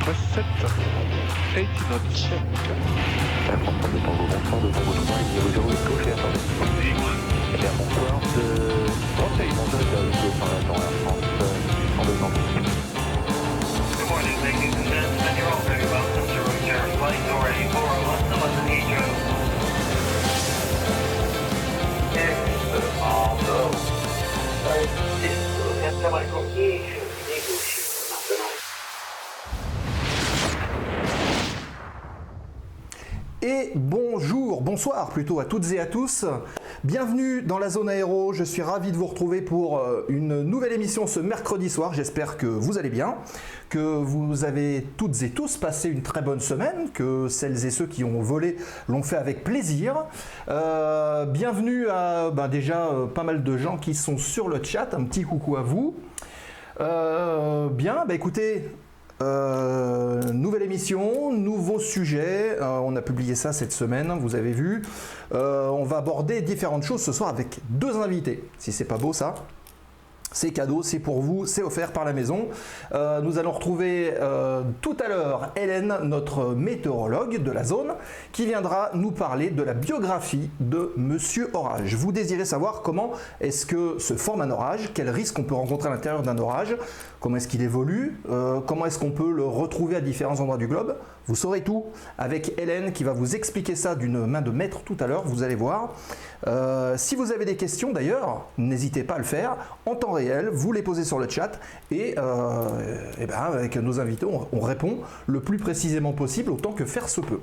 press 0.00 0.20
7, 0.34 0.44
8 1.54 1.68
knots. 1.88 2.14
Check. 2.14 2.40
La 3.48 3.56
France 3.58 3.90
de 3.92 3.98
Tango, 3.98 4.24
bonsoir, 4.30 4.60
de 4.60 4.68
Tango 4.68 4.92
3, 4.92 5.16
il 5.20 5.26
0 5.52 5.70
est 5.70 5.84
touché, 5.84 6.10
attendez. 6.12 6.42
Eh 7.52 7.58
bien, 7.58 7.72
bonsoir, 7.76 8.20
de... 8.20 8.46
Conseil, 9.16 9.50
bonsoir, 9.56 9.82
de 9.82 9.86
Hugo 10.08 10.30
par 10.38 10.48
la 10.48 10.60
Air 10.60 10.94
France. 11.04 11.24
You're 15.36 15.48
all 15.48 15.62
very 15.62 15.86
welcome 15.86 16.26
to 16.26 16.40
Air 16.68 16.84
Flight 16.98 17.22
already 17.30 17.64
401 17.72 18.18
to 18.30 18.36
London. 18.36 18.60
Et 33.42 33.72
bonjour, 33.74 34.60
bonsoir 34.60 35.08
plutôt 35.08 35.40
à 35.40 35.46
toutes 35.46 35.72
et 35.72 35.80
à 35.80 35.86
tous. 35.86 36.26
Bienvenue 36.84 37.40
dans 37.40 37.58
la 37.58 37.70
zone 37.70 37.88
aéro. 37.88 38.34
Je 38.34 38.44
suis 38.44 38.60
ravi 38.60 38.92
de 38.92 38.98
vous 38.98 39.06
retrouver 39.06 39.40
pour 39.40 39.78
euh, 39.78 40.04
une 40.10 40.42
nouvelle 40.42 40.72
émission 40.72 41.06
ce 41.06 41.20
mercredi 41.20 41.70
soir. 41.70 41.94
J'espère 41.94 42.36
que 42.36 42.44
vous 42.44 42.76
allez 42.76 42.90
bien, 42.90 43.14
que 43.70 43.78
vous 43.78 44.44
avez 44.44 44.86
toutes 44.98 45.22
et 45.22 45.30
tous 45.30 45.56
passé 45.56 45.88
une 45.88 46.02
très 46.02 46.20
bonne 46.20 46.40
semaine, 46.40 46.90
que 46.92 47.28
celles 47.28 47.64
et 47.64 47.70
ceux 47.70 47.86
qui 47.86 48.04
ont 48.04 48.20
volé 48.20 48.58
l'ont 48.90 49.02
fait 49.02 49.16
avec 49.16 49.42
plaisir. 49.42 50.04
Euh, 50.50 51.24
bienvenue 51.24 51.88
à 51.88 52.30
ben, 52.30 52.46
déjà 52.46 52.88
euh, 52.88 53.06
pas 53.06 53.22
mal 53.22 53.42
de 53.42 53.56
gens 53.56 53.78
qui 53.78 53.94
sont 53.94 54.18
sur 54.18 54.50
le 54.50 54.62
chat. 54.62 54.92
Un 54.92 55.04
petit 55.04 55.22
coucou 55.22 55.56
à 55.56 55.62
vous. 55.62 55.94
Bien, 56.78 58.04
bah 58.06 58.14
écoutez, 58.14 58.70
euh, 59.22 60.22
nouvelle 60.32 60.62
émission, 60.62 61.32
nouveau 61.32 61.78
sujet. 61.78 62.56
Euh, 62.60 62.78
on 62.82 62.96
a 62.96 63.02
publié 63.02 63.34
ça 63.34 63.52
cette 63.52 63.72
semaine, 63.72 64.12
vous 64.18 64.34
avez 64.34 64.52
vu. 64.52 64.82
Euh, 65.32 65.68
on 65.68 65.84
va 65.84 65.98
aborder 65.98 66.40
différentes 66.40 66.82
choses 66.82 67.02
ce 67.02 67.12
soir 67.12 67.28
avec 67.28 67.58
deux 67.68 67.96
invités. 67.96 68.42
Si 68.58 68.72
c'est 68.72 68.84
pas 68.84 68.96
beau 68.96 69.12
ça. 69.12 69.34
C'est 70.32 70.52
cadeau, 70.52 70.82
c'est 70.84 71.00
pour 71.00 71.20
vous, 71.20 71.44
c'est 71.44 71.62
offert 71.62 71.92
par 71.92 72.04
la 72.04 72.12
maison. 72.12 72.48
Euh, 72.92 73.20
nous 73.20 73.38
allons 73.38 73.50
retrouver 73.50 74.14
euh, 74.20 74.62
tout 74.80 74.96
à 75.04 75.08
l'heure 75.08 75.52
Hélène, 75.56 75.92
notre 76.04 76.54
météorologue 76.54 77.42
de 77.42 77.50
la 77.50 77.64
zone, 77.64 77.94
qui 78.30 78.46
viendra 78.46 78.90
nous 78.94 79.10
parler 79.10 79.50
de 79.50 79.62
la 79.64 79.74
biographie 79.74 80.48
de 80.60 80.92
Monsieur 80.96 81.50
Orage. 81.52 81.96
Vous 81.96 82.12
désirez 82.12 82.44
savoir 82.44 82.82
comment 82.82 83.10
est-ce 83.40 83.66
que 83.66 83.98
se 83.98 84.14
forme 84.14 84.42
un 84.42 84.50
orage, 84.52 84.92
quels 84.94 85.10
risques 85.10 85.36
on 85.36 85.42
peut 85.42 85.56
rencontrer 85.56 85.88
à 85.88 85.92
l'intérieur 85.92 86.22
d'un 86.22 86.38
orage, 86.38 86.76
comment 87.18 87.36
est-ce 87.36 87.48
qu'il 87.48 87.62
évolue, 87.62 88.20
euh, 88.30 88.60
comment 88.60 88.86
est-ce 88.86 89.00
qu'on 89.00 89.10
peut 89.10 89.32
le 89.32 89.44
retrouver 89.44 89.96
à 89.96 90.00
différents 90.00 90.38
endroits 90.38 90.58
du 90.58 90.68
globe. 90.68 90.94
Vous 91.26 91.34
saurez 91.34 91.62
tout 91.62 91.86
avec 92.18 92.54
Hélène 92.56 92.92
qui 92.92 93.02
va 93.02 93.12
vous 93.12 93.34
expliquer 93.34 93.74
ça 93.74 93.96
d'une 93.96 94.26
main 94.26 94.42
de 94.42 94.50
maître 94.50 94.82
tout 94.84 94.96
à 95.00 95.08
l'heure, 95.08 95.24
vous 95.24 95.42
allez 95.42 95.54
voir. 95.54 95.94
Si 96.96 97.14
vous 97.14 97.32
avez 97.32 97.44
des 97.44 97.56
questions 97.56 97.92
d'ailleurs, 97.92 98.46
n'hésitez 98.58 99.04
pas 99.04 99.14
à 99.14 99.18
le 99.18 99.24
faire 99.24 99.56
vous 100.52 100.72
les 100.72 100.82
posez 100.82 101.04
sur 101.04 101.18
le 101.18 101.28
chat 101.28 101.58
et, 101.90 102.14
euh, 102.18 102.64
ben, 103.18 103.34
avec 103.34 103.76
nos 103.76 104.00
invités, 104.00 104.26
on, 104.26 104.48
on 104.52 104.60
répond 104.60 104.98
le 105.26 105.40
plus 105.40 105.58
précisément 105.58 106.12
possible 106.12 106.50
autant 106.50 106.72
que 106.72 106.84
faire 106.84 107.08
se 107.08 107.20
peut. 107.20 107.40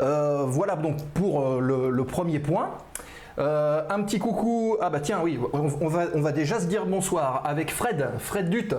Euh, 0.00 0.44
voilà 0.46 0.76
donc 0.76 0.96
pour 1.14 1.46
euh, 1.46 1.90
le, 1.90 2.04
premier 2.04 2.38
point. 2.38 2.70
Un 3.38 4.02
petit 4.02 4.18
coucou. 4.18 4.76
Ah 4.80 4.90
bah 4.90 5.00
tiens, 5.00 5.20
oui, 5.22 5.38
on, 5.52 5.70
on 5.80 5.88
va, 5.88 6.04
on 6.14 6.20
va 6.20 6.32
déjà 6.32 6.60
se 6.60 6.66
dire 6.66 6.84
bonsoir 6.84 7.42
avec 7.46 7.70
Fred, 7.70 8.10
Fred 8.18 8.50
Dutte. 8.50 8.74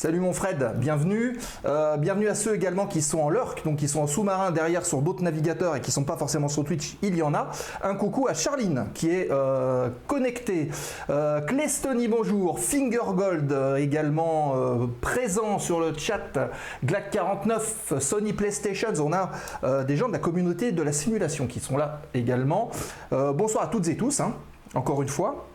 Salut 0.00 0.20
mon 0.20 0.32
Fred, 0.32 0.76
bienvenue. 0.76 1.38
Euh, 1.66 1.98
bienvenue 1.98 2.28
à 2.28 2.34
ceux 2.34 2.54
également 2.54 2.86
qui 2.86 3.02
sont 3.02 3.18
en 3.18 3.28
lurk, 3.28 3.62
donc 3.66 3.76
qui 3.76 3.86
sont 3.86 4.00
en 4.00 4.06
sous-marin 4.06 4.50
derrière 4.50 4.86
sur 4.86 5.02
d'autres 5.02 5.22
navigateurs 5.22 5.76
et 5.76 5.82
qui 5.82 5.90
sont 5.90 6.04
pas 6.04 6.16
forcément 6.16 6.48
sur 6.48 6.64
Twitch, 6.64 6.96
il 7.02 7.14
y 7.14 7.22
en 7.22 7.34
a. 7.34 7.50
Un 7.82 7.94
coucou 7.94 8.26
à 8.26 8.32
Charline 8.32 8.86
qui 8.94 9.10
est 9.10 9.28
euh, 9.30 9.90
connectée. 10.06 10.70
Euh, 11.10 11.42
Clestony, 11.42 12.08
bonjour. 12.08 12.60
Fingergold 12.60 13.52
euh, 13.52 13.76
également 13.76 14.54
présent 15.02 15.58
sur 15.58 15.80
le 15.80 15.92
chat. 15.94 16.48
Glac49, 16.82 18.00
Sony 18.00 18.32
PlayStation, 18.32 18.94
on 19.00 19.12
a 19.12 19.84
des 19.84 19.98
gens 19.98 20.08
de 20.08 20.14
la 20.14 20.18
communauté 20.18 20.72
de 20.72 20.82
la 20.82 20.92
simulation 20.92 21.46
qui 21.46 21.60
sont 21.60 21.76
là 21.76 22.00
également. 22.14 22.70
Bonsoir 23.10 23.64
à 23.64 23.66
toutes 23.66 23.88
et 23.88 23.98
tous, 23.98 24.20
hein, 24.20 24.32
encore 24.74 25.02
une 25.02 25.08
fois. 25.08 25.49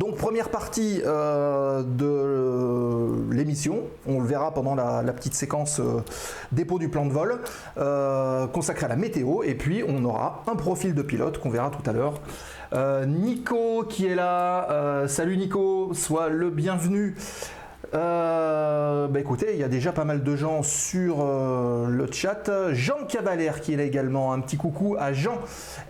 Donc 0.00 0.16
première 0.16 0.48
partie 0.48 1.02
euh, 1.04 1.82
de 1.82 2.06
euh, 2.06 3.16
l'émission, 3.30 3.82
on 4.06 4.18
le 4.20 4.26
verra 4.26 4.54
pendant 4.54 4.74
la, 4.74 5.12
petite 5.12 5.34
séquence 5.34 5.78
euh, 5.78 6.00
dépôt 6.52 6.78
du 6.78 6.88
plan 6.88 7.04
de 7.04 7.12
vol, 7.12 7.38
consacrée 8.50 8.86
à 8.86 8.88
la 8.88 8.96
météo, 8.96 9.42
et 9.42 9.54
puis 9.54 9.84
on 9.86 10.02
aura 10.06 10.42
un 10.50 10.56
profil 10.56 10.94
de 10.94 11.02
pilote 11.02 11.36
qu'on 11.36 11.50
verra 11.50 11.70
tout 11.70 11.88
à 11.88 11.92
l'heure. 11.92 12.14
Nico 13.06 13.84
qui 13.84 14.06
est 14.06 14.14
là, 14.14 15.04
salut 15.06 15.36
Nico, 15.36 15.92
sois 15.92 16.30
le 16.30 16.48
bienvenu. 16.48 17.14
Euh, 17.92 19.08
bah 19.08 19.18
écoutez, 19.18 19.48
il 19.54 19.58
y 19.58 19.64
a 19.64 19.68
déjà 19.68 19.90
pas 19.90 20.04
mal 20.04 20.22
de 20.22 20.36
gens 20.36 20.62
sur 20.62 21.18
euh, 21.20 21.88
le 21.88 22.06
chat. 22.12 22.48
Jean 22.72 23.04
Cavalère 23.08 23.60
qui 23.60 23.72
est 23.72 23.76
là 23.76 23.82
également. 23.82 24.32
Un 24.32 24.40
petit 24.40 24.56
coucou 24.56 24.96
à 24.98 25.12
Jean. 25.12 25.38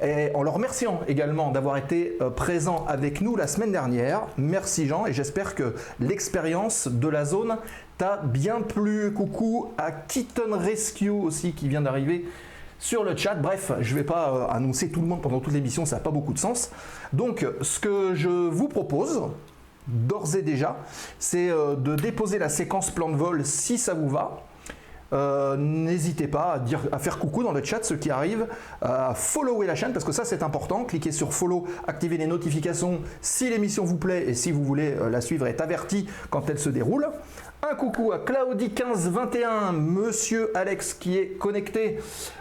Et 0.02 0.30
en 0.34 0.42
le 0.42 0.48
remerciant 0.48 1.00
également 1.08 1.50
d'avoir 1.50 1.76
été 1.76 2.16
euh, 2.22 2.30
présent 2.30 2.86
avec 2.88 3.20
nous 3.20 3.36
la 3.36 3.46
semaine 3.46 3.72
dernière. 3.72 4.22
Merci 4.38 4.86
Jean 4.86 5.04
et 5.06 5.12
j'espère 5.12 5.54
que 5.54 5.74
l'expérience 6.00 6.88
de 6.88 7.08
la 7.08 7.26
zone 7.26 7.58
t'a 7.98 8.16
bien 8.16 8.62
plu. 8.62 9.12
Coucou 9.12 9.72
à 9.76 9.92
Kitten 9.92 10.54
Rescue 10.54 11.10
aussi 11.10 11.52
qui 11.52 11.68
vient 11.68 11.82
d'arriver 11.82 12.24
sur 12.78 13.04
le 13.04 13.14
chat. 13.14 13.34
Bref, 13.34 13.72
je 13.80 13.92
ne 13.92 13.98
vais 13.98 14.06
pas 14.06 14.48
annoncer 14.50 14.88
tout 14.88 15.02
le 15.02 15.06
monde 15.06 15.20
pendant 15.20 15.40
toute 15.40 15.52
l'émission, 15.52 15.84
ça 15.84 15.96
n'a 15.96 16.02
pas 16.02 16.10
beaucoup 16.10 16.32
de 16.32 16.38
sens. 16.38 16.70
Donc, 17.12 17.46
ce 17.60 17.78
que 17.78 18.14
je 18.14 18.30
vous 18.30 18.68
propose, 18.68 19.20
d'ores 19.86 20.36
et 20.36 20.42
déjà, 20.42 20.76
c'est 21.18 21.50
euh, 21.50 21.74
de 21.74 21.96
déposer 21.96 22.38
la 22.38 22.48
séquence 22.48 22.90
plan 22.90 23.08
de 23.08 23.16
vol 23.16 23.44
si 23.44 23.78
ça 23.78 23.94
vous 23.94 24.08
va. 24.08 24.44
Euh, 25.12 25.56
N'hésitez 25.56 26.28
pas 26.28 26.62
à, 26.92 26.98
faire 26.98 27.18
coucou 27.18 27.42
dans 27.42 27.52
le 27.52 27.64
chat 27.64 27.82
ceux 27.82 27.96
qui 27.96 28.10
arrivent, 28.10 28.46
à 28.80 29.14
follower 29.14 29.66
la 29.66 29.74
chaîne 29.74 29.92
parce 29.92 30.04
que 30.04 30.12
ça 30.12 30.24
c'est 30.24 30.42
important. 30.42 30.84
Cliquez 30.84 31.12
sur 31.12 31.32
follow, 31.32 31.66
activez 31.86 32.16
les 32.16 32.26
notifications 32.26 33.00
si 33.20 33.50
l'émission 33.50 33.84
vous 33.84 33.96
plaît 33.96 34.28
et 34.28 34.34
si 34.34 34.52
vous 34.52 34.62
voulez 34.62 34.94
euh, 34.94 35.10
la 35.10 35.20
suivre, 35.20 35.46
être 35.46 35.60
averti 35.60 36.06
quand 36.30 36.48
elle 36.48 36.58
se 36.58 36.70
déroule. 36.70 37.08
Un 37.62 37.74
coucou 37.74 38.10
à 38.12 38.18
Claudie1521, 38.18 39.72
Monsieur 39.72 40.50
Alex 40.56 40.94
qui 40.94 41.18
est 41.18 41.38
connecté 41.38 41.98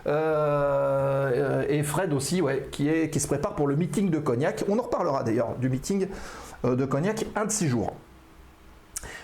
euh, 0.07 1.65
et 1.67 1.83
Fred 1.83 2.13
aussi 2.13 2.41
ouais, 2.41 2.69
qui, 2.71 2.87
est, 2.87 3.09
qui 3.09 3.19
se 3.19 3.27
prépare 3.27 3.53
pour 3.53 3.67
le 3.67 3.75
meeting 3.75 4.09
de 4.09 4.17
Cognac. 4.17 4.63
On 4.69 4.79
en 4.79 4.83
reparlera 4.83 5.23
d'ailleurs 5.23 5.55
du 5.57 5.67
meeting 5.67 6.07
euh, 6.63 6.77
de 6.77 6.85
Cognac 6.85 7.25
un 7.35 7.45
de 7.45 7.51
ces 7.51 7.67
jours. 7.67 7.93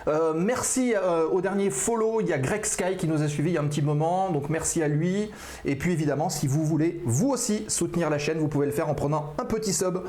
Euh, 0.07 0.33
merci 0.35 0.93
au 1.31 1.41
dernier 1.41 1.69
follow, 1.69 2.19
il 2.21 2.27
y 2.27 2.33
a 2.33 2.37
Greg 2.37 2.65
Sky 2.65 2.97
qui 2.97 3.07
nous 3.07 3.23
a 3.23 3.27
suivi 3.27 3.51
il 3.51 3.53
y 3.53 3.57
a 3.57 3.61
un 3.61 3.67
petit 3.67 3.81
moment, 3.81 4.29
donc 4.31 4.49
merci 4.49 4.83
à 4.83 4.89
lui. 4.89 5.31
Et 5.63 5.77
puis 5.77 5.93
évidemment, 5.93 6.29
si 6.29 6.45
vous 6.45 6.65
voulez 6.65 7.01
vous 7.05 7.29
aussi 7.29 7.63
soutenir 7.69 8.09
la 8.09 8.17
chaîne, 8.17 8.37
vous 8.37 8.49
pouvez 8.49 8.65
le 8.65 8.73
faire 8.73 8.89
en 8.89 8.95
prenant 8.95 9.33
un 9.39 9.45
petit 9.45 9.73
sub. 9.73 9.99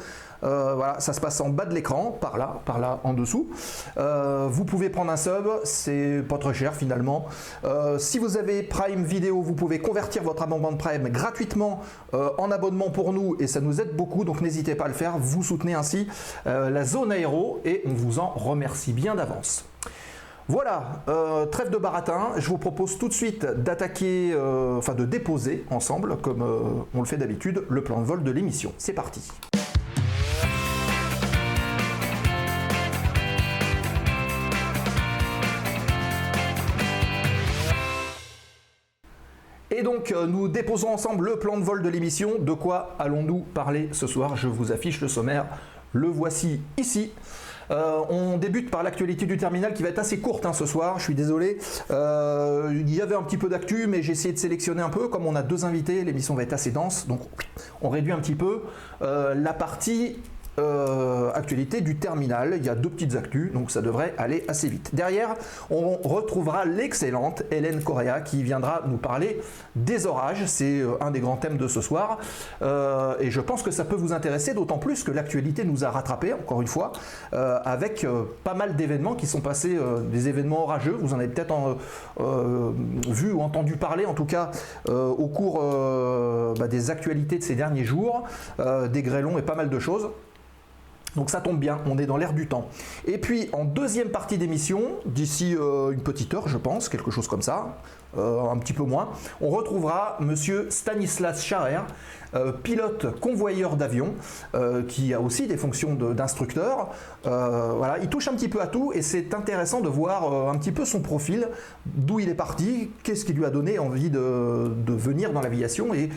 Euh, 0.44 0.74
voilà, 0.74 1.00
ça 1.00 1.12
se 1.12 1.20
passe 1.20 1.40
en 1.40 1.48
bas 1.48 1.64
de 1.64 1.74
l'écran, 1.74 2.16
par 2.20 2.38
là, 2.38 2.60
par 2.64 2.78
là, 2.78 3.00
en 3.04 3.14
dessous. 3.14 3.48
Euh, 3.96 4.48
vous 4.50 4.64
pouvez 4.64 4.90
prendre 4.90 5.10
un 5.10 5.16
sub, 5.16 5.46
c'est 5.64 6.22
pas 6.28 6.38
très 6.38 6.54
cher 6.54 6.74
finalement. 6.74 7.26
Euh, 7.64 7.98
si 7.98 8.18
vous 8.18 8.36
avez 8.36 8.62
Prime 8.62 9.04
Vidéo, 9.04 9.42
vous 9.42 9.54
pouvez 9.54 9.78
convertir 9.78 10.22
votre 10.22 10.42
abonnement 10.42 10.72
de 10.72 10.76
Prime 10.76 11.08
gratuitement 11.08 11.80
en 12.12 12.50
abonnement 12.50 12.90
pour 12.90 13.12
nous 13.12 13.36
et 13.40 13.46
ça 13.46 13.60
nous 13.60 13.80
aide 13.80 13.94
beaucoup, 13.94 14.24
donc 14.24 14.40
n'hésitez 14.40 14.74
pas 14.74 14.84
à 14.84 14.88
le 14.88 14.94
faire. 14.94 15.18
Vous 15.18 15.42
soutenez 15.42 15.74
ainsi 15.74 16.08
la 16.44 16.84
zone 16.84 17.12
aéro 17.12 17.60
et 17.64 17.82
on 17.86 17.92
vous 17.92 18.18
en 18.18 18.28
remercie 18.30 18.92
bien 18.92 19.14
d'avance. 19.14 19.64
Voilà, 20.48 21.02
trêve 21.50 21.70
de 21.70 21.76
baratin. 21.76 22.30
Je 22.36 22.48
vous 22.48 22.58
propose 22.58 22.98
tout 22.98 23.08
de 23.08 23.12
suite 23.12 23.44
d'attaquer, 23.44 24.32
euh, 24.32 24.76
enfin 24.76 24.94
de 24.94 25.04
déposer 25.04 25.64
ensemble, 25.70 26.16
comme 26.18 26.44
on 26.94 27.00
le 27.00 27.06
fait 27.06 27.16
d'habitude, 27.16 27.64
le 27.68 27.82
plan 27.82 28.00
de 28.00 28.06
vol 28.06 28.22
de 28.22 28.30
l'émission. 28.30 28.72
C'est 28.78 28.94
parti. 28.94 29.20
Donc, 39.96 40.12
euh, 40.12 40.26
nous 40.26 40.46
déposons 40.48 40.90
ensemble 40.90 41.24
le 41.24 41.38
plan 41.38 41.56
de 41.56 41.64
vol 41.64 41.82
de 41.82 41.88
l'émission. 41.88 42.32
De 42.38 42.52
quoi 42.52 42.96
allons-nous 42.98 43.38
parler 43.38 43.88
ce 43.92 44.06
soir? 44.06 44.36
Je 44.36 44.46
vous 44.46 44.70
affiche 44.70 45.00
le 45.00 45.08
sommaire. 45.08 45.46
Le 45.94 46.08
voici 46.08 46.60
ici. 46.76 47.12
Euh, 47.70 48.00
on 48.10 48.36
débute 48.36 48.70
par 48.70 48.82
l'actualité 48.82 49.24
du 49.24 49.38
terminal 49.38 49.72
qui 49.72 49.82
va 49.82 49.88
être 49.88 49.98
assez 49.98 50.18
courte 50.18 50.44
hein, 50.44 50.52
ce 50.52 50.66
soir, 50.66 50.98
je 50.98 51.04
suis 51.04 51.14
désolé. 51.14 51.58
Euh, 51.90 52.70
il 52.72 52.94
y 52.94 53.00
avait 53.00 53.14
un 53.14 53.22
petit 53.22 53.38
peu 53.38 53.48
d'actu, 53.48 53.86
mais 53.86 54.02
j'ai 54.02 54.12
essayé 54.12 54.34
de 54.34 54.38
sélectionner 54.38 54.82
un 54.82 54.90
peu. 54.90 55.08
Comme 55.08 55.26
on 55.26 55.34
a 55.34 55.42
deux 55.42 55.64
invités, 55.64 56.04
l'émission 56.04 56.34
va 56.34 56.42
être 56.42 56.52
assez 56.52 56.70
dense, 56.70 57.08
donc 57.08 57.22
on 57.80 57.88
réduit 57.88 58.12
un 58.12 58.18
petit 58.18 58.36
peu. 58.36 58.64
La 59.00 59.52
partie 59.54 60.18
euh, 60.58 61.30
actualité 61.34 61.82
du 61.82 61.96
terminal. 61.96 62.54
Il 62.56 62.64
y 62.64 62.70
a 62.70 62.74
deux 62.74 62.88
petites 62.88 63.14
actus, 63.14 63.52
donc 63.52 63.70
ça 63.70 63.82
devrait 63.82 64.14
aller 64.16 64.42
assez 64.48 64.68
vite. 64.68 64.94
Derrière, 64.94 65.34
on 65.68 65.96
retrouvera 65.96 66.64
l'excellente 66.64 67.42
Hélène 67.50 67.82
Correa 67.82 68.20
qui 68.22 68.42
viendra 68.42 68.82
nous 68.86 68.96
parler 68.96 69.40
des 69.74 70.06
orages. 70.06 70.46
C'est 70.46 70.80
euh, 70.80 70.94
un 71.02 71.10
des 71.10 71.20
grands 71.20 71.36
thèmes 71.36 71.58
de 71.58 71.68
ce 71.68 71.82
soir. 71.82 72.18
Euh, 72.62 73.16
et 73.20 73.30
je 73.30 73.40
pense 73.42 73.62
que 73.62 73.70
ça 73.70 73.84
peut 73.84 73.96
vous 73.96 74.14
intéresser, 74.14 74.54
d'autant 74.54 74.78
plus 74.78 75.04
que 75.04 75.10
l'actualité 75.10 75.64
nous 75.64 75.84
a 75.84 75.90
rattrapés, 75.90 76.32
encore 76.32 76.62
une 76.62 76.68
fois, 76.68 76.92
avec 77.32 78.06
pas 78.44 78.54
mal 78.54 78.76
d'événements 78.76 79.14
qui 79.14 79.26
sont 79.26 79.40
passés, 79.40 79.76
des 80.10 80.28
événements 80.28 80.62
orageux. 80.62 80.96
Vous 80.98 81.12
en 81.12 81.18
avez 81.18 81.28
peut-être 81.28 81.76
vu 83.08 83.32
ou 83.32 83.42
entendu 83.42 83.76
parler, 83.76 84.06
en 84.06 84.14
tout 84.14 84.24
cas, 84.24 84.50
au 84.88 85.26
cours 85.28 85.60
bah, 86.58 86.68
des 86.68 86.90
actualités 86.90 87.38
de 87.38 87.42
ces 87.42 87.54
derniers 87.54 87.84
jours, 87.84 88.24
des 88.58 89.02
grêlons 89.02 89.38
et 89.38 89.42
pas 89.42 89.54
mal 89.54 89.68
de 89.68 89.78
choses. 89.78 90.08
Donc 91.16 91.30
ça 91.30 91.40
tombe 91.40 91.58
bien, 91.58 91.78
on 91.86 91.98
est 91.98 92.06
dans 92.06 92.16
l'air 92.16 92.32
du 92.32 92.46
temps. 92.46 92.68
Et 93.06 93.18
puis 93.18 93.48
en 93.52 93.64
deuxième 93.64 94.10
partie 94.10 94.38
d'émission, 94.38 94.82
d'ici 95.06 95.56
euh, 95.58 95.90
une 95.90 96.02
petite 96.02 96.32
heure 96.34 96.48
je 96.48 96.58
pense, 96.58 96.88
quelque 96.88 97.10
chose 97.10 97.26
comme 97.26 97.42
ça, 97.42 97.78
euh, 98.16 98.50
un 98.50 98.58
petit 98.58 98.72
peu 98.72 98.84
moins, 98.84 99.10
on 99.40 99.50
retrouvera 99.50 100.16
monsieur 100.20 100.68
Stanislas 100.70 101.44
Charer, 101.44 101.80
euh, 102.34 102.52
pilote 102.52 103.18
convoyeur 103.20 103.76
d'avion, 103.76 104.14
euh, 104.54 104.82
qui 104.82 105.14
a 105.14 105.20
aussi 105.20 105.46
des 105.46 105.56
fonctions 105.56 105.94
d'instructeur. 105.94 106.90
Euh, 107.26 107.72
voilà, 107.76 107.98
il 107.98 108.08
touche 108.08 108.28
un 108.28 108.34
petit 108.34 108.48
peu 108.48 108.60
à 108.60 108.66
tout 108.66 108.92
et 108.92 109.02
c'est 109.02 109.32
intéressant 109.32 109.80
de 109.80 109.88
voir 109.88 110.50
un 110.50 110.58
petit 110.58 110.72
peu 110.72 110.84
son 110.84 111.00
profil, 111.00 111.48
d'où 111.86 112.18
il 112.20 112.28
est 112.28 112.34
parti, 112.34 112.90
qu'est-ce 113.02 113.24
qui 113.24 113.32
lui 113.32 113.44
a 113.44 113.50
donné 113.50 113.78
envie 113.78 114.10
de, 114.10 114.20
venir 114.88 115.32
dans 115.32 115.40
l'aviation 115.40 115.94
et 115.94 116.08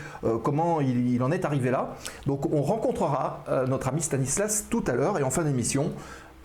comment 0.44 0.82
il, 0.82 1.14
il 1.14 1.22
en 1.22 1.32
est 1.32 1.46
arrivé 1.46 1.70
là. 1.70 1.96
Donc 2.26 2.52
on 2.52 2.62
rencontrera 2.62 3.44
notre 3.68 3.90
ami 3.90 4.02
Stanislas 4.02 4.66
tout 4.70 4.84
à 4.88 4.94
l'heure 4.94 5.20
et 5.20 5.24
en 5.24 5.30
fin 5.30 5.44
d'émission. 5.44 5.92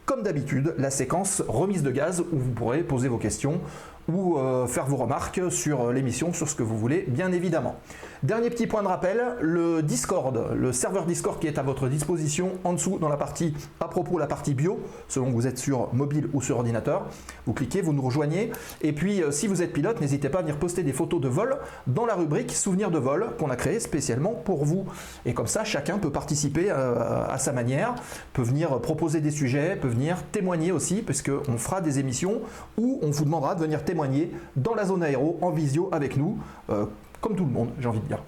Comme 0.04 0.22
d'habitude, 0.22 0.74
la 0.76 0.90
séquence 0.90 1.42
remise 1.48 1.82
de 1.82 1.90
gaz 1.90 2.20
où 2.20 2.36
vous 2.38 2.50
pourrez 2.50 2.82
poser 2.82 3.08
vos 3.08 3.16
questions 3.16 3.60
ou 4.08 4.38
euh, 4.38 4.66
faire 4.66 4.86
vos 4.86 4.96
remarques 4.96 5.40
sur 5.50 5.92
l'émission, 5.92 6.32
sur 6.32 6.48
ce 6.48 6.54
que 6.54 6.62
vous 6.62 6.78
voulez, 6.78 7.04
bien 7.08 7.32
évidemment. 7.32 7.76
Dernier 8.24 8.48
petit 8.48 8.66
point 8.66 8.82
de 8.82 8.88
rappel, 8.88 9.22
le 9.42 9.82
Discord, 9.82 10.48
le 10.56 10.72
serveur 10.72 11.04
Discord 11.04 11.38
qui 11.38 11.46
est 11.46 11.58
à 11.58 11.62
votre 11.62 11.88
disposition 11.88 12.52
en 12.64 12.72
dessous 12.72 12.98
dans 12.98 13.10
la 13.10 13.18
partie 13.18 13.52
à 13.80 13.86
propos, 13.86 14.16
la 14.16 14.26
partie 14.26 14.54
bio, 14.54 14.80
selon 15.08 15.26
que 15.26 15.32
vous 15.32 15.46
êtes 15.46 15.58
sur 15.58 15.92
mobile 15.92 16.30
ou 16.32 16.40
sur 16.40 16.56
ordinateur. 16.56 17.04
Vous 17.44 17.52
cliquez, 17.52 17.82
vous 17.82 17.92
nous 17.92 18.00
rejoignez. 18.00 18.50
Et 18.80 18.94
puis, 18.94 19.22
euh, 19.22 19.30
si 19.30 19.46
vous 19.46 19.60
êtes 19.60 19.74
pilote, 19.74 20.00
n'hésitez 20.00 20.30
pas 20.30 20.38
à 20.38 20.40
venir 20.40 20.56
poster 20.56 20.82
des 20.82 20.94
photos 20.94 21.20
de 21.20 21.28
vol 21.28 21.58
dans 21.86 22.06
la 22.06 22.14
rubrique 22.14 22.52
souvenirs 22.52 22.90
de 22.90 22.96
vol 22.96 23.26
qu'on 23.38 23.50
a 23.50 23.56
créée 23.56 23.78
spécialement 23.78 24.30
pour 24.30 24.64
vous. 24.64 24.86
Et 25.26 25.34
comme 25.34 25.46
ça, 25.46 25.62
chacun 25.64 25.98
peut 25.98 26.10
participer 26.10 26.70
euh, 26.70 27.28
à 27.28 27.36
sa 27.36 27.52
manière, 27.52 27.94
peut 28.32 28.40
venir 28.40 28.80
proposer 28.80 29.20
des 29.20 29.32
sujets, 29.32 29.76
peut 29.76 29.88
venir 29.88 30.22
témoigner 30.32 30.72
aussi, 30.72 31.02
puisqu'on 31.02 31.58
fera 31.58 31.82
des 31.82 31.98
émissions 31.98 32.40
où 32.78 33.00
on 33.02 33.10
vous 33.10 33.26
demandera 33.26 33.54
de 33.54 33.60
venir 33.60 33.84
témoigner 33.84 34.32
dans 34.56 34.74
la 34.74 34.86
zone 34.86 35.02
aéro 35.02 35.38
en 35.42 35.50
visio 35.50 35.90
avec 35.92 36.16
nous, 36.16 36.38
euh, 36.70 36.86
tout 37.32 37.44
le 37.44 37.50
monde, 37.50 37.70
j'ai 37.80 37.88
envie 37.88 38.00
de 38.00 38.06
dire. 38.06 38.22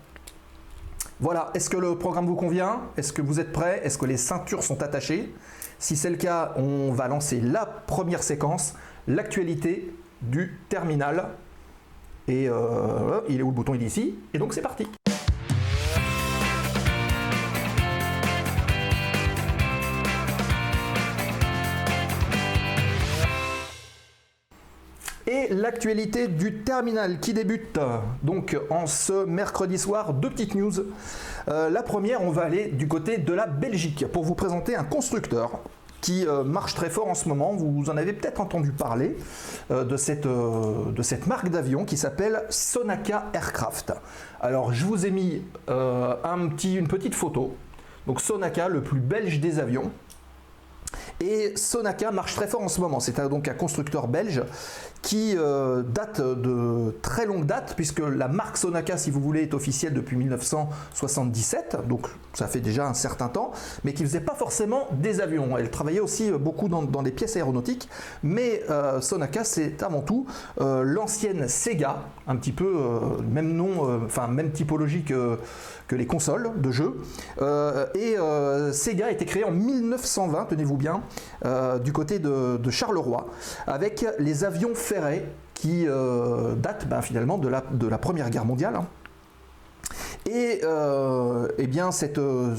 Voilà, 1.21 1.51
est-ce 1.55 1.71
que 1.71 1.77
le 1.77 1.97
programme 1.97 2.27
vous 2.27 2.35
convient? 2.35 2.81
Est-ce 2.97 3.13
que 3.13 3.23
vous 3.23 3.41
êtes 3.41 3.53
prêts? 3.53 3.81
Est-ce 3.85 3.99
que 3.99 4.07
les 4.07 4.17
ceintures 4.17 4.63
sont 4.63 4.83
attachées? 4.83 5.35
Si 5.79 5.97
c'est 5.97 6.11
le 6.11 6.17
cas, 6.17 6.53
on 6.57 6.93
va 6.93 7.09
lancer 7.09 7.41
la 7.41 7.67
première 7.67 8.23
séquence, 8.23 8.75
l'actualité 9.07 9.95
du 10.23 10.59
terminal. 10.69 11.29
Et 12.29 12.49
euh, 12.49 13.21
il 13.29 13.41
est 13.41 13.43
où 13.43 13.49
le 13.49 13.55
bouton? 13.55 13.75
Il 13.75 13.83
est 13.83 13.87
ici. 13.87 14.19
Et 14.35 14.39
donc 14.39 14.53
c'est 14.55 14.63
parti. 14.63 14.87
Et 25.29 25.49
l'actualité 25.51 26.29
du 26.29 26.59
terminal 26.59 27.19
qui 27.19 27.35
débute 27.35 27.81
donc 28.23 28.57
en 28.71 28.87
ce 28.87 29.25
mercredi 29.25 29.77
soir, 29.77 30.15
deux 30.15 30.31
petites 30.31 30.55
news. 30.55 30.73
Euh, 31.49 31.69
la 31.69 31.83
première, 31.83 32.23
on 32.23 32.31
va 32.31 32.43
aller 32.43 32.69
du 32.69 32.87
côté 32.87 33.19
de 33.19 33.33
la 33.33 33.49
Belgique 33.49 34.07
pour 34.13 34.23
vous 34.23 34.37
présenter 34.37 34.77
un 34.77 34.85
constructeur 34.85 35.63
qui 36.01 36.25
euh, 36.29 36.45
marche 36.45 36.77
très 36.77 36.91
fort 36.91 37.09
en 37.09 37.17
ce 37.17 37.29
moment. 37.29 37.57
Vous 37.57 37.91
en 37.91 37.97
avez 37.97 38.13
peut-être 38.13 38.41
entendu 38.41 38.71
parler 38.71 39.17
euh, 39.73 39.83
de, 39.83 39.97
cette, 39.97 41.27
marque 41.27 41.49
d'avion 41.49 41.85
qui 41.85 41.97
s'appelle 41.97 42.45
Sonaka 42.49 43.27
Aircraft. 43.33 43.95
Alors 44.41 44.73
je 44.73 44.85
vous 44.85 45.07
ai 45.07 45.11
mis 45.11 45.43
un 45.67 46.49
petit, 46.51 46.77
une 46.77 46.87
petite 46.87 47.17
photo. 47.17 47.57
Donc 48.07 48.21
Sonaka, 48.21 48.69
le 48.69 48.81
plus 48.81 49.01
belge 49.01 49.41
des 49.41 49.59
avions. 49.59 49.91
Et 51.21 51.57
Sonaka 51.57 52.11
marche 52.11 52.35
très 52.35 52.47
fort 52.47 52.63
en 52.63 52.69
ce 52.69 52.81
moment. 52.81 53.01
C'est 53.01 53.19
donc 53.29 53.49
un 53.49 53.55
constructeur 53.55 54.07
belge 54.07 54.43
qui 55.03 55.35
euh, 55.37 55.83
date 55.83 56.21
de 56.21 56.95
très 57.01 57.27
longue 57.27 57.47
date, 57.47 57.75
puisque 57.77 58.01
la 58.01 58.29
marque 58.29 58.57
Sonaka, 58.57 58.97
si 58.97 59.11
vous 59.11 59.21
voulez, 59.21 59.43
est 59.43 59.55
officielle 59.55 59.95
depuis 59.95 60.17
1977, 60.17 61.79
donc 61.87 62.09
ça 62.35 62.49
fait 62.49 62.61
déjà 62.61 62.87
un 62.87 62.95
certain 62.95 63.29
temps, 63.29 63.53
mais 63.85 63.95
qui 63.95 64.03
faisait 64.03 64.21
pas 64.21 64.35
forcément 64.35 64.89
des 64.93 65.21
avions. 65.21 65.57
Elle 65.57 65.71
travaillait 65.71 66.01
aussi 66.01 66.31
euh, 66.31 66.39
beaucoup 66.39 66.69
dans, 66.69 66.83
dans 66.83 67.03
des 67.03 67.13
pièces 67.13 67.37
aéronautiques, 67.37 67.89
mais 68.23 68.63
euh, 68.69 69.01
Sonaka, 69.01 69.45
c'est 69.45 69.83
avant 69.83 70.03
tout 70.03 70.27
l'ancienne 70.59 71.49
Sega, 71.49 72.01
un 72.27 72.37
petit 72.37 72.53
peu 72.53 72.75
même 73.31 73.53
nom, 73.53 74.05
enfin 74.05 74.27
même 74.27 74.51
typologie 74.51 75.05
que, 75.05 75.39
que 75.89 75.97
les 75.97 76.07
consoles 76.07 76.51
de 76.57 76.71
jeux. 76.71 76.97
Euh, 77.41 77.87
et 77.95 78.19
euh, 78.19 78.73
Sega 78.73 79.07
a 79.07 79.11
été 79.11 79.25
créé 79.25 79.45
en 79.45 79.51
1920, 79.51 80.47
tenez-vous 80.47 80.77
bien, 80.77 81.03
euh, 81.45 81.79
du 81.79 81.93
côté 81.93 82.19
de, 82.19 82.71
Charleroi, 82.71 83.29
avec 83.67 84.05
les 84.19 84.45
avions 84.45 84.75
ferrés 84.75 85.25
qui 85.55 85.87
euh, 85.87 86.55
datent 86.55 86.87
ben, 86.89 87.01
finalement 87.01 87.39
de 87.39 87.49
la, 87.49 87.63
de 87.71 87.87
la 87.87 87.99
Première 87.99 88.29
Guerre 88.31 88.45
mondiale. 88.45 88.77
hein. 88.77 88.87
Et 90.29 90.61
euh, 90.65 91.47
eh 91.57 91.69
bien, 91.69 91.93
cette, 91.93 92.19
euh, 92.19 92.55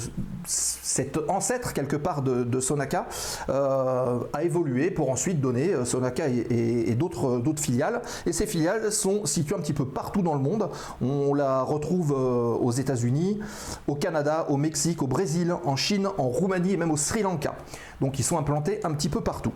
cet 0.46 1.20
ancêtre 1.28 1.74
quelque 1.74 1.98
part 1.98 2.22
de, 2.22 2.60
Sonaka 2.62 3.08
euh, 3.50 4.20
a 4.32 4.44
évolué 4.44 4.90
pour 4.90 5.10
ensuite 5.10 5.42
donner 5.42 5.74
euh, 5.74 5.84
Sonaka 5.84 6.30
et, 6.30 6.38
et- 6.50 6.92
et 6.92 6.96
d'autres 6.96 7.42
filiales. 7.58 8.02
Et 8.26 8.32
ces 8.32 8.48
filiales 8.48 8.92
sont 8.92 9.26
situées 9.26 9.56
un 9.56 9.60
petit 9.60 9.74
peu 9.74 9.86
partout 9.86 10.22
dans 10.22 10.34
le 10.34 10.40
monde. 10.40 10.70
On 11.02 11.34
la 11.34 11.62
retrouve 11.62 12.14
euh, 12.14 12.56
aux 12.58 12.72
États-Unis, 12.72 13.40
au 13.88 13.96
Canada, 13.96 14.46
au 14.50 14.56
Mexique, 14.56 15.04
au 15.04 15.08
Brésil, 15.08 15.54
en 15.66 15.76
Chine, 15.76 16.08
en 16.18 16.30
Roumanie 16.30 16.74
et 16.74 16.78
même 16.78 16.92
au 16.92 16.98
Sri 16.98 17.22
Lanka. 17.22 17.54
Donc 18.00 18.18
ils 18.18 18.24
sont 18.24 18.38
implantés 18.38 18.80
un 18.86 18.94
petit 18.94 19.10
peu 19.10 19.20
partout. 19.22 19.52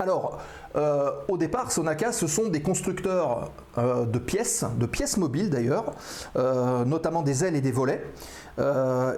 Alors, 0.00 0.38
euh, 0.76 1.10
au 1.28 1.38
départ, 1.38 1.72
Sonaka, 1.72 2.12
ce 2.12 2.26
sont 2.26 2.48
des 2.48 2.60
constructeurs 2.60 3.50
euh, 3.78 4.04
de 4.04 4.18
pièces, 4.18 4.64
de 4.78 4.86
pièces 4.86 5.16
mobiles 5.16 5.50
d'ailleurs, 5.50 5.94
euh, 6.36 6.84
notamment 6.84 7.22
des 7.22 7.44
ailes 7.44 7.56
et 7.56 7.60
des 7.60 7.72
volets, 7.72 8.02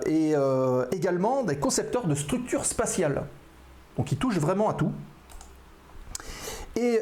et 0.07 0.35
également 0.92 1.42
des 1.45 1.57
concepteurs 1.57 2.07
de 2.07 2.14
structures 2.14 2.66
spatiales. 2.66 3.23
Donc 3.97 4.12
ils 4.12 4.19
touchent 4.19 4.38
vraiment 4.38 4.69
à 4.69 4.75
tout. 4.75 4.92
Et 6.76 7.00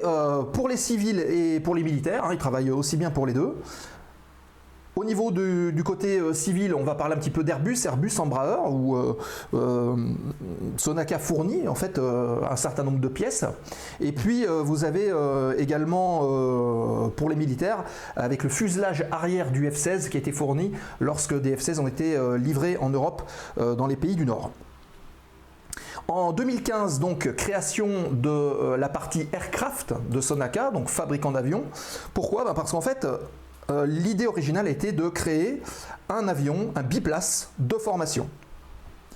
pour 0.53 0.69
les 0.69 0.77
civils 0.77 1.19
et 1.19 1.59
pour 1.59 1.75
les 1.75 1.83
militaires, 1.83 2.25
hein, 2.25 2.31
ils 2.33 2.39
travaillent 2.39 2.71
aussi 2.71 2.97
bien 2.97 3.11
pour 3.11 3.27
les 3.27 3.33
deux. 3.33 3.57
Au 4.99 5.05
niveau 5.05 5.31
du, 5.31 5.85
côté 5.85 6.19
euh, 6.19 6.35
civil, 6.35 6.75
on 6.75 6.83
va 6.83 6.97
parler 6.97 7.15
un 7.15 7.19
petit 7.19 7.31
peu 7.31 7.45
d'Airbus, 7.45 7.79
Airbus 7.85 8.11
Embraer, 8.19 8.69
où 8.69 8.97
euh, 8.97 9.17
euh, 9.55 9.95
Sonaka 10.77 11.21
fournit 11.21 11.69
en 11.69 11.77
fait 11.77 12.01
un 12.01 12.57
certain 12.57 12.83
nombre 12.83 12.99
de 12.99 13.07
pièces. 13.07 13.45
Et 14.01 14.11
puis 14.11 14.45
vous 14.45 14.85
avez 14.85 15.13
également 15.57 17.11
pour 17.11 17.31
les 17.31 17.37
militaires 17.37 17.85
avec 18.17 18.43
le 18.43 18.49
fuselage 18.49 19.07
arrière 19.13 19.53
du 19.53 19.69
F-16 19.71 20.09
qui 20.09 20.17
a 20.17 20.21
été 20.21 20.33
fourni 20.33 20.73
lorsque 20.99 21.41
des 21.41 21.55
F-16 21.55 21.79
ont 21.79 21.87
été 21.87 22.19
livrés 22.39 22.77
en 22.79 22.91
Europe 22.91 23.23
dans 23.57 23.87
les 23.87 23.97
pays 23.97 24.17
du 24.17 24.27
Nord. 24.27 24.51
En 26.09 26.33
2015, 26.33 26.99
donc, 27.01 27.35
création 27.37 27.89
de 28.13 28.75
la 28.77 28.89
partie 28.89 29.29
aircraft 29.33 29.95
de 30.11 30.21
Sonaka, 30.21 30.71
donc 30.71 30.89
fabricant 30.89 31.31
d'avions. 31.31 31.65
Pourquoi? 32.15 32.45
Ben, 32.45 32.55
Parce 32.55 32.73
qu'en 32.73 32.81
fait, 32.81 33.07
l'idée 33.87 34.27
originale 34.27 34.69
était 34.69 34.93
de 34.93 35.09
créer 35.09 35.63
un 36.09 36.29
avion, 36.29 36.73
un 36.75 36.83
biplace 36.83 37.51
de 37.59 37.75
formation. 37.75 38.29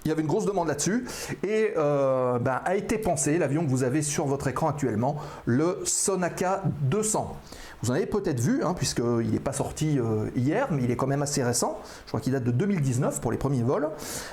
Il 0.05 0.09
y 0.09 0.13
avait 0.13 0.23
une 0.23 0.29
grosse 0.29 0.47
demande 0.47 0.67
là-dessus 0.67 1.05
et 1.45 1.75
euh, 1.77 2.39
ben, 2.41 2.61
a 2.65 2.75
été 2.75 2.99
pensé 2.99 3.39
l'avion 3.39 3.65
que 3.65 3.71
vous 3.71 3.85
avez 3.85 4.03
sur 4.03 4.27
votre 4.27 4.49
écran 4.49 4.69
actuellement, 4.69 5.17
le 5.47 5.79
Sonaka 5.85 6.63
200. 6.83 7.37
Vous 7.83 7.91
en 7.91 7.95
avez 7.95 8.07
peut-être 8.07 8.41
vu, 8.41 8.63
hein, 8.63 8.75
puisqu'il 8.75 9.31
n'est 9.31 9.41
pas 9.41 9.53
sorti 9.53 9.99
euh, 9.99 10.29
hier, 10.37 10.69
mais 10.71 10.85
il 10.85 10.91
est 10.91 10.97
quand 10.97 11.07
même 11.09 11.23
assez 11.23 11.43
récent. 11.43 11.81
Je 12.05 12.11
crois 12.11 12.21
qu'il 12.21 12.33
date 12.33 12.45
de 12.45 12.53
2019 12.53 13.21
pour 13.21 13.33
les 13.33 13.39
premiers 13.39 13.63
vols. 13.63 13.89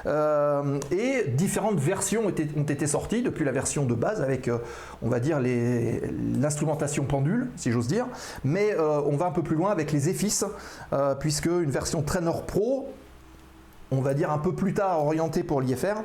Euh, 0.05 0.79
et 0.91 1.29
différentes 1.29 1.79
versions 1.79 2.25
ont 2.25 2.29
été, 2.29 2.47
ont 2.55 2.63
été 2.63 2.85
sorties 2.85 3.23
depuis 3.23 3.45
la 3.45 3.51
version 3.51 3.85
de 3.85 3.93
base 3.93 4.21
avec, 4.21 4.49
on 5.01 5.09
va 5.09 5.19
dire, 5.19 5.39
l'instrumentation 5.39 7.05
pendule, 7.05 7.49
si 7.55 7.71
j'ose 7.71 7.87
dire. 7.87 8.05
Mais 8.43 8.75
on 8.79 9.17
va 9.17 9.25
un 9.25 9.31
peu 9.31 9.43
plus 9.43 9.55
loin 9.55 9.71
avec 9.71 9.91
les 9.91 10.09
EFIS, 10.09 10.43
puisque 11.19 11.45
une 11.47 11.71
version 11.71 12.03
Trainer 12.03 12.31
Pro 12.45 12.87
on 13.91 14.01
va 14.01 14.13
dire 14.13 14.31
un 14.31 14.37
peu 14.37 14.53
plus 14.53 14.73
tard 14.73 15.05
orienté 15.05 15.43
pour 15.43 15.61
l'IFR, 15.61 16.03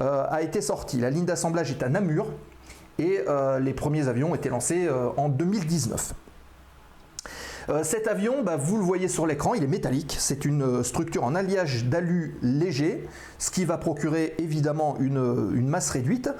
euh, 0.00 0.24
a 0.28 0.42
été 0.42 0.60
sorti. 0.60 0.98
La 0.98 1.10
ligne 1.10 1.24
d'assemblage 1.24 1.70
est 1.70 1.82
à 1.82 1.88
Namur 1.88 2.26
et 2.98 3.24
euh, 3.28 3.58
les 3.58 3.72
premiers 3.72 4.08
avions 4.08 4.32
ont 4.32 4.34
été 4.34 4.48
lancés 4.48 4.86
euh, 4.86 5.08
en 5.16 5.28
2019. 5.28 6.14
Euh, 7.68 7.84
cet 7.84 8.08
avion, 8.08 8.42
bah, 8.42 8.56
vous 8.56 8.76
le 8.76 8.82
voyez 8.82 9.08
sur 9.08 9.26
l'écran, 9.26 9.54
il 9.54 9.62
est 9.62 9.68
métallique. 9.68 10.16
C'est 10.18 10.44
une 10.44 10.82
structure 10.82 11.24
en 11.24 11.34
alliage 11.34 11.86
d'alu 11.86 12.36
léger, 12.42 13.08
ce 13.38 13.50
qui 13.50 13.64
va 13.64 13.78
procurer 13.78 14.34
évidemment 14.38 14.96
une, 14.98 15.66
masse 15.66 15.90
réduite. 15.90 16.30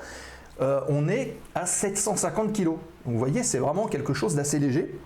On 0.61 1.09
est 1.09 1.37
à 1.57 1.66
750 1.66 2.52
kg. 2.52 2.68
Vous 3.05 3.18
voyez, 3.18 3.42
c'est 3.42 3.59
vraiment 3.59 3.88
quelque 3.88 4.14
chose 4.14 4.37
d'assez 4.37 4.61
léger. 4.61 4.96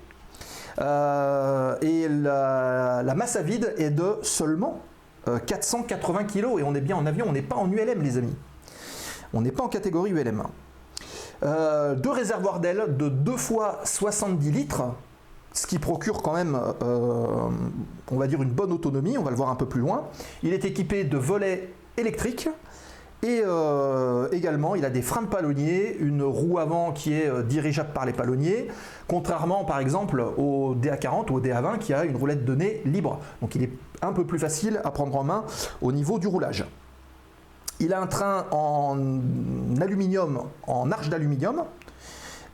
Et 0.78 2.08
la 2.08 3.14
masse 3.16 3.36
à 3.36 3.42
vide 3.42 3.72
est 3.78 3.90
de 3.90 4.18
seulement 4.20 4.82
euh, 5.28 5.38
480 5.38 6.24
kg. 6.24 6.58
Et 6.58 6.62
on 6.62 6.74
est 6.74 6.80
bien 6.80 6.96
en 6.96 7.06
avion, 7.06 7.26
on 7.28 7.32
n'est 7.32 7.42
pas 7.42 7.56
en 7.56 7.70
ULM, 7.70 8.02
les 8.02 8.18
amis. 8.18 8.36
On 9.32 9.40
n'est 9.40 9.50
pas 9.50 9.64
en 9.64 9.68
catégorie 9.68 10.10
ULM. 10.10 10.42
Euh, 11.42 11.94
deux 11.94 12.10
réservoirs 12.10 12.60
d'aile 12.60 12.96
de 12.96 13.08
2 13.08 13.36
fois 13.36 13.80
70 13.84 14.50
litres, 14.50 14.82
ce 15.52 15.66
qui 15.66 15.78
procure 15.78 16.22
quand 16.22 16.32
même, 16.32 16.58
euh, 16.82 17.48
on 18.10 18.16
va 18.16 18.26
dire, 18.26 18.42
une 18.42 18.50
bonne 18.50 18.72
autonomie. 18.72 19.18
On 19.18 19.22
va 19.22 19.30
le 19.30 19.36
voir 19.36 19.50
un 19.50 19.56
peu 19.56 19.66
plus 19.66 19.80
loin. 19.80 20.08
Il 20.42 20.52
est 20.52 20.64
équipé 20.64 21.04
de 21.04 21.18
volets 21.18 21.72
électriques. 21.96 22.48
Et 23.22 23.42
euh, 23.44 24.28
également, 24.30 24.74
il 24.74 24.84
a 24.84 24.90
des 24.90 25.00
freins 25.00 25.22
de 25.22 25.26
palonnier, 25.26 25.96
une 25.98 26.22
roue 26.22 26.58
avant 26.58 26.92
qui 26.92 27.14
est 27.14 27.28
euh, 27.28 27.42
dirigeable 27.42 27.90
par 27.94 28.04
les 28.04 28.12
palonniers, 28.12 28.68
contrairement 29.08 29.64
par 29.64 29.78
exemple 29.78 30.22
au 30.36 30.74
DA40 30.74 31.30
ou 31.30 31.36
au 31.36 31.40
DA20 31.40 31.78
qui 31.78 31.94
a 31.94 32.04
une 32.04 32.16
roulette 32.16 32.44
de 32.44 32.54
nez 32.54 32.82
libre. 32.84 33.18
Donc 33.40 33.54
il 33.54 33.62
est 33.62 33.70
un 34.02 34.12
peu 34.12 34.26
plus 34.26 34.38
facile 34.38 34.80
à 34.84 34.90
prendre 34.90 35.16
en 35.16 35.24
main 35.24 35.44
au 35.80 35.92
niveau 35.92 36.18
du 36.18 36.26
roulage. 36.26 36.64
Il 37.80 37.94
a 37.94 38.00
un 38.00 38.06
train 38.06 38.46
en 38.50 38.98
aluminium, 39.80 40.42
en 40.66 40.90
arche 40.90 41.08
d'aluminium, 41.08 41.64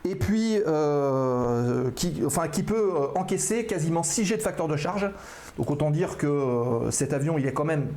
et 0.05 0.15
puis 0.15 0.59
euh, 0.65 1.91
qui, 1.95 2.21
enfin, 2.25 2.47
qui 2.47 2.63
peut 2.63 2.91
encaisser 3.15 3.65
quasiment 3.65 4.03
6 4.03 4.25
G 4.25 4.37
de 4.37 4.41
facteur 4.41 4.67
de 4.69 4.77
charge. 4.77 5.09
Donc 5.57 5.69
autant 5.69 5.91
dire 5.91 6.17
que 6.17 6.87
cet 6.89 7.13
avion, 7.13 7.37
il 7.37 7.45
est 7.45 7.53
quand 7.53 7.65
même 7.65 7.87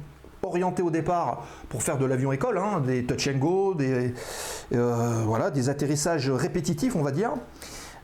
orienté 0.47 0.83
au 0.83 0.91
départ 0.91 1.45
pour 1.69 1.83
faire 1.83 1.99
de 1.99 2.05
l'avion 2.05 2.33
école, 2.33 2.59
hein, 2.59 2.81
des 2.81 3.05
touch 3.05 3.29
and 3.29 3.39
go, 3.39 3.75
des, 3.75 4.15
euh, 4.73 5.23
voilà, 5.25 5.51
des 5.51 5.69
atterrissages 5.69 6.31
répétitifs, 6.31 6.97
on 6.97 7.03
va 7.03 7.11
dire. 7.11 7.33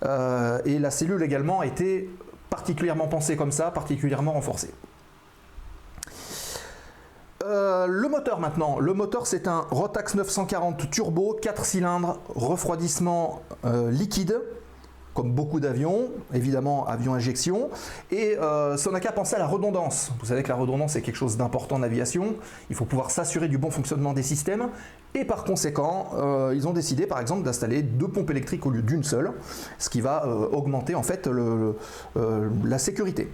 Euh, 0.04 0.60
et 0.64 0.78
la 0.78 0.90
cellule 0.90 1.22
également 1.22 1.60
a 1.60 1.66
été 1.66 2.10
particulièrement 2.50 3.08
pensée 3.08 3.36
comme 3.36 3.52
ça, 3.52 3.70
particulièrement 3.70 4.32
renforcée. 4.32 4.70
Euh, 7.44 7.86
le 7.86 8.08
moteur 8.08 8.38
maintenant. 8.38 8.78
Le 8.78 8.94
moteur 8.94 9.26
c'est 9.26 9.48
un 9.48 9.64
Rotax 9.70 10.14
940 10.14 10.90
turbo, 10.90 11.36
4 11.40 11.64
cylindres, 11.64 12.20
refroidissement 12.34 13.42
liquide, 13.90 14.40
comme 15.14 15.32
beaucoup 15.32 15.60
d'avions, 15.60 16.10
évidemment 16.32 16.86
avion 16.86 17.14
injection. 17.14 17.70
Et 18.10 18.36
euh, 18.38 18.76
Sonaca 18.76 19.12
pensait 19.12 19.36
à 19.36 19.40
la 19.40 19.46
redondance. 19.46 20.12
Vous 20.20 20.26
savez 20.26 20.42
que 20.42 20.48
la 20.48 20.54
redondance 20.54 20.96
est 20.96 21.02
quelque 21.02 21.16
chose 21.16 21.36
d'important 21.36 21.76
en 21.76 21.82
aviation. 21.82 22.34
Il 22.70 22.76
faut 22.76 22.84
pouvoir 22.84 23.10
s'assurer 23.10 23.48
du 23.48 23.58
bon 23.58 23.70
fonctionnement 23.70 24.12
des 24.12 24.22
systèmes. 24.22 24.68
Et 25.14 25.24
par 25.24 25.44
conséquent, 25.44 26.10
euh, 26.14 26.52
ils 26.54 26.66
ont 26.66 26.72
décidé 26.72 27.06
par 27.06 27.20
exemple 27.20 27.42
d'installer 27.42 27.82
deux 27.82 28.08
pompes 28.08 28.30
électriques 28.30 28.64
au 28.64 28.70
lieu 28.70 28.82
d'une 28.82 29.04
seule, 29.04 29.32
ce 29.78 29.90
qui 29.90 30.00
va 30.00 30.24
euh, 30.24 30.48
augmenter 30.52 30.94
en 30.94 31.02
fait 31.02 31.26
euh, 31.26 31.74
la 32.64 32.78
sécurité. 32.78 33.30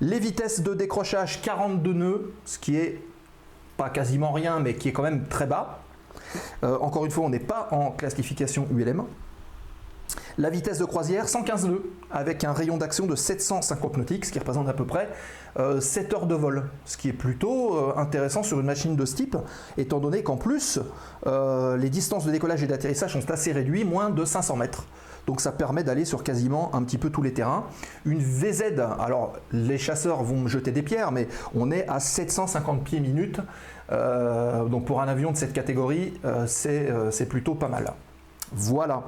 Les 0.00 0.18
vitesses 0.18 0.62
de 0.62 0.72
décrochage 0.72 1.42
42 1.42 1.92
nœuds, 1.92 2.32
ce 2.46 2.58
qui 2.58 2.76
est 2.76 3.02
pas 3.76 3.90
quasiment 3.90 4.32
rien, 4.32 4.60
mais 4.60 4.74
qui 4.74 4.88
est 4.88 4.92
quand 4.92 5.02
même 5.02 5.26
très 5.28 5.46
bas. 5.46 5.80
Encore 6.62 7.04
une 7.04 7.10
fois, 7.10 7.24
on 7.24 7.28
n'est 7.28 7.38
pas 7.38 7.68
en 7.70 7.90
classification 7.90 8.66
ULM. 8.74 9.04
La 10.36 10.50
vitesse 10.50 10.78
de 10.78 10.84
croisière, 10.84 11.28
115 11.28 11.66
nœuds, 11.66 11.82
avec 12.10 12.44
un 12.44 12.52
rayon 12.52 12.76
d'action 12.76 13.06
de 13.06 13.14
750 13.14 13.96
nautiques, 13.96 14.24
ce 14.24 14.32
qui 14.32 14.38
représente 14.38 14.68
à 14.68 14.72
peu 14.72 14.84
près 14.84 15.08
euh, 15.58 15.80
7 15.80 16.12
heures 16.14 16.26
de 16.26 16.34
vol, 16.34 16.64
ce 16.84 16.96
qui 16.96 17.08
est 17.08 17.12
plutôt 17.12 17.76
euh, 17.76 17.92
intéressant 17.96 18.42
sur 18.42 18.58
une 18.58 18.66
machine 18.66 18.96
de 18.96 19.04
ce 19.04 19.14
type, 19.14 19.36
étant 19.76 20.00
donné 20.00 20.22
qu'en 20.22 20.36
plus, 20.36 20.80
euh, 21.26 21.76
les 21.76 21.88
distances 21.88 22.24
de 22.24 22.32
décollage 22.32 22.62
et 22.62 22.66
d'atterrissage 22.66 23.12
sont 23.12 23.30
assez 23.30 23.52
réduites, 23.52 23.86
moins 23.86 24.10
de 24.10 24.24
500 24.24 24.56
mètres. 24.56 24.84
Donc 25.26 25.40
ça 25.40 25.52
permet 25.52 25.84
d'aller 25.84 26.04
sur 26.04 26.22
quasiment 26.22 26.74
un 26.74 26.82
petit 26.82 26.98
peu 26.98 27.10
tous 27.10 27.22
les 27.22 27.32
terrains. 27.32 27.64
Une 28.04 28.20
VZ, 28.20 28.80
alors 29.00 29.34
les 29.52 29.78
chasseurs 29.78 30.22
vont 30.22 30.36
me 30.36 30.48
jeter 30.48 30.70
des 30.70 30.82
pierres, 30.82 31.12
mais 31.12 31.28
on 31.54 31.70
est 31.70 31.88
à 31.88 32.00
750 32.00 32.84
pieds 32.84 33.00
minutes. 33.00 33.40
Euh, 33.92 34.64
donc 34.66 34.84
pour 34.84 35.00
un 35.00 35.08
avion 35.08 35.32
de 35.32 35.36
cette 35.36 35.52
catégorie, 35.52 36.14
euh, 36.24 36.46
euh, 36.66 37.10
c'est 37.10 37.26
plutôt 37.26 37.54
pas 37.54 37.68
mal. 37.68 37.92
Voilà. 38.52 39.02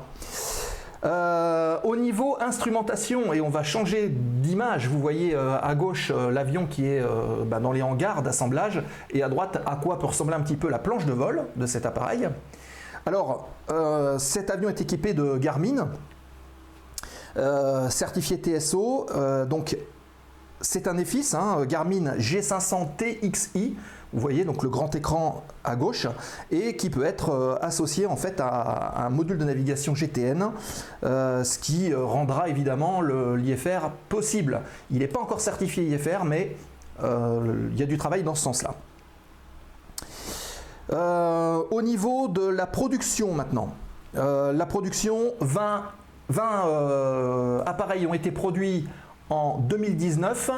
Euh, 1.07 1.79
au 1.85 1.95
niveau 1.95 2.37
instrumentation, 2.41 3.33
et 3.33 3.41
on 3.41 3.49
va 3.49 3.63
changer 3.63 4.09
d'image, 4.09 4.89
vous 4.89 4.99
voyez 4.99 5.37
euh, 5.37 5.57
à 5.61 5.77
gauche 5.77 6.11
euh, 6.13 6.33
l'avion 6.33 6.67
qui 6.67 6.85
est 6.85 7.03
bah, 7.47 7.61
dans 7.61 7.71
les 7.71 7.83
hangars 7.83 8.23
d'assemblage, 8.23 8.83
et 9.11 9.23
à 9.23 9.29
droite 9.29 9.63
à 9.67 9.77
quoi 9.77 10.01
peut 10.01 10.07
ressembler 10.07 10.35
un 10.35 10.41
petit 10.41 10.57
peu 10.57 10.69
la 10.69 10.81
planche 10.81 11.07
de 11.07 11.13
vol 11.13 11.45
de 11.55 11.67
cet 11.67 11.87
appareil. 11.87 12.29
Alors, 13.05 13.49
cet 14.19 14.51
avion 14.51 14.69
est 14.69 14.81
équipé 14.81 15.15
de 15.15 15.37
Garmin, 15.37 15.89
certifié 17.89 18.37
TSO, 18.39 19.07
donc 19.49 19.77
c'est 20.61 20.89
un 20.89 20.99
EFIS, 20.99 21.35
hein, 21.35 21.65
Garmin 21.67 22.17
G500 22.17 22.97
TXI, 22.97 23.77
vous 24.17 24.23
voyez 24.23 24.47
donc 24.47 24.63
le 24.63 24.71
grand 24.71 24.95
écran 24.95 25.45
à 25.63 25.77
gauche, 25.77 26.07
et 26.51 26.75
qui 26.75 26.89
peut 26.89 27.05
être 27.05 27.31
euh, 27.31 27.59
associé 27.61 28.07
en 28.07 28.17
fait 28.17 28.41
à, 28.41 29.05
un 29.05 29.11
module 29.11 29.37
de 29.37 29.45
navigation 29.45 29.95
GTN, 29.95 30.53
euh, 31.05 31.45
ce 31.45 31.59
qui 31.59 31.93
euh, 31.93 32.03
rendra 32.03 32.49
évidemment 32.49 33.03
l'IFR 33.03 33.91
possible. 34.09 34.63
Il 34.91 35.01
n'est 35.01 35.07
pas 35.07 35.21
encore 35.21 35.41
certifié 35.41 35.85
IFR, 35.85 36.25
mais 36.25 36.57
il 37.03 37.79
y 37.79 37.83
a 37.83 37.87
du 37.87 37.99
travail 37.99 38.23
dans 38.23 38.35
ce 38.35 38.43
sens-là. 38.43 38.75
Au 41.71 41.83
niveau 41.83 42.29
de 42.29 42.47
la 42.47 42.67
production 42.67 43.35
maintenant, 43.35 43.75
la 44.15 44.67
production, 44.67 45.35
20, 45.41 45.83
20 46.29 46.67
euh, 46.67 47.63
appareils 47.67 48.07
ont 48.07 48.15
été 48.15 48.31
produits 48.31 48.89
en 49.31 49.59
2019. 49.59 50.51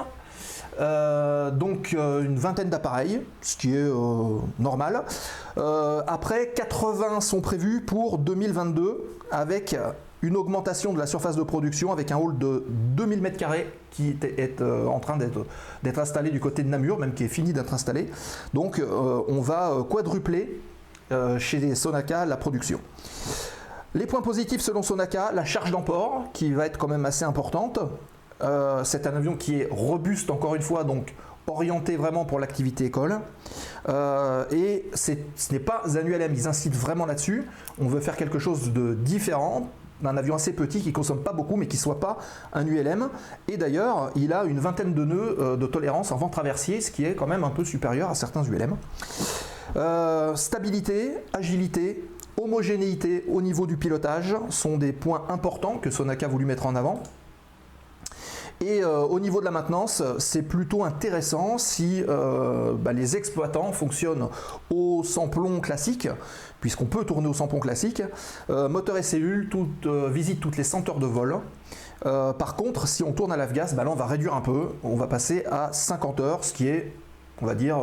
Euh, 0.81 1.51
donc 1.51 1.95
euh, 1.95 2.25
une 2.25 2.37
vingtaine 2.37 2.71
d'appareils, 2.71 3.21
ce 3.41 3.57
qui 3.57 3.75
est 3.75 3.79
euh, 3.79 4.38
normal. 4.59 5.05
Après, 6.07 6.53
80 6.55 7.21
sont 7.21 7.41
prévus 7.41 7.81
pour 7.81 8.19
2022 8.19 9.05
avec 9.31 9.77
une 10.23 10.37
augmentation 10.37 10.93
de 10.93 10.99
la 10.99 11.07
surface 11.07 11.37
de 11.37 11.43
production 11.43 11.93
avec 11.93 12.12
un 12.12 12.17
hall 12.17 12.38
de 12.38 12.64
2000 12.69 13.23
m2 13.23 13.47
qui 13.91 14.17
est, 14.23 14.62
en 14.62 15.01
train 15.01 15.17
d'être 15.17 15.99
installé 15.99 16.31
du 16.31 16.38
côté 16.38 16.62
de 16.62 16.69
Namur, 16.69 16.99
même 16.99 17.12
qui 17.12 17.25
est 17.25 17.29
fini 17.29 17.53
d'être 17.53 17.75
installé. 17.75 18.09
Donc 18.55 18.81
on 19.29 19.41
va 19.41 19.85
quadrupler 19.91 20.61
chez 21.38 21.75
Sonaca 21.75 22.25
la 22.25 22.37
production. 22.37 22.81
Les 23.95 24.07
points 24.07 24.23
positifs 24.23 24.61
selon 24.61 24.83
Sonaca, 24.83 25.33
la 25.33 25.45
charge 25.45 25.73
d'emport 25.73 26.27
qui 26.33 26.53
va 26.53 26.67
être 26.67 26.79
quand 26.79 26.88
même 26.88 27.05
assez 27.05 27.25
importante. 27.25 27.81
Euh, 28.42 28.85
c'est 28.85 29.07
un 29.07 29.16
avion 29.16 29.37
qui 29.37 29.61
est 29.61 29.68
robuste 29.70 30.31
encore 30.31 30.55
une 30.55 30.62
fois, 30.62 30.85
donc 30.85 31.14
orienté 31.46 31.96
vraiment 31.96 32.24
pour 32.24 32.38
l'activité 32.38 32.85
école. 32.85 33.20
Euh, 33.88 34.44
et 34.51 34.88
ce 34.94 35.12
n'est 35.51 35.59
pas 35.59 35.83
un 35.87 36.07
ULM, 36.07 36.33
ils 36.35 36.46
incitent 36.46 36.77
vraiment 36.77 37.07
là-dessus. 37.07 37.46
On 37.81 37.88
veut 37.88 38.01
faire 38.01 38.16
quelque 38.16 38.38
chose 38.38 38.72
de 38.72 38.94
différent 38.94 39.70
d'un 40.03 40.16
avion 40.16 40.37
assez 40.37 40.53
petit 40.53 40.81
qui 40.81 40.92
consomme 40.92 41.24
pas 41.24 41.33
beaucoup 41.33 41.57
mais 41.57 41.66
qui 41.66 41.77
soit 41.77 41.98
pas 41.98 42.18
un 42.53 42.64
ULM. 42.66 43.09
Et 43.48 43.57
d'ailleurs, 43.57 44.12
il 44.14 44.33
a 44.33 44.44
une 44.44 44.61
vingtaine 44.61 44.94
de 44.94 45.05
nœuds 45.05 45.37
euh, 45.40 45.57
de 45.57 45.66
tolérance 45.66 46.12
en 46.12 46.16
vent 46.16 46.29
traversier, 46.29 46.81
ce 46.81 46.90
qui 46.90 47.05
est 47.05 47.14
quand 47.14 47.27
même 47.27 47.44
un 47.44 47.51
peu 47.51 47.64
supérieur 47.64 48.11
à 48.11 48.14
certains 48.14 48.44
ULM. 48.44 48.77
Stabilité, 50.35 51.14
agilité, 51.33 52.09
homogénéité 52.40 53.24
au 53.29 53.42
niveau 53.42 53.66
du 53.66 53.77
pilotage 53.77 54.37
sont 54.51 54.77
des 54.77 54.92
points 54.92 55.24
importants 55.29 55.79
que 55.79 55.90
Sonaca 55.90 56.27
a 56.27 56.29
voulu 56.29 56.44
mettre 56.44 56.66
en 56.66 56.77
avant. 56.77 57.03
Et 58.61 58.83
euh, 58.83 59.03
au 59.03 59.21
niveau 59.21 59.38
de 59.40 59.44
la 59.44 59.53
maintenance, 59.53 60.03
c'est 60.18 60.42
plutôt 60.42 60.83
intéressant 60.83 61.59
si 61.59 62.03
euh, 62.09 62.73
bah, 62.75 62.92
les 62.92 63.16
exploitants 63.16 63.71
fonctionnent 63.73 64.29
au 64.71 65.05
sans-plomb 65.05 65.61
classique, 65.61 66.09
puisqu'on 66.61 66.87
peut 66.87 67.05
tourner 67.05 67.29
au 67.29 67.35
sans-plomb 67.35 67.61
classique, 67.61 68.03
euh, 68.51 68.68
moteur 68.68 68.97
cellule, 69.05 69.49
toute, 69.49 69.87
euh, 69.87 70.09
visite 70.11 70.40
toutes 70.40 70.57
les 70.57 70.64
100 70.64 70.88
heures 70.88 70.99
de 70.99 71.07
vol. 71.07 71.38
Par 72.03 72.55
contre, 72.55 72.87
si 72.87 73.03
on 73.03 73.12
tourne 73.12 73.33
à 73.33 73.37
l'AFGAS, 73.37 73.75
bah 73.75 73.83
là 73.83 73.90
on 73.90 73.97
va 73.97 74.07
réduire 74.07 74.35
un 74.35 74.40
peu, 74.40 74.68
on 74.85 74.94
va 74.94 75.09
passer 75.09 75.44
à 75.51 75.73
50 75.73 76.21
heures, 76.21 76.44
ce 76.44 76.53
qui 76.53 76.68
est, 76.68 76.94
on 77.42 77.47
va 77.47 77.57
dire, 77.57 77.77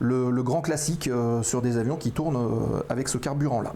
le, 0.00 0.42
grand 0.42 0.62
classique 0.62 1.08
sur 1.42 1.62
des 1.62 1.78
avions 1.78 1.96
qui 1.96 2.10
tournent 2.10 2.82
avec 2.88 3.06
ce 3.06 3.16
carburant-là. 3.16 3.72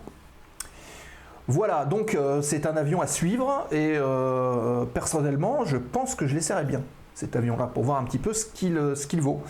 Voilà, 1.50 1.87
donc 1.87 2.14
euh, 2.14 2.42
c'est 2.42 2.66
un 2.66 2.76
avion 2.76 3.00
à 3.00 3.06
suivre 3.06 3.66
et 3.72 3.94
euh, 3.96 4.84
personnellement, 4.84 5.64
je 5.64 5.78
pense 5.78 6.14
que 6.14 6.26
je 6.26 6.34
l'essaierai 6.34 6.64
bien. 6.64 6.82
cet 7.14 7.37
avion-là, 7.37 7.66
pour 7.66 7.84
voir 7.84 7.98
un 7.98 8.04
petit 8.04 8.18
peu 8.18 8.34
ce 8.34 8.44
qu'il 8.44 8.78
ce 8.94 9.06
qu'il 9.06 9.22
vaut. 9.22 9.40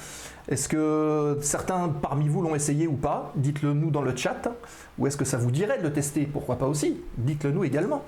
Est-ce 0.48 0.68
que 0.68 1.38
certains 1.42 1.88
parmi 1.88 2.28
vous 2.28 2.40
l'ont 2.40 2.54
essayé 2.54 2.86
ou 2.86 2.94
pas? 2.94 3.32
Dites-le 3.34 3.74
nous 3.74 3.90
dans 3.90 4.02
le 4.02 4.16
chat. 4.16 4.48
Ou 4.98 5.08
est-ce 5.08 5.16
que 5.16 5.24
ça 5.24 5.38
vous 5.38 5.50
dirait 5.50 5.78
de 5.78 5.82
le 5.82 5.92
tester? 5.92 6.24
Pourquoi 6.24 6.56
pas 6.56 6.66
aussi? 6.66 7.02
Dites-le 7.18 7.50
nous 7.50 7.64
également. 7.64 8.04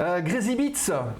Euh, 0.00 0.20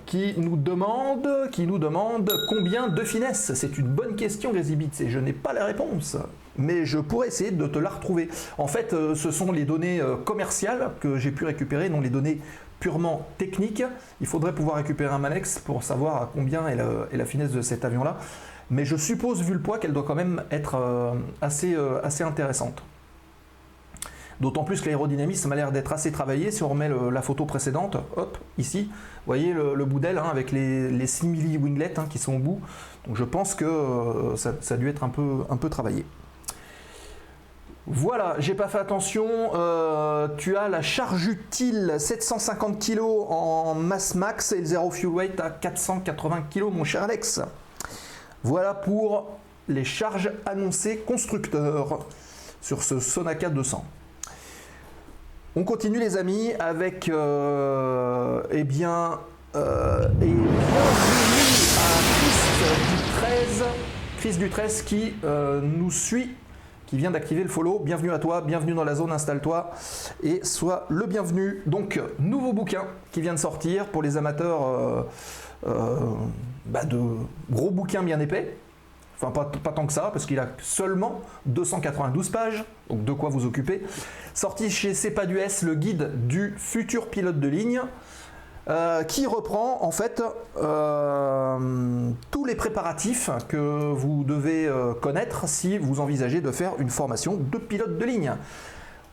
qui 0.05 0.35
nous 0.37 0.57
demande, 0.57 1.29
qui 1.53 1.67
nous 1.69 1.79
demande 1.79 2.31
combien 2.49 2.89
de 2.89 3.03
finesse. 3.05 3.55
C'est 3.55 3.79
une 3.79 3.87
bonne 3.87 4.17
question, 4.17 4.53
Crazy 4.53 4.75
Beats, 4.75 5.01
et 5.01 5.09
je 5.09 5.21
n'ai 5.21 5.33
pas 5.33 5.53
la 5.53 5.67
réponse. 5.67 6.17
Mais 6.57 6.87
je 6.87 6.99
pourrais 6.99 7.29
essayer 7.29 7.51
de 7.51 7.67
te 7.67 7.79
la 7.79 7.91
retrouver. 7.91 8.29
En 8.59 8.67
fait, 8.67 8.93
euh, 8.93 9.15
ce 9.15 9.31
sont 9.31 9.51
les 9.51 9.65
données 9.65 10.01
euh, 10.01 10.17
commerciales 10.17 10.93
que 11.01 11.19
j'ai 11.19 11.33
pu 11.33 11.45
récupérer, 11.45 11.89
non 11.89 12.01
les 12.01 12.11
données 12.11 12.41
purement 12.81 13.27
techniques. 13.39 13.83
Il 14.21 14.27
faudrait 14.27 14.55
pouvoir 14.55 14.77
récupérer 14.77 15.13
un 15.13 15.19
Manex 15.19 15.59
pour 15.59 15.83
savoir 15.83 16.23
à 16.23 16.31
combien 16.33 16.69
est 16.69 16.77
la, 16.77 17.25
finesse 17.25 17.51
de 17.51 17.63
cet 17.63 17.85
avion-là. 17.85 18.19
Mais 18.71 18.85
je 18.85 18.97
suppose, 18.97 19.43
vu 19.43 19.53
le 19.53 19.61
poids, 19.61 19.79
qu'elle 19.79 19.93
doit 19.93 20.05
quand 20.05 20.15
même 20.15 20.43
être 20.51 20.77
euh, 20.77 21.15
assez, 21.41 21.75
intéressante. 22.23 22.83
D'autant 24.41 24.65
plus 24.65 24.81
que 24.81 24.87
l'aérodynamisme 24.87 25.51
a 25.53 25.57
l'air 25.57 25.73
d'être 25.73 25.93
assez 25.93 26.13
travaillé. 26.13 26.51
Si 26.51 26.63
on 26.63 26.69
remet 26.69 26.91
la 27.11 27.23
photo 27.23 27.47
précédente, 27.47 27.97
hop, 28.17 28.37
ici, 28.59 28.91
vous 28.91 29.27
voyez 29.27 29.53
le, 29.53 29.85
bout 29.85 30.01
d'aile 30.01 30.19
hein, 30.19 30.29
avec 30.31 30.51
les, 30.51 30.91
les 30.91 31.07
simili 31.07 31.57
winglets 31.57 31.99
hein, 31.99 32.07
qui 32.11 32.19
sont 32.19 32.35
au 32.35 32.41
bout. 32.41 32.61
Donc 33.07 33.17
je 33.17 33.25
pense 33.25 33.55
que 33.55 34.35
ça, 34.37 34.55
a 34.71 34.77
dû 34.77 34.89
être 34.89 35.05
un 35.05 35.09
peu 35.09 35.69
travaillé. 35.71 36.05
Voilà, 37.87 38.37
j'ai 38.39 38.55
pas 38.55 38.69
fait 38.69 38.79
attention. 38.79 39.27
euh, 39.55 40.29
tu 40.39 40.57
as 40.57 40.69
la 40.69 40.81
charge 40.81 41.27
utile 41.27 41.97
750 41.99 42.79
kg 42.79 43.01
en 43.03 43.75
masse 43.75 44.15
max 44.15 44.53
et 44.53 44.61
le 44.61 44.65
zero 44.65 44.91
fuel 44.91 45.13
weight 45.13 45.41
à 45.41 45.51
480 45.51 46.45
kg, 46.51 46.63
mon 46.73 46.85
cher 46.85 47.03
Alex. 47.03 47.43
Voilà 48.43 48.73
pour 48.73 49.37
les 49.69 49.85
charges 49.85 50.33
annoncées 50.47 50.99
constructeurs 51.07 52.07
sur 52.63 52.83
ce 52.83 53.01
Sonaka 53.01 53.51
200. 53.51 53.85
On 55.57 55.65
continue 55.65 55.99
les 55.99 56.17
amis 56.17 56.55
avec 56.59 57.11
euh, 57.11 58.43
eh 58.51 58.65
bien 58.65 59.21
euh, 59.57 60.09
et 60.23 60.25
bienvenue 60.25 60.49
à 61.79 61.91
Chris 62.17 62.89
du 62.89 63.03
13, 63.21 63.65
Chris 64.21 64.37
du 64.39 64.49
13 64.49 64.83
qui 64.83 65.15
nous 65.63 65.91
suit, 65.91 66.35
vient 66.97 67.11
d'activer 67.11 67.43
le 67.43 67.49
follow. 67.49 67.79
Bienvenue 67.79 68.13
à 68.13 68.19
toi, 68.19 68.41
bienvenue 68.41 68.75
dans 68.75 68.85
la 68.85 68.95
zone, 68.95 69.13
installe-toi 69.13 69.71
et 70.23 70.45
sois 70.45 70.87
le 70.89 71.07
bienvenu. 71.07 71.63
Donc 71.67 72.01
nouveau 72.19 72.53
bouquin 72.53 72.85
qui 73.13 73.21
vient 73.21 73.35
de 73.35 73.39
sortir 73.39 73.87
pour 73.87 74.03
les 74.03 74.17
amateurs 74.17 74.67
euh, 74.67 75.03
euh, 75.67 75.99
bah, 76.67 76.85
de 76.85 77.01
gros 77.51 77.71
bouquins 77.71 78.03
bien 78.03 78.21
épais. 78.21 78.57
Enfin, 79.17 79.31
pas, 79.31 79.73
tant 79.73 79.87
que 79.87 79.93
ça, 79.93 80.11
parce 80.13 80.27
qu'il 80.27 80.39
a 80.39 80.49
seulement 80.61 81.21
292 81.47 82.31
pages, 82.31 82.65
donc 82.91 83.05
de 83.05 83.13
quoi 83.13 83.29
vous 83.29 83.47
occuper. 83.47 83.83
Sorti 84.35 84.71
chez 84.71 84.93
CEPA 84.93 85.27
du 85.27 85.39
S, 85.39 85.63
le 85.63 85.77
guide 85.77 86.27
du 86.27 86.55
futur 86.57 87.09
pilote 87.09 87.39
de 87.39 87.49
ligne, 87.49 87.81
euh, 88.67 89.03
qui 89.03 89.27
reprend 89.27 89.83
en 89.83 89.91
fait 89.91 90.23
euh, 90.57 92.11
tous 92.31 92.47
les 92.47 92.55
préparatifs 92.55 93.29
que 93.47 93.93
vous 93.93 94.25
devez 94.25 94.67
euh, 94.67 94.95
connaître 94.95 95.47
si 95.47 95.77
vous 95.77 96.01
envisagez 96.01 96.41
de 96.41 96.51
faire 96.51 96.73
une 96.79 96.89
formation 96.89 97.37
de 97.37 97.59
pilote 97.59 97.99
de 97.99 98.05
ligne. 98.07 98.33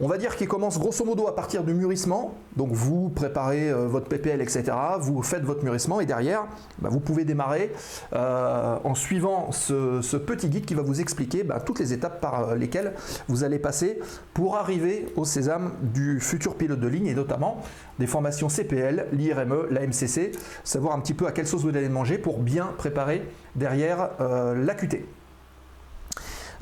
On 0.03 0.07
va 0.07 0.17
dire 0.17 0.35
qu'il 0.35 0.47
commence 0.47 0.79
grosso 0.79 1.05
modo 1.05 1.27
à 1.27 1.35
partir 1.35 1.63
du 1.63 1.75
mûrissement. 1.75 2.33
Donc 2.57 2.71
vous 2.71 3.09
préparez 3.09 3.69
euh, 3.69 3.85
votre 3.85 4.07
PPL, 4.07 4.41
etc. 4.41 4.63
Vous 4.99 5.21
faites 5.21 5.43
votre 5.43 5.63
mûrissement 5.63 6.01
et 6.01 6.07
derrière, 6.07 6.47
bah, 6.79 6.89
vous 6.89 6.99
pouvez 6.99 7.23
démarrer 7.23 7.71
euh, 8.13 8.77
en 8.83 8.95
suivant 8.95 9.51
ce, 9.51 10.17
petit 10.17 10.49
guide 10.49 10.65
qui 10.65 10.73
va 10.73 10.81
vous 10.81 11.01
expliquer 11.01 11.43
bah, 11.43 11.59
toutes 11.59 11.77
les 11.77 11.93
étapes 11.93 12.19
par 12.19 12.49
euh, 12.49 12.55
lesquelles 12.55 12.93
vous 13.27 13.43
allez 13.43 13.59
passer 13.59 13.99
pour 14.33 14.57
arriver 14.57 15.05
au 15.15 15.23
sésame 15.23 15.73
du 15.83 16.19
futur 16.19 16.55
pilote 16.55 16.79
de 16.79 16.87
ligne 16.87 17.05
et 17.05 17.13
notamment 17.13 17.61
des 17.99 18.07
formations 18.07 18.49
CPL, 18.49 19.05
l'IRME, 19.13 19.67
la 19.69 19.85
MCC, 19.85 20.31
savoir 20.63 20.95
un 20.95 20.99
petit 20.99 21.13
peu 21.13 21.27
à 21.27 21.31
quelle 21.31 21.45
sauce 21.45 21.61
vous 21.61 21.69
allez 21.69 21.89
manger 21.89 22.17
pour 22.17 22.39
bien 22.39 22.73
préparer 22.75 23.21
derrière 23.55 24.09
euh, 24.19 24.55
la 24.55 24.73
QT. 24.73 25.05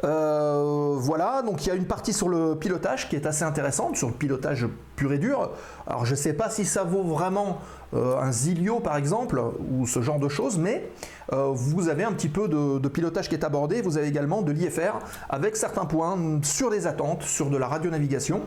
Euh, 0.04 0.96
voilà, 0.98 1.42
donc 1.42 1.66
il 1.66 1.70
y 1.70 1.72
a 1.72 1.76
une 1.76 1.86
partie 1.86 2.14
sur 2.14 2.30
le 2.30 2.56
pilotage 2.56 3.10
qui 3.10 3.16
est 3.16 3.26
assez 3.26 3.44
intéressante, 3.44 3.98
sur 3.98 4.08
le 4.08 4.14
pilotage 4.14 4.66
pur 4.96 5.12
et 5.12 5.18
dur. 5.18 5.52
Alors 5.88 6.06
je 6.06 6.12
ne 6.12 6.16
sais 6.16 6.34
pas 6.34 6.50
si 6.50 6.66
ça 6.66 6.84
vaut 6.84 7.04
vraiment 7.04 7.60
euh, 7.94 8.18
un 8.18 8.32
Zilio 8.32 8.80
par 8.80 8.96
exemple, 8.96 9.42
ou 9.72 9.86
ce 9.88 10.02
genre 10.02 10.20
de 10.20 10.30
choses, 10.30 10.58
mais 10.58 10.90
euh, 11.34 11.50
vous 11.54 11.90
avez 11.90 12.04
un 12.04 12.14
petit 12.14 12.30
peu 12.30 12.48
de, 12.48 12.88
pilotage 12.88 13.28
qui 13.28 13.36
est 13.36 13.44
abordé. 13.44 13.82
Vous 13.82 13.98
avez 13.98 14.08
également 14.08 14.42
de 14.42 14.52
l'IFR 14.52 15.00
avec 15.30 15.58
certains 15.58 15.86
points 15.86 16.18
sur 16.44 16.70
les 16.70 16.88
attentes, 16.88 17.24
sur 17.24 17.50
de 17.50 17.58
la 17.58 17.68
radionavigation. 17.68 18.42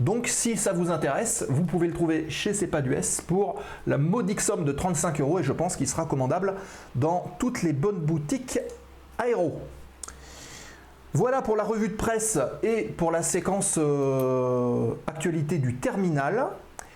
Donc 0.00 0.26
si 0.26 0.56
ça 0.56 0.72
vous 0.72 0.90
intéresse, 0.90 1.46
vous 1.48 1.64
pouvez 1.64 1.86
le 1.86 1.94
trouver 1.94 2.28
chez 2.30 2.52
CEPA 2.52 2.82
du 2.82 2.94
S 2.94 3.20
pour 3.20 3.60
la 3.86 3.98
modique 3.98 4.40
somme 4.40 4.64
de 4.64 4.72
35 4.72 5.20
euros 5.20 5.38
et 5.38 5.42
je 5.42 5.52
pense 5.52 5.76
qu'il 5.76 5.88
sera 5.88 6.04
commandable 6.04 6.54
dans 6.96 7.30
toutes 7.38 7.62
les 7.62 7.72
bonnes 7.72 8.00
boutiques 8.00 8.58
aéro. 9.18 9.60
Voilà 11.12 11.42
pour 11.42 11.56
la 11.56 11.64
revue 11.64 11.88
de 11.88 11.94
presse 11.94 12.38
et 12.62 12.82
pour 12.82 13.10
la 13.10 13.22
séquence 13.22 13.78
euh, 13.78 14.92
actualité 15.08 15.58
du 15.58 15.74
terminal. 15.74 16.46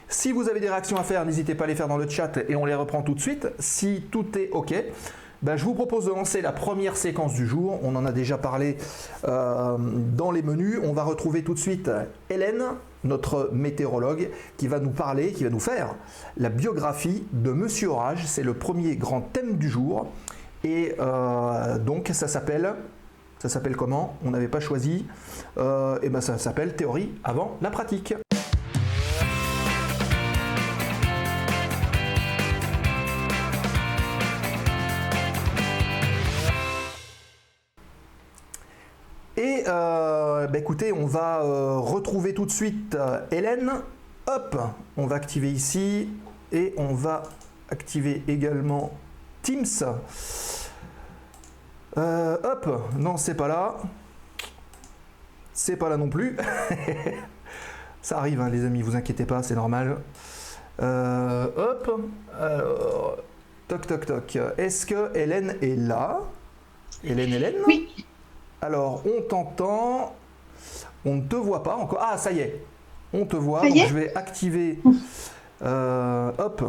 Si 0.09 0.31
vous 0.31 0.49
avez 0.49 0.61
des 0.61 0.69
réactions 0.69 0.97
à 0.97 1.03
faire, 1.03 1.25
n'hésitez 1.27 1.57
pas 1.57 1.65
à 1.65 1.67
les 1.67 1.75
faire 1.75 1.89
dans 1.89 1.97
le 1.97 2.09
chat 2.09 2.39
et 2.49 2.55
on 2.55 2.65
les 2.65 2.77
reprend 2.77 3.03
tout 3.03 3.15
de 3.15 3.21
suite. 3.21 3.49
Si 3.59 4.05
tout 4.13 4.39
est 4.39 4.51
OK, 4.53 4.73
ben, 5.43 5.57
je 5.57 5.65
vous 5.65 5.75
propose 5.75 6.05
de 6.05 6.11
lancer 6.11 6.43
la 6.43 6.53
première 6.53 6.97
séquence 6.97 7.35
du 7.35 7.45
jour. 7.45 7.81
On 7.83 7.97
en 7.97 8.07
a 8.07 8.13
déjà 8.13 8.39
parlé 8.39 8.77
euh, 9.27 9.77
dans 9.79 10.31
les 10.31 10.43
menus. 10.43 10.79
On 10.85 10.93
va 10.93 11.03
retrouver 11.03 11.43
tout 11.43 11.55
de 11.55 11.59
suite 11.59 11.91
Hélène, 12.31 12.63
notre 13.03 13.51
météorologue, 13.53 14.31
qui 14.57 14.69
va 14.69 14.79
nous 14.79 14.91
parler, 14.91 15.33
qui 15.33 15.43
va 15.43 15.51
nous 15.51 15.59
faire 15.59 15.97
la 16.37 16.51
biographie 16.51 17.25
de 17.33 17.51
Monsieur 17.51 17.89
Orage. 17.89 18.27
C'est 18.27 18.45
le 18.45 18.55
premier 18.55 18.95
grand 18.95 19.23
thème 19.23 19.57
du 19.57 19.69
jour. 19.69 20.07
Et 20.63 20.95
euh, 21.01 21.79
donc 21.79 22.11
ça 22.13 22.29
s'appelle 22.29 22.75
ça 23.45 23.51
s'appelle 23.51 23.77
comment 23.77 24.17
On 24.25 24.31
n'avait 24.31 24.49
pas 24.49 24.59
choisi. 24.59 25.05
Euh, 25.59 25.99
et 26.01 26.09
ben 26.09 26.23
ça 26.23 26.39
s'appelle 26.39 26.77
théorie 26.77 27.13
avant 27.25 27.59
la 27.61 27.69
pratique. 27.69 28.15
Et 39.37 39.65
euh, 39.69 40.47
bah 40.47 40.59
écoutez, 40.59 40.95
on 40.95 41.05
va 41.05 41.43
euh, 41.43 41.77
retrouver 41.77 42.33
tout 42.33 42.47
de 42.47 42.51
suite 42.51 42.97
Hélène. 43.31 43.73
Hop, 44.27 44.57
on 44.97 45.07
va 45.07 45.17
activer 45.17 45.53
ici 45.53 46.09
et 46.51 46.73
on 46.79 46.95
va 46.95 47.25
activer 47.69 48.23
également 48.27 48.91
Teams. 49.43 49.67
Euh, 51.97 52.37
hop, 52.43 52.69
non, 52.99 53.17
c'est 53.17 53.35
pas 53.35 53.49
là. 53.49 53.77
C'est 55.53 55.77
pas 55.77 55.89
là 55.89 55.97
non 55.97 56.09
plus. 56.09 56.37
Ça 58.03 58.19
arrive, 58.19 58.41
hein, 58.41 58.51
les 58.51 58.65
amis, 58.65 58.83
vous 58.83 58.97
inquiétez 58.97 59.25
pas, 59.25 59.43
c'est 59.43 59.55
normal. 59.55 59.99
Euh, 60.83 61.47
hop, 61.57 62.01
alors, 62.39 63.17
toc 63.69 63.87
toc 63.87 64.07
toc. 64.07 64.39
Est-ce 64.59 64.85
que 64.85 65.17
Hélène 65.17 65.57
est 65.63 65.77
là? 65.77 66.21
Hélène, 67.05 67.33
Hélène? 67.33 67.55
Oui. 67.67 68.05
Alors, 68.61 69.03
on 69.07 69.23
t'entend. 69.23 70.15
On 71.05 71.17
ne 71.17 71.23
te 71.23 71.37
voit 71.37 71.63
pas 71.63 71.77
encore. 71.77 72.01
Ah, 72.03 72.19
ça 72.19 72.33
y 72.33 72.41
est. 72.41 72.65
On 73.13 73.25
te 73.25 73.37
voit. 73.37 73.63
Donc, 73.63 73.77
je 73.77 73.95
vais 73.95 74.15
activer. 74.17 74.81
Euh, 75.63 76.33
hop. 76.39 76.65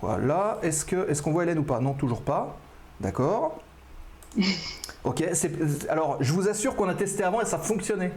Voilà. 0.00 0.58
Est-ce 0.62 0.84
que 0.84 1.08
est-ce 1.10 1.22
qu'on 1.22 1.32
voit 1.32 1.42
Hélène 1.42 1.58
ou 1.58 1.64
pas? 1.64 1.80
Non, 1.80 1.94
toujours 1.94 2.22
pas. 2.22 2.56
D'accord. 3.00 3.58
Ok. 5.02 5.24
Alors, 5.88 6.18
je 6.20 6.30
vous 6.34 6.46
assure 6.46 6.76
qu'on 6.76 6.88
a 6.90 6.94
testé 6.94 7.22
avant 7.24 7.40
et 7.40 7.46
ça 7.46 7.56
fonctionnait. 7.58 8.12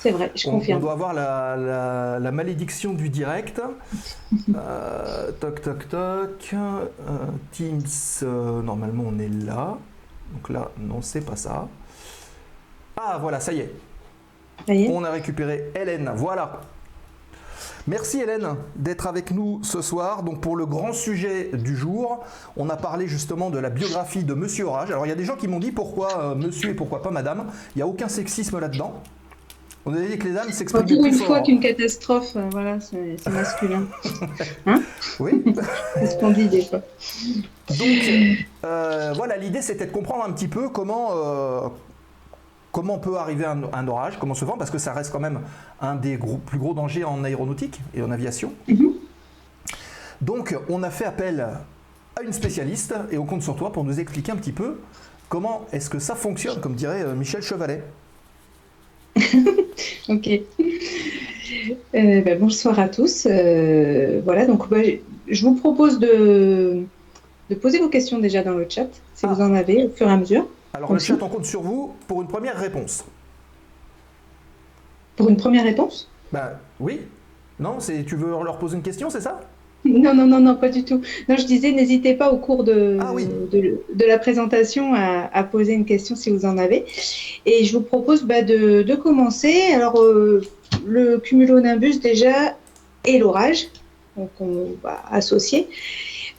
C'est 0.00 0.10
vrai, 0.10 0.32
je 0.34 0.48
On, 0.48 0.54
on 0.54 0.58
confirme. 0.58 0.80
doit 0.80 0.90
avoir 0.92 1.12
la, 1.14 1.56
la- 1.56 2.18
la 2.18 2.32
malédiction 2.32 2.92
du 2.94 3.08
direct. 3.10 3.60
Euh, 4.56 5.30
toc, 5.40 5.60
toc, 5.62 5.88
toc. 5.88 6.50
Euh, 6.54 6.86
Teams, 7.52 7.80
euh, 8.24 8.60
normalement 8.62 9.04
on 9.06 9.18
est 9.20 9.28
là. 9.28 9.78
Donc 10.32 10.48
là, 10.48 10.70
non, 10.78 11.00
c'est 11.02 11.20
pas 11.20 11.36
ça. 11.36 11.68
Ah, 12.96 13.18
voilà, 13.20 13.38
ça 13.40 13.52
y 13.52 13.60
est. 13.60 13.72
Ça 14.66 14.74
y 14.74 14.84
est 14.84 14.88
On 14.88 15.04
a 15.04 15.10
récupéré 15.10 15.70
Hélène. 15.76 16.10
Voilà. 16.16 16.60
Merci 17.90 18.20
Hélène 18.20 18.54
d'être 18.76 19.08
avec 19.08 19.32
nous 19.32 19.58
ce 19.64 19.82
soir. 19.82 20.22
Donc 20.22 20.40
pour 20.40 20.54
le 20.54 20.64
grand 20.64 20.92
sujet 20.92 21.50
du 21.52 21.76
jour, 21.76 22.20
on 22.56 22.68
a 22.68 22.76
parlé 22.76 23.08
justement 23.08 23.50
de 23.50 23.58
la 23.58 23.68
biographie 23.68 24.22
de 24.22 24.32
Monsieur 24.32 24.66
Orage. 24.66 24.92
Alors 24.92 25.06
il 25.06 25.08
y 25.08 25.12
a 25.12 25.16
des 25.16 25.24
gens 25.24 25.34
qui 25.34 25.48
m'ont 25.48 25.58
dit 25.58 25.72
pourquoi 25.72 26.22
euh, 26.22 26.34
Monsieur 26.36 26.70
et 26.70 26.74
pourquoi 26.74 27.02
pas 27.02 27.10
Madame. 27.10 27.46
Il 27.74 27.78
n'y 27.78 27.82
a 27.82 27.88
aucun 27.88 28.06
sexisme 28.06 28.60
là-dedans. 28.60 29.02
On 29.86 29.92
avait 29.92 30.06
dit 30.06 30.18
que 30.18 30.28
les 30.28 30.34
dames 30.34 30.50
pour 30.70 30.84
plus 30.84 30.94
une 30.94 31.14
fois 31.14 31.40
qu'une 31.40 31.58
catastrophe, 31.58 32.36
euh, 32.36 32.48
voilà, 32.52 32.78
c'est 32.80 33.16
c'est 33.16 33.30
masculin. 33.30 33.88
Hein 34.66 34.82
Oui. 35.18 35.42
C'est 35.94 36.06
ce 36.06 36.16
qu'on 36.18 36.30
dit 36.30 36.48
des 36.48 36.62
fois. 36.62 36.80
Donc, 37.70 38.36
euh, 38.64 39.12
voilà, 39.16 39.36
l'idée 39.36 39.62
c'était 39.62 39.86
de 39.86 39.90
comprendre 39.90 40.24
un 40.24 40.32
petit 40.32 40.48
peu 40.48 40.68
comment, 40.68 41.10
euh, 41.14 41.68
comment 42.72 42.98
peut 42.98 43.16
arriver 43.16 43.44
un, 43.44 43.62
un 43.72 43.88
orage, 43.88 44.18
comment 44.18 44.34
se 44.34 44.44
vend, 44.44 44.56
parce 44.56 44.70
que 44.70 44.78
ça 44.78 44.92
reste 44.92 45.10
quand 45.12 45.20
même 45.20 45.40
un 45.80 45.94
des 45.96 46.16
gros- 46.16 46.36
plus 46.38 46.58
gros 46.58 46.74
dangers 46.74 47.04
en 47.04 47.24
aéronautique 47.24 47.80
et 47.94 48.02
en 48.02 48.10
aviation. 48.10 48.52
Mhm. 48.68 48.92
Donc, 50.20 50.56
on 50.68 50.82
a 50.82 50.90
fait 50.90 51.04
appel 51.06 51.40
à 52.16 52.22
une 52.22 52.32
spécialiste 52.32 52.94
et 53.10 53.18
on 53.18 53.24
compte 53.24 53.42
sur 53.42 53.56
toi 53.56 53.72
pour 53.72 53.84
nous 53.84 53.98
expliquer 54.00 54.32
un 54.32 54.36
petit 54.36 54.52
peu 54.52 54.78
comment 55.28 55.66
est-ce 55.72 55.88
que 55.88 55.98
ça 55.98 56.14
fonctionne, 56.14 56.60
comme 56.60 56.74
dirait 56.74 57.02
euh, 57.02 57.14
Michel 57.14 57.42
Chevalet. 57.42 57.82
Ok. 60.08 60.28
Euh, 60.28 62.20
ben, 62.22 62.38
bonsoir 62.38 62.78
à 62.78 62.88
tous. 62.88 63.26
Euh, 63.30 64.20
voilà, 64.24 64.46
donc 64.46 64.68
bah, 64.68 64.78
je 65.28 65.42
vous 65.46 65.54
propose 65.54 65.98
de, 65.98 66.82
de 67.48 67.54
poser 67.54 67.78
vos 67.78 67.88
questions 67.88 68.18
déjà 68.18 68.42
dans 68.42 68.52
le 68.54 68.66
chat, 68.68 68.88
si 69.14 69.26
Ah. 69.26 69.32
vous 69.32 69.40
en 69.40 69.54
avez, 69.54 69.84
au 69.84 69.90
fur 69.90 70.08
et 70.08 70.12
à 70.12 70.16
mesure. 70.16 70.46
Alors, 70.72 70.92
le 70.92 70.98
chat, 70.98 71.18
on 71.20 71.28
compte 71.28 71.44
sur 71.44 71.62
vous 71.62 71.94
pour 72.06 72.22
une 72.22 72.28
première 72.28 72.56
réponse. 72.56 73.04
Pour 75.16 75.28
une 75.28 75.36
première 75.36 75.64
réponse? 75.64 76.10
Bah, 76.32 76.58
oui. 76.78 77.00
Non, 77.58 77.80
c'est 77.80 78.04
tu 78.04 78.16
veux 78.16 78.30
leur 78.30 78.58
poser 78.58 78.76
une 78.76 78.82
question, 78.82 79.10
c'est 79.10 79.20
ça? 79.20 79.40
Non, 79.84 80.14
non, 80.14 80.26
non, 80.26 80.40
non, 80.40 80.56
pas 80.56 80.68
du 80.68 80.84
tout. 80.84 81.00
Non, 81.28 81.36
je 81.36 81.44
disais, 81.44 81.72
n'hésitez 81.72 82.14
pas 82.14 82.30
au 82.30 82.36
cours 82.38 82.64
de, 82.64 82.98
Ah 83.00 83.12
oui. 83.12 83.26
de, 83.26 83.80
de 83.92 84.04
la 84.04 84.18
présentation 84.18 84.94
à, 84.94 85.28
à 85.32 85.42
poser 85.42 85.72
une 85.72 85.86
question 85.86 86.14
si 86.16 86.30
vous 86.30 86.44
en 86.44 86.58
avez. 86.58 86.84
Et 87.46 87.64
je 87.64 87.76
vous 87.76 87.82
propose 87.82 88.24
bah, 88.24 88.42
de, 88.42 88.82
de 88.82 88.94
commencer. 88.94 89.72
Alors, 89.74 90.00
euh, 90.00 90.42
le 90.86 91.18
cumulonimbus 91.18 91.98
déjà 91.98 92.56
et 93.04 93.18
l'orage, 93.18 93.68
donc 94.16 94.30
on 94.38 94.66
va 94.82 95.02
associer. 95.10 95.68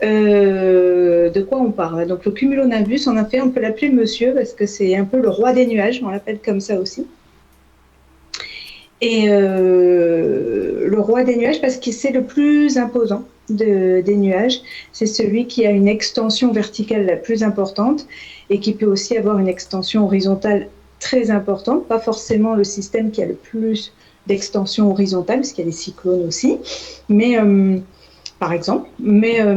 Euh, 0.04 1.30
de 1.30 1.42
quoi 1.42 1.60
on 1.60 1.72
parle? 1.72 2.08
Donc, 2.08 2.26
le 2.26 2.32
cumulonimbus, 2.32 3.08
en 3.08 3.26
fait, 3.26 3.42
on 3.42 3.50
peut 3.50 3.60
l'appeler 3.62 3.90
monsieur 3.90 4.34
parce 4.34 4.54
que 4.54 4.66
c'est 4.66 4.96
un 4.96 5.06
peu 5.06 5.20
le 5.22 5.30
roi 5.30 5.54
des 5.54 5.68
nuages, 5.68 6.02
on 6.04 6.10
l'appelle 6.10 6.40
comme 6.44 6.60
ça 6.60 6.80
aussi. 6.80 7.06
Et 9.02 9.26
euh, 9.30 10.88
le 10.88 11.00
roi 11.00 11.24
des 11.24 11.36
nuages, 11.36 11.62
parce 11.62 11.78
que 11.78 11.92
c'est 11.92 12.12
le 12.12 12.24
plus 12.24 12.78
imposant 12.78 13.24
de- 13.50 14.02
des 14.02 14.16
nuages, 14.16 14.60
c'est 14.92 15.08
celui 15.08 15.48
qui 15.48 15.66
a 15.66 15.72
une 15.72 15.88
extension 15.88 16.52
verticale 16.52 17.06
la 17.06 17.16
plus 17.16 17.44
importante 17.44 18.08
et 18.50 18.60
qui 18.60 18.74
peut 18.74 18.86
aussi 18.86 19.18
avoir 19.18 19.40
une 19.40 19.48
extension 19.48 20.06
horizontale 20.06 20.68
très 21.00 21.32
importante, 21.32 21.88
pas 21.88 22.00
forcément 22.00 22.54
le 22.54 22.64
système 22.64 23.10
qui 23.10 23.24
a 23.24 23.26
le 23.26 23.34
plus 23.34 23.92
d'extension 24.28 24.92
horizontale, 24.92 25.38
parce 25.38 25.52
qu'il 25.52 25.66
y 25.66 25.68
a 25.68 25.72
des 25.72 25.78
cyclones 25.78 26.28
aussi, 26.28 26.60
mais 27.10 27.40
euh, 27.40 27.78
par 28.42 28.54
exemple, 28.54 28.90
mais 29.00 29.40
euh, 29.40 29.54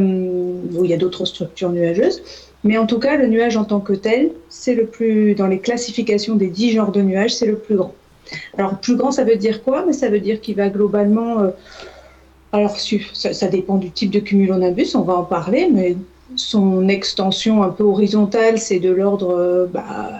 où 0.74 0.84
il 0.84 0.90
y 0.90 0.92
a 0.92 0.98
d'autres 0.98 1.24
structures 1.24 1.70
nuageuses. 1.70 2.20
Mais 2.64 2.76
en 2.76 2.84
tout 2.84 2.98
cas, 2.98 3.16
le 3.16 3.26
nuage 3.28 3.56
en 3.56 3.64
tant 3.64 3.80
que 3.80 3.94
tel, 3.94 4.30
c'est 4.50 4.74
le 4.74 4.84
plus, 4.84 5.34
dans 5.34 5.46
les 5.46 5.58
classifications 5.58 6.34
des 6.34 6.48
dix 6.48 6.70
genres 6.72 6.92
de 6.92 7.00
nuages, 7.00 7.34
c'est 7.34 7.46
le 7.46 7.56
plus 7.56 7.76
grand. 7.76 7.94
Alors, 8.58 8.76
plus 8.76 8.96
grand, 8.96 9.10
ça 9.10 9.24
veut 9.24 9.36
dire 9.36 9.62
quoi? 9.62 9.84
Mais 9.86 9.94
ça 9.94 10.10
veut 10.10 10.20
dire 10.20 10.38
qu'il 10.42 10.56
va 10.56 10.68
globalement. 10.68 11.40
euh, 11.40 11.50
alors, 12.52 12.76
ça, 13.14 13.32
ça 13.32 13.48
dépend 13.48 13.78
du 13.78 13.90
type 13.90 14.10
de 14.10 14.20
cumulonimbus, 14.20 14.94
on 14.94 15.00
va 15.00 15.14
en 15.14 15.24
parler, 15.24 15.70
mais 15.72 15.96
son 16.36 16.86
extension 16.88 17.62
un 17.62 17.70
peu 17.70 17.84
horizontale, 17.84 18.58
c'est 18.58 18.80
de 18.80 18.90
l'ordre. 18.90 19.30
euh, 19.30 19.66
bah, 19.66 20.10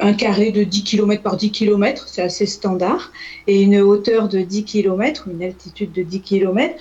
un 0.00 0.14
carré 0.14 0.52
de 0.52 0.64
10 0.64 0.84
km 0.84 1.22
par 1.22 1.36
10 1.36 1.50
km, 1.50 2.08
c'est 2.08 2.22
assez 2.22 2.46
standard, 2.46 3.12
et 3.46 3.62
une 3.62 3.80
hauteur 3.80 4.28
de 4.28 4.40
10 4.40 4.64
km, 4.64 5.28
une 5.28 5.42
altitude 5.42 5.92
de 5.92 6.02
10 6.02 6.20
km, 6.20 6.74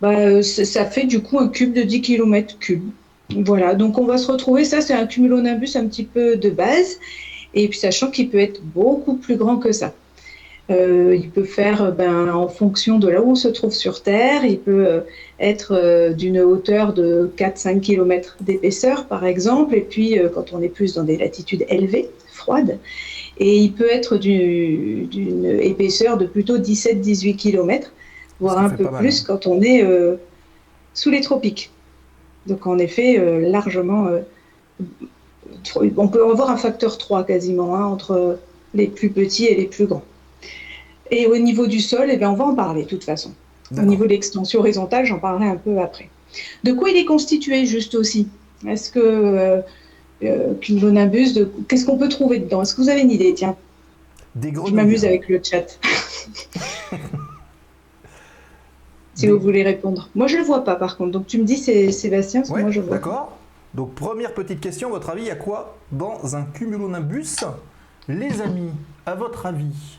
bah, 0.00 0.18
euh, 0.18 0.42
ça 0.42 0.84
fait 0.84 1.04
du 1.04 1.20
coup 1.22 1.38
un 1.38 1.48
cube 1.48 1.72
de 1.72 1.82
10 1.82 2.02
km 2.02 2.58
cube. 2.58 2.84
Voilà, 3.34 3.74
donc 3.74 3.98
on 3.98 4.04
va 4.04 4.18
se 4.18 4.30
retrouver, 4.30 4.64
ça 4.64 4.80
c'est 4.80 4.94
un 4.94 5.06
cumulonimbus 5.06 5.76
un 5.76 5.86
petit 5.86 6.04
peu 6.04 6.36
de 6.36 6.50
base, 6.50 6.98
et 7.54 7.68
puis 7.68 7.78
sachant 7.78 8.10
qu'il 8.10 8.28
peut 8.28 8.40
être 8.40 8.62
beaucoup 8.62 9.14
plus 9.14 9.36
grand 9.36 9.56
que 9.56 9.72
ça. 9.72 9.92
Euh, 10.70 11.16
il 11.16 11.30
peut 11.30 11.44
faire, 11.44 11.82
euh, 11.82 11.90
ben, 11.90 12.32
en 12.32 12.48
fonction 12.48 12.98
de 12.98 13.08
là 13.08 13.20
où 13.20 13.32
on 13.32 13.34
se 13.34 13.48
trouve 13.48 13.72
sur 13.72 14.02
Terre, 14.02 14.44
il 14.44 14.60
peut 14.60 15.02
être 15.40 16.12
d'une 16.16 16.38
hauteur 16.38 16.92
de 16.92 17.30
4-5 17.36 17.80
km 17.80 18.36
d'épaisseur, 18.40 19.06
par 19.06 19.24
exemple, 19.24 19.74
et 19.74 19.80
puis 19.80 20.16
quand 20.32 20.52
on 20.52 20.62
est 20.62 20.68
plus 20.68 20.94
dans 20.94 21.02
des 21.02 21.16
latitudes 21.16 21.64
élevées, 21.68 22.08
et 23.38 23.56
il 23.58 23.72
peut 23.72 23.90
être 23.90 24.16
du- 24.16 25.06
d'une 25.10 25.44
épaisseur 25.46 26.16
de 26.18 26.26
plutôt 26.26 26.58
17-18 26.58 27.36
km, 27.36 27.92
voire 28.40 28.54
Ça 28.56 28.60
un 28.62 28.70
peu 28.70 28.84
mal, 28.84 28.98
plus 29.00 29.20
hein. 29.20 29.24
quand 29.26 29.46
on 29.46 29.60
est 29.62 29.82
euh, 29.84 30.16
sous 30.94 31.10
les 31.10 31.20
tropiques. 31.20 31.70
Donc 32.46 32.66
en 32.66 32.78
effet, 32.78 33.18
euh, 33.18 33.40
largement, 33.48 34.06
euh, 34.06 34.20
on 35.96 36.08
peut 36.08 36.22
avoir 36.30 36.50
un 36.50 36.56
facteur 36.56 36.98
3 36.98 37.24
quasiment 37.24 37.74
hein, 37.76 37.84
entre 37.84 38.38
les 38.74 38.86
plus 38.86 39.10
petits 39.10 39.46
et 39.46 39.54
les 39.54 39.66
plus 39.66 39.86
grands. 39.86 40.02
Et 41.10 41.26
au 41.26 41.36
niveau 41.36 41.66
du 41.66 41.80
sol, 41.80 42.08
eh 42.10 42.16
bien, 42.16 42.30
on 42.30 42.34
va 42.36 42.44
en 42.44 42.54
parler 42.54 42.82
de 42.84 42.88
toute 42.88 43.04
façon. 43.04 43.32
Au 43.76 43.82
niveau 43.82 44.04
de 44.04 44.10
l'extension 44.10 44.60
horizontale, 44.60 45.06
j'en 45.06 45.18
parlerai 45.18 45.46
un 45.46 45.56
peu 45.56 45.78
après. 45.78 46.08
De 46.64 46.72
quoi 46.72 46.90
il 46.90 46.96
est 46.96 47.04
constitué 47.06 47.64
juste 47.64 47.94
aussi? 47.94 48.28
Est-ce 48.66 48.90
que 48.90 49.62
euh, 50.24 50.50
euh, 50.50 50.54
cumulonimbus, 50.60 51.32
de... 51.34 51.50
qu'est-ce 51.68 51.84
qu'on 51.86 51.98
peut 51.98 52.08
trouver 52.08 52.38
dedans? 52.38 52.62
Est-ce 52.62 52.74
que 52.74 52.80
vous 52.82 52.88
avez 52.88 53.00
une 53.02 53.10
idée? 53.10 53.34
Tiens, 53.34 53.56
Des 54.34 54.52
je 54.54 54.72
m'amuse 54.74 55.04
avec 55.04 55.28
le 55.28 55.40
chat. 55.42 55.78
si 59.14 59.26
Des- 59.26 59.32
vous 59.32 59.38
voulez 59.40 59.62
répondre. 59.62 60.08
Moi, 60.14 60.26
je 60.26 60.36
le 60.36 60.42
vois 60.42 60.64
pas 60.64 60.76
par 60.76 60.96
contre. 60.96 61.10
Donc 61.12 61.26
tu 61.26 61.38
me 61.38 61.44
dis, 61.44 61.56
c'est 61.58 61.90
Sébastien, 61.92 62.40
parce 62.40 62.52
que 62.52 62.60
moi 62.60 62.70
je 62.70 62.80
vois. 62.80 62.96
d'accord. 62.96 63.38
Donc, 63.74 63.94
première 63.94 64.34
petite 64.34 64.60
question, 64.60 64.90
votre 64.90 65.08
avis, 65.08 65.22
il 65.22 65.28
y 65.28 65.30
a 65.30 65.34
quoi 65.36 65.78
dans 65.92 66.36
un 66.36 66.42
cumulonimbus? 66.42 67.36
Les 68.06 68.42
amis, 68.42 68.70
à 69.06 69.14
votre 69.14 69.46
avis, 69.46 69.98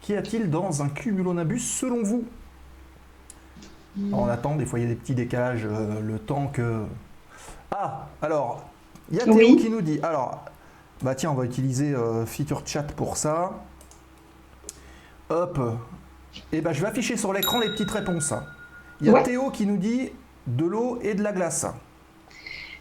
qu'y 0.00 0.14
a-t-il 0.14 0.48
dans 0.48 0.82
un 0.82 0.88
cumulonimbus 0.88 1.58
selon 1.60 2.02
vous? 2.02 2.24
Alors, 4.08 4.20
On 4.22 4.26
attend, 4.28 4.56
des 4.56 4.64
fois 4.64 4.78
il 4.78 4.82
y 4.82 4.86
a 4.86 4.88
des 4.88 4.94
petits 4.94 5.14
décalages, 5.14 5.66
euh, 5.66 6.00
le 6.00 6.18
temps 6.18 6.46
que... 6.46 6.84
Ah, 7.74 8.06
alors, 8.20 8.64
il 9.10 9.16
y 9.16 9.20
a 9.20 9.24
Théo 9.24 9.34
Oui. 9.34 9.56
qui 9.56 9.70
nous 9.70 9.80
dit, 9.80 9.98
alors, 10.02 10.44
bah 11.02 11.14
tiens, 11.14 11.30
on 11.30 11.34
va 11.34 11.44
utiliser 11.44 11.94
euh, 11.94 12.26
Feature 12.26 12.62
Chat 12.66 12.82
pour 12.94 13.16
ça. 13.16 13.52
Hop, 15.30 15.58
et 16.52 16.60
ben 16.60 16.72
je 16.72 16.80
vais 16.82 16.88
afficher 16.88 17.16
sur 17.16 17.32
l'écran 17.32 17.58
les 17.60 17.68
petites 17.70 17.90
réponses. 17.90 18.34
Il 19.00 19.06
y 19.06 19.10
a 19.10 19.14
Ouais. 19.14 19.22
Théo 19.22 19.50
qui 19.50 19.64
nous 19.66 19.78
dit 19.78 20.10
de 20.46 20.64
l'eau 20.64 20.98
et 21.02 21.14
de 21.14 21.22
la 21.22 21.32
glace. 21.32 21.66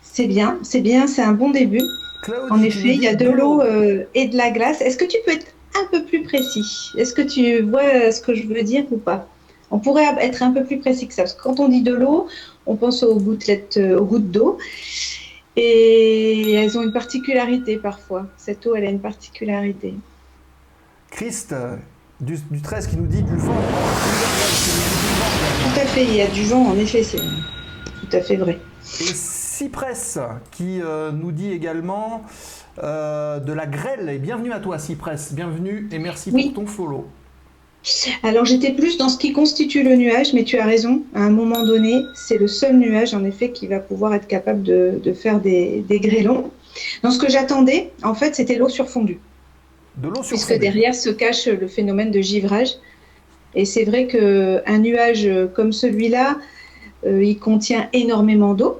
C'est 0.01 0.27
bien, 0.27 0.57
c'est 0.61 0.81
bien, 0.81 1.07
c'est 1.07 1.21
un 1.21 1.31
bon 1.33 1.51
début. 1.51 1.81
Claudie 2.23 2.51
En 2.51 2.61
effet, 2.61 2.89
il 2.95 3.01
y 3.01 3.07
a 3.07 3.15
de 3.15 3.29
l'eau 3.29 3.61
euh, 3.61 4.03
et 4.13 4.27
de 4.27 4.35
la 4.35 4.51
glace. 4.51 4.81
Est-ce 4.81 4.97
que 4.97 5.05
tu 5.05 5.17
peux 5.25 5.31
être 5.31 5.47
un 5.75 5.87
peu 5.89 6.03
plus 6.03 6.23
précis? 6.23 6.91
Est-ce 6.97 7.13
que 7.13 7.21
tu 7.21 7.61
vois 7.61 7.81
euh, 7.83 8.11
ce 8.11 8.19
que 8.21 8.35
je 8.35 8.45
veux 8.47 8.61
dire 8.63 8.83
ou 8.91 8.97
pas? 8.97 9.27
On 9.71 9.79
pourrait 9.79 10.03
être 10.19 10.43
un 10.43 10.51
peu 10.51 10.65
plus 10.65 10.79
précis 10.79 11.07
que 11.07 11.13
ça. 11.13 11.23
Parce 11.23 11.33
que 11.33 11.41
quand 11.41 11.59
on 11.61 11.69
dit 11.69 11.81
de 11.81 11.93
l'eau, 11.93 12.27
on 12.65 12.75
pense 12.75 13.03
aux 13.03 13.15
gouttelettes, 13.19 13.77
euh, 13.77 13.99
aux 13.99 14.05
gouttes 14.05 14.31
d'eau. 14.31 14.57
Et 15.55 16.53
elles 16.53 16.77
ont 16.77 16.81
une 16.81 16.93
particularité 16.93 17.77
parfois. 17.77 18.27
Cette 18.37 18.65
eau, 18.67 18.75
elle 18.75 18.85
a 18.85 18.89
une 18.89 19.01
particularité. 19.01 19.93
Christ 21.09 21.51
euh, 21.51 21.75
du, 22.21 22.37
du 22.49 22.61
13 22.61 22.87
qui 22.87 22.97
nous 22.97 23.07
dit 23.07 23.21
du 23.21 23.35
vent. 23.35 23.53
Tout 25.63 25.79
à 25.79 25.85
fait, 25.85 26.03
il 26.05 26.15
y 26.15 26.21
a 26.21 26.27
du 26.27 26.43
vent, 26.45 26.63
en 26.67 26.75
effet, 26.77 27.03
c'est 27.03 27.17
tout 27.17 28.15
à 28.17 28.21
fait 28.21 28.37
vrai. 28.37 28.59
Et 29.01 29.13
Cypress 29.13 30.19
qui 30.51 30.81
euh, 30.81 31.11
nous 31.11 31.31
dit 31.31 31.51
également 31.51 32.23
euh, 32.81 33.39
de 33.39 33.53
la 33.53 33.65
grêle. 33.67 34.09
Et 34.09 34.17
bienvenue 34.19 34.51
à 34.53 34.59
toi 34.59 34.79
Cypress, 34.79 35.33
bienvenue 35.33 35.87
et 35.91 35.99
merci 35.99 36.31
Oui. 36.33 36.45
pour 36.51 36.63
ton 36.63 36.67
follow. 36.67 37.07
Alors 38.21 38.45
j'étais 38.45 38.73
plus 38.73 38.97
dans 38.97 39.09
ce 39.09 39.17
qui 39.17 39.33
constitue 39.33 39.81
le 39.83 39.95
nuage, 39.95 40.33
mais 40.33 40.43
tu 40.43 40.57
as 40.59 40.65
raison, 40.65 41.01
à 41.15 41.21
un 41.21 41.31
moment 41.31 41.65
donné, 41.65 42.03
c'est 42.13 42.37
le 42.37 42.47
seul 42.47 42.77
nuage 42.77 43.13
en 43.13 43.23
effet 43.23 43.51
qui 43.51 43.65
va 43.67 43.79
pouvoir 43.79 44.13
être 44.13 44.27
capable 44.27 44.61
de, 44.61 44.99
de 45.03 45.13
faire 45.13 45.39
des, 45.39 45.83
des 45.87 45.99
grêlons. 45.99 46.51
Dans 47.01 47.11
ce 47.11 47.17
que 47.17 47.29
j'attendais, 47.29 47.91
en 48.03 48.13
fait, 48.13 48.35
c'était 48.35 48.55
l'eau 48.55 48.69
surfondue, 48.69 49.19
De 49.97 50.09
l'eau 50.09 50.23
sur 50.23 50.37
puisque 50.37 50.53
derrière 50.59 50.93
se 50.93 51.09
cache 51.09 51.47
le 51.47 51.67
phénomène 51.67 52.11
de 52.11 52.21
givrage. 52.21 52.75
Et 53.55 53.65
c'est 53.65 53.83
vrai 53.83 54.07
qu'un 54.07 54.77
nuage 54.77 55.29
comme 55.55 55.73
celui-là, 55.73 56.37
euh, 57.05 57.23
il 57.23 57.39
contient 57.39 57.89
énormément 57.93 58.53
d'eau, 58.53 58.79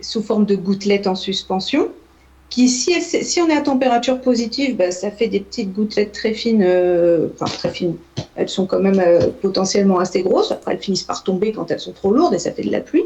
sous 0.00 0.22
forme 0.22 0.46
de 0.46 0.54
gouttelettes 0.54 1.06
en 1.08 1.16
suspension. 1.16 1.90
Qui, 2.50 2.68
si, 2.68 3.00
si 3.02 3.40
on 3.40 3.48
est 3.48 3.56
à 3.56 3.60
température 3.60 4.20
positive, 4.20 4.76
bah, 4.76 4.90
ça 4.90 5.10
fait 5.10 5.28
des 5.28 5.40
petites 5.40 5.72
gouttelettes 5.72 6.12
très 6.12 6.32
fines, 6.32 6.64
euh, 6.66 7.28
enfin 7.34 7.44
très 7.44 7.70
fines. 7.70 7.96
Elles 8.36 8.48
sont 8.48 8.66
quand 8.66 8.80
même 8.80 9.00
euh, 9.00 9.26
potentiellement 9.42 9.98
assez 9.98 10.22
grosses. 10.22 10.50
Après, 10.50 10.72
elles 10.72 10.80
finissent 10.80 11.02
par 11.02 11.22
tomber 11.22 11.52
quand 11.52 11.70
elles 11.70 11.80
sont 11.80 11.92
trop 11.92 12.12
lourdes 12.12 12.34
et 12.34 12.38
ça 12.38 12.52
fait 12.52 12.62
de 12.62 12.70
la 12.70 12.80
pluie. 12.80 13.04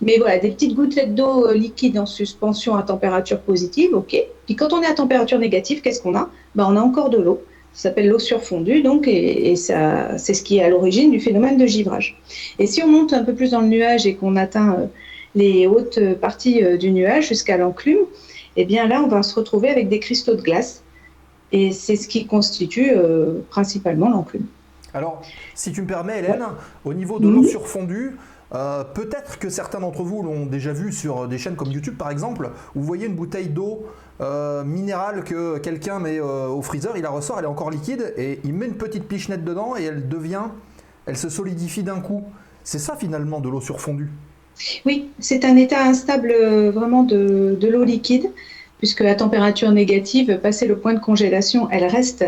Mais 0.00 0.16
voilà, 0.18 0.38
des 0.38 0.50
petites 0.50 0.74
gouttelettes 0.74 1.14
d'eau 1.14 1.46
euh, 1.46 1.54
liquide 1.54 1.98
en 1.98 2.06
suspension 2.06 2.74
à 2.76 2.82
température 2.82 3.40
positive, 3.40 3.94
ok. 3.94 4.16
Puis 4.46 4.56
quand 4.56 4.72
on 4.72 4.82
est 4.82 4.86
à 4.86 4.94
température 4.94 5.38
négative, 5.38 5.82
qu'est-ce 5.82 6.02
qu'on 6.02 6.16
a? 6.16 6.28
Bah, 6.54 6.66
On 6.68 6.76
a 6.76 6.80
encore 6.80 7.10
de 7.10 7.18
l'eau. 7.18 7.42
Ça 7.72 7.88
s'appelle 7.88 8.08
l'eau 8.08 8.18
surfondue, 8.18 8.82
donc, 8.82 9.06
et, 9.06 9.52
et 9.52 9.56
ça, 9.56 10.18
c'est 10.18 10.34
ce 10.34 10.42
qui 10.42 10.58
est 10.58 10.64
à 10.64 10.68
l'origine 10.68 11.12
du 11.12 11.20
phénomène 11.20 11.56
de 11.56 11.66
givrage. 11.66 12.20
Et 12.58 12.66
si 12.66 12.82
on 12.82 12.88
monte 12.88 13.12
un 13.12 13.22
peu 13.22 13.32
plus 13.32 13.52
dans 13.52 13.60
le 13.60 13.68
nuage 13.68 14.06
et 14.06 14.14
qu'on 14.14 14.34
atteint 14.34 14.72
euh, 14.72 14.86
les 15.36 15.68
hautes 15.68 16.00
parties 16.20 16.64
euh, 16.64 16.76
du 16.76 16.90
nuage 16.90 17.28
jusqu'à 17.28 17.56
l'enclume, 17.56 18.06
eh 18.56 18.64
bien 18.64 18.86
là, 18.86 19.02
on 19.04 19.08
va 19.08 19.22
se 19.22 19.34
retrouver 19.34 19.68
avec 19.70 19.88
des 19.88 20.00
cristaux 20.00 20.34
de 20.34 20.42
glace. 20.42 20.82
Et 21.52 21.72
c'est 21.72 21.96
ce 21.96 22.08
qui 22.08 22.26
constitue 22.26 22.92
euh, 22.94 23.40
principalement 23.50 24.08
l'enclume. 24.08 24.46
Alors, 24.94 25.22
si 25.54 25.72
tu 25.72 25.82
me 25.82 25.86
permets, 25.86 26.18
Hélène, 26.20 26.44
au 26.84 26.94
niveau 26.94 27.18
de 27.20 27.28
Mhm. 27.28 27.34
l'eau 27.34 27.44
surfondue, 27.44 28.16
euh, 28.54 28.82
peut-être 28.84 29.38
que 29.38 29.48
certains 29.48 29.80
d'entre 29.80 30.02
vous 30.02 30.22
l'ont 30.22 30.46
déjà 30.46 30.72
vu 30.72 30.92
sur 30.92 31.28
des 31.28 31.38
chaînes 31.38 31.56
comme 31.56 31.70
YouTube 31.70 31.96
par 31.96 32.10
exemple, 32.10 32.50
où 32.74 32.80
vous 32.80 32.86
voyez 32.86 33.06
une 33.06 33.14
bouteille 33.14 33.48
d'eau 33.48 33.86
euh, 34.20 34.64
minérale 34.64 35.24
que 35.24 35.58
quelqu'un 35.58 35.98
met 36.00 36.18
euh, 36.20 36.48
au 36.48 36.60
freezer, 36.62 36.96
il 36.96 37.02
la 37.02 37.10
ressort, 37.10 37.38
elle 37.38 37.44
est 37.46 37.48
encore 37.48 37.70
liquide, 37.70 38.12
et 38.16 38.40
il 38.44 38.52
met 38.52 38.66
une 38.66 38.76
petite 38.76 39.04
pichenette 39.08 39.44
dedans 39.44 39.76
et 39.78 39.84
elle 39.84 40.08
devient, 40.08 40.42
elle 41.06 41.16
se 41.16 41.28
solidifie 41.28 41.82
d'un 41.84 42.00
coup. 42.00 42.24
C'est 42.64 42.78
ça 42.80 42.96
finalement 42.96 43.40
de 43.40 43.48
l'eau 43.48 43.60
surfondue? 43.60 44.10
Oui, 44.84 45.08
c'est 45.18 45.44
un 45.44 45.56
état 45.56 45.84
instable 45.84 46.32
euh, 46.32 46.70
vraiment 46.70 47.02
de, 47.02 47.58
l'eau 47.62 47.84
liquide, 47.84 48.30
puisque 48.78 49.02
à 49.02 49.14
température 49.14 49.70
négative, 49.70 50.38
passé 50.42 50.66
le 50.66 50.78
point 50.78 50.94
de 50.94 51.00
congélation, 51.00 51.68
elle 51.70 51.84
reste 51.84 52.24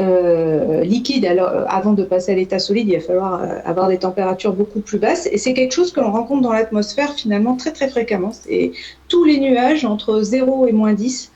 euh, 0.00 0.82
liquide. 0.82 1.24
Alors, 1.24 1.48
euh, 1.48 1.64
avant 1.68 1.92
de 1.92 2.04
passer 2.04 2.32
à 2.32 2.34
l'état 2.34 2.58
solide, 2.58 2.88
il 2.88 2.94
va 2.94 3.00
falloir 3.00 3.42
avoir 3.64 3.88
des 3.88 3.98
températures 3.98 4.52
beaucoup 4.52 4.80
plus 4.80 4.98
basses. 4.98 5.28
Et 5.30 5.38
c'est 5.38 5.54
quelque 5.54 5.72
chose 5.72 5.92
que 5.92 6.00
l'on 6.00 6.12
rencontre 6.12 6.42
dans 6.42 6.52
l'atmosphère 6.52 7.12
finalement 7.14 7.56
très 7.56 7.72
très 7.72 7.88
fréquemment. 7.88 8.32
Et 8.48 8.72
tous 9.08 9.24
les 9.24 9.38
nuages 9.38 9.84
entre 9.84 10.22
0 10.22 10.66
et 10.66 10.72
moins 10.72 10.94
10 10.94 11.30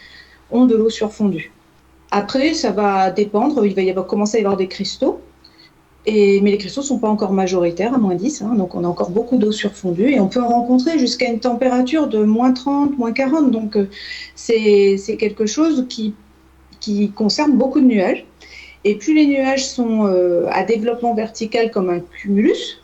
ont 0.51 0.64
de 0.64 0.74
l'eau 0.74 0.90
surfondue. 0.90 1.53
Après, 2.11 2.55
ça 2.55 2.70
va 2.70 3.11
dépendre. 3.11 3.66
Il 3.66 3.74
va 3.74 3.83
y 3.83 3.90
avoir, 3.90 4.07
commencer 4.07 4.38
à 4.38 4.40
y 4.40 4.44
avoir 4.44 4.57
des 4.57 4.68
cristaux. 4.68 5.20
Et, 6.07 6.41
mais 6.41 6.53
les 6.53 6.59
cristaux 6.59 6.81
ne 6.81 6.87
sont 6.87 6.99
pas 6.99 7.09
encore 7.09 7.33
majoritaires 7.33 7.93
à 7.95 7.99
moins 7.99 8.15
10, 8.15 8.41
hein, 8.43 8.55
donc 8.57 8.75
on 8.75 8.85
a 8.85 8.89
encore 8.89 9.11
beaucoup 9.11 9.37
d'eau 9.37 9.53
surfondue 9.53 10.11
et 10.11 10.21
on 10.21 10.29
peut 10.29 10.41
en 10.41 10.49
rencontrer 10.49 10.99
jusqu'à 10.99 11.27
une 11.29 11.41
température 11.41 12.07
de 12.07 12.23
moins 12.25 12.53
30, 12.53 12.97
moins 12.97 13.13
40. 13.13 13.51
Donc 13.51 13.77
euh, 13.77 13.89
c'est 14.35 15.17
quelque 15.19 15.45
chose 15.45 15.87
qui, 15.89 16.15
qui 16.81 17.11
concerne 17.11 17.57
beaucoup 17.59 17.81
de 17.81 17.87
nuages. 17.87 18.25
Et 18.85 18.95
plus 18.95 19.13
les 19.13 19.27
nuages 19.27 19.67
sont 19.67 20.07
euh, 20.07 20.46
à 20.51 20.65
développement 20.65 21.15
vertical 21.15 21.71
comme 21.71 21.90
un 21.90 22.01
cumulus, 22.01 22.81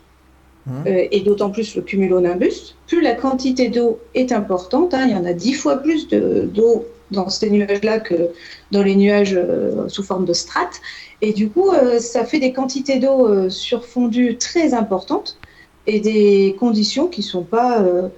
Mhm. 0.67 0.85
euh, 0.87 1.07
et 1.11 1.21
d'autant 1.21 1.51
plus 1.51 1.77
le 1.77 1.83
cumulonimbus, 1.83 2.75
plus 2.87 3.03
la 3.03 3.15
quantité 3.15 3.69
d'eau 3.69 3.99
est 4.15 4.33
importante. 4.33 4.95
hein, 4.95 5.05
il 5.07 5.13
y 5.13 5.15
en 5.15 5.27
a 5.27 5.35
dix 5.35 5.53
fois 5.53 5.77
plus 5.77 6.09
de- 6.09 6.49
d'eau 6.53 6.87
dans 7.11 7.29
ces 7.29 7.51
nuages-là 7.51 8.01
que 8.01 8.31
dans 8.71 8.83
les 8.83 8.97
nuages 8.97 9.35
euh, 9.37 9.89
sous 9.89 10.03
forme 10.03 10.25
de 10.25 10.33
strates. 10.33 10.81
Et 11.21 11.33
du 11.33 11.49
coup, 11.49 11.71
euh, 11.71 12.01
ça 12.01 12.25
fait 12.25 12.39
des 12.39 12.53
quantités 12.53 12.99
d'eau 12.99 13.27
euh, 13.27 13.49
surfondues 13.49 14.37
très 14.37 14.75
importantes 14.75 15.39
et 15.87 16.01
des 16.01 16.55
conditions 16.59 17.07
qui 17.09 17.21
ne 17.21 17.27
sont 17.27 17.45
pas 17.45 17.81
euh, 17.81 18.09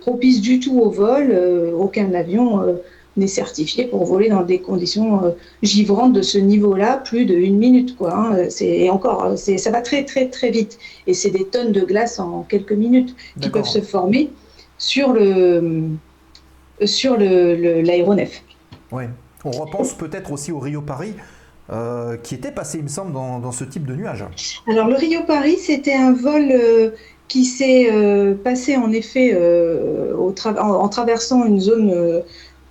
propices 0.00 0.40
du 0.40 0.60
tout 0.60 0.78
au 0.78 0.88
vol. 0.88 1.36
Aucun 1.76 2.14
avion 2.14 2.60
n'est 3.16 3.26
certifié 3.26 3.86
pour 3.86 4.04
voler 4.04 4.28
dans 4.28 4.42
des 4.42 4.60
conditions 4.60 5.34
givrantes 5.62 6.12
de 6.12 6.22
ce 6.22 6.38
niveau-là, 6.38 6.98
plus 6.98 7.24
de 7.24 7.34
une 7.34 7.58
minute. 7.58 7.96
Quoi, 7.96 8.14
hein. 8.14 8.48
Et 8.60 8.88
encore, 8.88 9.36
ça 9.36 9.70
va 9.72 9.80
très 9.80 10.04
très 10.04 10.28
très 10.28 10.50
vite. 10.50 10.78
Et 11.08 11.14
c'est 11.14 11.30
des 11.30 11.44
tonnes 11.44 11.72
de 11.72 11.80
glace 11.80 12.20
en 12.20 12.42
quelques 12.42 12.72
minutes 12.72 13.16
qui 13.40 13.48
peuvent 13.48 13.66
se 13.66 13.80
former 13.80 14.30
sur 14.78 15.12
le 15.12 15.88
sur 16.84 17.16
le- 17.16 17.54
le- 17.56 17.80
l'aéronef. 17.82 18.42
Ouais. 18.92 19.08
On 19.44 19.50
repense 19.50 19.92
peut-être 19.94 20.32
aussi 20.32 20.52
au 20.52 20.58
Rio 20.58 20.80
Paris, 20.80 21.14
euh, 21.70 22.16
qui 22.16 22.34
était 22.34 22.50
passé, 22.50 22.78
il 22.78 22.84
me 22.84 22.88
semble, 22.88 23.12
dans, 23.12 23.38
dans 23.38 23.52
ce 23.52 23.64
type 23.64 23.86
de 23.86 23.94
nuage. 23.94 24.24
Alors 24.68 24.88
le 24.88 24.94
Rio 24.94 25.20
Paris, 25.26 25.56
c'était 25.58 25.94
un 25.94 26.12
vol 26.12 26.48
euh, 26.50 26.90
qui 27.28 27.44
s'est 27.44 27.88
euh, 27.92 28.34
passé 28.34 28.76
en 28.76 28.90
effet 28.92 29.34
au 30.16 30.32
tra- 30.32 30.58
en, 30.58 30.70
en 30.82 30.88
traversant 30.88 31.44
une 31.44 31.60
zone 31.60 32.22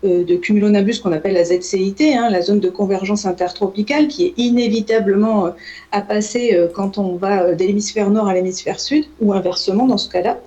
de 0.04 0.36
cumulonimbus 0.36 1.00
qu'on 1.00 1.12
appelle 1.14 1.34
la 1.34 1.46
ZCIT, 1.46 2.14
hein, 2.14 2.30
la 2.30 2.42
zone 2.42 2.60
de 2.60 2.70
convergence 2.70 3.26
intertropicale, 3.26 4.08
qui 4.10 4.26
est 4.26 4.34
inévitablement 4.38 5.52
à 5.92 6.02
passer 6.02 6.60
quand 6.76 6.98
on 6.98 7.16
va 7.16 7.54
de 7.54 7.64
l'hémisphère 7.64 8.10
nord 8.10 8.28
à 8.28 8.34
l'hémisphère 8.34 8.80
sud, 8.82 9.06
ou 9.22 9.32
inversement 9.34 9.86
dans 9.88 9.98
ce 9.98 10.10
cas-là. 10.10 10.40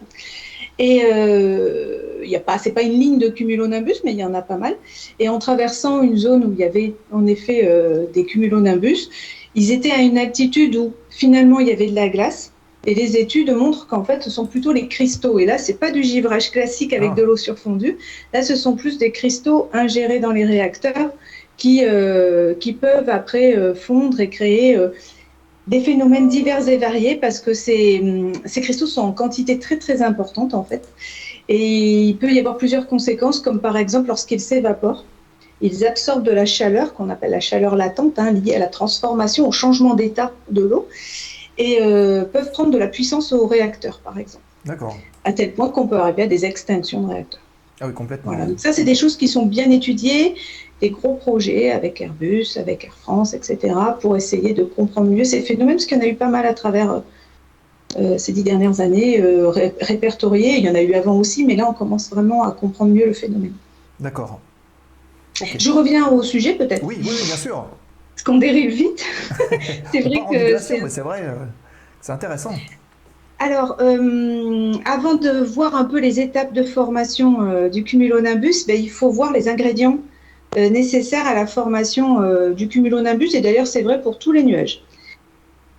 Et 0.79 1.03
euh, 1.11 2.06
y 2.31 2.37
a 2.37 2.41
pas, 2.41 2.59
c'est 2.59 2.73
pas 2.73 2.83
une 2.83 2.99
ligne 2.99 3.19
de 3.19 3.29
cumulonimbus, 3.29 4.01
mais 4.05 4.13
il 4.13 4.19
y 4.19 4.25
en 4.25 4.35
a 4.35 4.43
pas 4.43 4.57
mal. 4.57 4.77
Et 5.19 5.29
en 5.29 5.39
traversant 5.39 6.03
une 6.03 6.17
zone 6.17 6.45
où 6.45 6.53
il 6.53 6.59
y 6.59 6.65
avait 6.65 6.95
en 7.13 7.27
effet 7.27 7.63
euh, 7.65 8.07
des 8.13 8.25
cumulonimbus, 8.25 9.09
ils 9.55 9.73
étaient 9.73 9.93
à 9.93 10.03
une 10.03 10.19
altitude 10.19 10.77
où 10.77 10.93
finalement 11.11 11.61
il 11.61 11.69
y 11.69 11.73
avait 11.73 11.89
de 11.89 11.95
la 11.95 12.09
glace. 12.09 12.53
Et 12.89 12.95
les 12.95 13.17
études 13.17 13.51
montrent 13.51 13.89
qu'en 13.89 14.05
fait, 14.05 14.23
ce 14.23 14.31
sont 14.31 14.47
plutôt 14.47 14.73
les 14.73 14.87
cristaux. 14.87 15.41
Et 15.41 15.45
là, 15.45 15.59
c'est 15.59 15.75
pas 15.81 15.91
du 15.91 16.05
givrage 16.05 16.53
classique 16.53 16.93
avec 16.93 17.11
Ah. 17.13 17.15
de 17.17 17.23
l'eau 17.25 17.37
surfondue. 17.37 17.99
Là, 18.33 18.43
ce 18.43 18.55
sont 18.55 18.77
plus 18.77 18.97
des 18.99 19.11
cristaux 19.11 19.69
ingérés 19.73 20.21
dans 20.21 20.31
les 20.31 20.45
réacteurs 20.45 21.11
qui, 21.57 21.81
euh, 21.85 22.55
qui 22.55 22.73
peuvent 22.73 23.09
après 23.09 23.57
euh, 23.57 23.75
fondre 23.75 24.21
et 24.21 24.29
créer 24.29 24.77
euh, 24.77 24.91
des 25.67 25.81
phénomènes 25.81 26.29
divers 26.29 26.69
et 26.69 26.77
variés 26.77 27.17
parce 27.17 27.41
que 27.41 27.55
ces, 27.55 27.99
hum, 28.01 28.33
ces 28.45 28.61
cristaux 28.61 28.87
sont 28.87 29.01
en 29.01 29.13
quantité 29.13 29.59
très 29.59 29.79
très 29.79 30.03
importante 30.03 30.55
en 30.55 30.63
fait. 30.63 30.89
Et 31.49 32.05
il 32.05 32.17
peut 32.17 32.33
y 32.33 32.39
avoir 32.39 32.57
plusieurs 32.57 32.87
conséquences, 32.87 33.41
comme 33.41 33.61
par 33.61 33.77
exemple 33.77 34.09
lorsqu'ils 34.09 34.41
s'évaporent, 34.41 35.05
ils 35.61 35.87
absorbent 35.87 36.25
de 36.25 36.33
la 36.33 36.45
chaleur 36.45 36.93
qu'on 36.93 37.09
appelle 37.09 37.31
la 37.31 37.41
chaleur 37.41 37.77
latente, 37.77 38.19
hein, 38.19 38.33
liée 38.33 38.57
à 38.57 38.59
la 38.59 38.67
transformation, 38.67 39.49
au 39.49 39.53
changement 39.53 39.95
d'état 39.95 40.33
de 40.51 40.63
l'eau, 40.63 40.89
et 41.57 41.79
euh, 41.81 42.25
peuvent 42.25 42.53
prendre 42.53 42.71
de 42.71 42.79
la 42.79 42.89
puissance 42.89 43.33
au 43.33 43.47
réacteur 43.47 44.01
par 44.01 44.19
exemple, 44.19 44.45
D'accord. 44.65 44.97
à 45.25 45.33
tel 45.33 45.53
point 45.53 45.71
qu'on 45.71 45.87
peut 45.87 45.97
arriver 45.97 46.25
à 46.25 46.27
des 46.27 46.45
extinctions 46.45 47.03
de 47.03 47.13
réacteurs. 47.13 47.41
Ah 47.81 47.87
oui, 47.87 47.95
complètement. 47.95 48.33
Voilà. 48.33 48.47
Donc 48.47 48.59
ça, 48.59 48.73
c'est 48.73 48.85
des 48.85 48.95
choses 48.95 49.17
qui 49.17 49.29
sont 49.29 49.47
bien 49.47 49.71
étudiées, 49.71 50.35
des 50.81 50.91
gros 50.91 51.15
projets 51.15 51.71
avec 51.71 52.01
Airbus, 52.01 52.57
avec 52.57 52.85
Air 52.85 52.95
France, 52.95 53.35
etc., 53.35 53.75
pour 54.01 54.17
essayer 54.17 54.53
de 54.55 54.65
comprendre 54.65 55.11
mieux 55.11 55.25
ces 55.25 55.43
phénomènes, 55.43 55.77
parce 55.77 55.87
qu'il 55.87 55.99
y 55.99 56.01
en 56.01 56.05
a 56.05 56.09
eu 56.09 56.15
pas 56.15 56.29
mal 56.29 56.47
à 56.47 56.55
travers 56.55 56.91
euh, 56.91 57.01
ces 58.19 58.33
dix 58.33 58.43
dernières 58.43 58.81
années, 58.81 59.21
euh, 59.21 59.49
ré- 59.49 59.75
répertoriés. 59.81 60.57
Il 60.59 60.65
y 60.65 60.71
en 60.71 60.75
a 60.75 60.83
eu 60.83 60.95
avant 60.95 61.17
aussi, 61.19 61.45
mais 61.45 61.57
là, 61.57 61.67
on 61.69 61.75
commence 61.75 62.11
vraiment 62.11 62.45
à 62.45 62.51
comprendre 62.53 62.93
mieux 62.93 63.07
le 63.07 63.13
phénomène. 63.13 63.53
D'accord. 64.01 64.41
Je 65.59 65.71
reviens 65.71 66.09
au 66.09 66.23
sujet, 66.23 66.55
peut-être, 66.55 66.83
Oui, 66.85 66.97
oui, 67.01 67.11
bien 67.27 67.37
sûr. 67.37 67.67
parce 68.15 68.23
qu'on 68.25 68.39
dérive 68.39 68.71
vite. 68.71 69.05
c'est 69.93 70.01
vrai 70.01 70.21
que 70.31 70.89
c'est 70.89 71.01
vrai, 71.03 71.23
euh, 71.25 71.35
c'est 72.01 72.13
intéressant. 72.13 72.53
Alors, 73.39 73.77
euh, 73.81 74.73
avant 74.87 75.15
de 75.15 75.31
voir 75.45 75.75
un 75.77 75.85
peu 75.85 76.01
les 76.01 76.21
étapes 76.21 76.55
de 76.55 76.63
formation 76.63 77.43
euh, 77.43 77.69
du 77.69 77.85
cumulonimbus, 77.85 78.65
ben, 78.67 78.81
il 78.81 78.89
faut 78.91 79.11
voir 79.11 79.31
les 79.33 79.47
ingrédients 79.49 79.99
euh, 80.57 80.71
nécessaires 80.71 81.27
à 81.27 81.35
la 81.35 81.47
formation 81.47 82.23
euh, 82.23 82.55
du 82.55 82.67
cumulonimbus, 82.69 83.35
et 83.35 83.43
d'ailleurs 83.43 83.67
c'est 83.67 83.83
vrai 83.83 84.01
pour 84.01 84.19
tous 84.19 84.33
les 84.33 84.43
nuages. 84.43 84.83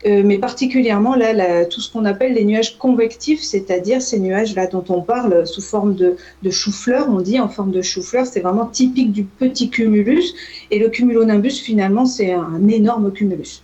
Euh, 0.05 0.21
mais 0.23 0.37
particulièrement 0.37 1.15
là, 1.15 1.33
la- 1.33 1.65
tout 1.65 1.81
ce 1.81 1.91
qu'on 1.91 2.05
appelle 2.05 2.33
les 2.35 2.45
nuages 2.45 2.77
convectifs, 2.77 3.41
c'est-à-dire 3.41 3.99
ces 3.99 4.19
nuages-là 4.19 4.67
dont 4.67 4.83
on 4.89 5.01
parle 5.01 5.47
sous 5.47 5.61
forme 5.61 5.95
de, 5.95 6.15
de 6.43 6.49
chou-fleur, 6.51 7.07
on 7.09 7.19
dit 7.21 7.39
en 7.39 7.49
forme 7.49 7.71
de 7.71 7.81
chou-fleur, 7.81 8.27
c'est 8.27 8.41
vraiment 8.41 8.67
typique 8.67 9.11
du 9.11 9.23
petit 9.23 9.71
cumulus, 9.71 10.35
et 10.69 10.77
le 10.77 10.89
cumulonimbus 10.89 11.59
finalement 11.63 12.05
c'est 12.05 12.31
un 12.31 12.67
énorme 12.67 13.11
cumulus. 13.11 13.63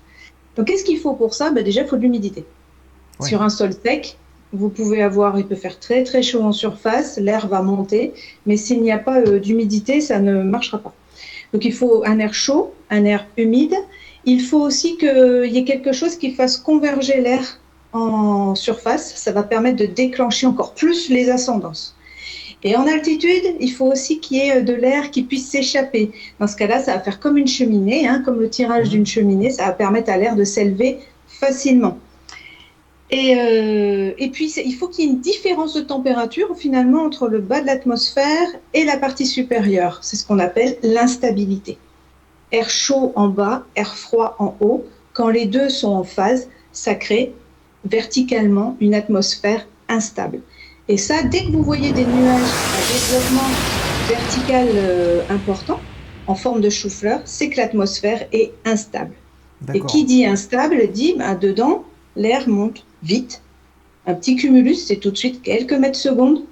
Donc 0.56 0.68
qu'est-ce 0.68 0.84
qu'il 0.84 0.98
faut 0.98 1.14
pour 1.14 1.36
ça? 1.36 1.52
Ben, 1.52 1.64
Déjà, 1.64 1.82
il 1.82 1.88
faut 1.88 1.98
de 1.98 2.02
l'humidité. 2.02 2.46
Ouais. 3.20 3.28
Sur 3.30 3.44
un 3.44 3.50
sol 3.50 3.72
sec, 3.86 4.18
vous 4.54 4.70
pouvez 4.70 5.04
avoir, 5.04 5.38
il 5.38 5.46
peut 5.46 5.56
faire 5.56 5.80
très 5.80 6.04
très 6.04 6.24
chaud 6.24 6.42
en 6.42 6.52
surface, 6.52 7.18
l'air 7.18 7.48
va 7.48 7.62
monter, 7.62 8.12
mais 8.48 8.58
s'il 8.58 8.82
n'y 8.82 8.92
a 8.92 8.98
pas 8.98 9.20
euh, 9.22 9.40
d'humidité, 9.40 10.02
ça 10.02 10.18
ne 10.20 10.42
marchera 10.42 10.80
pas. 10.80 10.94
Donc 11.54 11.64
il 11.66 11.74
faut 11.74 12.04
un 12.06 12.18
air 12.18 12.34
chaud, 12.34 12.74
un 12.90 13.06
air 13.06 13.28
humide. 13.38 13.76
Il 14.26 14.42
faut 14.42 14.62
aussi 14.62 14.98
qu'il 14.98 15.50
y 15.52 15.58
ait 15.58 15.66
quelque 15.66 15.92
chose 15.92 16.16
qui 16.16 16.32
fasse 16.32 16.58
converger 16.58 17.20
l'air 17.20 17.60
en 17.92 18.56
surface. 18.56 19.16
Ça 19.16 19.32
va 19.32 19.44
permettre 19.44 19.78
de 19.78 19.86
déclencher 19.86 20.48
encore 20.48 20.74
plus 20.74 21.10
les 21.10 21.30
ascendances. 21.30 21.96
Et 22.66 22.78
en 22.78 22.88
altitude, 22.88 23.56
il 23.60 23.72
faut 23.72 23.92
aussi 23.92 24.20
qu'il 24.20 24.38
y 24.38 24.40
ait 24.42 24.58
euh, 24.58 24.62
de 24.62 24.74
l'air 24.74 25.12
qui 25.12 25.24
puisse 25.24 25.50
s'échapper. 25.50 26.12
Dans 26.40 26.48
ce 26.48 26.56
cas-là, 26.56 26.80
ça 26.82 26.94
va 26.94 27.02
faire 27.02 27.20
comme 27.20 27.38
une 27.38 27.48
cheminée, 27.48 28.08
hein, 28.08 28.22
comme 28.24 28.40
le 28.40 28.50
tirage 28.50 28.90
d'une 28.90 29.06
cheminée. 29.06 29.50
Ça 29.50 29.66
va 29.66 29.72
permettre 29.74 30.10
à 30.10 30.18
l'air 30.18 30.36
de 30.36 30.46
s'élever 30.46 31.00
facilement. 31.28 31.98
Et, 33.12 33.36
euh, 33.38 34.14
et 34.18 34.30
puis, 34.30 34.52
il 34.66 34.74
faut 34.76 34.88
qu'il 34.88 35.06
y 35.06 35.08
ait 35.08 35.12
une 35.12 35.20
différence 35.20 35.74
de 35.74 35.82
température 35.82 36.56
finalement 36.56 37.04
entre 37.04 37.28
le 37.28 37.40
bas 37.40 37.60
de 37.60 37.66
l'atmosphère 37.66 38.48
et 38.74 38.86
la 38.86 38.98
partie 38.98 39.26
supérieure. 39.26 40.00
C'est 40.02 40.16
ce 40.16 40.26
qu'on 40.26 40.40
appelle 40.40 40.78
l'instabilité. 40.84 41.78
Air 42.54 42.70
chaud 42.70 43.12
en 43.16 43.28
bas, 43.28 43.64
air 43.76 43.96
froid 43.96 44.36
en 44.40 44.56
haut. 44.62 44.86
Quand 45.14 45.30
les 45.30 45.46
deux 45.46 45.70
sont 45.70 45.90
en 45.90 46.04
phase, 46.04 46.48
ça 46.72 46.96
crée 46.96 47.34
verticalement 47.84 48.78
une 48.80 48.94
atmosphère 48.94 49.68
instable. 49.90 50.40
Et 50.88 50.98
ça, 50.98 51.24
dès 51.24 51.46
que 51.46 51.52
vous 51.52 51.64
voyez 51.64 51.92
des 51.92 52.06
nuages 52.06 52.42
à 52.42 52.94
développement 52.94 53.50
vertical 54.08 54.68
euh, 54.76 55.22
important, 55.30 55.80
en 56.28 56.36
forme 56.36 56.62
de 56.62 56.70
chou-fleur, 56.70 57.22
c'est 57.26 57.50
que 57.50 57.58
l'atmosphère 57.58 58.28
est 58.32 58.52
instable. 58.66 59.14
Et 59.74 59.80
qui 59.82 60.06
dit 60.06 60.26
instable 60.26 60.92
dit, 60.92 61.16
ben, 61.18 61.36
dedans, 61.36 61.84
l'air 62.16 62.48
monte 62.48 62.86
vite. 63.02 63.42
Un 64.06 64.14
petit 64.14 64.36
cumulus, 64.36 64.76
c'est 64.76 64.98
tout 64.98 65.12
de 65.12 65.18
suite 65.18 65.42
quelques 65.42 65.74
mètres 65.74 65.98
secondes. 65.98 66.44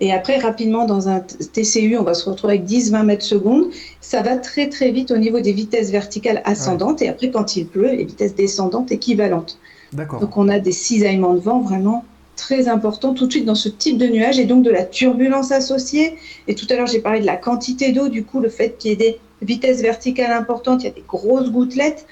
Et 0.00 0.12
après, 0.12 0.38
rapidement, 0.38 0.84
dans 0.84 1.08
un 1.08 1.20
TCU, 1.20 1.96
on 1.98 2.04
va 2.04 2.14
se 2.14 2.28
retrouver 2.28 2.54
avec 2.54 2.66
10-20 2.66 3.04
mètres 3.04 3.24
secondes. 3.24 3.66
Ça 4.00 4.22
va 4.22 4.36
très, 4.36 4.68
très 4.68 4.90
vite 4.92 5.10
au 5.10 5.16
niveau 5.16 5.40
des 5.40 5.52
vitesses 5.52 5.90
verticales 5.90 6.40
ascendantes. 6.44 7.02
Et 7.02 7.08
après, 7.08 7.30
quand 7.30 7.56
il 7.56 7.66
pleut, 7.66 7.90
les 7.90 8.04
vitesses 8.04 8.34
descendantes 8.34 8.92
équivalentes. 8.92 9.58
D'accord. 9.92 10.20
Donc, 10.20 10.36
on 10.36 10.48
a 10.48 10.60
des 10.60 10.72
cisaillements 10.72 11.34
de 11.34 11.40
vent 11.40 11.60
vraiment 11.60 12.04
très 12.36 12.68
importants 12.68 13.14
tout 13.14 13.26
de 13.26 13.32
suite 13.32 13.44
dans 13.44 13.56
ce 13.56 13.68
type 13.68 13.98
de 13.98 14.06
nuage 14.06 14.38
et 14.38 14.44
donc 14.44 14.62
de 14.62 14.70
la 14.70 14.84
turbulence 14.84 15.50
associée. 15.50 16.16
Et 16.46 16.54
tout 16.54 16.66
à 16.70 16.76
l'heure, 16.76 16.86
j'ai 16.86 17.00
parlé 17.00 17.20
de 17.20 17.26
la 17.26 17.36
quantité 17.36 17.90
d'eau, 17.90 18.08
du 18.08 18.24
coup, 18.24 18.38
le 18.40 18.48
fait 18.48 18.78
qu'il 18.78 18.90
y 18.90 18.94
ait 18.94 18.96
des 18.96 19.20
vitesses 19.42 19.82
verticales 19.82 20.32
importantes, 20.32 20.82
il 20.82 20.86
y 20.86 20.90
a 20.90 20.92
des 20.92 21.04
grosses 21.06 21.50
gouttelettes. 21.50 22.06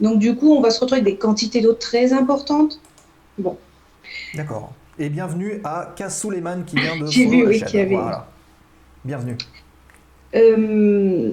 Donc, 0.00 0.18
du 0.18 0.34
coup, 0.34 0.52
on 0.54 0.62
va 0.62 0.70
se 0.70 0.80
retrouver 0.80 1.02
avec 1.02 1.14
des 1.14 1.18
quantités 1.18 1.60
d'eau 1.60 1.74
très 1.74 2.14
importantes. 2.14 2.80
Bon, 3.38 3.58
D'accord. 4.34 4.72
Et 4.98 5.08
bienvenue 5.10 5.60
à 5.64 5.92
Kaz 5.94 6.18
Suleiman 6.20 6.62
qui 6.66 6.76
vient 6.76 6.96
de 6.98 7.06
J'ai 7.06 7.26
vu, 7.26 7.42
la 7.42 7.48
oui, 7.50 7.58
y 7.72 7.78
avait- 7.78 7.94
Voilà. 7.96 8.26
Bienvenue. 9.04 9.36
Euh, 10.34 11.30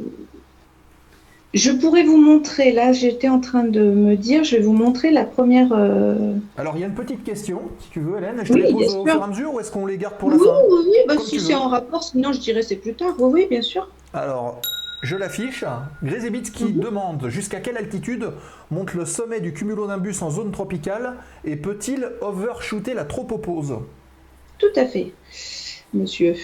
je 1.53 1.71
pourrais 1.71 2.03
vous 2.03 2.17
montrer, 2.17 2.71
là, 2.73 2.91
j'étais 2.91 3.29
en 3.29 3.39
train 3.39 3.63
de 3.63 3.81
me 3.81 4.15
dire, 4.17 4.43
je 4.43 4.57
vais 4.57 4.61
vous 4.61 4.73
montrer 4.73 5.11
la 5.11 5.23
première. 5.23 5.69
euh, 5.71 6.33
Alors, 6.57 6.73
il 6.75 6.81
y 6.81 6.83
a 6.83 6.87
une 6.87 6.93
petite 6.93 7.23
question, 7.23 7.61
si 7.79 7.89
tu 7.89 8.01
veux, 8.01 8.17
Hélène. 8.17 8.39
Je 8.43 8.49
te 8.49 8.53
Oui, 8.53 8.61
les 8.63 8.73
bien 8.73 8.85
pose 8.87 8.95
au 8.95 9.05
fur 9.05 9.15
et 9.15 9.23
à 9.23 9.27
mesure 9.27 9.53
ou 9.53 9.59
est-ce 9.61 9.71
qu'on 9.71 9.85
les 9.85 9.97
garde 9.97 10.15
pour 10.17 10.29
la 10.29 10.35
oui, 10.37 10.43
fin 10.45 10.57
oui, 10.69 10.77
oui, 10.89 10.97
bah, 11.07 11.13
si 11.23 11.39
c'est 11.39 11.55
en 11.55 11.69
rapport, 11.69 12.03
sinon 12.03 12.33
je 12.33 12.39
dirais 12.39 12.63
c'est 12.63 12.75
plus 12.75 12.93
tard. 12.95 13.13
Oui, 13.17 13.31
oui, 13.33 13.47
bien 13.49 13.61
sûr. 13.61 13.87
Alors, 14.13 14.59
je 15.03 15.15
l'affiche. 15.15 15.63
Grézébitz 16.03 16.49
qui 16.49 16.73
Mhm. 16.73 16.79
demande 16.79 17.29
jusqu'à 17.29 17.59
quelle 17.59 17.77
altitude 17.77 18.33
monte 18.71 18.93
le 18.95 19.05
sommet 19.05 19.41
du 19.41 19.53
cumulonimbus 19.53 20.21
en 20.23 20.31
zone 20.31 20.51
tropicale 20.51 21.17
et 21.43 21.55
peut-il 21.57 22.09
overshooter 22.21 22.93
la 22.95 23.05
tropopause? 23.05 23.75
Tout 24.59 24.71
à 24.75 24.85
fait, 24.85 25.15
monsieur. 25.93 26.35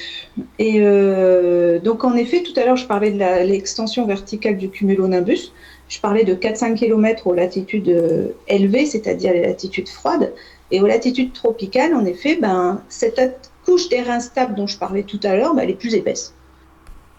Et 0.60 0.82
euh, 0.82 1.80
donc, 1.80 2.04
en 2.04 2.16
effet, 2.16 2.44
tout 2.44 2.54
à 2.60 2.66
l'heure, 2.66 2.76
je 2.78 2.88
parlais 2.88 3.12
de 3.12 3.18
l'extension 3.20 4.06
verticale 4.08 4.58
du 4.58 4.70
cumulonimbus. 4.70 5.54
Je 5.88 6.00
parlais 6.02 6.24
de 6.26 6.36
4-5 6.36 6.76
km 6.76 7.28
aux 7.28 7.34
latitudes 7.34 7.90
euh, 7.90 8.34
élevées, 8.48 8.86
c'est-à-dire 8.86 9.34
les 9.34 9.42
latitudes 9.44 9.90
froides. 9.90 10.34
Et 10.72 10.82
aux 10.82 10.88
latitudes 10.88 11.34
tropicales, 11.34 11.96
en 11.96 12.06
effet, 12.06 12.38
ben, 12.38 12.86
cette 12.90 13.52
couche 13.66 13.90
d'air 13.90 14.10
instable 14.12 14.56
dont 14.56 14.68
je 14.68 14.78
parlais 14.80 15.04
tout 15.04 15.20
à 15.24 15.36
l'heure, 15.36 15.56
ben, 15.56 15.64
elle 15.64 15.72
est 15.72 15.76
plus 15.76 15.96
épaisse. 15.96 16.39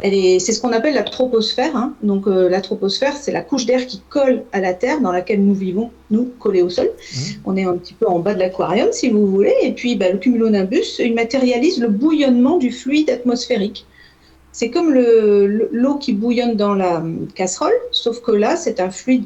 C'est 0.02 0.52
ce 0.52 0.60
qu'on 0.60 0.72
appelle 0.72 0.94
la 0.94 1.02
troposphère. 1.02 1.76
hein. 1.76 1.94
Donc, 2.02 2.26
euh, 2.26 2.48
la 2.48 2.60
troposphère, 2.60 3.14
c'est 3.16 3.32
la 3.32 3.42
couche 3.42 3.66
d'air 3.66 3.86
qui 3.86 4.00
colle 4.08 4.44
à 4.52 4.60
la 4.60 4.72
Terre, 4.74 5.00
dans 5.00 5.12
laquelle 5.12 5.44
nous 5.44 5.54
vivons, 5.54 5.90
nous, 6.10 6.30
collés 6.38 6.62
au 6.62 6.70
sol. 6.70 6.90
On 7.44 7.56
est 7.56 7.64
un 7.64 7.76
petit 7.76 7.94
peu 7.94 8.06
en 8.06 8.18
bas 8.18 8.34
de 8.34 8.38
l'aquarium, 8.38 8.88
si 8.92 9.10
vous 9.10 9.26
voulez. 9.26 9.54
Et 9.62 9.72
puis, 9.72 9.96
bah, 9.96 10.10
le 10.10 10.18
cumulonimbus, 10.18 10.98
il 11.00 11.14
matérialise 11.14 11.78
le 11.80 11.88
bouillonnement 11.88 12.56
du 12.58 12.70
fluide 12.72 13.10
atmosphérique. 13.10 13.86
C'est 14.52 14.70
comme 14.70 14.92
le- 14.92 15.46
le- 15.46 15.68
l'eau 15.72 15.94
qui 15.96 16.12
bouillonne 16.12 16.56
dans 16.56 16.74
la 16.74 16.96
hum, 16.98 17.28
casserole, 17.34 17.72
sauf 17.92 18.20
que 18.20 18.32
là, 18.32 18.56
c'est 18.56 18.80
un 18.80 18.90
fluide 18.90 19.24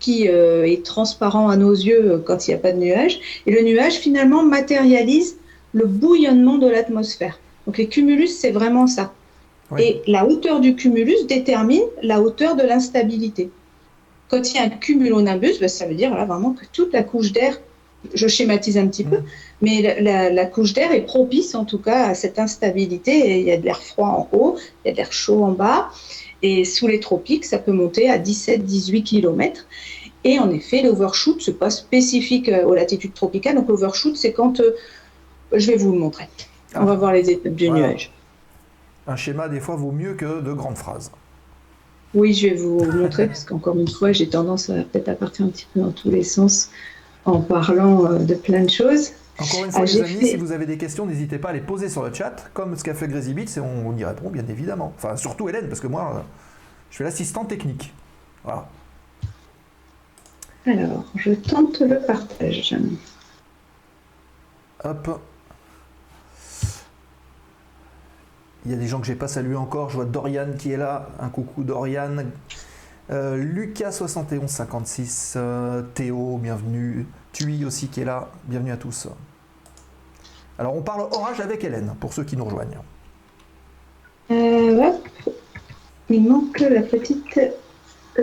qui 0.00 0.28
euh, 0.28 0.66
est 0.66 0.84
transparent 0.84 1.48
à 1.48 1.56
nos 1.56 1.72
yeux 1.72 2.12
euh, 2.12 2.18
quand 2.18 2.46
il 2.46 2.50
n'y 2.50 2.54
a 2.54 2.58
pas 2.58 2.72
de 2.72 2.78
nuage. 2.78 3.20
Et 3.46 3.52
le 3.52 3.62
nuage, 3.62 3.94
finalement, 3.94 4.42
matérialise 4.42 5.36
le 5.72 5.86
bouillonnement 5.86 6.58
de 6.58 6.68
l'atmosphère. 6.68 7.38
Donc, 7.66 7.78
les 7.78 7.86
cumulus, 7.86 8.28
c'est 8.28 8.50
vraiment 8.50 8.86
ça. 8.86 9.12
Oui. 9.72 9.82
Et 9.82 10.02
la 10.06 10.26
hauteur 10.26 10.60
du 10.60 10.76
cumulus 10.76 11.24
détermine 11.28 11.82
la 12.02 12.20
hauteur 12.20 12.54
de 12.56 12.62
l'instabilité. 12.62 13.50
Quand 14.28 14.48
il 14.50 14.56
y 14.56 14.58
a 14.58 14.62
un 14.64 14.68
cumulonimbus, 14.70 15.58
ben, 15.60 15.68
ça 15.68 15.86
veut 15.86 15.94
dire 15.94 16.14
là, 16.14 16.24
vraiment 16.24 16.52
que 16.52 16.64
toute 16.72 16.92
la 16.92 17.02
couche 17.02 17.32
d'air, 17.32 17.60
je 18.14 18.28
schématise 18.28 18.78
un 18.78 18.86
petit 18.86 19.02
peu, 19.04 19.16
Mhm. 19.16 19.24
mais 19.62 19.82
la, 19.82 20.00
la- 20.00 20.30
la 20.30 20.46
couche 20.46 20.72
d'air 20.72 20.92
est 20.92 21.02
propice 21.02 21.54
en 21.56 21.64
tout 21.64 21.78
cas 21.78 22.06
à 22.06 22.14
cette 22.14 22.38
instabilité. 22.38 23.12
Et 23.12 23.40
il 23.40 23.46
y 23.46 23.50
a 23.50 23.56
de 23.56 23.64
l'air 23.64 23.82
froid 23.82 24.08
en 24.08 24.36
haut, 24.36 24.56
il 24.84 24.88
y 24.88 24.90
a 24.90 24.92
de 24.92 24.96
l'air 24.98 25.12
chaud 25.12 25.42
en 25.44 25.52
bas. 25.52 25.88
Et 26.42 26.64
sous 26.64 26.86
les 26.86 27.00
tropiques, 27.00 27.44
ça 27.44 27.58
peut 27.58 27.72
monter 27.72 28.08
à 28.10 28.18
17-18 28.18 29.02
km. 29.02 29.66
Et 30.22 30.38
en 30.38 30.50
effet, 30.50 30.82
l'overshoot, 30.82 31.40
ce 31.40 31.50
n'est 31.50 31.56
pas 31.56 31.70
spécifique 31.70 32.48
euh, 32.48 32.64
aux 32.64 32.74
latitudes 32.74 33.14
tropicales. 33.14 33.56
Donc 33.56 33.68
l'overshoot, 33.68 34.16
c'est 34.16 34.32
quand... 34.32 34.60
euh, 34.60 34.72
je 35.52 35.66
vais 35.68 35.76
vous 35.76 35.92
le 35.92 35.98
montrer. 35.98 36.24
On 36.74 36.84
va 36.84 36.92
Ah. 36.92 36.96
voir 36.96 37.12
les 37.12 37.30
étapes 37.30 37.54
du 37.54 37.68
Voilà. 37.68 37.88
nuage. 37.88 38.10
Un 39.06 39.16
schéma, 39.16 39.48
des 39.48 39.60
fois, 39.60 39.76
vaut 39.76 39.92
mieux 39.92 40.14
que 40.14 40.40
de 40.40 40.52
grandes 40.52 40.78
phrases. 40.78 41.10
Oui, 42.14 42.32
je 42.32 42.48
vais 42.48 42.54
vous 42.54 42.84
montrer 42.84 43.26
parce 43.26 43.44
qu'encore 43.44 43.78
une 43.78 43.88
fois, 43.88 44.12
j'ai 44.12 44.28
tendance 44.28 44.70
à 44.70 44.74
peut-être 44.82 45.08
à 45.08 45.14
partir 45.14 45.46
un 45.46 45.48
petit 45.48 45.66
peu 45.72 45.80
dans 45.80 45.92
tous 45.92 46.10
les 46.10 46.22
sens 46.22 46.70
en 47.24 47.40
parlant 47.40 48.06
euh, 48.06 48.18
de 48.18 48.34
plein 48.34 48.62
de 48.64 48.70
choses. 48.70 49.10
Encore 49.38 49.64
une 49.64 49.70
fois, 49.70 49.82
Ah, 49.82 49.84
les 49.84 50.00
amis, 50.00 50.20
fait- 50.20 50.26
si 50.26 50.36
vous 50.36 50.52
avez 50.52 50.64
des 50.66 50.78
questions, 50.78 51.04
n'hésitez 51.04 51.38
pas 51.38 51.50
à 51.50 51.52
les 51.52 51.60
poser 51.60 51.88
sur 51.88 52.02
le 52.02 52.14
chat, 52.14 52.48
comme 52.54 52.74
ce 52.76 52.82
qu'a 52.82 52.94
fait 52.94 53.06
Beats, 53.08 53.56
et 53.56 53.60
on, 53.60 53.88
on 53.88 53.96
y 53.96 54.04
répond, 54.04 54.30
bien 54.30 54.46
évidemment. 54.48 54.92
Enfin, 54.96 55.16
surtout 55.16 55.48
Hélène, 55.48 55.68
parce 55.68 55.80
que 55.80 55.88
moi, 55.88 56.12
euh, 56.16 56.20
je 56.90 56.94
suis 56.96 57.04
l'assistant 57.04 57.44
technique. 57.44 57.92
Voilà. 58.44 58.68
Alors, 60.64 61.04
je 61.16 61.32
tente 61.32 61.80
le 61.80 62.00
partage. 62.00 62.74
Hop. 64.84 65.20
Il 68.66 68.72
y 68.72 68.74
a 68.74 68.78
des 68.78 68.88
gens 68.88 68.98
que 68.98 69.06
j'ai 69.06 69.14
pas 69.14 69.28
salués 69.28 69.54
encore. 69.54 69.90
Je 69.90 69.94
vois 69.94 70.06
Dorian 70.06 70.48
qui 70.58 70.72
est 70.72 70.76
là. 70.76 71.10
Un 71.20 71.28
coucou 71.28 71.62
Dorian. 71.62 72.16
Euh, 73.12 73.36
Lucas 73.36 73.92
7156. 73.92 75.34
euh, 75.36 75.82
Théo, 75.94 76.36
bienvenue. 76.42 77.06
Tui 77.32 77.64
aussi 77.64 77.86
qui 77.86 78.00
est 78.00 78.04
là. 78.04 78.28
Bienvenue 78.46 78.72
à 78.72 78.76
tous. 78.76 79.06
Alors 80.58 80.74
on 80.76 80.82
parle 80.82 81.02
orage 81.12 81.38
avec 81.38 81.62
Hélène 81.62 81.94
pour 82.00 82.12
ceux 82.12 82.24
qui 82.24 82.36
nous 82.36 82.44
rejoignent. 82.44 82.80
Euh, 84.32 84.82
hop. 84.82 85.34
Il 86.10 86.28
manque 86.28 86.58
la 86.58 86.82
petite 86.82 87.38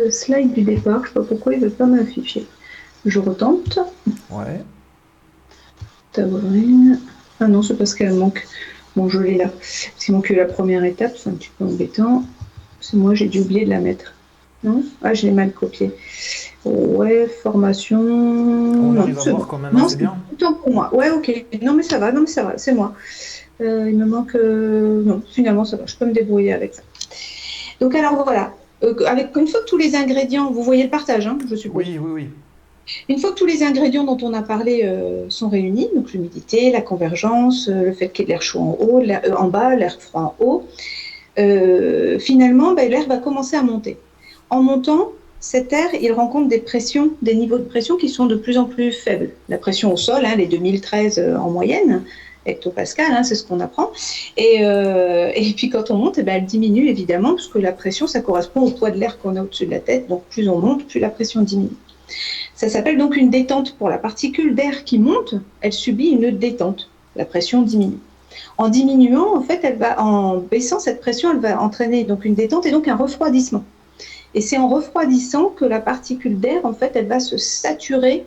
slide 0.09 0.51
du 0.51 0.63
départ. 0.63 1.03
Je 1.03 1.07
sais 1.07 1.13
pas 1.13 1.23
pourquoi 1.23 1.53
il 1.53 1.61
ne 1.61 1.67
veut 1.67 1.71
pas 1.71 1.85
m'afficher. 1.85 2.45
Je 3.05 3.19
retente. 3.19 3.79
Ouais. 4.29 4.61
Taborine. 6.11 6.99
Ah 7.39 7.47
non, 7.47 7.61
c'est 7.61 7.77
parce 7.77 7.95
qu'elle 7.95 8.15
manque. 8.15 8.45
Bon, 8.95 9.09
je 9.09 9.19
l'ai 9.19 9.37
là. 9.37 9.45
Parce 9.49 10.05
qu'il 10.05 10.13
manque 10.13 10.29
la 10.29 10.45
première 10.45 10.83
étape, 10.83 11.13
c'est 11.17 11.29
un 11.29 11.33
petit 11.33 11.49
peu 11.57 11.65
embêtant. 11.65 12.23
C'est 12.79 12.97
moi, 12.97 13.13
j'ai 13.15 13.27
dû 13.27 13.39
oublier 13.41 13.65
de 13.65 13.69
la 13.69 13.79
mettre. 13.79 14.13
Non? 14.63 14.83
Ah, 15.01 15.13
je 15.13 15.25
l'ai 15.25 15.31
mal 15.31 15.51
copié. 15.51 15.91
Ouais, 16.63 17.27
formation. 17.27 17.99
On 17.99 18.93
Non, 19.73 19.87
c'est 19.89 19.97
bien. 19.97 20.15
Autant 20.31 20.53
pour 20.53 20.71
moi. 20.71 20.93
Ouais, 20.95 21.09
ok. 21.09 21.45
Non, 21.61 21.73
mais 21.73 21.83
ça 21.83 21.97
va, 21.97 22.11
non, 22.11 22.21
mais 22.21 22.27
ça 22.27 22.43
va, 22.43 22.57
c'est 22.57 22.73
moi. 22.73 22.93
Euh, 23.61 23.89
il 23.89 23.97
me 23.97 24.05
manque. 24.05 24.35
euh, 24.35 25.03
Non, 25.03 25.21
finalement, 25.31 25.65
ça 25.65 25.77
va, 25.77 25.85
je 25.85 25.95
peux 25.95 26.05
me 26.05 26.13
débrouiller 26.13 26.53
avec 26.53 26.73
ça. 26.75 26.81
Donc, 27.81 27.95
alors 27.95 28.23
voilà. 28.23 28.53
Euh, 28.83 28.93
avec, 29.05 29.35
une 29.35 29.47
fois 29.47 29.61
que 29.61 29.65
tous 29.65 29.77
les 29.77 29.95
ingrédients, 29.95 30.51
vous 30.51 30.63
voyez 30.63 30.83
le 30.83 30.89
partage, 30.89 31.27
hein, 31.27 31.37
je 31.49 31.55
suppose. 31.55 31.85
Oui, 31.85 31.97
oui, 32.01 32.11
oui. 32.13 32.29
Une 33.07 33.17
fois 33.17 33.31
que 33.31 33.35
tous 33.35 33.45
les 33.45 33.63
ingrédients 33.63 34.03
dont 34.03 34.17
on 34.21 34.33
a 34.33 34.41
parlé 34.41 34.81
euh, 34.83 35.29
sont 35.29 35.49
réunis, 35.49 35.89
donc 35.95 36.11
l'humidité, 36.11 36.71
la 36.71 36.81
convergence, 36.81 37.69
euh, 37.69 37.83
le 37.83 37.93
fait 37.93 38.09
qu'il 38.09 38.23
y 38.23 38.23
ait 38.23 38.25
de 38.25 38.31
l'air 38.31 38.41
chaud 38.41 38.59
en 38.59 38.77
haut, 38.79 39.01
euh, 39.01 39.35
en 39.37 39.47
bas, 39.47 39.75
l'air 39.75 39.99
froid 40.01 40.35
en 40.39 40.45
haut, 40.45 40.63
finalement, 42.19 42.73
ben, 42.73 42.89
l'air 42.89 43.07
va 43.07 43.17
commencer 43.17 43.55
à 43.55 43.63
monter. 43.63 43.97
En 44.49 44.61
montant, 44.61 45.09
cet 45.39 45.73
air, 45.73 45.89
il 45.99 46.11
rencontre 46.11 46.47
des 46.47 46.59
pressions, 46.59 47.11
des 47.21 47.35
niveaux 47.35 47.57
de 47.57 47.63
pression 47.63 47.97
qui 47.97 48.09
sont 48.09 48.27
de 48.27 48.35
plus 48.35 48.57
en 48.57 48.65
plus 48.65 48.91
faibles. 48.91 49.31
La 49.49 49.57
pression 49.57 49.91
au 49.91 49.97
sol, 49.97 50.23
hein, 50.25 50.35
les 50.35 50.45
2013 50.45 51.19
euh, 51.19 51.35
en 51.37 51.49
moyenne, 51.49 52.03
hectopascal, 52.45 53.11
hein, 53.11 53.23
c'est 53.23 53.35
ce 53.35 53.43
qu'on 53.45 53.61
apprend. 53.61 53.91
Et, 54.35 54.57
et 54.61 55.53
puis 55.55 55.69
quand 55.69 55.89
on 55.89 55.95
monte, 55.95 56.17
eh 56.17 56.23
ben, 56.23 56.35
elle 56.35 56.45
diminue 56.45 56.89
évidemment, 56.89 57.29
parce 57.29 57.47
que 57.47 57.59
la 57.59 57.71
pression, 57.71 58.05
ça 58.05 58.19
correspond 58.19 58.61
au 58.61 58.71
poids 58.71 58.91
de 58.91 58.99
l'air 58.99 59.17
qu'on 59.19 59.37
a 59.37 59.41
au-dessus 59.41 59.65
de 59.65 59.71
la 59.71 59.79
tête. 59.79 60.07
Donc 60.09 60.23
plus 60.29 60.49
on 60.49 60.59
monte, 60.59 60.85
plus 60.85 60.99
la 60.99 61.09
pression 61.09 61.41
diminue. 61.41 61.69
Ça 62.63 62.69
s'appelle 62.69 62.97
donc 62.97 63.17
une 63.17 63.29
détente. 63.29 63.75
Pour 63.75 63.89
la 63.89 63.97
particule 63.97 64.55
d'air 64.55 64.85
qui 64.85 64.97
monte, 64.97 65.35
elle 65.59 65.73
subit 65.73 66.11
une 66.11 66.31
détente. 66.31 66.89
La 67.17 67.25
pression 67.25 67.61
diminue. 67.61 67.99
En 68.57 68.69
diminuant, 68.69 69.35
en 69.35 69.41
fait, 69.41 69.59
elle 69.63 69.75
va, 69.75 70.01
en 70.01 70.37
baissant 70.37 70.79
cette 70.79 71.01
pression, 71.01 71.31
elle 71.31 71.39
va 71.39 71.61
entraîner 71.61 72.05
donc 72.05 72.23
une 72.23 72.35
détente 72.35 72.65
et 72.65 72.71
donc 72.71 72.87
un 72.87 72.95
refroidissement. 72.95 73.65
Et 74.33 74.39
c'est 74.39 74.57
en 74.57 74.69
refroidissant 74.69 75.49
que 75.49 75.65
la 75.65 75.81
particule 75.81 76.39
d'air, 76.39 76.61
en 76.63 76.71
fait, 76.71 76.93
elle 76.95 77.07
va 77.07 77.19
se 77.19 77.35
saturer 77.35 78.25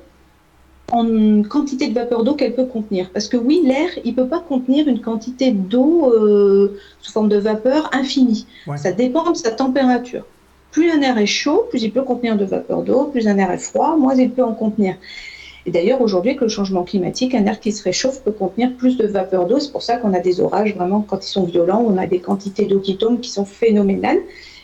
en 0.93 1.43
quantité 1.43 1.89
de 1.89 1.95
vapeur 1.95 2.22
d'eau 2.22 2.34
qu'elle 2.34 2.55
peut 2.55 2.66
contenir. 2.66 3.09
Parce 3.14 3.28
que 3.28 3.39
oui, 3.39 3.62
l'air, 3.64 3.89
il 4.05 4.11
ne 4.11 4.16
peut 4.16 4.28
pas 4.28 4.41
contenir 4.41 4.87
une 4.87 5.01
quantité 5.01 5.51
d'eau 5.51 6.12
euh, 6.12 6.78
sous 7.01 7.11
forme 7.11 7.30
de 7.30 7.39
vapeur 7.39 7.89
infinie. 7.95 8.47
Ouais. 8.66 8.76
Ça 8.76 8.93
dépend 8.93 9.30
de 9.30 9.37
sa 9.37 9.51
température. 9.51 10.26
Plus 10.76 10.90
un 10.90 11.00
air 11.00 11.16
est 11.16 11.24
chaud, 11.24 11.64
plus 11.70 11.82
il 11.84 11.90
peut 11.90 12.02
contenir 12.02 12.36
de 12.36 12.44
vapeur 12.44 12.82
d'eau, 12.82 13.04
plus 13.04 13.28
un 13.28 13.38
air 13.38 13.50
est 13.50 13.56
froid, 13.56 13.96
moins 13.96 14.14
il 14.14 14.30
peut 14.30 14.44
en 14.44 14.52
contenir. 14.52 14.96
Et 15.64 15.70
d'ailleurs, 15.70 16.02
aujourd'hui, 16.02 16.32
avec 16.32 16.42
le 16.42 16.48
changement 16.48 16.84
climatique, 16.84 17.34
un 17.34 17.46
air 17.46 17.60
qui 17.60 17.72
se 17.72 17.82
réchauffe 17.82 18.20
peut 18.20 18.30
contenir 18.30 18.74
plus 18.76 18.98
de 18.98 19.06
vapeur 19.06 19.46
d'eau. 19.46 19.58
C'est 19.58 19.72
pour 19.72 19.80
ça 19.80 19.96
qu'on 19.96 20.12
a 20.12 20.20
des 20.20 20.38
orages, 20.38 20.74
vraiment, 20.74 21.00
quand 21.00 21.24
ils 21.26 21.30
sont 21.30 21.44
violents, 21.44 21.82
on 21.88 21.96
a 21.96 22.06
des 22.06 22.18
quantités 22.18 22.66
d'eau 22.66 22.80
qui 22.80 22.98
tombent 22.98 23.20
qui 23.20 23.30
sont 23.30 23.46
phénoménales. 23.46 24.18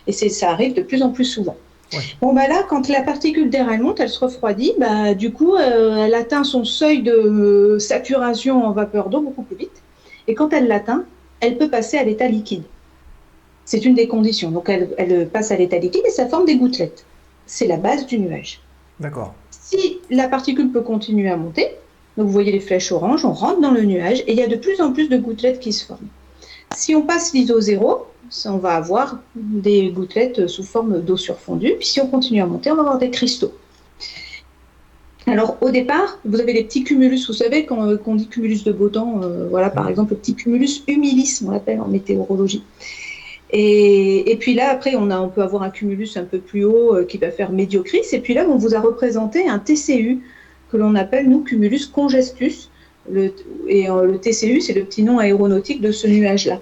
Et 0.06 0.12
ça 0.12 0.50
arrive 0.50 0.74
de 0.74 0.82
plus 0.82 1.02
en 1.02 1.08
plus 1.08 1.24
souvent. 1.24 1.56
Ouais. 1.94 2.00
Bon, 2.20 2.34
bah 2.34 2.46
là, 2.46 2.62
quand 2.68 2.90
la 2.90 3.00
particule 3.00 3.48
d'air, 3.48 3.72
elle 3.72 3.80
monte, 3.80 3.98
elle 3.98 4.10
se 4.10 4.20
refroidit, 4.20 4.74
bah, 4.78 5.14
du 5.14 5.32
coup, 5.32 5.54
euh, 5.54 6.04
elle 6.04 6.14
atteint 6.14 6.44
son 6.44 6.66
seuil 6.66 7.00
de 7.02 7.10
euh, 7.10 7.78
saturation 7.78 8.66
en 8.66 8.72
vapeur 8.72 9.08
d'eau 9.08 9.22
beaucoup 9.22 9.44
plus 9.44 9.56
vite. 9.56 9.82
Et 10.28 10.34
quand 10.34 10.52
elle 10.52 10.68
l'atteint, 10.68 11.06
elle 11.40 11.56
peut 11.56 11.70
passer 11.70 11.96
à 11.96 12.04
l'état 12.04 12.28
liquide. 12.28 12.64
C'est 13.64 13.84
une 13.84 13.94
des 13.94 14.08
conditions. 14.08 14.50
Donc, 14.50 14.68
elle, 14.68 14.90
elle 14.98 15.28
passe 15.28 15.50
à 15.50 15.56
l'état 15.56 15.78
liquide 15.78 16.02
et 16.06 16.10
ça 16.10 16.28
forme 16.28 16.46
des 16.46 16.56
gouttelettes. 16.56 17.04
C'est 17.46 17.66
la 17.66 17.76
base 17.76 18.06
du 18.06 18.18
nuage. 18.18 18.60
D'accord. 19.00 19.34
Si 19.50 20.00
la 20.10 20.28
particule 20.28 20.70
peut 20.70 20.82
continuer 20.82 21.28
à 21.30 21.36
monter, 21.36 21.68
donc 22.16 22.26
vous 22.26 22.32
voyez 22.32 22.52
les 22.52 22.60
flèches 22.60 22.92
oranges, 22.92 23.24
on 23.24 23.32
rentre 23.32 23.60
dans 23.60 23.70
le 23.70 23.82
nuage 23.82 24.20
et 24.26 24.32
il 24.32 24.38
y 24.38 24.42
a 24.42 24.48
de 24.48 24.56
plus 24.56 24.80
en 24.80 24.92
plus 24.92 25.08
de 25.08 25.16
gouttelettes 25.16 25.60
qui 25.60 25.72
se 25.72 25.86
forment. 25.86 26.08
Si 26.74 26.94
on 26.94 27.02
passe 27.02 27.32
l'ISO 27.32 27.60
0, 27.60 28.06
ça, 28.28 28.52
on 28.52 28.58
va 28.58 28.74
avoir 28.74 29.18
des 29.34 29.90
gouttelettes 29.90 30.46
sous 30.46 30.62
forme 30.62 31.00
d'eau 31.00 31.16
surfondue. 31.16 31.74
Puis 31.78 31.88
si 31.88 32.00
on 32.00 32.06
continue 32.06 32.40
à 32.40 32.46
monter, 32.46 32.70
on 32.70 32.76
va 32.76 32.80
avoir 32.80 32.98
des 32.98 33.10
cristaux. 33.10 33.52
Alors 35.26 35.56
au 35.60 35.70
départ, 35.70 36.18
vous 36.24 36.40
avez 36.40 36.52
les 36.52 36.64
petits 36.64 36.82
cumulus, 36.82 37.26
vous 37.28 37.32
savez 37.32 37.64
quand 37.64 37.86
euh, 37.86 37.96
qu'on 37.96 38.16
dit 38.16 38.26
cumulus 38.26 38.64
de 38.64 38.72
beau 38.72 38.88
temps, 38.88 39.20
euh, 39.22 39.46
voilà 39.48 39.70
par 39.70 39.88
exemple 39.88 40.14
le 40.14 40.18
petit 40.18 40.34
cumulus 40.34 40.82
humilis, 40.88 41.42
on 41.46 41.50
l'appelle 41.50 41.80
en 41.80 41.86
météorologie. 41.86 42.64
Et, 43.54 44.36
puis 44.40 44.54
là, 44.54 44.70
après, 44.70 44.94
on, 44.96 45.10
a, 45.10 45.28
peut 45.28 45.42
avoir 45.42 45.62
un 45.62 45.70
cumulus 45.70 46.16
un 46.16 46.24
peu 46.24 46.38
plus 46.38 46.64
haut 46.64 46.96
euh, 46.96 47.04
qui 47.04 47.18
va 47.18 47.30
faire 47.30 47.52
médiocris. 47.52 48.02
Et 48.12 48.20
puis 48.20 48.32
là, 48.32 48.46
on 48.48 48.56
vous 48.56 48.74
a 48.74 48.80
représenté 48.80 49.46
un 49.46 49.58
TCU 49.58 50.20
que 50.72 50.78
l'on 50.78 50.94
appelle, 50.94 51.28
nous, 51.28 51.40
cumulus 51.40 51.86
congestus. 51.86 52.70
Le, 53.10 53.32
et 53.68 53.90
euh, 53.90 54.04
le 54.04 54.18
TCU, 54.18 54.60
c'est 54.60 54.72
le 54.72 54.84
petit 54.84 55.02
nom 55.02 55.18
aéronautique 55.18 55.80
de 55.80 55.92
ce 55.92 56.06
nuage-là. 56.06 56.60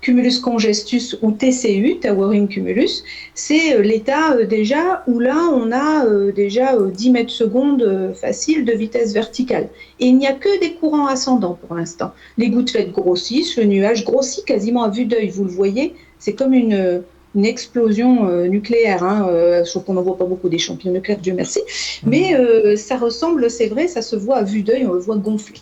Cumulus 0.00 0.38
congestus 0.40 1.16
ou 1.20 1.30
TCU, 1.30 1.98
Towering 2.00 2.48
Cumulus, 2.48 3.04
c'est 3.34 3.74
euh, 3.74 3.82
l'état 3.82 4.44
déjà 4.44 5.04
où 5.06 5.20
là, 5.20 5.36
on 5.52 5.70
a 5.72 6.06
déjà 6.32 6.74
euh, 6.74 6.90
10 6.90 7.10
mètres 7.10 7.30
secondes 7.30 8.14
facile 8.14 8.64
de 8.64 8.72
vitesse 8.72 9.12
verticale. 9.12 9.68
Et 10.00 10.06
il 10.06 10.16
n'y 10.16 10.26
a 10.26 10.32
que 10.32 10.60
des 10.60 10.72
courants 10.72 11.06
ascendants 11.06 11.58
pour 11.66 11.76
l'instant. 11.76 12.12
Les 12.36 12.48
gouttelettes 12.48 12.92
grossissent, 12.92 13.56
le 13.56 13.64
nuage 13.64 14.04
grossit 14.04 14.44
quasiment 14.44 14.82
à 14.82 14.90
vue 14.90 15.04
d'œil, 15.04 15.28
vous 15.28 15.44
le 15.44 15.50
voyez, 15.50 15.94
c'est 16.20 16.34
comme 16.34 16.52
une, 16.54 17.02
une 17.34 17.44
explosion 17.44 18.28
euh, 18.28 18.46
nucléaire, 18.46 19.02
hein, 19.02 19.26
euh, 19.28 19.64
sauf 19.64 19.84
qu'on 19.84 19.94
n'en 19.94 20.02
voit 20.02 20.16
pas 20.16 20.24
beaucoup 20.26 20.48
des 20.48 20.58
champignons 20.58 20.94
nucléaires, 20.94 21.20
Dieu 21.20 21.34
merci. 21.34 21.60
Mais 22.06 22.34
euh, 22.36 22.76
ça 22.76 22.96
ressemble, 22.96 23.50
c'est 23.50 23.66
vrai, 23.66 23.88
ça 23.88 24.02
se 24.02 24.14
voit 24.14 24.36
à 24.36 24.42
vue 24.44 24.62
d'œil, 24.62 24.86
on 24.86 24.92
le 24.92 25.00
voit 25.00 25.16
gonfler. 25.16 25.58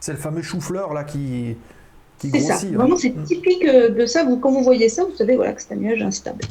C'est 0.00 0.12
le 0.12 0.18
fameux 0.18 0.42
chou-fleur 0.42 0.92
là 0.92 1.04
qui, 1.04 1.56
qui 2.18 2.30
C'est 2.30 2.40
ça, 2.40 2.52
grossit. 2.54 2.68
hein. 2.74 2.76
vraiment 2.78 2.96
c'est 2.96 3.16
Mm. 3.16 3.24
typique 3.24 3.64
euh, 3.64 3.88
de 3.88 4.04
ça. 4.06 4.24
Vous, 4.24 4.36
quand 4.36 4.50
vous 4.52 4.62
voyez 4.62 4.88
ça, 4.88 5.04
vous 5.04 5.14
savez 5.16 5.36
voilà, 5.36 5.52
que 5.52 5.62
c'est 5.62 5.72
un 5.72 5.76
nuage 5.76 6.02
instable. 6.02 6.44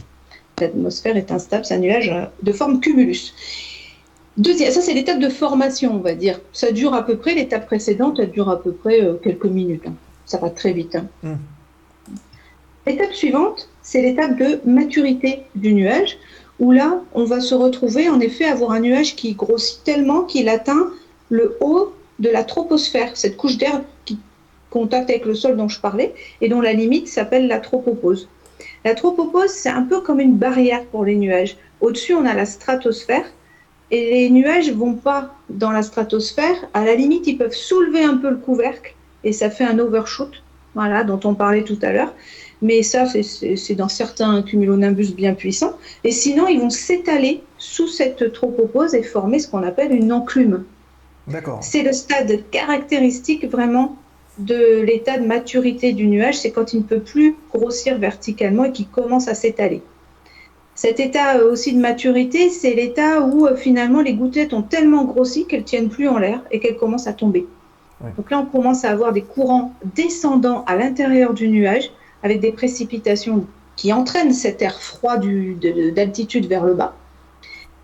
L'atmosphère 0.60 1.18
est 1.18 1.32
instable, 1.32 1.66
c'est 1.66 1.76
un 1.76 1.80
nuage 1.80 2.14
de 2.42 2.52
forme 2.54 2.80
cumulus. 2.80 3.34
Deuxième, 4.38 4.72
ça 4.72 4.82
c'est 4.82 4.94
l'étape 4.94 5.20
de 5.20 5.30
formation, 5.30 5.96
on 5.96 6.00
va 6.00 6.14
dire. 6.14 6.40
Ça 6.54 6.72
dure 6.72 6.94
à 6.94 7.06
peu 7.06 7.18
près, 7.18 7.34
l'étape 7.36 7.66
précédente, 7.66 8.20
elle 8.20 8.32
dure 8.32 8.50
à 8.50 8.62
peu 8.62 8.74
près 8.74 9.00
quelques 9.24 9.46
minutes. 9.46 9.84
hein. 9.88 9.94
Ça 10.26 10.38
va 10.40 10.50
très 10.50 10.74
vite. 10.74 10.96
hein. 10.96 11.08
Mm. 11.24 11.34
L'étape 12.86 13.14
suivante, 13.14 13.70
c'est 13.82 14.02
l'étape 14.02 14.38
de 14.38 14.60
maturité 14.66 15.44
du 15.56 15.74
nuage, 15.74 16.18
où 16.60 16.72
là, 16.72 17.02
on 17.14 17.26
va 17.26 17.42
se 17.42 17.56
retrouver 17.56 18.10
en 18.10 18.20
effet 18.20 18.46
avoir 18.46 18.72
un 18.72 18.80
nuage 18.80 19.16
qui 19.16 19.34
grossit 19.34 19.84
tellement 19.84 20.22
qu'il 20.22 20.50
atteint 20.50 20.92
le 21.30 21.58
haut 21.62 21.94
de 22.20 22.30
la 22.30 22.44
troposphère, 22.44 23.18
cette 23.18 23.38
couche 23.38 23.58
d'air 23.58 23.82
qui 24.06 24.20
contact 24.70 25.10
avec 25.10 25.26
le 25.26 25.34
sol 25.34 25.58
dont 25.58 25.68
je 25.68 25.80
parlais, 25.80 26.14
et 26.42 26.50
dont 26.50 26.62
la 26.62 26.74
limite 26.74 27.08
s'appelle 27.08 27.48
la 27.48 27.60
tropopause. 27.60 28.30
La 28.84 28.94
tropopause, 28.94 29.50
c'est 29.50 29.70
un 29.70 29.84
peu 29.84 30.02
comme 30.02 30.20
une 30.20 30.36
barrière 30.36 30.86
pour 30.86 31.06
les 31.06 31.16
nuages. 31.16 31.58
Au-dessus, 31.82 32.14
on 32.14 32.26
a 32.26 32.34
la 32.34 32.46
stratosphère, 32.46 33.26
et 33.92 34.12
les 34.12 34.30
nuages 34.30 34.72
vont 34.72 34.94
pas 34.94 35.36
dans 35.50 35.72
la 35.72 35.82
stratosphère. 35.82 36.56
À 36.74 36.86
la 36.86 36.96
limite, 36.96 37.28
ils 37.28 37.38
peuvent 37.38 37.54
soulever 37.54 38.04
un 38.04 38.18
peu 38.18 38.30
le 38.30 38.38
couvercle, 38.38 38.94
et 39.24 39.34
ça 39.34 39.50
fait 39.50 39.64
un 39.64 39.80
overshoot, 39.80 40.32
voilà, 40.74 41.04
dont 41.04 41.20
on 41.24 41.34
parlait 41.34 41.64
tout 41.64 41.80
à 41.82 41.92
l'heure. 41.92 42.14
Mais 42.62 42.84
ça, 42.84 43.06
c'est- 43.06 43.76
dans 43.76 43.90
certains 43.90 44.42
cumulonimbus 44.42 45.14
bien 45.14 45.34
puissants. 45.34 45.74
Et 46.04 46.12
sinon, 46.12 46.48
ils 46.48 46.60
vont 46.60 46.70
s'étaler 46.70 47.44
sous 47.58 47.88
cette 47.88 48.32
tropopause 48.34 48.94
et 48.94 49.04
former 49.04 49.40
ce 49.40 49.48
qu'on 49.48 49.64
appelle 49.64 49.92
une 49.92 50.12
enclume. 50.12 50.64
D'accord. 51.28 51.60
C'est 51.62 51.84
le 51.84 51.92
stade 51.92 52.44
caractéristique 52.52 53.46
vraiment 53.50 53.98
de 54.38 54.82
l'état 54.82 55.18
de 55.18 55.26
maturité 55.26 55.94
du 55.94 56.08
nuage, 56.08 56.38
c'est 56.38 56.52
quand 56.52 56.74
il 56.74 56.80
ne 56.80 56.84
peut 56.84 57.00
plus 57.00 57.36
grossir 57.54 57.98
verticalement 57.98 58.66
et 58.66 58.72
qu'il 58.72 58.88
commence 58.88 59.28
à 59.28 59.34
s'étaler. 59.34 59.82
Cet 60.76 61.00
état 61.00 61.38
euh, 61.38 61.52
aussi 61.52 61.74
de 61.74 61.80
maturité, 61.80 62.50
c'est 62.50 62.74
l'état 62.74 63.22
où 63.22 63.48
euh, 63.48 63.56
finalement 63.56 64.02
les 64.02 64.14
gouttelettes 64.14 64.54
ont 64.54 64.62
tellement 64.62 65.06
grossi 65.06 65.46
qu'elles 65.46 65.64
tiennent 65.64 65.88
plus 65.88 66.10
en 66.10 66.18
l'air 66.18 66.42
et 66.52 66.60
qu'elles 66.60 66.76
commencent 66.76 67.08
à 67.08 67.14
tomber. 67.14 67.48
Ouais. 68.02 68.12
Donc 68.18 68.30
là, 68.30 68.40
on 68.40 68.46
commence 68.46 68.84
à 68.84 68.92
avoir 68.92 69.14
des 69.14 69.22
courants 69.22 69.74
descendants 69.96 70.66
à 70.68 70.76
l'intérieur 70.76 71.34
du 71.34 71.48
nuage 71.48 71.92
avec 72.26 72.40
des 72.42 72.52
précipitations 72.52 73.46
qui 73.76 73.94
entraînent 73.94 74.34
cet 74.34 74.62
air 74.64 74.82
froid 74.82 75.18
d'altitude 75.96 76.48
vers 76.48 76.66
le 76.66 76.74
bas. 76.74 76.96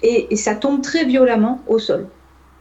Et, 0.02 0.28
et 0.32 0.36
ça 0.36 0.56
tombe 0.56 0.82
très 0.82 1.06
violemment 1.06 1.62
au 1.68 1.78
sol. 1.78 2.08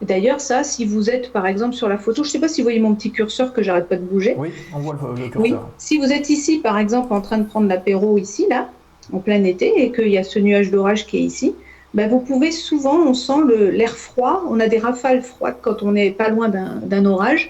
D'ailleurs, 0.03 0.41
ça, 0.43 0.63
si 0.63 0.85
vous 0.85 1.09
êtes 1.09 1.33
par 1.33 1.47
exemple 1.47 1.75
sur 1.75 1.89
la 1.89 1.97
photo, 1.97 2.23
je 2.23 2.29
ne 2.29 2.33
sais 2.33 2.39
pas 2.39 2.49
si 2.49 2.61
vous 2.61 2.67
voyez 2.67 2.81
mon 2.81 2.95
petit 2.95 3.11
curseur 3.11 3.55
que 3.55 3.63
j'arrête 3.63 3.89
pas 3.89 3.97
de 3.97 4.03
bouger. 4.03 4.35
Oui, 4.37 4.51
on 4.75 4.79
voit 4.81 4.95
le, 4.95 5.01
le 5.17 5.25
Oui, 5.39 5.51
curseur. 5.51 5.69
si 5.79 5.97
vous 5.99 6.13
êtes 6.13 6.29
ici, 6.29 6.59
par 6.59 6.77
exemple, 6.79 7.13
en 7.15 7.23
train 7.23 7.39
de 7.39 7.45
prendre 7.47 7.67
l'apéro 7.69 8.19
ici, 8.19 8.47
là, 8.51 8.69
en 9.13 9.19
plein 9.21 9.43
été, 9.45 9.83
et 9.83 9.91
qu'il 9.93 10.09
y 10.09 10.19
a 10.19 10.23
ce 10.25 10.39
nuage 10.39 10.71
d'orage 10.71 11.07
qui 11.07 11.17
est 11.19 11.23
ici, 11.23 11.55
ben 11.95 12.09
vous 12.11 12.21
pouvez 12.21 12.51
souvent, 12.51 12.97
on 13.07 13.15
sent 13.15 13.41
l'air 13.73 13.97
froid, 13.97 14.45
on 14.49 14.61
a 14.61 14.69
des 14.69 14.79
rafales 14.79 15.23
froides 15.23 15.57
quand 15.63 15.83
on 15.83 15.93
n'est 15.93 16.11
pas 16.11 16.29
loin 16.29 16.49
d'un 16.49 17.05
orage. 17.07 17.49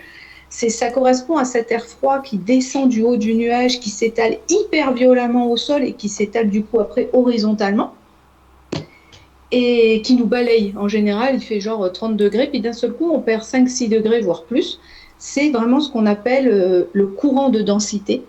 C'est, 0.50 0.68
ça 0.68 0.90
correspond 0.90 1.36
à 1.36 1.44
cet 1.44 1.70
air 1.70 1.86
froid 1.86 2.20
qui 2.20 2.36
descend 2.36 2.88
du 2.88 3.02
haut 3.02 3.16
du 3.16 3.34
nuage, 3.34 3.78
qui 3.78 3.88
s'étale 3.88 4.38
hyper 4.48 4.92
violemment 4.92 5.48
au 5.48 5.56
sol 5.56 5.84
et 5.84 5.92
qui 5.92 6.08
s'étale 6.08 6.50
du 6.50 6.64
coup 6.64 6.80
après 6.80 7.08
horizontalement. 7.12 7.94
Et 9.52 10.02
qui 10.02 10.16
nous 10.16 10.26
balaye. 10.26 10.74
En 10.76 10.88
général, 10.88 11.36
il 11.36 11.40
fait 11.40 11.60
genre 11.60 11.90
30 11.90 12.16
degrés, 12.16 12.48
puis 12.48 12.60
d'un 12.60 12.72
seul 12.72 12.92
coup, 12.92 13.10
on 13.12 13.20
perd 13.20 13.42
5-6 13.42 13.88
degrés, 13.88 14.20
voire 14.20 14.42
plus. 14.42 14.80
C'est 15.18 15.50
vraiment 15.50 15.80
ce 15.80 15.90
qu'on 15.90 16.06
appelle 16.06 16.48
euh, 16.48 16.84
le 16.92 17.06
courant 17.06 17.50
de 17.50 17.60
densité, 17.60 18.24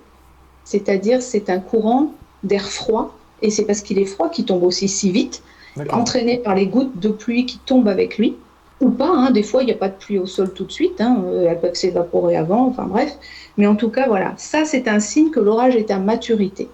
c'est-à-dire 0.63 1.21
c'est 1.21 1.49
un 1.49 1.59
courant 1.59 2.13
d'air 2.43 2.67
froid, 2.67 3.15
et 3.41 3.49
c'est 3.49 3.65
parce 3.65 3.81
qu'il 3.81 3.97
est 3.97 4.05
froid 4.05 4.29
qu'il 4.29 4.45
tombe 4.45 4.63
aussi 4.63 4.87
si 4.87 5.11
vite, 5.11 5.41
entraîné 5.89 6.37
par 6.37 6.53
les 6.53 6.67
gouttes 6.67 6.99
de 6.99 7.09
pluie 7.09 7.45
qui 7.45 7.59
tombent 7.59 7.87
avec 7.87 8.17
lui, 8.17 8.35
ou 8.81 8.89
pas, 8.89 9.09
hein, 9.09 9.31
des 9.31 9.43
fois 9.43 9.63
il 9.63 9.67
n'y 9.67 9.71
a 9.71 9.77
pas 9.77 9.89
de 9.89 9.95
pluie 9.95 10.19
au 10.19 10.25
sol 10.25 10.53
tout 10.53 10.65
de 10.65 10.71
suite, 10.71 10.99
hein, 10.99 11.23
euh, 11.25 11.47
elles 11.49 11.59
peuvent 11.59 11.75
s'évaporer 11.75 12.35
avant, 12.35 12.67
enfin 12.67 12.83
bref, 12.83 13.11
mais 13.57 13.67
en 13.67 13.75
tout 13.75 13.89
cas 13.89 14.07
voilà, 14.07 14.33
ça 14.37 14.65
c'est 14.65 14.87
un 14.87 14.99
signe 14.99 15.31
que 15.31 15.39
l'orage 15.39 15.75
est 15.75 15.91
à 15.91 15.99
maturité. 15.99 16.69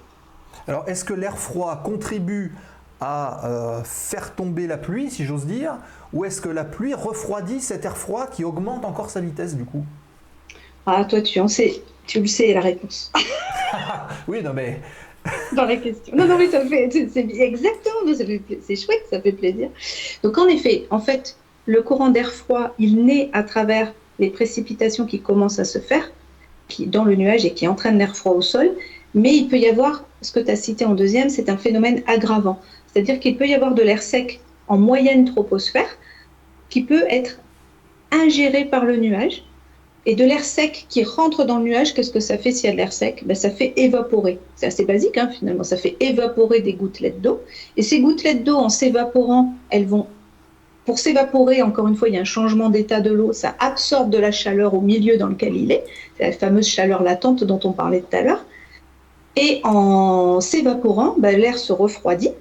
Alors, 0.68 0.84
est-ce 0.88 1.06
que 1.06 1.14
l'air 1.14 1.38
froid 1.38 1.82
contribue 1.84 2.54
à 3.00 3.48
euh, 3.48 3.84
faire 3.84 4.36
tomber 4.36 4.68
la 4.68 4.78
pluie, 4.78 5.10
si 5.10 5.24
j'ose 5.24 5.46
dire, 5.46 5.78
ou 6.12 6.26
est-ce 6.26 6.42
que 6.42 6.50
la 6.50 6.66
pluie 6.66 6.94
refroidit 6.94 7.62
cet 7.62 7.86
air 7.86 7.96
froid 7.96 8.28
qui 8.28 8.44
augmente 8.44 8.84
encore 8.84 9.10
sa 9.10 9.22
vitesse 9.22 9.56
du 9.56 9.64
coup? 9.64 9.86
Ah, 10.86 11.06
toi 11.06 11.22
tu 11.22 11.40
en 11.40 11.48
sais, 11.48 11.82
tu 12.06 12.20
le 12.22 12.28
sais 12.28 12.54
la 12.54 12.62
réponse 12.62 13.12
Oui, 14.28 14.42
non 14.42 14.54
mais 14.54 14.82
dans 15.56 15.66
la 15.66 15.78
question. 15.78 16.16
Non, 16.16 16.26
non, 16.26 16.38
mais 16.38 16.50
ça 16.50 16.66
fait, 16.66 16.90
c'est 16.92 17.20
exactement, 17.20 18.14
c'est 18.62 18.76
chouette, 18.76 19.06
ça 19.10 19.22
fait 19.22 19.32
plaisir. 19.32 19.70
Donc 20.24 20.38
en 20.38 20.48
effet, 20.48 20.86
en 20.90 21.00
fait, 21.00 21.38
le 21.68 21.82
courant 21.82 22.10
d'air 22.10 22.32
froid, 22.32 22.74
il 22.80 23.06
naît 23.06 23.30
à 23.34 23.44
travers 23.44 23.94
les 24.20 24.30
précipitations 24.30 25.06
qui 25.06 25.20
commencent 25.20 25.60
à 25.60 25.66
se 25.66 25.80
faire 25.80 26.12
qui, 26.68 26.88
dans 26.88 27.04
le 27.04 27.16
nuage 27.16 27.46
et 27.46 27.54
qui 27.54 27.68
entraînent 27.68 28.00
l'air 28.00 28.16
froid 28.16 28.34
au 28.34 28.42
sol. 28.42 28.72
Mais 29.14 29.36
il 29.36 29.48
peut 29.48 29.58
y 29.58 29.68
avoir, 29.68 30.06
ce 30.22 30.32
que 30.32 30.40
tu 30.40 30.50
as 30.50 30.56
cité 30.56 30.86
en 30.86 30.96
deuxième, 30.96 31.30
c'est 31.30 31.50
un 31.50 31.58
phénomène 31.58 32.02
aggravant. 32.08 32.60
C'est-à-dire 32.88 33.20
qu'il 33.20 33.38
peut 33.38 33.48
y 33.48 33.54
avoir 33.54 33.74
de 33.76 33.84
l'air 33.84 34.02
sec 34.02 34.40
en 34.68 34.78
moyenne 34.78 35.26
troposphère 35.26 35.98
qui 36.70 36.84
peut 36.84 37.04
être 37.10 37.40
ingéré 38.12 38.66
par 38.66 38.86
le 38.86 38.98
nuage. 38.98 39.44
Et 40.06 40.16
de 40.16 40.24
l'air 40.24 40.46
sec 40.46 40.86
qui 40.88 41.04
rentre 41.04 41.44
dans 41.44 41.58
le 41.58 41.66
nuage, 41.66 41.94
qu'est-ce 41.94 42.12
que 42.12 42.22
ça 42.22 42.38
fait 42.38 42.54
s'il 42.54 42.68
y 42.68 42.70
a 42.70 42.72
de 42.72 42.78
l'air 42.78 42.94
sec? 42.94 43.24
Ben, 43.26 43.36
Ça 43.36 43.50
fait 43.50 43.74
évaporer. 43.76 44.40
C'est 44.56 44.68
assez 44.68 44.86
basique 44.86 45.18
hein, 45.18 45.30
finalement. 45.38 45.66
Ça 45.66 45.76
fait 45.76 45.98
évaporer 46.00 46.62
des 46.62 46.74
gouttelettes 46.74 47.22
d'eau. 47.22 47.42
Et 47.76 47.82
ces 47.82 48.00
gouttelettes 48.00 48.46
d'eau, 48.46 48.56
en 48.56 48.70
s'évaporant, 48.70 49.54
elles 49.70 49.86
vont 49.86 50.08
pour 50.88 51.00
s'évaporer, 51.00 51.62
encore 51.62 51.90
une 51.90 51.98
fois, 51.98 52.08
il 52.08 52.16
y 52.16 52.18
a 52.18 52.22
un 52.22 52.24
changement 52.24 52.70
d'état 52.70 53.02
de 53.02 53.12
l'eau, 53.12 53.34
ça 53.34 53.56
absorbe 53.60 54.10
de 54.10 54.18
la 54.18 54.32
chaleur 54.32 54.74
au 54.74 54.80
milieu 54.80 55.18
dans 55.18 55.28
lequel 55.28 55.54
il 55.54 55.70
est, 55.70 55.84
c'est 56.18 56.24
la 56.24 56.32
fameuse 56.32 56.66
chaleur 56.66 57.04
latente 57.04 57.44
dont 57.44 57.60
on 57.66 57.74
parlait 57.74 58.00
tout 58.00 58.16
à 58.16 58.22
l'heure. 58.22 58.46
Et 59.36 59.60
en 59.66 60.40
s'évaporant, 60.40 61.16
ben, 61.20 61.38
l'air 61.38 61.58
se 61.58 61.74
refroidit 61.74 62.32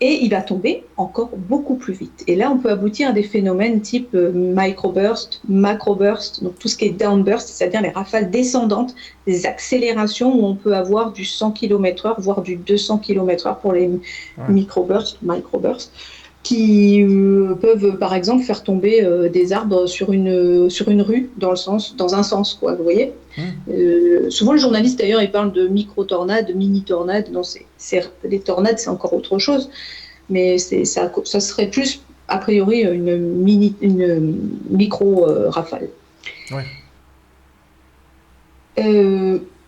et 0.00 0.24
il 0.24 0.30
va 0.30 0.40
tomber 0.40 0.84
encore 0.96 1.32
beaucoup 1.36 1.74
plus 1.74 1.92
vite. 1.92 2.24
Et 2.26 2.34
là, 2.34 2.50
on 2.50 2.56
peut 2.56 2.70
aboutir 2.70 3.10
à 3.10 3.12
des 3.12 3.22
phénomènes 3.22 3.82
type 3.82 4.14
euh, 4.14 4.32
microburst, 4.32 5.42
macroburst, 5.46 6.42
donc 6.42 6.58
tout 6.58 6.68
ce 6.68 6.78
qui 6.78 6.86
est 6.86 6.92
downburst, 6.92 7.48
c'est-à-dire 7.48 7.82
les 7.82 7.90
rafales 7.90 8.30
descendantes, 8.30 8.94
des 9.26 9.44
accélérations 9.44 10.34
où 10.34 10.46
on 10.46 10.54
peut 10.54 10.74
avoir 10.74 11.12
du 11.12 11.26
100 11.26 11.50
km/h, 11.50 12.14
voire 12.16 12.40
du 12.40 12.56
200 12.56 12.98
km/h 12.98 13.60
pour 13.60 13.74
les 13.74 13.90
microbursts, 14.48 15.18
microbursts 15.20 15.92
qui 16.44 17.02
euh, 17.02 17.54
peuvent 17.54 17.96
par 17.98 18.14
exemple 18.14 18.44
faire 18.44 18.62
tomber 18.62 19.02
euh, 19.02 19.28
des 19.28 19.52
arbres 19.52 19.86
sur 19.86 20.12
une, 20.12 20.70
sur 20.70 20.88
une 20.90 21.02
rue 21.02 21.30
dans, 21.38 21.50
le 21.50 21.56
sens, 21.56 21.96
dans 21.96 22.14
un 22.14 22.22
sens, 22.22 22.54
quoi, 22.54 22.74
vous 22.74 22.84
voyez 22.84 23.12
Mmh. 23.36 23.42
Euh, 23.68 24.30
Souvent 24.30 24.52
les 24.52 24.60
journalistes 24.60 24.96
d'ailleurs 24.96 25.20
ils 25.20 25.32
parlent 25.32 25.50
de 25.50 25.66
micro-tornades, 25.66 26.46
de 26.46 26.52
mini-tornades, 26.52 27.32
non, 27.32 27.42
c'est, 27.42 27.66
les 28.22 28.38
tornades 28.38 28.78
c'est 28.78 28.90
encore 28.90 29.12
autre 29.12 29.40
chose, 29.40 29.70
mais 30.30 30.56
c'est, 30.58 30.84
ça, 30.84 31.10
ça 31.24 31.40
serait 31.40 31.66
plus 31.66 32.00
a 32.28 32.38
priori 32.38 32.82
une, 32.82 33.16
mini, 33.18 33.74
une 33.80 34.38
micro-rafale. 34.70 35.88
Ouais. 36.52 36.64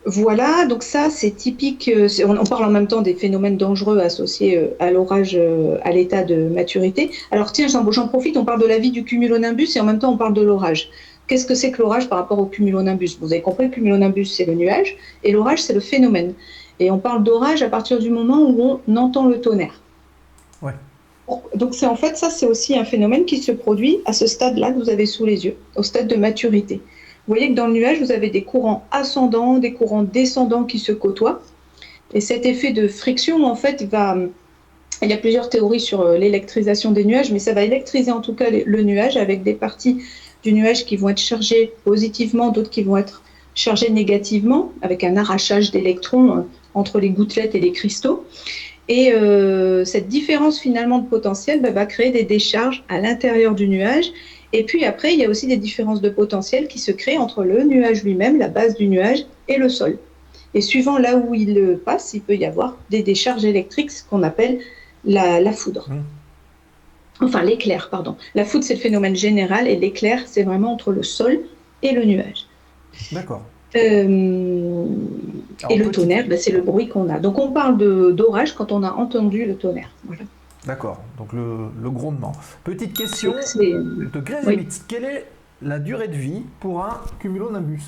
Voilà, 0.09 0.67
donc 0.67 0.85
ça 0.85 1.11
c'est 1.11 1.33
typique. 1.33 1.91
euh, 1.93 2.09
On, 2.29 2.45
parle 2.45 2.65
en 2.65 2.71
même 2.71 2.87
temps 2.87 3.03
des 3.03 3.15
phénomènes 3.15 3.57
dangereux 3.57 3.99
associés 3.99 4.57
euh, 4.57 4.69
à 4.79 4.93
l'orage, 4.93 5.35
euh, 5.35 5.79
à 5.83 5.91
l'état 5.91 6.23
de 6.23 6.49
maturité. 6.49 7.11
Alors 7.33 7.51
tiens, 7.51 7.67
j'en 7.67 7.91
j'en 7.91 8.07
profite, 8.07 8.37
on 8.37 8.45
parle 8.45 8.63
de 8.63 8.69
la 8.69 8.79
vie 8.79 8.93
du 8.93 9.03
cumulonimbus 9.03 9.77
et 9.77 9.81
en 9.81 9.85
même 9.85 9.99
temps 9.99 10.13
on 10.13 10.17
parle 10.17 10.33
de 10.33 10.43
l'orage. 10.43 10.91
Qu'est-ce 11.27 11.45
que 11.45 11.57
c'est 11.57 11.73
que 11.73 11.83
l'orage 11.83 12.09
par 12.09 12.19
rapport 12.19 12.39
au 12.39 12.47
cumulonimbus? 12.47 13.19
Vous 13.21 13.33
avez 13.33 13.43
compris, 13.43 13.65
le 13.65 13.71
cumulonimbus 13.71 14.27
c'est 14.27 14.45
le 14.45 14.55
nuage 14.55 14.97
et 15.25 15.33
l'orage 15.33 15.61
c'est 15.61 15.75
le 15.75 15.81
phénomène. 15.81 16.35
Et 16.79 16.93
on 16.93 16.99
parle 16.99 17.25
d'orage 17.25 17.65
à 17.65 17.69
partir 17.69 17.99
du 17.99 18.11
moment 18.11 18.49
où 18.49 18.79
on 18.87 18.97
entend 18.97 19.27
le 19.27 19.41
tonnerre. 19.41 19.83
Ouais. 20.63 20.75
Donc 21.57 21.75
c'est 21.75 21.87
en 21.87 21.97
fait 21.97 22.17
ça 22.17 22.31
c'est 22.31 22.47
aussi 22.47 22.79
un 22.79 22.85
phénomène 22.85 23.25
qui 23.25 23.39
se 23.39 23.51
produit 23.51 23.99
à 24.05 24.13
ce 24.13 24.29
stade-là 24.29 24.71
que 24.71 24.79
vous 24.79 24.89
avez 24.89 25.07
sous 25.07 25.27
les 25.27 25.47
yeux, 25.47 25.57
au 25.75 25.83
stade 25.83 26.07
de 26.07 26.15
maturité. 26.15 26.81
Vous 27.27 27.35
voyez 27.35 27.51
que 27.51 27.55
dans 27.55 27.67
le 27.67 27.73
nuage, 27.73 27.99
vous 28.01 28.13
avez 28.13 28.31
des 28.31 28.43
courants 28.43 28.87
ascendants, 28.93 29.59
des 29.59 29.73
courants 29.73 30.05
descendants 30.05 30.65
qui 30.65 30.79
se 30.79 30.93
côtoient. 30.93 31.43
Et 32.15 32.21
cet 32.21 32.47
effet 32.47 32.73
de 32.73 32.87
friction, 32.87 33.45
en 33.45 33.57
fait, 33.57 33.83
va. 33.85 34.17
Il 35.03 35.11
y 35.11 35.13
a 35.13 35.19
plusieurs 35.19 35.51
théories 35.51 35.81
sur 35.81 36.01
euh, 36.01 36.17
l'électrisation 36.17 36.91
des 36.91 37.05
nuages, 37.05 37.31
mais 37.31 37.39
ça 37.39 37.53
va 37.53 37.63
électriser 37.65 38.11
en 38.11 38.23
tout 38.23 38.33
cas 38.33 38.47
le 38.51 38.83
nuage 38.83 39.19
avec 39.19 39.43
des 39.43 39.53
parties 39.53 39.99
du 40.43 40.55
nuage 40.55 40.87
qui 40.87 40.97
vont 40.97 41.11
être 41.11 41.21
chargées 41.21 41.73
positivement, 41.85 42.49
d'autres 42.49 42.71
qui 42.71 42.83
vont 42.83 42.97
être 42.97 43.23
chargées 43.55 43.91
négativement, 43.91 44.73
avec 44.81 45.05
un 45.05 45.19
arrachage 45.19 45.71
d'électrons 45.71 46.39
euh, 46.39 46.41
entre 46.73 46.99
les 46.99 47.11
gouttelettes 47.11 47.55
et 47.55 47.61
les 47.61 47.73
cristaux. 47.73 48.25
Et 48.89 49.13
euh, 49.13 49.85
cette 49.85 50.09
différence 50.09 50.61
finalement 50.61 51.01
de 51.01 51.09
potentiel 51.09 51.61
bah, 51.61 51.71
va 51.71 51.87
créer 51.87 52.11
des 52.11 52.23
décharges 52.23 52.85
à 52.89 53.01
l'intérieur 53.01 53.55
du 53.55 53.69
nuage 53.69 54.13
et 54.53 54.65
puis 54.65 54.85
après, 54.85 55.13
il 55.13 55.19
y 55.19 55.25
a 55.25 55.29
aussi 55.29 55.47
des 55.47 55.57
différences 55.57 56.01
de 56.01 56.09
potentiel 56.09 56.69
qui 56.69 56.79
se 56.79 56.93
créent 56.93 57.19
entre 57.19 57.45
le 57.45 57.63
nuage 57.65 58.05
lui-même, 58.05 58.39
la 58.39 58.49
base 58.49 58.77
du 58.77 58.89
nuage, 58.89 59.25
et 59.49 59.57
le 59.57 59.69
sol. 59.69 59.99
Et 60.55 60.61
suivant 60.61 60.99
là 60.99 61.17
où 61.17 61.35
il 61.35 61.79
passe, 61.85 62.15
il 62.15 62.23
peut 62.23 62.37
y 62.37 62.45
avoir 62.45 62.77
des 62.91 63.03
décharges 63.03 63.45
électriques, 63.45 63.91
ce 63.91 64.05
qu'on 64.05 64.23
appelle 64.23 64.59
la, 65.05 65.41
la 65.41 65.53
foudre. 65.53 65.89
Mmh. 65.91 67.25
Enfin, 67.25 67.43
l'éclair, 67.43 67.89
pardon. 67.91 68.17
La 68.35 68.45
foudre, 68.45 68.65
c'est 68.65 68.75
le 68.75 68.81
phénomène 68.81 69.17
général, 69.17 69.69
et 69.69 69.77
l'éclair, 69.77 70.23
c'est 70.27 70.43
vraiment 70.43 70.73
entre 70.73 70.93
le 70.93 71.03
sol 71.03 71.41
et 71.83 71.93
le 71.93 72.05
nuage. 72.05 72.47
D'accord. 73.13 73.43
Euh, 73.75 74.87
et 75.69 75.77
le 75.77 75.91
tonnerre, 75.91 76.27
ben, 76.29 76.39
c'est 76.39 76.53
le 76.53 76.61
bruit 76.61 76.89
qu'on 76.89 77.09
a. 77.09 77.19
Donc 77.19 77.39
on 77.39 77.51
parle 77.51 77.77
d'orage 78.15 78.55
quand 78.55 78.73
on 78.73 78.83
a 78.83 78.93
entendu 78.93 79.45
le 79.45 79.57
tonnerre. 79.57 79.91
Voilà. 80.05 80.23
D'accord, 80.67 81.01
donc 81.19 81.33
le, 81.33 81.69
le 81.83 81.91
grondement. 81.91 82.33
Petite 82.65 82.93
question 82.93 83.33
de. 83.33 84.21
Quelle 84.89 85.05
est 85.05 85.25
la 85.63 85.79
durée 85.79 86.09
de 86.09 86.17
vie 86.17 86.43
pour 86.61 86.83
un 86.85 87.01
cumulonimbus? 87.21 87.83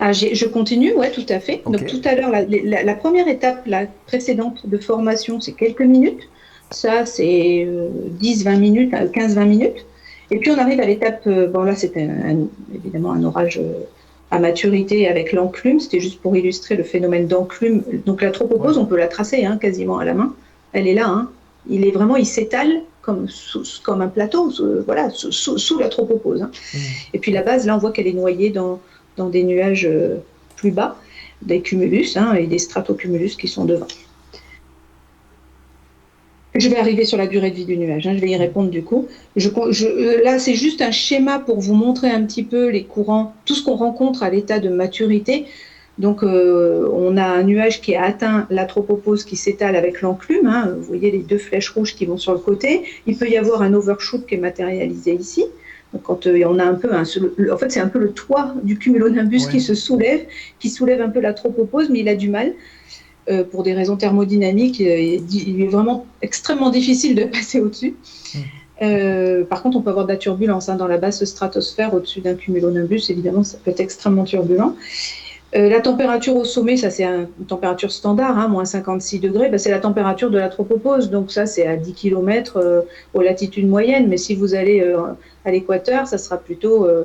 Ah, 0.00 0.12
je 0.12 0.46
continue, 0.46 0.94
ouais, 0.94 1.10
tout 1.10 1.26
à 1.28 1.40
fait. 1.40 1.62
Donc 1.66 1.84
tout 1.86 2.00
à 2.04 2.14
l'heure, 2.14 2.30
la, 2.30 2.42
la- 2.44 2.82
la 2.82 2.94
première 2.94 3.28
étape, 3.28 3.62
la 3.66 3.86
précédente 4.06 4.66
de 4.66 4.78
formation, 4.78 5.40
c'est 5.40 5.52
quelques 5.52 5.82
minutes. 5.82 6.28
Ça, 6.70 7.06
c'est 7.06 7.64
euh, 7.66 7.88
10-20 8.22 8.58
minutes, 8.58 8.92
15-20 8.92 9.44
minutes. 9.46 9.86
Et 10.30 10.38
puis 10.38 10.50
on 10.50 10.58
arrive 10.58 10.80
à 10.80 10.86
l'étape, 10.86 11.22
euh, 11.26 11.46
bon 11.46 11.62
là, 11.62 11.76
c'était 11.76 12.08
évidemment 12.74 13.12
un 13.12 13.22
orage 13.22 13.58
euh, 13.62 13.72
à 14.30 14.38
maturité 14.40 15.06
avec 15.08 15.32
l'enclume. 15.32 15.78
C'était 15.78 16.00
juste 16.00 16.20
pour 16.20 16.36
illustrer 16.36 16.74
le 16.76 16.82
phénomène 16.82 17.26
d'enclume. 17.28 17.82
Donc 18.06 18.22
la 18.22 18.30
tropopause, 18.30 18.76
Ouais. 18.76 18.82
on 18.82 18.86
peut 18.86 18.96
la 18.96 19.06
tracer 19.08 19.44
hein, 19.44 19.58
quasiment 19.58 19.98
à 19.98 20.04
la 20.04 20.14
main. 20.14 20.34
Elle 20.72 20.88
est 20.88 20.94
là. 20.94 21.06
hein. 21.08 21.30
Il 21.68 21.86
est 21.86 21.90
vraiment, 21.90 22.16
il 22.16 22.26
s'étale 22.26 22.82
comme, 23.02 23.28
sous- 23.28 23.64
comme 23.82 24.02
un 24.02 24.08
plateau, 24.08 24.50
sous- 24.50 24.82
voilà, 24.84 25.10
sous, 25.10 25.78
la 25.78 25.88
tropopause. 25.88 26.42
hein. 26.42 26.50
Mmh. 26.74 26.78
Et 27.14 27.18
puis 27.18 27.32
la 27.32 27.42
base, 27.42 27.66
là, 27.66 27.74
on 27.76 27.78
voit 27.78 27.92
qu'elle 27.92 28.06
est 28.06 28.12
noyée 28.12 28.50
dans, 28.50 28.80
dans 29.16 29.28
des 29.28 29.44
nuages 29.44 29.86
euh, 29.86 30.16
plus 30.56 30.70
bas, 30.70 30.96
des 31.42 31.60
cumulus 31.60 32.16
hein, 32.16 32.34
et 32.34 32.46
des 32.46 32.58
stratocumulus 32.58 33.36
qui 33.36 33.48
sont 33.48 33.64
devant. 33.64 33.86
Je 36.54 36.68
vais 36.70 36.78
arriver 36.78 37.04
sur 37.04 37.18
la 37.18 37.26
durée 37.26 37.50
de 37.50 37.56
vie 37.56 37.66
du 37.66 37.76
nuage, 37.76 38.06
hein, 38.06 38.14
je 38.14 38.20
vais 38.20 38.30
y 38.30 38.36
répondre 38.36 38.70
du 38.70 38.82
coup. 38.82 39.08
Je, 39.36 39.50
je- 39.70 39.86
euh, 39.86 40.24
là, 40.24 40.38
c'est 40.38 40.54
juste 40.54 40.80
un 40.80 40.90
schéma 40.90 41.38
pour 41.38 41.60
vous 41.60 41.74
montrer 41.74 42.08
un 42.10 42.22
petit 42.24 42.42
peu 42.44 42.68
les 42.70 42.84
courants, 42.84 43.34
tout 43.44 43.54
ce 43.54 43.62
qu'on 43.62 43.76
rencontre 43.76 44.22
à 44.22 44.30
l'état 44.30 44.58
de 44.58 44.70
maturité. 44.70 45.44
Donc, 45.98 46.22
euh, 46.22 46.88
on 46.92 47.16
a 47.16 47.24
un 47.24 47.42
nuage 47.42 47.80
qui 47.80 47.94
a 47.96 48.04
atteint 48.04 48.46
la 48.50 48.66
tropopause 48.66 49.24
qui 49.24 49.36
s'étale 49.36 49.76
avec 49.76 50.02
l'enclume. 50.02 50.46
hein. 50.46 50.74
Vous 50.76 50.82
voyez 50.84 51.10
les 51.10 51.18
deux 51.20 51.38
flèches 51.38 51.70
rouges 51.70 51.94
qui 51.94 52.04
vont 52.04 52.18
sur 52.18 52.32
le 52.32 52.38
côté. 52.38 52.82
Il 53.06 53.16
peut 53.16 53.28
y 53.28 53.36
avoir 53.38 53.62
un 53.62 53.72
overshoot 53.72 54.26
qui 54.26 54.34
est 54.34 54.38
matérialisé 54.38 55.14
ici. 55.14 55.44
Donc, 55.94 56.02
quand 56.02 56.26
euh, 56.26 56.42
on 56.46 56.58
a 56.58 56.64
un 56.64 56.74
peu 56.74 56.92
un, 56.92 57.02
en 57.02 57.56
fait, 57.56 57.70
c'est 57.70 57.80
un 57.80 57.88
peu 57.88 57.98
le 57.98 58.10
toit 58.12 58.54
du 58.62 58.76
cumulonimbus 58.78 59.46
Ouais. 59.46 59.52
qui 59.52 59.60
se 59.60 59.74
soulève, 59.74 60.20
qui 60.58 60.68
soulève 60.68 61.00
un 61.00 61.08
peu 61.08 61.20
la 61.20 61.32
tropopause, 61.32 61.88
mais 61.90 62.00
il 62.00 62.08
a 62.08 62.14
du 62.16 62.28
mal. 62.28 62.52
euh, 63.28 63.42
pour 63.42 63.64
des 63.64 63.74
raisons 63.74 63.96
thermodynamiques, 63.96 64.78
il 64.78 64.86
est- 64.88 65.66
vraiment 65.66 66.06
extrêmement 66.22 66.70
difficile 66.70 67.16
de 67.16 67.24
passer 67.36 67.58
au-dessus. 67.60 67.96
Mm. 68.34 68.38
Euh, 68.82 69.44
par 69.44 69.62
contre, 69.62 69.78
on 69.78 69.80
peut 69.82 69.90
avoir 69.90 70.06
de 70.06 70.12
la 70.12 70.16
turbulence 70.16 70.68
hein, 70.68 70.76
dans 70.76 70.86
la 70.86 70.96
basse 70.98 71.24
stratosphère 71.24 71.92
au-dessus 71.92 72.20
d'un 72.20 72.34
cumulonimbus. 72.34 73.10
Évidemment, 73.10 73.42
ça 73.42 73.58
peut 73.64 73.72
être 73.72 73.80
extrêmement 73.80 74.22
turbulent. 74.24 74.76
Euh, 75.54 75.68
la 75.68 75.80
température 75.80 76.34
au 76.36 76.44
sommet, 76.44 76.76
ça 76.76 76.90
c'est 76.90 77.04
un- 77.04 77.28
une 77.38 77.46
température 77.46 77.92
standard, 77.92 78.36
hein, 78.36 78.48
moins 78.48 78.64
56 78.64 79.20
degrés, 79.20 79.48
bah, 79.48 79.58
c'est 79.58 79.70
la 79.70 79.78
température 79.78 80.28
de 80.30 80.38
la 80.38 80.48
tropopause. 80.48 81.08
Donc 81.10 81.30
ça 81.30 81.46
c'est 81.46 81.66
à 81.66 81.76
10 81.76 81.94
km 81.94 82.84
aux 83.14 83.20
latitudes 83.22 83.68
moyennes. 83.68 84.08
Mais 84.08 84.16
si 84.16 84.34
vous 84.34 84.54
allez 84.54 84.80
euh, 84.80 84.98
à 85.44 85.50
l'équateur, 85.52 86.06
ça 86.08 86.18
sera 86.18 86.36
plutôt 86.36 86.84
euh, 86.86 87.04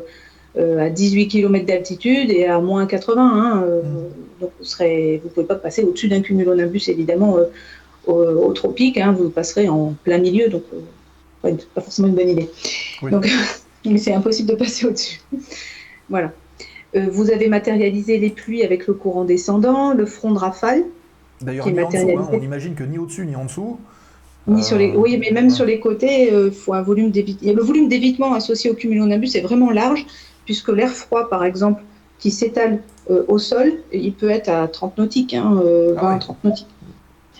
euh, 0.57 0.79
à 0.79 0.89
18 0.89 1.27
km 1.27 1.65
d'altitude 1.65 2.31
et 2.31 2.45
à 2.45 2.59
moins 2.59 2.85
80. 2.87 3.21
hein, 3.21 3.63
euh, 3.63 3.81
Donc 4.41 4.51
vous 4.59 4.83
ne 4.83 5.17
vous 5.19 5.29
pouvez 5.29 5.45
pas 5.45 5.55
passer 5.55 5.83
au-dessus 5.83 6.07
d'un 6.07 6.21
cumulonimbus 6.21 6.89
évidemment 6.89 7.37
euh, 7.37 7.45
au, 8.07 8.13
au 8.47 8.53
tropique. 8.53 8.97
hein, 8.97 9.11
vous 9.17 9.29
passerez 9.29 9.69
en 9.69 9.93
plein 10.03 10.17
milieu, 10.17 10.49
donc 10.49 10.63
euh, 10.73 11.53
pas, 11.75 11.81
forcément 11.81 12.07
une 12.07 12.15
bonne 12.15 12.29
idée. 12.29 12.49
Oui. 13.03 13.11
Donc, 13.83 13.97
c'est 13.97 14.13
impossible 14.13 14.49
de 14.49 14.55
passer 14.55 14.85
au-dessus. 14.87 15.21
voilà. 16.09 16.31
Euh, 16.95 17.05
vous 17.09 17.31
avez 17.31 17.47
matérialisé 17.47 18.17
les 18.17 18.29
pluies 18.29 18.63
avec 18.63 18.87
le 18.87 18.93
courant 18.93 19.23
descendant, 19.23 19.93
le 19.93 20.05
front 20.05 20.31
de 20.31 20.37
rafale, 20.37 20.83
D'ailleurs, 21.41 21.67
hein, 21.67 22.27
on 22.31 22.39
imagine 22.39 22.75
que 22.75 22.83
ni 22.83 22.99
au-dessus 22.99 23.25
ni 23.25 23.35
en 23.35 23.45
dessous. 23.45 23.79
ni 24.47 24.59
Euh, 24.61 24.63
sur 24.63 24.77
les, 24.77 24.91
oui, 24.95 25.17
mais 25.17 25.31
même 25.31 25.49
sur 25.49 25.65
les 25.65 25.79
côtés, 25.79 26.31
il 26.31 26.51
faut 26.51 26.73
un 26.73 26.83
volume 26.83 27.09
d'évitement. 27.09 27.53
Le 27.53 27.63
volume 27.63 27.87
d'évitement 27.87 28.33
associé 28.33 28.69
au 28.69 28.75
cumulonimbus 28.75 29.35
est 29.35 29.41
vraiment 29.41 29.71
large, 29.71 30.05
puisque 30.45 30.69
l'air 30.69 30.91
froid, 30.91 31.29
par 31.29 31.43
exemple, 31.43 31.81
qui 32.19 32.29
s'étale 32.29 32.83
euh, 33.09 33.23
au 33.27 33.39
sol, 33.39 33.73
il 33.91 34.13
peut 34.13 34.29
être 34.29 34.49
à 34.49 34.67
30 34.67 34.99
nautiques, 34.99 35.33
hein, 35.33 35.59
euh, 35.65 35.95
Ah 35.97 36.01
20 36.01 36.13
ouais. 36.13 36.19
30 36.19 36.43
nautiques. 36.43 36.67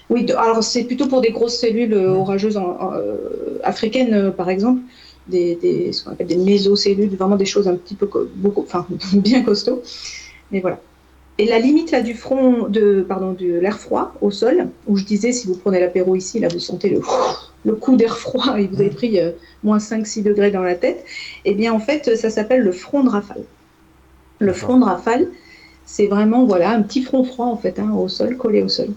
Oui, 0.09 0.25
alors 0.37 0.63
c'est 0.63 0.83
plutôt 0.85 1.07
pour 1.07 1.21
des 1.21 1.29
grosses 1.29 1.57
cellules 1.59 1.93
euh, 1.93 2.09
orageuses 2.13 2.57
en- 2.57 2.77
en- 2.81 2.93
euh, 2.93 3.59
africaines, 3.63 4.13
euh, 4.13 4.31
par 4.31 4.49
exemple, 4.49 4.81
des, 5.31 5.55
des- 5.55 5.91
ce 5.93 6.03
qu'on 6.03 6.11
appelle 6.11 6.27
des 6.27 6.37
mésocellules, 6.37 7.15
vraiment 7.17 7.37
des 7.37 7.45
choses 7.45 7.67
un 7.67 7.75
petit 7.75 7.95
peu, 7.95 8.05
co- 8.07 8.27
beaucoup, 8.35 8.61
enfin, 8.63 8.85
bien 9.13 9.41
costauds. 9.43 9.81
Mais 10.51 10.59
voilà. 10.61 10.79
Et 11.39 11.45
la 11.47 11.59
limite 11.59 11.91
là 11.91 12.01
du 12.01 12.13
front, 12.13 12.67
de, 12.67 13.01
pardon, 13.07 13.31
de 13.33 13.59
l'air 13.59 13.79
froid 13.79 14.13
au 14.21 14.29
sol, 14.31 14.67
où 14.87 14.97
je 14.97 15.05
disais, 15.05 15.31
si 15.31 15.47
vous 15.47 15.55
prenez 15.55 15.79
l'apéro 15.79 16.15
ici, 16.15 16.39
là 16.39 16.49
vous 16.49 16.59
sentez 16.59 16.89
le, 16.89 17.01
le 17.65 17.73
coup 17.75 17.95
d'air 17.95 18.17
froid 18.17 18.59
et 18.59 18.67
vous 18.67 18.79
avez 18.81 18.91
pris 18.91 19.19
euh, 19.19 19.31
moins 19.63 19.79
5-6 19.79 20.23
degrés 20.23 20.51
dans 20.51 20.61
la 20.61 20.75
tête, 20.75 21.03
eh 21.45 21.55
bien 21.55 21.73
en 21.73 21.79
fait 21.79 22.15
ça 22.15 22.29
s'appelle 22.29 22.61
le 22.61 22.71
front 22.71 23.03
de 23.03 23.09
rafale. 23.09 23.43
Le 24.39 24.53
front 24.53 24.77
de 24.79 24.85
rafale, 24.85 25.27
c'est 25.85 26.07
vraiment 26.07 26.45
voilà 26.45 26.71
un 26.71 26.81
petit 26.83 27.01
front 27.03 27.23
froid 27.23 27.45
en 27.47 27.57
fait 27.57 27.79
hein, 27.79 27.91
au 27.95 28.07
sol, 28.07 28.37
collé 28.37 28.61
au 28.63 28.67
sol. 28.69 28.89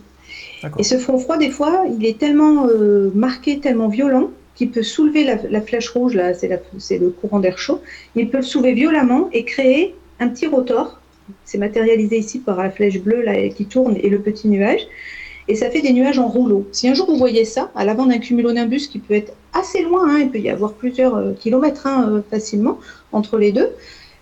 Et 0.78 0.82
ce 0.84 0.98
front 0.98 1.18
froid, 1.18 1.36
des 1.38 1.50
fois, 1.50 1.84
il 1.98 2.04
est 2.06 2.18
tellement 2.18 2.66
euh, 2.66 3.10
marqué, 3.14 3.60
tellement 3.60 3.88
violent 3.88 4.30
qui 4.54 4.66
peut 4.66 4.82
soulever 4.82 5.24
la, 5.24 5.60
flèche 5.60 5.88
rouge, 5.90 6.14
là, 6.14 6.32
c'est 6.34 6.98
le 6.98 7.10
courant 7.10 7.40
d'air 7.40 7.58
chaud, 7.58 7.80
il 8.14 8.28
peut 8.28 8.38
le 8.38 8.44
soulever 8.44 8.72
violemment 8.72 9.28
et 9.32 9.44
créer 9.44 9.94
un 10.20 10.28
petit 10.28 10.46
rotor. 10.46 11.00
C'est 11.44 11.58
matérialisé 11.58 12.18
ici 12.18 12.38
par 12.38 12.62
la 12.62 12.70
flèche 12.70 13.00
bleue 13.00 13.22
là, 13.22 13.48
qui 13.48 13.66
tourne 13.66 13.96
et 13.96 14.08
le 14.08 14.20
petit 14.20 14.48
nuage. 14.48 14.86
Et 15.46 15.56
ça 15.56 15.70
fait 15.70 15.82
des 15.82 15.92
nuages 15.92 16.18
en 16.18 16.28
rouleau. 16.28 16.66
Si 16.72 16.88
un 16.88 16.94
jour 16.94 17.06
vous 17.06 17.18
voyez 17.18 17.44
ça, 17.44 17.70
à 17.74 17.84
l'avant 17.84 18.06
d'un 18.06 18.18
cumulonimbus 18.18 18.88
qui 18.88 18.98
peut 18.98 19.14
être 19.14 19.34
assez 19.52 19.82
loin, 19.82 20.08
hein, 20.08 20.18
il 20.20 20.30
peut 20.30 20.38
y 20.38 20.48
avoir 20.48 20.72
plusieurs 20.72 21.16
euh, 21.16 21.32
kilomètres 21.32 21.86
hein, 21.86 22.08
euh, 22.08 22.22
facilement 22.30 22.78
entre 23.12 23.36
les 23.38 23.52
deux, 23.52 23.68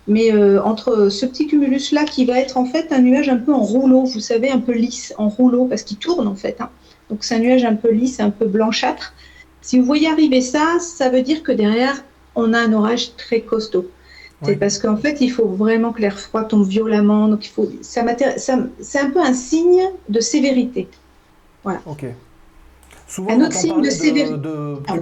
mais 0.07 0.33
euh, 0.33 0.61
entre 0.61 1.07
ce 1.09 1.25
petit 1.25 1.47
cumulus-là 1.47 2.03
qui 2.03 2.25
va 2.25 2.39
être 2.39 2.57
en 2.57 2.65
fait 2.65 2.91
un 2.91 2.99
nuage 2.99 3.29
un 3.29 3.37
peu 3.37 3.53
en 3.53 3.63
rouleau, 3.63 4.03
vous 4.03 4.19
savez, 4.19 4.49
un 4.49 4.59
peu 4.59 4.73
lisse, 4.73 5.13
en 5.17 5.29
rouleau, 5.29 5.65
parce 5.65 5.83
qu'il 5.83 5.97
tourne 5.97 6.27
en 6.27 6.35
fait. 6.35 6.57
hein. 6.59 6.69
Donc 7.09 7.23
c'est 7.23 7.35
un 7.35 7.39
nuage 7.39 7.63
un 7.63 7.75
peu 7.75 7.91
lisse, 7.91 8.19
un 8.19 8.29
peu 8.29 8.45
blanchâtre. 8.45 9.13
Si 9.63 9.79
vous 9.79 9.85
voyez 9.85 10.07
arriver 10.09 10.41
ça, 10.41 10.77
ça 10.79 11.09
veut 11.09 11.23
dire 11.23 11.41
que 11.41 11.51
derrière, 11.51 12.03
on 12.35 12.53
a 12.53 12.59
un 12.59 12.71
orage 12.73 13.15
très 13.15 13.41
costaud. 13.41 13.87
C'est 14.45 14.57
parce 14.57 14.77
qu'en 14.77 14.97
fait, 14.97 15.21
il 15.21 15.29
faut 15.29 15.47
vraiment 15.47 15.93
que 15.93 16.01
l'air 16.01 16.19
froid 16.19 16.43
tombe 16.43 16.67
violemment. 16.67 17.29
Donc 17.29 17.45
il 17.47 17.49
faut, 17.49 17.69
ça, 17.81 18.03
ça- 18.37 18.59
c'est 18.81 18.99
un 18.99 19.09
peu 19.09 19.21
un 19.21 19.33
signe 19.33 19.83
de 20.09 20.19
sévérité. 20.19 20.89
Ok. 21.85 22.05
Souvent, 23.07 23.31
Un 23.31 23.35
on 23.35 23.45
autre 23.45 23.57
entend 23.57 23.59
signe 23.59 23.81
de 23.81 23.89
sévérité. 23.89 24.31
de, 24.33 24.37
de 24.37 24.75
Ah 24.87 24.93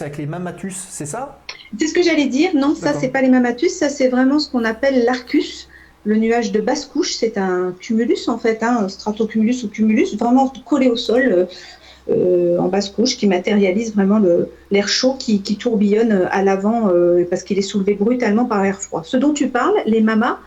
avec 0.00 0.18
les 0.18 0.26
mammatus, 0.26 0.76
c'est 0.90 1.06
ça? 1.06 1.40
C'est 1.78 1.88
ce 1.88 1.94
que 1.94 2.02
j'allais 2.02 2.26
dire. 2.26 2.50
Non, 2.54 2.74
ça, 2.76 2.92
c'est 2.94 3.08
pas 3.08 3.22
les 3.22 3.28
mammatus. 3.28 3.72
Ça, 3.72 3.88
c'est 3.88 4.08
vraiment 4.08 4.38
ce 4.38 4.48
qu'on 4.50 4.64
appelle 4.64 5.04
l'arcus, 5.04 5.68
le 6.04 6.16
nuage 6.16 6.52
de 6.52 6.60
basse 6.60 6.84
couche. 6.84 7.14
C'est 7.14 7.36
un 7.36 7.74
cumulus, 7.80 8.28
en 8.28 8.38
fait, 8.38 8.62
hein, 8.62 8.78
un 8.82 8.88
stratocumulus 8.88 9.64
ou 9.64 9.68
cumulus, 9.68 10.14
vraiment 10.16 10.52
collé 10.64 10.88
au 10.88 10.96
sol, 10.96 11.22
euh, 11.32 11.46
euh, 12.10 12.58
en 12.58 12.68
basse 12.68 12.90
couche, 12.90 13.16
qui 13.16 13.26
matérialise 13.26 13.94
vraiment 13.94 14.20
l'air 14.70 14.88
chaud 14.88 15.16
qui, 15.18 15.40
tourbillonne 15.40 16.12
euh, 16.12 16.26
à 16.30 16.42
l'avant 16.42 16.90
euh, 16.90 17.24
parce 17.30 17.42
qu'il 17.42 17.58
est 17.58 17.62
soulevé 17.62 17.94
brutalement 17.94 18.44
par 18.44 18.62
l'air 18.62 18.78
froid. 18.78 19.02
Ce 19.04 19.16
dont 19.16 19.32
tu 19.32 19.48
parles, 19.48 19.76
les 19.86 20.02
mamas, 20.02 20.38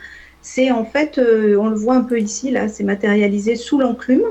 c'est 0.43 0.70
en 0.70 0.86
fait, 0.86 1.20
on 1.20 1.68
le 1.68 1.76
voit 1.76 1.95
un 1.95 2.03
peu 2.03 2.20
ici, 2.20 2.51
là, 2.51 2.70
c'est 2.70 2.84
matérialisé 2.84 3.55
sous 3.55 3.80
l'enclume. 3.80 4.24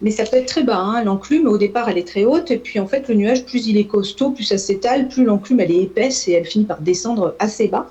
Mais 0.00 0.10
ça 0.10 0.24
peut 0.24 0.36
être 0.36 0.46
très 0.46 0.62
bas. 0.62 0.78
Hein. 0.78 1.04
L'enclume, 1.04 1.46
au 1.48 1.58
départ, 1.58 1.88
elle 1.88 1.98
est 1.98 2.06
très 2.06 2.24
haute. 2.24 2.50
Et 2.50 2.56
puis, 2.56 2.78
en 2.78 2.86
fait, 2.86 3.08
le 3.08 3.14
nuage, 3.14 3.44
plus 3.44 3.66
il 3.66 3.76
est 3.76 3.86
costaud, 3.86 4.30
plus 4.30 4.44
ça 4.44 4.56
s'étale, 4.56 5.08
plus 5.08 5.24
l'enclume, 5.24 5.60
elle 5.60 5.72
est 5.72 5.82
épaisse 5.82 6.28
et 6.28 6.32
elle 6.32 6.44
finit 6.44 6.64
par 6.64 6.80
descendre 6.80 7.34
assez 7.40 7.68
bas. 7.68 7.90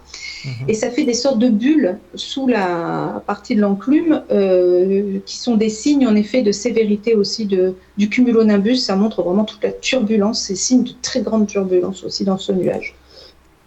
Et 0.67 0.73
ça 0.73 0.89
fait 0.91 1.03
des 1.03 1.13
sortes 1.13 1.39
de 1.39 1.49
bulles 1.49 1.97
sous 2.15 2.47
la 2.47 3.23
partie 3.25 3.55
de 3.55 3.61
l'enclume 3.61 4.23
euh, 4.31 5.19
qui 5.25 5.37
sont 5.37 5.55
des 5.55 5.69
signes, 5.69 6.07
en 6.07 6.15
effet, 6.15 6.41
de 6.41 6.51
sévérité 6.51 7.15
aussi 7.15 7.45
de, 7.45 7.75
du 7.97 8.09
cumulonimbus. 8.09 8.77
Ça 8.77 8.95
montre 8.95 9.23
vraiment 9.23 9.45
toute 9.45 9.63
la 9.63 9.71
turbulence. 9.71 10.41
C'est 10.41 10.55
signe 10.55 10.83
de 10.83 10.91
très 11.01 11.21
grande 11.21 11.47
turbulence 11.47 12.03
aussi 12.03 12.23
dans 12.23 12.37
ce 12.37 12.51
nuage. 12.51 12.95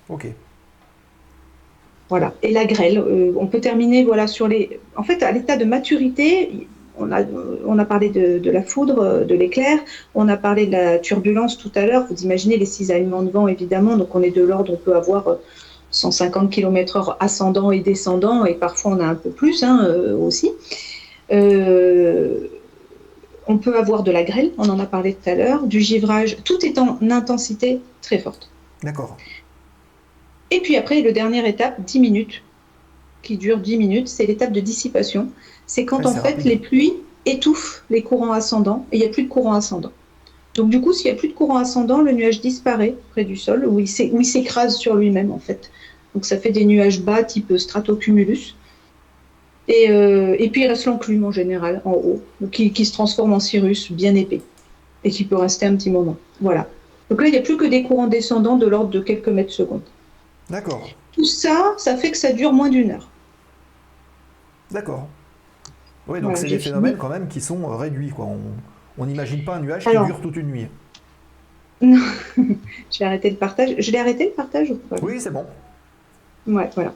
Ok. 0.09 0.27
Voilà. 2.09 2.35
Et 2.43 2.53
la 2.53 2.64
grêle, 2.64 2.99
euh, 2.99 3.33
on 3.37 3.47
peut 3.47 3.61
terminer 3.61 4.05
voilà, 4.05 4.27
sur 4.27 4.49
les. 4.49 4.81
En 4.97 5.03
fait, 5.03 5.23
à 5.23 5.33
l'état 5.33 5.57
de 5.57 5.64
maturité, 5.64 6.66
on 6.99 7.12
a, 7.12 7.23
on 7.66 7.79
a 7.79 7.85
parlé 7.85 8.11
de, 8.11 8.39
de 8.39 8.51
la 8.51 8.62
foudre, 8.62 9.25
de 9.25 9.35
l'éclair, 9.35 9.79
on 10.14 10.29
a 10.29 10.37
parlé 10.37 10.66
de 10.66 10.73
la 10.73 10.99
turbulence 10.99 11.57
tout 11.57 11.71
à 11.75 11.87
l'heure. 11.87 12.07
Vous 12.11 12.23
imaginez 12.25 12.57
les 12.57 12.66
cisaillements 12.66 13.23
de 13.23 13.31
vent, 13.31 13.49
évidemment. 13.49 13.97
Donc, 13.97 14.14
on 14.14 14.23
est 14.23 14.35
de 14.35 14.43
l'ordre, 14.43 14.73
on 14.73 14.77
peut 14.77 14.95
avoir 14.97 15.37
150 15.91 16.51
km/h 16.51 17.16
ascendant 17.20 17.70
et 17.70 17.80
descendant, 17.80 18.45
et 18.45 18.55
parfois 18.55 18.93
on 18.93 19.01
a 19.01 19.07
un 19.07 19.14
peu 19.14 19.30
plus 19.30 19.62
hein, 19.62 19.84
euh, 19.84 20.16
aussi. 20.16 20.51
Euh, 21.32 22.49
on 23.47 23.59
peut 23.59 23.76
avoir 23.76 24.03
de 24.03 24.11
la 24.11 24.22
grêle, 24.22 24.53
on 24.59 24.68
en 24.68 24.78
a 24.78 24.86
parlé 24.86 25.14
tout 25.14 25.28
à 25.28 25.34
l'heure, 25.34 25.64
du 25.64 25.80
givrage, 25.80 26.36
tout 26.45 26.64
est 26.64 26.78
en 26.78 26.99
intensité 27.11 27.80
très 28.03 28.18
forte. 28.18 28.51
D'accord. 28.82 29.16
Et 30.51 30.61
puis 30.61 30.76
après, 30.76 31.01
le 31.01 31.12
dernière 31.12 31.47
étape, 31.47 31.80
10 31.84 32.01
minutes, 32.01 32.43
qui 33.22 33.36
dure 33.36 33.59
10 33.59 33.76
minutes, 33.76 34.09
c'est 34.09 34.26
l'étape 34.26 34.53
de 34.53 34.61
dissipation. 34.61 35.28
C'est 35.66 35.84
quand 35.84 35.99
Ouais, 35.99 36.07
en 36.07 36.14
fait 36.14 36.30
rapide. 36.30 36.47
les 36.47 36.57
pluies 36.57 36.95
étouffent 37.26 37.84
les 37.91 38.03
courants 38.03 38.32
ascendants 38.32 38.86
et 38.93 38.97
il 38.97 39.01
n'y 39.01 39.07
a 39.07 39.11
plus 39.11 39.24
de 39.24 39.28
courant 39.28 39.53
ascendant. 39.55 39.93
Donc 40.55 40.68
du 40.70 40.80
coup, 40.80 40.92
s'il 40.92 41.11
n'y 41.11 41.16
a 41.16 41.18
plus 41.18 41.28
de 41.28 41.32
courant 41.34 41.59
ascendant, 41.59 42.01
le 42.01 42.12
nuage 42.12 42.40
disparaît 42.40 42.94
près 43.12 43.24
du 43.24 43.36
sol 43.36 43.64
où 43.66 43.78
il 43.78 43.86
s'écrase 43.88 44.76
sur 44.76 44.96
lui-même 44.96 45.30
en 45.30 45.38
fait. 45.38 45.70
Donc 46.14 46.24
ça 46.24 46.38
fait 46.38 46.51
des 46.51 46.64
nuages 46.64 47.01
bas 47.03 47.22
type 47.22 47.57
stratocumulus. 47.57 48.57
Et, 49.68 49.88
euh, 49.90 50.34
et 50.38 50.51
puis 50.51 50.62
il 50.62 50.66
reste 50.66 50.86
l'enclume 50.86 51.24
en 51.24 51.30
général 51.30 51.80
en 51.84 51.92
haut, 51.92 52.20
donc 52.40 52.51
qui, 52.51 52.72
qui 52.72 52.84
se 52.84 52.92
transforme 52.92 53.32
en 53.32 53.38
cirrus 53.38 53.92
bien 53.92 54.16
épais 54.16 54.40
et 55.05 55.11
qui 55.11 55.24
peut 55.24 55.36
rester 55.36 55.66
un 55.66 55.76
petit 55.76 55.90
moment. 55.90 56.16
Voilà. 56.40 56.66
Donc 57.09 57.20
là, 57.22 57.28
il 57.28 57.32
n'y 57.32 57.38
a 57.38 57.42
plus 57.42 57.57
que 57.57 57.64
des 57.64 57.84
courants 57.84 58.09
descendants 58.09 58.57
de 58.57 58.66
l'ordre 58.66 58.90
de 58.90 59.01
quelques 59.01 59.28
mètres 59.28 59.53
secondes. 59.53 59.82
D'accord. 60.48 60.88
Tout 61.12 61.24
ça, 61.24 61.74
ça 61.78 61.96
fait 61.96 62.11
que 62.11 62.16
ça 62.16 62.32
dure 62.32 62.53
moins 62.53 62.68
d'une 62.68 62.90
heure. 62.90 63.09
D'accord. 64.72 65.07
Oui, 66.09 66.18
donc 66.20 66.30
Voilà, 66.32 66.36
c'est 66.36 66.48
des 66.48 66.59
phénomènes 66.59 66.92
fini. 66.92 67.01
quand 67.01 67.09
même 67.09 67.28
qui 67.28 67.40
sont 67.40 67.64
réduits. 67.76 68.11
Quoi. 68.11 68.26
On 68.26 68.38
on 69.01 69.07
n'imagine 69.07 69.42
pas 69.44 69.57
un 69.57 69.61
nuage 69.61 69.86
Alors. 69.86 70.07
qui 70.07 70.12
dure 70.12 70.20
toute 70.20 70.36
une 70.36 70.48
nuit. 70.48 70.66
J'ai 72.90 73.05
arrêté 73.05 73.30
le 73.30 73.36
partage. 73.36 73.74
Je 73.78 73.90
l'ai 73.90 73.98
arrêté 73.98 74.26
le 74.26 74.30
partage 74.32 74.70
ou 74.70 74.76
pas? 74.76 74.96
Oui, 75.03 75.14
c'est 75.18 75.30
bon. 75.32 75.44
Ouais, 76.46 76.68
voilà. 76.74 76.94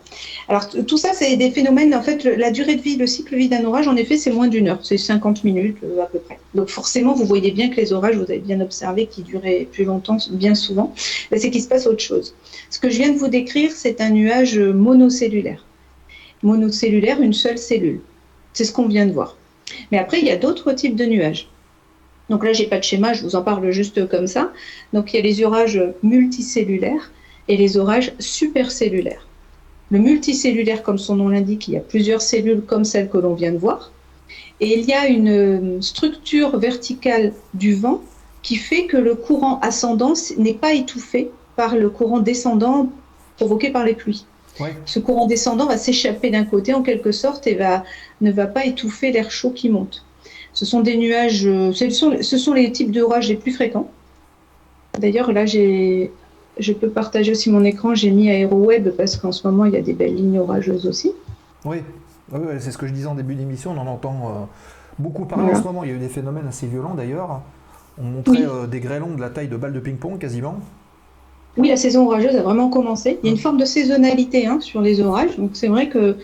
Alors 0.48 0.68
tout 0.68 0.96
ça, 0.96 1.12
c'est 1.12 1.36
des 1.36 1.50
phénomènes. 1.50 1.94
En 1.94 2.02
fait, 2.02 2.24
le- 2.24 2.34
la 2.34 2.50
durée 2.50 2.76
de 2.76 2.80
vie, 2.82 2.96
le 2.96 3.07
cycle 3.07 3.32
de 3.32 3.36
vie 3.38 3.48
d'un 3.48 3.64
orage, 3.64 3.86
en 3.88 3.96
effet, 3.96 4.16
c'est 4.16 4.30
moins 4.30 4.48
d'une 4.48 4.68
heure. 4.68 4.80
C'est 4.82 4.96
50 4.98 5.44
minutes 5.44 5.76
euh, 5.84 6.02
à 6.02 6.07
peu 6.07 6.18
près. 6.18 6.38
Donc 6.55 6.68
forcément, 6.68 7.12
vous 7.14 7.24
voyez 7.26 7.50
bien 7.50 7.68
que 7.70 7.76
les 7.76 7.92
orages, 7.92 8.16
vous 8.16 8.22
avez 8.24 8.38
bien 8.38 8.61
observé, 8.61 9.07
qui 9.07 9.22
duraient 9.22 9.68
plus 9.70 9.84
longtemps, 9.84 10.16
bien 10.30 10.55
souvent. 10.55 10.94
C'est 10.96 11.50
qu'il 11.50 11.62
se 11.62 11.68
passe 11.68 11.86
autre 11.86 12.02
chose. 12.02 12.34
Ce 12.70 12.78
que 12.78 12.88
je 12.90 12.96
viens 12.96 13.12
de 13.12 13.18
vous 13.18 13.28
décrire, 13.28 13.70
c'est 13.72 14.00
un 14.00 14.11
nuage 14.11 14.59
monocellulaire. 14.59 15.64
Monocellulaire, 16.42 17.20
une 17.20 17.32
seule 17.34 17.59
cellule. 17.59 18.00
C'est 18.55 18.64
ce 18.64 18.72
qu'on 18.72 18.88
vient 18.88 19.07
de 19.07 19.12
voir. 19.12 19.36
Mais 19.92 19.98
après, 19.98 20.20
il 20.20 20.26
y 20.26 20.30
a 20.30 20.36
d'autres 20.36 20.72
types 20.72 20.96
de 20.96 21.05
nuages. 21.05 21.48
Donc 22.31 22.45
là, 22.45 22.53
j'ai 22.53 22.66
pas 22.66 22.79
de 22.79 22.85
schéma, 22.85 23.12
je 23.12 23.22
vous 23.22 23.37
en 23.37 23.43
parle 23.43 23.70
juste 23.70 24.09
comme 24.09 24.27
ça. 24.27 24.53
Donc 24.93 25.12
il 25.12 25.16
y 25.16 25.18
a 25.18 25.22
les 25.22 25.45
orages 25.45 25.83
multicellulaires 26.03 27.12
et 27.49 27.57
les 27.57 27.77
orages 27.77 28.12
supercellulaires. 28.18 29.27
Le 29.91 29.99
multicellulaire, 29.99 30.83
comme 30.83 30.99
son 30.99 31.16
nom 31.16 31.29
l'indique, 31.29 31.68
il 31.68 31.75
y 31.75 31.77
a 31.77 31.81
plusieurs 31.81 32.22
cellules 32.22 32.62
comme 32.62 32.85
celle 32.85 33.09
que 33.09 33.18
l'on 33.18 33.35
vient 33.35 33.53
de 33.53 33.59
voir. 33.59 33.93
Et 34.61 34.79
il 34.79 34.87
y 34.87 34.93
a 34.93 35.07
une 35.09 35.29
euh, 35.29 35.81
structure 35.81 36.59
verticale 36.59 37.33
du 37.53 37.75
vent 37.75 38.01
qui 38.43 38.57
fait 38.57 38.87
que 38.87 38.97
le 38.97 39.14
courant 39.14 39.59
ascendant 39.61 40.14
n'est 40.39 40.55
pas 40.55 40.75
étouffé 40.75 41.31
par 41.57 41.77
le 41.77 41.91
courant 41.91 42.20
descendant 42.20 42.91
provoqué 43.37 43.70
par 43.70 43.85
les 43.85 43.95
pluies. 43.95 44.27
Ouais. 44.61 44.75
Ce 44.85 44.99
courant 45.01 45.27
descendant 45.27 45.66
va 45.66 45.77
s'échapper 45.77 46.31
d'un 46.31 46.45
côté 46.45 46.72
en 46.72 46.83
quelque 46.83 47.11
sorte 47.11 47.47
et 47.47 47.55
va, 47.55 47.85
ne 48.20 48.31
va 48.31 48.47
pas 48.47 48.64
étouffer 48.64 49.11
l'air 49.11 49.31
chaud 49.31 49.51
qui 49.51 49.68
monte. 49.68 50.05
Ce 50.55 50.64
sont 50.64 50.80
des 50.80 50.96
nuages, 50.96 51.44
euh, 51.46 51.72
ce 51.72 51.90
sont, 51.90 52.16
ce 52.22 52.38
sont 52.38 52.52
les 52.55 52.70
types 52.72 52.90
d'orages 52.92 53.28
les 53.28 53.36
plus 53.36 53.52
fréquents. 53.52 53.90
D'ailleurs, 54.98 55.32
là, 55.32 55.44
j'ai, 55.46 56.12
je 56.59 56.72
peux 56.72 56.88
partager 56.88 57.32
aussi 57.32 57.50
mon 57.50 57.64
écran. 57.64 57.94
J'ai 57.94 58.11
mis 58.11 58.28
AeroWeb 58.28 58.90
parce 58.90 59.16
qu'en 59.16 59.32
ce 59.32 59.46
moment, 59.46 59.64
il 59.64 59.72
y 59.74 59.76
a 59.76 59.80
des 59.82 59.92
belles 59.92 60.14
lignes 60.14 60.38
orageuses 60.38 60.86
aussi. 60.86 61.12
Oui, 61.64 61.78
Oui, 62.32 62.40
oui, 62.42 62.55
c'est 62.61 62.70
ce 62.70 62.78
que 62.78 62.86
je 62.86 62.92
disais 62.92 63.07
en 63.07 63.14
début 63.16 63.34
d'émission, 63.34 63.72
on 63.76 63.78
en 63.80 63.86
entend 63.88 64.14
euh, 64.14 64.44
beaucoup 64.98 65.24
parler 65.24 65.44
Voilà. 65.44 65.59
en 65.59 65.62
ce 65.62 65.66
moment. 65.66 65.84
Il 65.84 65.90
y 65.90 65.92
a 65.92 65.96
eu 65.96 65.98
des 65.98 66.09
phénomènes 66.09 66.46
assez 66.46 66.66
violents 66.68 66.94
d'ailleurs. 66.94 67.40
On 67.98 68.05
montrait 68.05 68.38
Oui. 68.38 68.44
euh, 68.48 68.66
des 68.66 68.80
grêlons 68.80 69.14
de 69.14 69.20
la 69.20 69.30
taille 69.30 69.48
de 69.48 69.57
balles 69.57 69.72
de 69.72 69.80
ping-pong 69.80 70.18
quasiment. 70.18 70.57
Oui, 71.57 71.68
la 71.68 71.76
saison 71.76 72.07
orageuse 72.07 72.34
a 72.36 72.42
vraiment 72.42 72.68
commencé. 72.68 73.18
Il 73.22 73.26
y 73.26 73.28
a 73.28 73.32
une 73.32 73.38
forme 73.40 73.59
de 73.59 73.64
saisonnalité 73.64 74.46
hein, 74.46 74.59
sur 74.61 74.80
les 74.80 75.00
orages. 75.00 75.36
Donc 75.36 75.50
c'est 75.55 75.68
vrai 75.68 75.88
que 75.88 76.16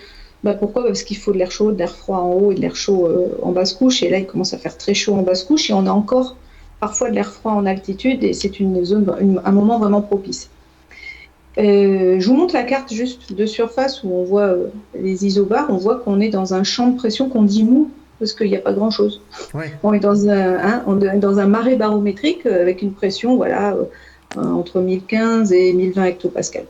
bah, 0.44 0.54
pourquoi? 0.54 0.84
Parce 0.86 1.02
qu'il 1.02 1.16
faut 1.18 1.32
de 1.32 1.38
l'air 1.38 1.50
chaud, 1.50 1.72
de 1.72 1.78
l'air 1.78 1.94
froid 1.94 2.18
en 2.18 2.32
haut 2.32 2.52
et 2.52 2.54
de 2.54 2.60
l'air 2.60 2.76
chaud 2.76 3.06
euh, 3.06 3.28
en 3.42 3.52
basse 3.52 3.72
couche. 3.74 4.02
Et 4.02 4.08
là, 4.10 4.18
il 4.18 4.26
commence 4.26 4.54
à 4.54 4.58
faire 4.58 4.76
très 4.76 4.94
chaud 4.94 5.14
en 5.14 5.22
basse 5.22 5.44
couche 5.44 5.68
et 5.70 5.72
on 5.72 5.86
a 5.86 5.90
encore 5.90 6.36
parfois 6.80 7.10
de 7.10 7.14
l'air 7.14 7.30
froid 7.30 7.52
en 7.52 7.66
altitude 7.66 8.24
et 8.24 8.32
c'est 8.32 8.58
une 8.58 8.84
zone, 8.84 9.12
une- 9.20 9.40
un 9.44 9.52
moment 9.52 9.78
vraiment 9.78 10.00
propice. 10.00 10.48
Euh, 11.58 12.16
je 12.20 12.26
vous 12.28 12.34
montre 12.36 12.54
la 12.54 12.62
carte 12.62 12.92
juste 12.92 13.32
de 13.32 13.44
surface 13.44 14.02
où 14.04 14.10
on 14.12 14.22
voit 14.24 14.42
euh, 14.42 14.66
les 14.98 15.26
isobars. 15.26 15.66
On 15.68 15.76
voit 15.76 15.96
qu'on 15.96 16.20
est 16.20 16.28
dans 16.28 16.54
un 16.54 16.62
champ 16.62 16.88
de 16.88 16.96
pression 16.96 17.28
qu'on 17.28 17.42
dit 17.42 17.64
mou 17.64 17.90
parce 18.18 18.32
qu'il 18.32 18.48
n'y 18.48 18.56
a 18.56 18.60
pas 18.60 18.72
grand-chose. 18.72 19.20
Ouais. 19.54 19.72
On 19.82 19.92
est 19.92 20.00
dans 20.00 20.28
un, 20.28 20.56
hein, 20.58 20.82
on 20.86 21.00
est 21.00 21.18
dans 21.18 21.38
un 21.38 21.46
marais 21.46 21.76
barométrique 21.76 22.46
avec 22.46 22.82
une 22.82 22.92
pression 22.92 23.36
voilà, 23.36 23.76
entre 24.36 24.80
1015 24.80 25.52
et 25.52 25.72
1020 25.72 26.04
hectopascal. 26.04 26.64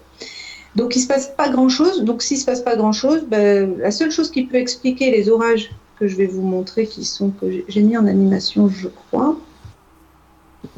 Donc 0.76 0.94
il 0.94 1.00
ne 1.00 1.02
se 1.02 1.08
passe 1.08 1.28
pas 1.36 1.48
grand-chose. 1.48 2.04
Donc 2.04 2.22
s'il 2.22 2.36
ne 2.36 2.40
se 2.40 2.46
passe 2.46 2.60
pas 2.60 2.76
grand-chose, 2.76 3.24
ben, 3.26 3.76
la 3.78 3.90
seule 3.90 4.10
chose 4.10 4.30
qui 4.30 4.44
peut 4.44 4.56
expliquer 4.56 5.10
les 5.10 5.28
orages 5.28 5.70
que 5.98 6.06
je 6.06 6.16
vais 6.16 6.26
vous 6.26 6.42
montrer, 6.42 6.86
qui 6.86 7.04
sont 7.04 7.30
que 7.30 7.46
j'ai- 7.68 7.82
mis 7.82 7.96
en 7.96 8.06
animation, 8.06 8.68
je 8.68 8.88
crois, 8.88 9.36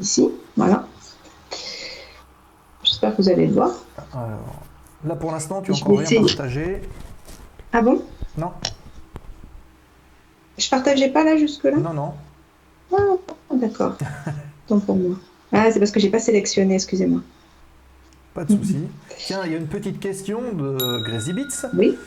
ici, 0.01 0.29
voilà. 0.57 0.87
J'espère 2.83 3.15
que 3.15 3.21
vous 3.21 3.29
allez 3.29 3.47
le 3.47 3.53
voir. 3.53 3.71
Alors, 4.13 4.61
là 5.05 5.15
pour 5.15 5.31
l'instant, 5.31 5.61
tu 5.61 5.71
as 5.71 5.75
Je 5.75 5.83
encore 5.83 5.99
rien 5.99 6.21
partagé. 6.23 6.81
Ah 7.71 7.81
bon? 7.81 8.01
Non, 8.37 8.51
Je 10.57 10.69
partageais 10.69 11.09
pas 11.09 11.23
là 11.23 11.37
jusque-là? 11.37 11.77
Non, 11.77 11.93
non. 11.93 12.13
Ah, 12.91 13.55
D'accord. 13.55 13.95
Tant 14.67 14.79
pour 14.79 14.95
moi. 14.95 15.15
Ah, 15.51 15.71
c'est 15.71 15.79
parce 15.79 15.91
que 15.91 15.99
j'ai 15.99 16.09
pas 16.09 16.19
sélectionné, 16.19 16.75
excusez-moi. 16.75 17.21
Pas 18.33 18.45
de 18.45 18.55
souci. 18.55 18.77
Tiens, 19.17 19.41
il 19.45 19.51
y 19.51 19.55
a 19.55 19.57
une 19.57 19.67
petite 19.67 19.99
question 19.99 20.41
de 20.53 21.03
Grazy 21.03 21.33
Beats 21.33 21.67
Oui. 21.77 21.97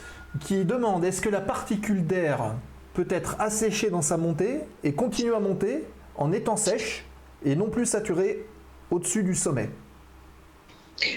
qui 0.41 0.65
demande 0.65 1.05
est-ce 1.05 1.21
que 1.21 1.29
la 1.29 1.41
particule 1.41 2.05
d'air 2.07 2.55
peut 2.95 3.07
être 3.11 3.37
asséchée 3.39 3.91
dans 3.91 4.03
sa 4.03 4.17
montée 4.17 4.61
et 4.83 4.93
continue 4.93 5.35
à 5.35 5.41
monter 5.41 5.85
en 6.17 6.33
étant 6.33 6.57
sèche 6.57 7.05
et 7.45 7.55
non 7.55 7.69
plus 7.69 7.87
saturée 7.87 8.45
au-dessus 8.91 9.23
du 9.23 9.35
sommet? 9.35 9.71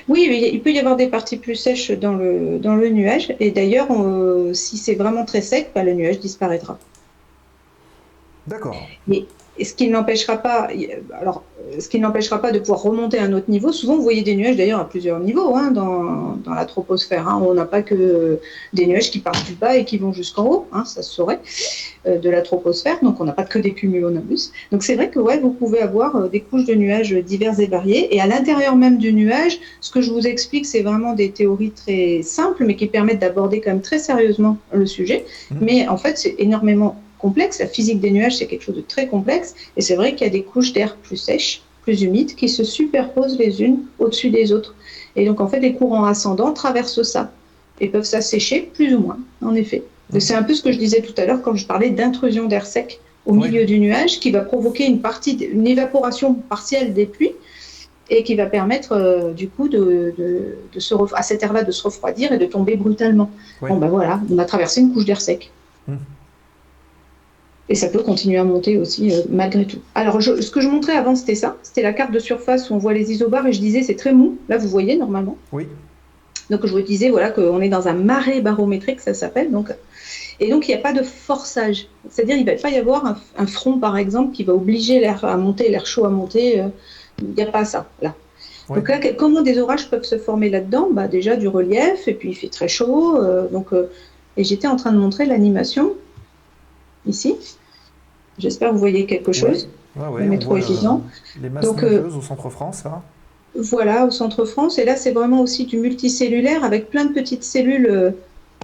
Oui, 0.09 0.49
il 0.53 0.61
peut 0.61 0.71
y 0.71 0.79
avoir 0.79 0.97
des 0.97 1.07
parties 1.07 1.37
plus 1.37 1.55
sèches 1.55 1.91
dans 1.91 2.13
le, 2.13 2.59
dans 2.59 2.75
le 2.75 2.89
nuage. 2.89 3.33
Et 3.39 3.51
d'ailleurs, 3.51 3.87
si 4.53 4.77
c'est 4.77 4.95
vraiment 4.95 5.23
très 5.25 5.41
sec, 5.41 5.71
bah, 5.73 5.83
le 5.83 5.93
nuage 5.93 6.19
disparaîtra. 6.19 6.77
D'accord. 8.45 8.75
Et 9.09 9.25
ce 9.65 9.73
qui 9.73 9.87
n'empêchera 9.89 10.37
pas, 10.37 10.67
alors, 11.19 11.43
ce 11.77 11.87
qui 11.87 11.99
n'empêchera 11.99 12.41
pas 12.41 12.51
de 12.51 12.59
pouvoir 12.59 12.81
remonter 12.81 13.19
à 13.19 13.23
un 13.23 13.33
autre 13.33 13.49
niveau. 13.49 13.71
Souvent, 13.71 13.95
vous 13.95 14.01
voyez 14.03 14.21
des 14.21 14.35
nuages 14.35 14.55
d'ailleurs 14.55 14.79
à 14.79 14.89
plusieurs 14.89 15.19
niveaux 15.19 15.55
hein, 15.55 15.71
dans, 15.71 16.37
dans 16.43 16.53
la 16.53 16.65
troposphère. 16.65 17.27
hein. 17.27 17.41
On 17.45 17.53
n'a 17.53 17.65
pas 17.65 17.81
que 17.81 18.39
des 18.73 18.85
nuages 18.87 19.11
qui 19.11 19.19
partent 19.19 19.45
du 19.45 19.53
bas 19.53 19.75
et 19.75 19.85
qui 19.85 19.97
vont 19.97 20.13
jusqu'en 20.13 20.45
haut, 20.45 20.65
hein, 20.71 20.83
ça 20.85 21.01
se 21.01 21.11
saurait, 21.11 21.39
euh, 22.07 22.17
de 22.17 22.29
la 22.29 22.41
troposphère. 22.41 22.97
Donc, 23.03 23.19
on 23.21 23.25
n'a 23.25 23.33
pas 23.33 23.43
que 23.43 23.59
des 23.59 23.73
cumulonimbus. 23.73 24.51
Donc, 24.71 24.83
c'est 24.83 24.95
vrai 24.95 25.09
que 25.09 25.19
ouais, 25.19 25.39
vous 25.39 25.51
pouvez 25.51 25.81
avoir 25.81 26.15
euh, 26.15 26.27
des 26.27 26.39
couches 26.41 26.65
de 26.65 26.75
nuages 26.75 27.13
diverses 27.13 27.59
et 27.59 27.67
variées. 27.67 28.15
Et 28.15 28.19
à 28.21 28.27
l'intérieur 28.27 28.75
même 28.75 28.97
du 28.97 29.13
nuage, 29.13 29.59
ce 29.81 29.91
que 29.91 30.01
je 30.01 30.11
vous 30.11 30.25
explique, 30.25 30.65
c'est 30.65 30.81
vraiment 30.81 31.13
des 31.13 31.31
théories 31.31 31.71
très 31.71 32.21
simples, 32.23 32.63
mais 32.65 32.75
qui 32.75 32.87
permettent 32.87 33.19
d'aborder 33.19 33.61
quand 33.61 33.71
même 33.71 33.81
très 33.81 33.99
sérieusement 33.99 34.57
le 34.73 34.85
sujet. 34.85 35.25
Mhm. 35.51 35.57
Mais 35.61 35.87
en 35.87 35.97
fait, 35.97 36.17
c'est 36.17 36.35
énormément 36.39 36.95
complexe. 37.19 37.59
La 37.59 37.67
physique 37.67 37.99
des 37.99 38.09
nuages, 38.11 38.37
c'est 38.37 38.47
quelque 38.47 38.63
chose 38.63 38.75
de 38.75 38.81
très 38.81 39.07
complexe. 39.07 39.53
Et 39.77 39.81
c'est 39.81 39.95
vrai 39.95 40.15
qu'il 40.15 40.25
y 40.25 40.29
a 40.29 40.33
des 40.33 40.43
couches 40.43 40.73
d'air 40.73 40.95
plus 40.95 41.17
sèches, 41.17 41.61
plus 41.83 42.01
humides, 42.01 42.33
qui 42.35 42.49
se 42.49 42.63
superposent 42.63 43.37
les 43.37 43.61
unes 43.61 43.79
au-dessus 43.99 44.31
des 44.31 44.51
autres. 44.51 44.73
Et 45.15 45.25
donc, 45.25 45.39
en 45.41 45.47
fait, 45.47 45.59
les 45.59 45.73
courants 45.73 46.05
ascendants 46.05 46.53
traversent 46.53 47.03
ça 47.03 47.31
et 47.79 47.87
peuvent 47.87 48.03
s'assécher 48.03 48.71
plus 48.73 48.95
ou 48.95 48.99
moins, 48.99 49.19
en 49.43 49.53
effet. 49.55 49.83
Et 50.13 50.19
C'est 50.19 50.33
un 50.35 50.43
peu 50.43 50.53
ce 50.55 50.61
que 50.63 50.71
je 50.71 50.77
disais 50.77 51.01
tout 51.01 51.13
à 51.17 51.25
l'heure 51.25 51.41
quand 51.43 51.55
je 51.55 51.65
parlais 51.67 51.91
d'intrusion 51.91 52.45
d'air 52.47 52.65
sec 52.65 52.99
au 53.25 53.33
Oui. 53.33 53.47
milieu 53.47 53.65
du 53.65 53.79
nuage, 53.79 54.19
qui 54.19 54.31
va 54.31 54.41
provoquer 54.41 54.85
une 54.87 55.01
partie, 55.01 55.35
d- 55.35 55.49
une 55.53 55.67
évaporation 55.67 56.33
partielle 56.33 56.93
des 56.93 57.05
pluies 57.05 57.33
et 58.09 58.23
qui 58.23 58.33
va 58.35 58.47
permettre 58.47 58.93
euh, 58.93 59.33
du 59.33 59.47
coup 59.49 59.67
de, 59.69 60.13
de- 60.17 60.55
de 60.73 60.79
se 60.79 60.95
ref- 60.95 61.13
à 61.15 61.21
cet 61.21 61.43
air-là 61.43 61.63
de 61.63 61.71
se 61.71 61.83
refroidir 61.83 62.31
et 62.31 62.37
de 62.39 62.45
tomber 62.45 62.75
brutalement. 62.75 63.29
Oui. 63.61 63.69
Bon 63.69 63.77
ben 63.77 63.87
voilà, 63.87 64.19
on 64.31 64.37
a 64.39 64.45
traversé 64.45 64.81
une 64.81 64.91
couche 64.93 65.05
d'air 65.05 65.21
sec. 65.21 65.51
Mhm. 65.87 65.99
Et 67.71 67.75
ça 67.75 67.87
peut 67.87 68.01
continuer 68.01 68.37
à 68.37 68.43
monter 68.43 68.77
aussi 68.79 69.11
euh, 69.13 69.21
malgré 69.29 69.65
tout. 69.65 69.77
Alors 69.93 70.19
je- 70.21 70.41
ce 70.41 70.49
que 70.49 70.59
je 70.59 70.67
montrais 70.67 70.93
avant 70.95 71.15
c'était 71.15 71.35
ça, 71.35 71.55
c'était 71.63 71.83
la 71.83 71.93
carte 71.93 72.11
de 72.11 72.17
surface 72.19 72.69
où 72.69 72.73
on 72.73 72.77
voit 72.79 72.93
les 72.93 73.11
isobars 73.11 73.45
et 73.45 73.53
je 73.53 73.59
disais 73.59 73.83
c'est 73.83 73.95
très 73.95 74.11
mou. 74.13 74.37
Là 74.49 74.57
vous 74.57 74.67
voyez 74.67 74.95
normalement. 74.97 75.37
Oui. 75.51 75.67
Donc 76.49 76.65
je 76.65 76.71
vous 76.71 76.81
disais 76.81 77.09
voilà 77.09 77.29
qu'on 77.29 77.61
est 77.61 77.69
dans 77.69 77.87
un 77.87 77.93
marais 77.93 78.41
barométrique, 78.41 79.01
ça 79.01 79.13
s'appelle. 79.13 79.51
Donc 79.51 79.71
et 80.39 80.49
donc 80.49 80.67
il 80.67 80.71
n'y 80.71 80.77
a 80.79 80.81
pas 80.81 80.93
de 80.93 81.03
forçage. 81.03 81.87
C'est-à-dire 82.09 82.37
il 82.37 82.45
ne 82.45 82.51
va 82.51 82.57
pas 82.57 82.71
y 82.71 82.77
avoir 82.77 83.05
un, 83.05 83.17
un 83.37 83.45
front 83.45 83.77
par 83.77 83.97
exemple 83.97 84.33
qui 84.35 84.43
va 84.43 84.53
obliger 84.53 84.99
l'air 84.99 85.23
à 85.23 85.37
monter, 85.37 85.69
l'air 85.69 85.85
chaud 85.85 86.05
à 86.05 86.09
monter. 86.09 86.59
euh, 86.61 86.69
Il 87.21 87.35
n'y 87.35 87.43
a 87.43 87.51
pas 87.51 87.65
ça 87.65 87.87
là. 88.01 88.15
Ouais. 88.69 88.77
Donc 88.77 88.89
là, 88.89 88.99
comment 89.17 89.41
des 89.41 89.57
orages 89.59 89.89
peuvent 89.91 90.03
se 90.03 90.17
former 90.17 90.49
là-dedans? 90.49 90.89
Bah, 90.91 91.07
Déjà 91.07 91.35
du 91.35 91.47
relief, 91.47 92.07
et 92.07 92.13
puis 92.13 92.29
il 92.29 92.35
fait 92.35 92.49
très 92.49 92.67
chaud. 92.67 93.17
euh, 93.17 93.47
donc, 93.47 93.73
euh, 93.73 93.89
et 94.37 94.43
j'étais 94.43 94.67
en 94.67 94.75
train 94.75 94.91
de 94.91 94.97
montrer 94.99 95.25
l'animation 95.25 95.93
ici. 97.07 97.35
J'espère 98.39 98.69
que 98.69 98.73
vous 98.73 98.79
voyez 98.79 99.05
quelque 99.05 99.31
chose. 99.31 99.69
Ouais, 99.95 100.07
ouais, 100.07 100.25
métro 100.25 100.51
voit 100.51 100.59
évident. 100.59 101.03
les 101.41 101.49
masses 101.49 101.65
Donc, 101.65 101.83
euh, 101.83 102.07
au 102.09 102.21
centre 102.21 102.49
France, 102.49 102.83
là. 102.83 103.01
Voilà, 103.55 104.05
au 104.05 104.11
centre 104.11 104.45
France. 104.45 104.77
Et 104.77 104.85
là, 104.85 104.95
c'est 104.95 105.11
vraiment 105.11 105.41
aussi 105.41 105.65
du 105.65 105.77
multicellulaire 105.77 106.63
avec 106.63 106.89
plein 106.89 107.05
de 107.05 107.13
petites 107.13 107.43
cellules. 107.43 107.87
euh, 107.89 108.11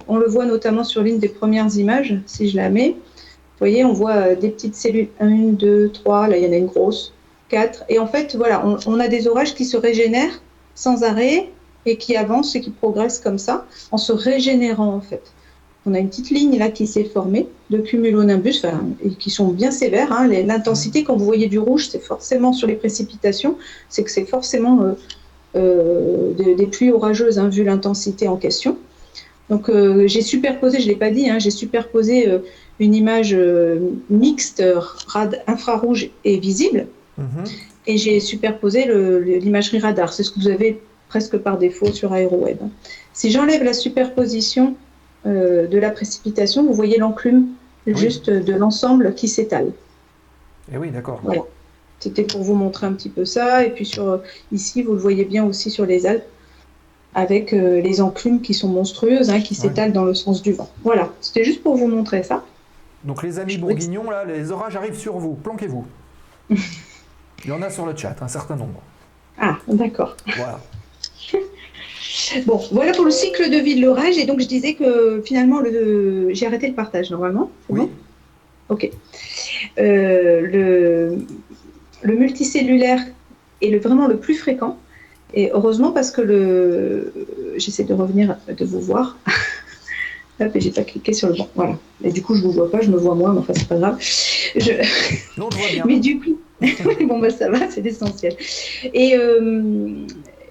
On 0.08 0.16
le 0.16 0.26
voit 0.26 0.46
notamment 0.46 0.84
sur 0.84 1.02
l'une 1.02 1.18
des 1.18 1.28
premières 1.28 1.74
images, 1.76 2.18
si 2.26 2.48
je 2.48 2.56
la 2.56 2.70
mets. 2.70 2.90
Vous 2.90 3.58
voyez, 3.60 3.84
on 3.84 3.92
voit 3.92 4.12
euh, 4.14 4.36
des 4.36 4.50
petites 4.50 4.76
cellules. 4.76 5.08
1, 5.20 5.52
2, 5.52 5.90
3, 5.90 6.28
là, 6.28 6.36
il 6.36 6.44
y 6.44 6.48
en 6.48 6.52
a 6.52 6.56
une 6.56 6.66
grosse. 6.66 7.12
4. 7.48 7.84
Et 7.88 7.98
en 7.98 8.06
fait, 8.06 8.34
voilà, 8.36 8.64
on, 8.66 8.76
on 8.86 9.00
a 9.00 9.08
des 9.08 9.28
orages 9.28 9.54
qui 9.54 9.64
se 9.64 9.76
régénèrent 9.76 10.40
sans 10.74 11.02
arrêt 11.02 11.48
et 11.86 11.96
qui 11.96 12.16
avancent 12.16 12.54
et 12.56 12.60
qui 12.60 12.70
progressent 12.70 13.20
comme 13.20 13.38
ça, 13.38 13.64
en 13.92 13.98
se 13.98 14.12
régénérant, 14.12 14.94
en 14.94 15.00
fait. 15.00 15.22
On 15.86 15.94
a 15.94 15.98
une 16.00 16.08
petite 16.08 16.30
ligne 16.30 16.58
là 16.58 16.68
qui 16.70 16.86
s'est 16.86 17.04
formée 17.04 17.46
de 17.70 17.78
cumulonimbus, 17.78 18.58
enfin, 18.64 18.84
et 19.04 19.10
qui 19.10 19.30
sont 19.30 19.48
bien 19.48 19.70
sévères. 19.70 20.12
hein. 20.12 20.26
L'intensité, 20.26 21.04
quand 21.04 21.16
vous 21.16 21.24
voyez 21.24 21.46
du 21.46 21.58
rouge, 21.60 21.88
c'est 21.90 22.02
forcément 22.02 22.52
sur 22.52 22.66
les 22.66 22.74
précipitations, 22.74 23.56
c'est 23.88 24.02
que 24.02 24.10
c'est 24.10 24.24
forcément 24.24 24.82
euh, 24.82 24.92
euh, 25.56 26.32
des, 26.34 26.54
des 26.56 26.66
pluies 26.66 26.90
orageuses, 26.90 27.38
hein, 27.38 27.48
vu 27.48 27.62
l'intensité 27.62 28.26
en 28.28 28.36
question. 28.36 28.76
Donc 29.48 29.68
euh, 29.68 30.08
j'ai 30.08 30.22
superposé, 30.22 30.80
je 30.80 30.86
ne 30.86 30.90
l'ai 30.90 30.96
pas 30.96 31.10
dit, 31.10 31.30
hein, 31.30 31.38
j'ai 31.38 31.52
superposé 31.52 32.28
une 32.80 32.94
image 32.94 33.36
mixte, 34.10 34.62
rad 35.06 35.42
infrarouge 35.46 36.10
et 36.24 36.38
visible, 36.38 36.86
Mhm. 37.18 37.44
et 37.86 37.96
j'ai 37.96 38.20
superposé 38.20 38.84
l'imagerie 39.40 39.78
radar. 39.78 40.12
C'est 40.12 40.22
ce 40.24 40.30
que 40.32 40.38
vous 40.40 40.48
avez 40.48 40.82
presque 41.08 41.38
par 41.38 41.56
défaut 41.56 41.90
sur 41.92 42.14
AeroWeb. 42.14 42.58
Si 43.14 43.30
j'enlève 43.30 43.62
la 43.62 43.72
superposition 43.72 44.74
euh, 45.26 45.66
de 45.66 45.78
la 45.78 45.90
précipitation, 45.90 46.64
vous 46.64 46.72
voyez 46.74 46.98
l'enclume 46.98 47.48
juste 47.86 48.30
de 48.30 48.54
l'ensemble 48.54 49.14
qui 49.14 49.28
s'étale. 49.28 49.72
Eh 50.72 50.76
oui, 50.78 50.90
d'accord. 50.90 51.20
Voilà. 51.22 51.42
C'était 52.00 52.24
pour 52.24 52.42
vous 52.42 52.54
montrer 52.54 52.86
un 52.86 52.92
petit 52.92 53.08
peu 53.08 53.24
ça. 53.24 53.64
Et 53.64 53.70
puis 53.70 53.86
sur 53.86 54.20
ici, 54.52 54.82
vous 54.82 54.92
le 54.92 54.98
voyez 54.98 55.24
bien 55.24 55.44
aussi 55.44 55.70
sur 55.70 55.86
les 55.86 56.04
Alpes, 56.06 56.24
avec 57.14 57.52
euh, 57.52 57.80
les 57.80 58.00
enclumes 58.00 58.40
qui 58.42 58.52
sont 58.54 58.68
monstrueuses, 58.68 59.30
hein, 59.30 59.40
qui 59.40 59.54
Ouais. 59.54 59.60
s'étalent 59.60 59.92
dans 59.92 60.04
le 60.04 60.14
sens 60.14 60.42
du 60.42 60.52
vent. 60.52 60.68
Voilà, 60.84 61.10
c'était 61.20 61.44
juste 61.44 61.62
pour 61.62 61.76
vous 61.76 61.86
montrer 61.88 62.22
ça. 62.22 62.44
Donc 63.04 63.22
les 63.22 63.38
amis 63.38 63.52
Je- 63.54 63.60
bourguignons, 63.60 64.10
là, 64.10 64.24
les 64.24 64.50
orages 64.50 64.74
arrivent 64.76 64.98
sur 64.98 65.16
vous. 65.18 65.34
Planquez-vous. 65.34 65.86
Il 66.50 67.50
y 67.50 67.52
en 67.52 67.62
a 67.62 67.70
sur 67.70 67.86
le 67.86 67.96
chat, 67.96 68.16
un 68.20 68.28
certain 68.28 68.56
nombre. 68.56 68.80
Ah, 69.38 69.58
d'accord. 69.68 70.16
Voilà. 70.36 70.60
Bon, 72.46 72.60
voilà 72.72 72.92
pour 72.92 73.04
le 73.04 73.10
cycle 73.10 73.50
de 73.50 73.58
vie 73.58 73.76
de 73.76 73.82
l'orage. 73.82 74.18
Et 74.18 74.24
donc, 74.24 74.40
je 74.40 74.46
disais 74.46 74.74
que 74.74 75.22
finalement, 75.24 75.60
le... 75.60 76.30
j'ai 76.32 76.46
arrêté 76.46 76.68
le 76.68 76.74
partage 76.74 77.10
normalement. 77.10 77.50
Oui. 77.68 77.80
bon? 77.80 77.90
Ok. 78.68 78.90
Euh, 79.78 80.40
le... 80.40 81.18
le 82.02 82.14
multicellulaire 82.14 83.00
est 83.62 83.70
le, 83.70 83.78
vraiment 83.78 84.06
le 84.06 84.16
plus 84.16 84.34
fréquent. 84.34 84.78
Et 85.34 85.50
heureusement, 85.52 85.92
parce 85.92 86.10
que 86.10 86.20
le. 86.20 87.12
J'essaie 87.56 87.84
de 87.84 87.94
revenir, 87.94 88.36
de 88.48 88.64
vous 88.64 88.80
voir. 88.80 89.18
Hop, 90.40 90.54
et 90.54 90.60
j'ai 90.60 90.70
pas 90.70 90.82
cliqué 90.82 91.12
sur 91.12 91.28
le 91.28 91.34
bon. 91.34 91.48
Voilà. 91.54 91.78
Et 92.04 92.12
du 92.12 92.22
coup, 92.22 92.34
je 92.34 92.42
vous 92.42 92.52
vois 92.52 92.70
pas, 92.70 92.80
je 92.80 92.90
me 92.90 92.96
vois 92.96 93.14
moi, 93.14 93.32
mais 93.32 93.38
enfin, 93.38 93.54
c'est 93.56 93.68
pas 93.68 93.78
grave. 93.78 93.96
Je... 94.00 94.72
Non, 95.38 95.48
je 95.50 95.56
vois 95.56 95.68
bien. 95.72 95.84
Mais 95.86 95.98
du 95.98 96.20
coup, 96.20 96.38
bon 97.06 97.18
bah 97.18 97.30
ça 97.30 97.50
va, 97.50 97.70
c'est 97.70 97.80
l'essentiel. 97.80 98.36
Et, 98.92 99.16
euh, 99.16 100.06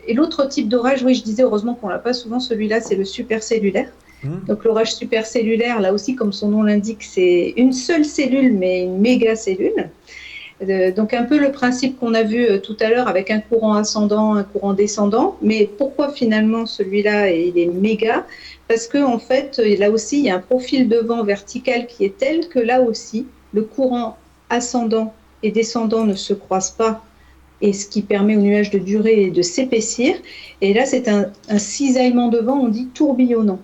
et 0.08 0.14
l'autre 0.14 0.48
type 0.48 0.70
d'orage, 0.70 1.04
oui, 1.04 1.16
je 1.16 1.24
disais 1.24 1.44
heureusement 1.44 1.74
qu'on 1.74 1.90
l'a 1.90 2.00
pas 2.00 2.14
souvent, 2.14 2.40
celui-là, 2.40 2.82
c'est 2.82 2.96
le 2.96 3.06
supercellulaire. 3.06 3.90
Mhm. 4.24 4.42
Donc 4.48 4.64
l'orage 4.64 4.96
supercellulaire, 4.96 5.82
là 5.82 5.94
aussi, 5.94 6.16
comme 6.16 6.34
son 6.34 6.50
nom 6.50 6.64
l'indique, 6.64 7.04
c'est 7.04 7.54
une 7.58 7.74
seule 7.74 8.06
cellule, 8.06 8.54
mais 8.54 8.84
une 8.84 9.00
méga 9.00 9.36
cellule. 9.36 9.90
Euh, 10.64 10.92
donc 10.92 11.14
un 11.14 11.24
peu 11.24 11.38
le 11.38 11.52
principe 11.52 12.00
qu'on 12.00 12.14
a 12.14 12.24
vu 12.24 12.46
euh, 12.46 12.60
tout 12.60 12.78
à 12.80 12.90
l'heure 12.90 13.10
avec 13.10 13.30
un 13.30 13.40
courant 13.40 13.74
ascendant, 13.74 14.36
un 14.36 14.44
courant 14.44 14.74
descendant. 14.74 15.38
Mais 15.42 15.70
pourquoi 15.78 16.10
finalement 16.10 16.66
celui-là 16.66 17.30
il 17.32 17.58
est 17.58 17.66
méga? 17.66 18.26
Parce 18.68 18.88
que 18.88 19.04
en 19.04 19.20
fait, 19.20 19.60
euh, 19.60 19.76
là 19.78 19.92
aussi, 19.92 20.20
il 20.20 20.26
y 20.26 20.30
a 20.30 20.36
un 20.36 20.40
profil 20.40 20.88
de 20.88 20.98
vent 20.98 21.24
vertical 21.24 21.88
qui 21.88 22.06
est 22.06 22.18
tel 22.18 22.48
que 22.48 22.60
là 22.60 22.82
aussi, 22.82 23.28
le 23.54 23.64
courant 23.64 24.18
ascendant 24.50 25.14
et 25.44 25.52
descendant 25.52 26.06
ne 26.06 26.16
se 26.16 26.34
croisent 26.34 26.72
pas, 26.72 27.04
et 27.62 27.74
ce 27.74 27.88
qui 27.88 28.02
permet 28.02 28.36
au 28.36 28.42
nuage 28.42 28.70
de 28.70 28.80
durer 28.80 29.24
et 29.24 29.32
de 29.32 29.42
s'épaissir. 29.42 30.16
Et 30.62 30.74
là, 30.74 30.86
c'est 30.86 31.08
un, 31.08 31.32
cisaillement 31.58 32.28
de 32.28 32.40
vent, 32.40 32.60
on 32.60 32.70
dit 32.70 32.88
tourbillonnant. 32.94 33.60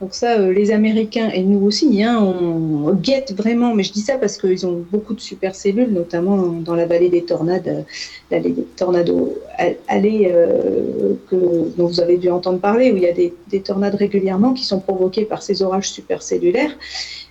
Donc 0.00 0.12
ça, 0.12 0.38
euh, 0.38 0.52
les 0.52 0.70
Américains 0.72 1.30
et 1.32 1.42
nous 1.42 1.64
aussi, 1.64 2.02
hein, 2.02 2.18
on, 2.20 2.92
guette 2.94 3.32
vraiment, 3.34 3.74
mais 3.74 3.84
je 3.84 3.92
dis 3.92 4.00
ça 4.00 4.18
parce 4.18 4.36
qu'ils 4.36 4.66
ont 4.66 4.84
beaucoup 4.90 5.14
de 5.14 5.20
supercellules, 5.20 5.92
notamment 5.92 6.36
dans 6.48 6.74
la 6.74 6.84
vallée 6.84 7.08
des 7.08 7.22
tornades, 7.22 7.68
euh, 7.68 7.82
l'allée 8.30 8.50
des 8.50 8.64
tornados, 8.64 9.38
al- 9.56 9.76
allée 9.88 10.30
euh, 10.32 11.14
dont 11.30 11.86
vous 11.86 12.00
avez 12.00 12.18
dû 12.18 12.28
entendre 12.28 12.58
parler, 12.58 12.92
où 12.92 12.96
il 12.96 13.04
y 13.04 13.08
a 13.08 13.12
des, 13.12 13.32
des 13.48 13.60
tornades 13.60 13.94
régulièrement 13.94 14.52
qui 14.52 14.64
sont 14.64 14.80
provoquées 14.80 15.24
par 15.24 15.42
ces 15.42 15.62
orages 15.62 15.90
supercellulaires. 15.90 16.76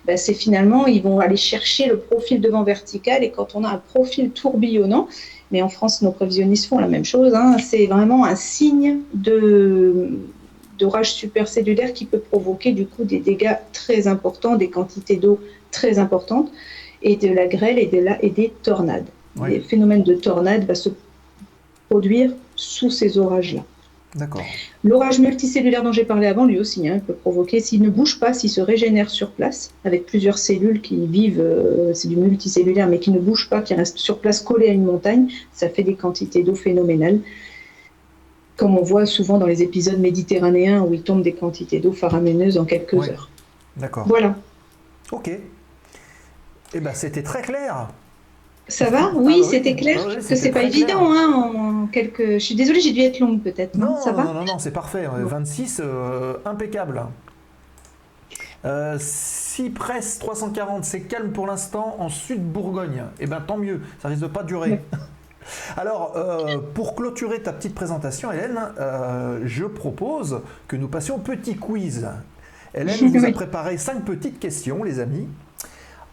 Ben, 0.06 0.16
c'est 0.16 0.34
finalement, 0.34 0.86
ils 0.86 1.02
vont 1.02 1.20
aller 1.20 1.36
chercher 1.36 1.86
le 1.86 1.98
profil 1.98 2.40
de 2.40 2.48
vent 2.48 2.64
vertical, 2.64 3.22
et 3.22 3.30
quand 3.30 3.54
on 3.54 3.62
a 3.64 3.68
un 3.68 3.82
profil 3.92 4.30
tourbillonnant, 4.30 5.06
mais 5.50 5.62
en 5.62 5.68
France, 5.68 6.02
nos 6.02 6.12
prévisionnistes 6.12 6.66
font 6.66 6.78
la 6.78 6.88
même 6.88 7.04
chose, 7.04 7.34
hein, 7.34 7.56
c'est 7.58 7.86
vraiment 7.86 8.24
un 8.24 8.36
signe 8.36 9.00
de 9.14 10.10
d'orage 10.78 11.12
supercellulaire 11.12 11.92
qui 11.92 12.04
peut 12.04 12.18
provoquer 12.18 12.72
du 12.72 12.86
coup 12.86 13.04
des 13.04 13.20
dégâts 13.20 13.56
très 13.72 14.08
importants, 14.08 14.56
des 14.56 14.70
quantités 14.70 15.14
d'eau 15.16 15.38
très 15.70 16.00
importantes, 16.00 16.50
et 17.02 17.16
de 17.16 17.28
la 17.28 17.46
grêle 17.46 17.78
et, 17.78 17.86
de 17.86 17.98
la, 17.98 18.22
et 18.24 18.30
des 18.30 18.52
tornades. 18.62 19.06
Oui. 19.36 19.50
Les 19.50 19.60
phénomènes 19.60 20.02
de 20.02 20.14
tornades 20.14 20.64
va 20.64 20.74
se 20.74 20.88
produire 21.88 22.32
sous 22.56 22.90
ces 22.90 23.18
orages-là. 23.18 23.62
L'orage 24.84 25.18
multicellulaire 25.18 25.82
dont 25.82 25.92
j'ai 25.92 26.04
parlé 26.04 26.26
avant, 26.26 26.44
lui 26.44 26.58
aussi, 26.58 26.88
hein, 26.88 27.00
peut 27.04 27.14
provoquer, 27.14 27.60
s'il 27.60 27.82
ne 27.82 27.90
bouge 27.90 28.20
pas, 28.20 28.32
s'il 28.32 28.50
se 28.50 28.60
régénère 28.60 29.10
sur 29.10 29.30
place, 29.30 29.72
avec 29.84 30.06
plusieurs 30.06 30.38
cellules 30.38 30.80
qui 30.80 31.06
vivent, 31.06 31.40
euh, 31.40 31.92
c'est 31.94 32.08
du 32.08 32.16
multicellulaire, 32.16 32.86
mais 32.88 32.98
qui 33.00 33.10
ne 33.10 33.18
bougent 33.18 33.48
pas, 33.48 33.60
qui 33.60 33.74
restent 33.74 33.98
sur 33.98 34.18
place 34.18 34.40
collées 34.40 34.68
à 34.68 34.72
une 34.72 34.84
montagne, 34.84 35.28
ça 35.52 35.68
fait 35.68 35.82
des 35.82 35.94
quantités 35.94 36.42
d'eau 36.42 36.54
phénoménales. 36.54 37.20
Comme 38.56 38.78
on 38.78 38.82
voit 38.82 39.04
souvent 39.06 39.38
dans 39.38 39.46
les 39.46 39.62
épisodes 39.62 39.98
méditerranéens 39.98 40.82
où 40.82 40.94
il 40.94 41.02
tombe 41.02 41.22
des 41.22 41.32
quantités 41.32 41.80
d'eau 41.80 41.92
faramineuses 41.92 42.56
en 42.56 42.64
quelques 42.64 42.92
Ouais. 42.92 43.10
heures. 43.10 43.28
D'accord. 43.76 44.06
Voilà. 44.06 44.36
Ok. 45.10 45.28
Eh 46.72 46.80
ben, 46.80 46.92
c'était 46.94 47.22
très 47.24 47.42
clair. 47.42 47.88
Ça 48.68 48.88
va 48.90 49.10
Ah 49.10 49.12
Oui, 49.14 49.36
oui. 49.40 49.44
c'était 49.44 49.76
clair. 49.76 49.98
Ah 50.02 50.06
oui, 50.08 50.14
que 50.16 50.22
c'est 50.22 50.50
pas 50.50 50.62
évident, 50.62 51.12
hein, 51.12 51.32
en 51.32 51.86
quelques. 51.86 52.34
Je 52.34 52.38
suis 52.38 52.54
désolée, 52.54 52.80
j'ai 52.80 52.92
dû 52.92 53.00
être 53.00 53.20
longue 53.20 53.40
peut-être. 53.42 53.76
Non, 53.76 53.90
Non, 53.90 54.00
ça 54.00 54.12
va 54.12 54.24
non, 54.24 54.34
non, 54.34 54.44
non, 54.44 54.58
c'est 54.58 54.70
parfait. 54.72 55.06
Euh, 55.06 55.22
Bon. 55.22 55.28
26, 55.28 55.80
euh, 55.84 56.34
impeccable. 56.44 57.02
Euh, 58.64 58.96
Cypress 58.98 60.18
340, 60.18 60.84
c'est 60.84 61.02
calme 61.02 61.32
pour 61.32 61.46
l'instant 61.46 61.96
en 61.98 62.08
Sud-Bourgogne. 62.08 63.04
Eh 63.20 63.26
bien, 63.26 63.40
tant 63.46 63.58
mieux, 63.58 63.82
ça 64.00 64.08
risque 64.08 64.22
de 64.22 64.26
pas 64.28 64.42
durer. 64.42 64.80
Alors, 65.76 66.14
euh, 66.16 66.56
pour 66.72 66.94
clôturer 66.94 67.42
ta 67.42 67.52
petite 67.52 67.74
présentation, 67.74 68.32
Hélène, 68.32 68.58
euh, 68.80 69.40
je 69.44 69.66
propose 69.66 70.40
que 70.68 70.76
nous 70.76 70.88
passions 70.88 71.16
au 71.16 71.18
petit 71.18 71.56
quiz. 71.56 72.08
Hélène 72.72 73.08
vous 73.12 73.24
a 73.26 73.30
préparé 73.30 73.76
cinq 73.76 74.06
petites 74.06 74.38
questions, 74.40 74.82
les 74.82 75.00
amis. 75.00 75.28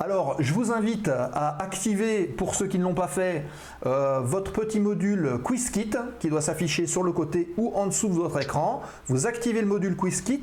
Alors, 0.04 0.36
je 0.40 0.52
vous 0.52 0.72
invite 0.72 1.10
à 1.10 1.62
activer, 1.62 2.24
pour 2.24 2.56
ceux 2.56 2.66
qui 2.66 2.80
ne 2.80 2.84
l'ont 2.84 2.96
pas 2.96 3.08
fait, 3.08 3.46
euh, 3.86 4.20
votre 4.20 4.52
petit 4.52 4.80
module 4.80 5.34
QuizKit 5.44 5.92
qui 6.20 6.28
doit 6.28 6.42
s'afficher 6.42 6.88
sur 6.88 7.04
le 7.04 7.12
côté 7.12 7.54
ou 7.56 7.72
en 7.76 7.86
dessous 7.86 8.08
de 8.08 8.16
votre 8.16 8.42
écran. 8.42 8.82
Vous 9.06 9.28
activez 9.28 9.62
le 9.62 9.68
module 9.68 9.96
QuizKit 9.96 10.42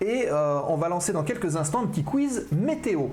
et 0.00 0.28
euh, 0.30 0.58
on 0.68 0.78
va 0.78 0.88
lancer 0.88 1.12
dans 1.12 1.22
quelques 1.22 1.56
instants 1.56 1.82
un 1.82 1.86
petit 1.86 2.02
quiz 2.02 2.46
météo. 2.50 3.08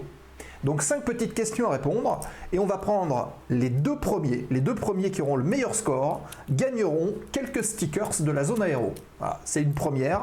Donc, 0.63 0.81
cinq 0.81 1.03
petites 1.03 1.33
questions 1.33 1.67
à 1.67 1.71
répondre 1.73 2.21
et 2.53 2.59
on 2.59 2.65
va 2.65 2.77
prendre 2.77 3.33
les 3.49 3.69
deux 3.69 3.97
premiers. 3.97 4.47
Les 4.49 4.61
deux 4.61 4.75
premiers 4.75 5.11
qui 5.11 5.21
auront 5.21 5.35
le 5.35 5.43
meilleur 5.43 5.75
score 5.75 6.21
gagneront 6.49 7.15
quelques 7.33 7.65
stickers 7.65 8.21
de 8.21 8.31
la 8.31 8.45
zone 8.45 8.61
aéro. 8.61 8.93
Voilà, 9.19 9.41
c'est 9.43 9.61
une 9.61 9.73
première 9.73 10.21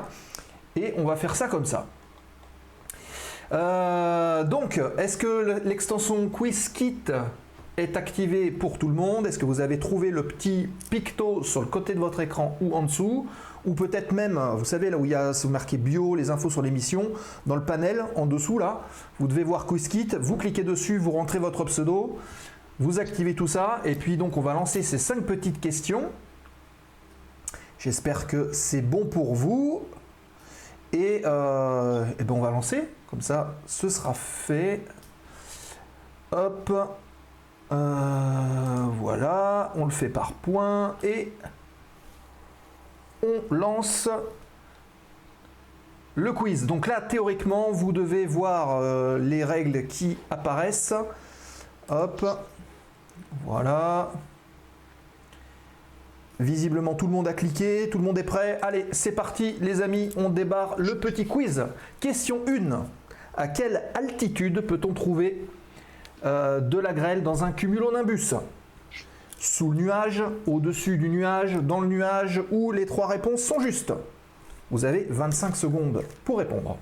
et 0.76 0.94
on 0.96 1.04
va 1.04 1.16
faire 1.16 1.36
ça 1.36 1.46
comme 1.46 1.66
ça. 1.66 1.84
Euh, 3.52 4.44
donc, 4.44 4.80
est-ce 4.98 5.16
que 5.16 5.60
l'extension 5.64 6.28
QuizKit 6.28 7.12
est 7.76 7.96
activée 7.96 8.50
pour 8.50 8.78
tout 8.78 8.88
le 8.88 8.94
monde? 8.94 9.26
Est-ce 9.26 9.38
que 9.38 9.46
vous 9.46 9.60
avez 9.60 9.78
trouvé 9.78 10.10
le 10.10 10.26
petit 10.26 10.68
picto 10.90 11.42
sur 11.42 11.60
le 11.60 11.66
côté 11.66 11.94
de 11.94 12.00
votre 12.00 12.20
écran 12.20 12.56
ou 12.60 12.74
en 12.74 12.82
dessous? 12.82 13.26
Ou 13.64 13.74
peut-être 13.74 14.12
même, 14.12 14.38
vous 14.56 14.64
savez, 14.64 14.88
là 14.90 14.98
où 14.98 15.04
il 15.04 15.10
y 15.10 15.14
a 15.14 15.32
c'est 15.32 15.48
marqué 15.48 15.76
bio, 15.76 16.14
les 16.14 16.30
infos 16.30 16.48
sur 16.48 16.62
l'émission, 16.62 17.10
dans 17.46 17.56
le 17.56 17.64
panel 17.64 18.04
en 18.14 18.24
dessous 18.24 18.58
là, 18.58 18.82
vous 19.18 19.26
devez 19.26 19.42
voir 19.42 19.66
QuizKit, 19.66 20.08
vous 20.20 20.36
cliquez 20.36 20.62
dessus, 20.62 20.96
vous 20.96 21.10
rentrez 21.10 21.38
votre 21.38 21.64
pseudo, 21.64 22.18
vous 22.78 23.00
activez 23.00 23.34
tout 23.34 23.48
ça, 23.48 23.80
et 23.84 23.96
puis 23.96 24.16
donc 24.16 24.36
on 24.36 24.40
va 24.40 24.54
lancer 24.54 24.82
ces 24.82 24.96
cinq 24.96 25.22
petites 25.22 25.60
questions. 25.60 26.04
J'espère 27.78 28.26
que 28.26 28.50
c'est 28.52 28.80
bon 28.80 29.06
pour 29.06 29.34
vous. 29.34 29.82
Et, 30.92 31.22
euh, 31.24 32.04
eh 32.18 32.24
ben 32.24 32.34
on 32.34 32.40
va 32.40 32.50
lancer, 32.50 32.88
comme 33.10 33.20
ça 33.20 33.54
ce 33.66 33.88
sera 33.88 34.14
fait. 34.14 34.82
Hop, 36.32 36.72
Euh, 37.70 38.86
voilà, 38.98 39.72
on 39.74 39.84
le 39.84 39.90
fait 39.90 40.08
par 40.08 40.32
points 40.32 40.96
et 41.02 41.32
on 43.22 43.54
lance 43.54 44.08
le 46.14 46.32
quiz. 46.32 46.64
Donc 46.66 46.86
là, 46.86 47.02
théoriquement, 47.02 47.70
vous 47.70 47.92
devez 47.92 48.24
voir 48.26 48.78
euh, 48.80 49.18
les 49.18 49.44
règles 49.44 49.86
qui 49.86 50.16
apparaissent. 50.30 50.94
Hop, 51.90 52.24
voilà. 53.44 54.12
Visiblement, 56.40 56.94
tout 56.94 57.06
le 57.06 57.12
monde 57.12 57.26
a 57.26 57.32
cliqué, 57.32 57.88
tout 57.90 57.98
le 57.98 58.04
monde 58.04 58.18
est 58.18 58.24
prêt. 58.24 58.60
Allez, 58.62 58.86
c'est 58.92 59.12
parti, 59.12 59.56
les 59.60 59.82
amis, 59.82 60.10
on 60.16 60.30
débarre 60.30 60.76
le 60.78 60.98
petit 60.98 61.26
quiz. 61.26 61.64
Question 61.98 62.42
1. 62.46 62.86
À 63.36 63.48
quelle 63.48 63.82
altitude 63.94 64.60
peut-on 64.60 64.92
trouver 64.92 65.44
euh, 66.24 66.60
de 66.60 66.78
la 66.78 66.92
grêle 66.92 67.24
dans 67.24 67.42
un 67.42 67.50
cumulonimbus? 67.50 68.34
Sous 69.40 69.70
le 69.70 69.78
nuage, 69.78 70.22
au-dessus 70.46 70.96
du 70.96 71.08
nuage, 71.08 71.54
dans 71.56 71.80
le 71.80 71.88
nuage, 71.88 72.40
ou 72.52 72.70
les 72.70 72.86
trois 72.86 73.08
réponses 73.08 73.42
sont 73.42 73.58
justes? 73.58 73.92
Vous 74.70 74.84
avez 74.84 75.06
25 75.08 75.56
secondes 75.56 76.04
pour 76.24 76.38
répondre. 76.38 76.78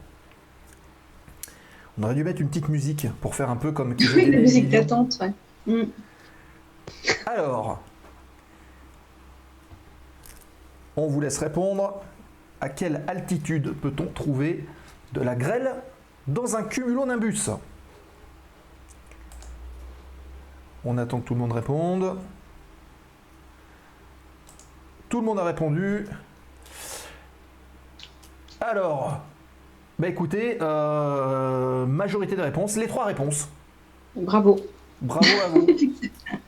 On 1.98 2.02
aurait 2.02 2.14
dû 2.14 2.24
mettre 2.24 2.42
une 2.42 2.48
petite 2.48 2.68
musique 2.68 3.06
pour 3.22 3.34
faire 3.34 3.48
un 3.48 3.56
peu 3.56 3.72
comme... 3.72 3.96
Oui, 4.14 4.30
la 4.30 4.38
musique 4.38 4.68
d'attente, 4.68 5.18
ouais. 5.20 5.32
Mm. 5.66 5.88
Alors, 7.26 7.82
on 10.96 11.06
vous 11.06 11.20
laisse 11.20 11.38
répondre. 11.38 12.02
À 12.60 12.68
quelle 12.68 13.02
altitude 13.06 13.74
peut-on 13.74 14.06
trouver 14.06 14.66
de 15.12 15.20
la 15.20 15.34
grêle 15.34 15.74
dans 16.26 16.56
un 16.56 16.62
cumulonimbus? 16.62 17.50
On 20.84 20.96
attend 20.98 21.20
que 21.20 21.26
tout 21.26 21.34
le 21.34 21.40
monde 21.40 21.52
réponde. 21.52 22.16
Tout 25.08 25.20
le 25.20 25.26
monde 25.26 25.38
a 25.38 25.44
répondu. 25.44 26.06
Alors, 28.60 29.20
bah 29.98 30.08
écoutez, 30.08 30.58
euh, 30.60 31.86
majorité 31.86 32.36
des 32.36 32.42
réponses, 32.42 32.76
les 32.76 32.86
trois 32.86 33.04
réponses. 33.04 33.48
Bravo. 34.14 34.58
Bravo 35.02 35.26
à 35.44 35.48
vous. 35.48 35.66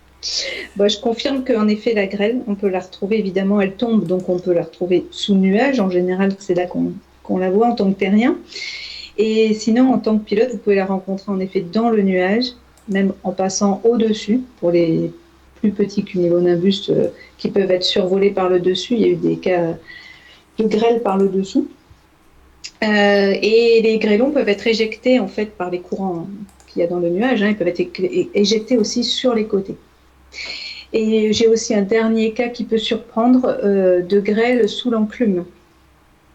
Bah, 0.76 0.88
je 0.88 0.98
confirme 0.98 1.44
qu'en 1.44 1.68
effet, 1.68 1.94
la 1.94 2.06
grêle, 2.06 2.40
on 2.46 2.54
peut 2.54 2.68
la 2.68 2.80
retrouver, 2.80 3.18
évidemment, 3.18 3.60
elle 3.60 3.74
tombe, 3.74 4.06
donc 4.06 4.28
on 4.28 4.38
peut 4.38 4.52
la 4.52 4.62
retrouver 4.62 5.06
sous 5.10 5.34
nuage. 5.34 5.80
En 5.80 5.90
général, 5.90 6.32
c'est 6.38 6.54
là 6.54 6.66
qu'on 6.66 7.38
la 7.38 7.50
voit 7.50 7.68
en 7.68 7.74
tant 7.74 7.92
que 7.92 7.98
terrien. 7.98 8.36
Et 9.16 9.54
sinon, 9.54 9.92
en 9.92 9.98
tant 9.98 10.18
que 10.18 10.24
pilote, 10.24 10.50
vous 10.52 10.58
pouvez 10.58 10.76
la 10.76 10.86
rencontrer 10.86 11.30
en 11.32 11.40
effet 11.40 11.60
dans 11.60 11.90
le 11.90 12.02
nuage, 12.02 12.46
même 12.88 13.12
en 13.24 13.32
passant 13.32 13.80
au-dessus, 13.84 14.40
pour 14.60 14.70
les 14.70 15.12
plus 15.56 15.72
petits 15.72 16.04
cumulonimbus 16.04 16.88
euh, 16.90 17.08
qui 17.36 17.50
peuvent 17.50 17.70
être 17.70 17.82
survolés 17.82 18.30
par 18.30 18.48
le 18.48 18.60
dessus. 18.60 18.94
Il 18.94 19.00
y 19.00 19.04
a 19.04 19.08
eu 19.08 19.16
des 19.16 19.36
cas 19.38 19.74
de 20.58 20.64
grêle 20.66 21.02
par 21.02 21.16
le 21.16 21.28
dessous. 21.28 21.68
Euh, 22.84 23.34
et 23.42 23.80
les 23.82 23.98
grêlons 23.98 24.30
peuvent 24.30 24.48
être 24.48 24.66
éjectés 24.66 25.18
en 25.18 25.26
fait 25.26 25.46
par 25.56 25.68
les 25.70 25.80
courants 25.80 26.28
qu'il 26.68 26.80
y 26.80 26.84
a 26.84 26.88
dans 26.88 27.00
le 27.00 27.10
nuage. 27.10 27.42
hein. 27.42 27.48
Ils 27.48 27.56
peuvent 27.56 27.66
être 27.66 27.82
éjectés 28.34 28.76
aussi 28.78 29.02
sur 29.02 29.34
les 29.34 29.46
côtés. 29.46 29.76
Et 30.92 31.32
j'ai 31.32 31.48
aussi 31.48 31.74
un 31.74 31.82
dernier 31.82 32.32
cas 32.32 32.48
qui 32.48 32.64
peut 32.64 32.78
surprendre 32.78 33.58
euh, 33.62 34.02
de 34.02 34.20
grêle 34.20 34.68
sous 34.68 34.90
l'enclume. 34.90 35.44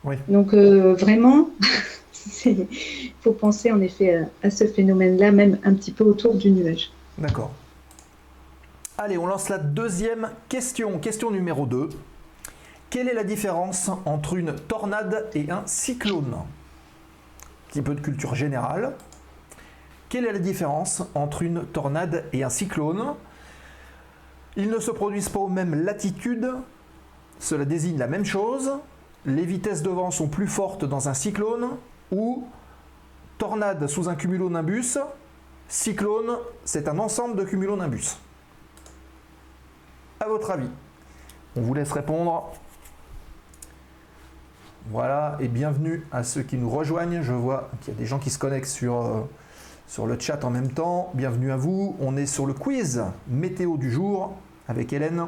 Oui. 0.03 0.15
Donc 0.27 0.53
euh, 0.53 0.93
vraiment, 0.93 1.49
il 2.45 2.67
faut 3.21 3.31
penser 3.31 3.71
en 3.71 3.81
effet 3.81 4.15
à, 4.15 4.47
à 4.47 4.49
ce 4.51 4.65
phénomène-là, 4.65 5.31
même 5.31 5.57
un 5.63 5.73
petit 5.73 5.91
peu 5.91 6.03
autour 6.03 6.35
du 6.35 6.51
nuage. 6.51 6.91
D'accord. 7.17 7.51
Allez, 8.97 9.17
on 9.17 9.25
lance 9.25 9.49
la 9.49 9.57
deuxième 9.57 10.29
question. 10.49 10.99
Question 10.99 11.31
numéro 11.31 11.65
2. 11.65 11.89
Quelle 12.91 13.09
est 13.09 13.15
la 13.15 13.23
différence 13.23 13.89
entre 14.05 14.35
une 14.35 14.53
tornade 14.53 15.25
et 15.33 15.49
un 15.49 15.63
cyclone? 15.65 16.35
Un 16.35 17.69
petit 17.69 17.81
peu 17.81 17.95
de 17.95 18.01
culture 18.01 18.35
générale. 18.35 18.93
Quelle 20.09 20.27
est 20.27 20.31
la 20.31 20.37
différence 20.37 21.01
entre 21.15 21.41
une 21.41 21.65
tornade 21.65 22.25
et 22.33 22.43
un 22.43 22.49
cyclone? 22.49 23.15
Ils 24.55 24.69
ne 24.69 24.79
se 24.79 24.91
produisent 24.91 25.29
pas 25.29 25.39
aux 25.39 25.49
mêmes 25.49 25.83
latitudes. 25.83 26.51
Cela 27.39 27.65
désigne 27.65 27.97
la 27.97 28.07
même 28.07 28.25
chose. 28.25 28.71
Les 29.25 29.45
vitesses 29.45 29.81
de 29.81 29.89
vent 29.89 30.11
sont 30.11 30.27
plus 30.27 30.47
fortes 30.47 30.85
dans 30.85 31.09
un 31.09 31.13
cyclone 31.13 31.69
ou 32.11 32.47
tornade 33.37 33.87
sous 33.87 34.09
un 34.09 34.15
cumulonimbus. 34.15 34.97
Cyclone, 35.67 36.37
c'est 36.65 36.87
un 36.87 36.99
ensemble 36.99 37.35
de 37.35 37.43
cumulonimbus. 37.43 38.17
À 40.19 40.27
votre 40.27 40.51
avis 40.51 40.69
On 41.55 41.61
vous 41.61 41.73
laisse 41.73 41.91
répondre. 41.91 42.51
Voilà, 44.91 45.37
et 45.39 45.47
bienvenue 45.47 46.05
à 46.11 46.23
ceux 46.23 46.43
qui 46.43 46.57
nous 46.57 46.69
rejoignent. 46.69 47.21
Je 47.21 47.33
vois 47.33 47.69
qu'il 47.81 47.93
y 47.93 47.97
a 47.97 47.99
des 47.99 48.05
gens 48.05 48.19
qui 48.19 48.29
se 48.29 48.37
connectent 48.37 48.67
sur, 48.67 49.01
euh, 49.01 49.21
sur 49.87 50.05
le 50.05 50.19
chat 50.19 50.43
en 50.43 50.49
même 50.49 50.71
temps. 50.71 51.09
Bienvenue 51.13 51.51
à 51.51 51.57
vous. 51.57 51.95
On 52.01 52.17
est 52.17 52.25
sur 52.25 52.45
le 52.45 52.53
quiz 52.53 53.03
météo 53.27 53.77
du 53.77 53.89
jour 53.89 54.33
avec 54.67 54.93
Hélène. 54.93 55.25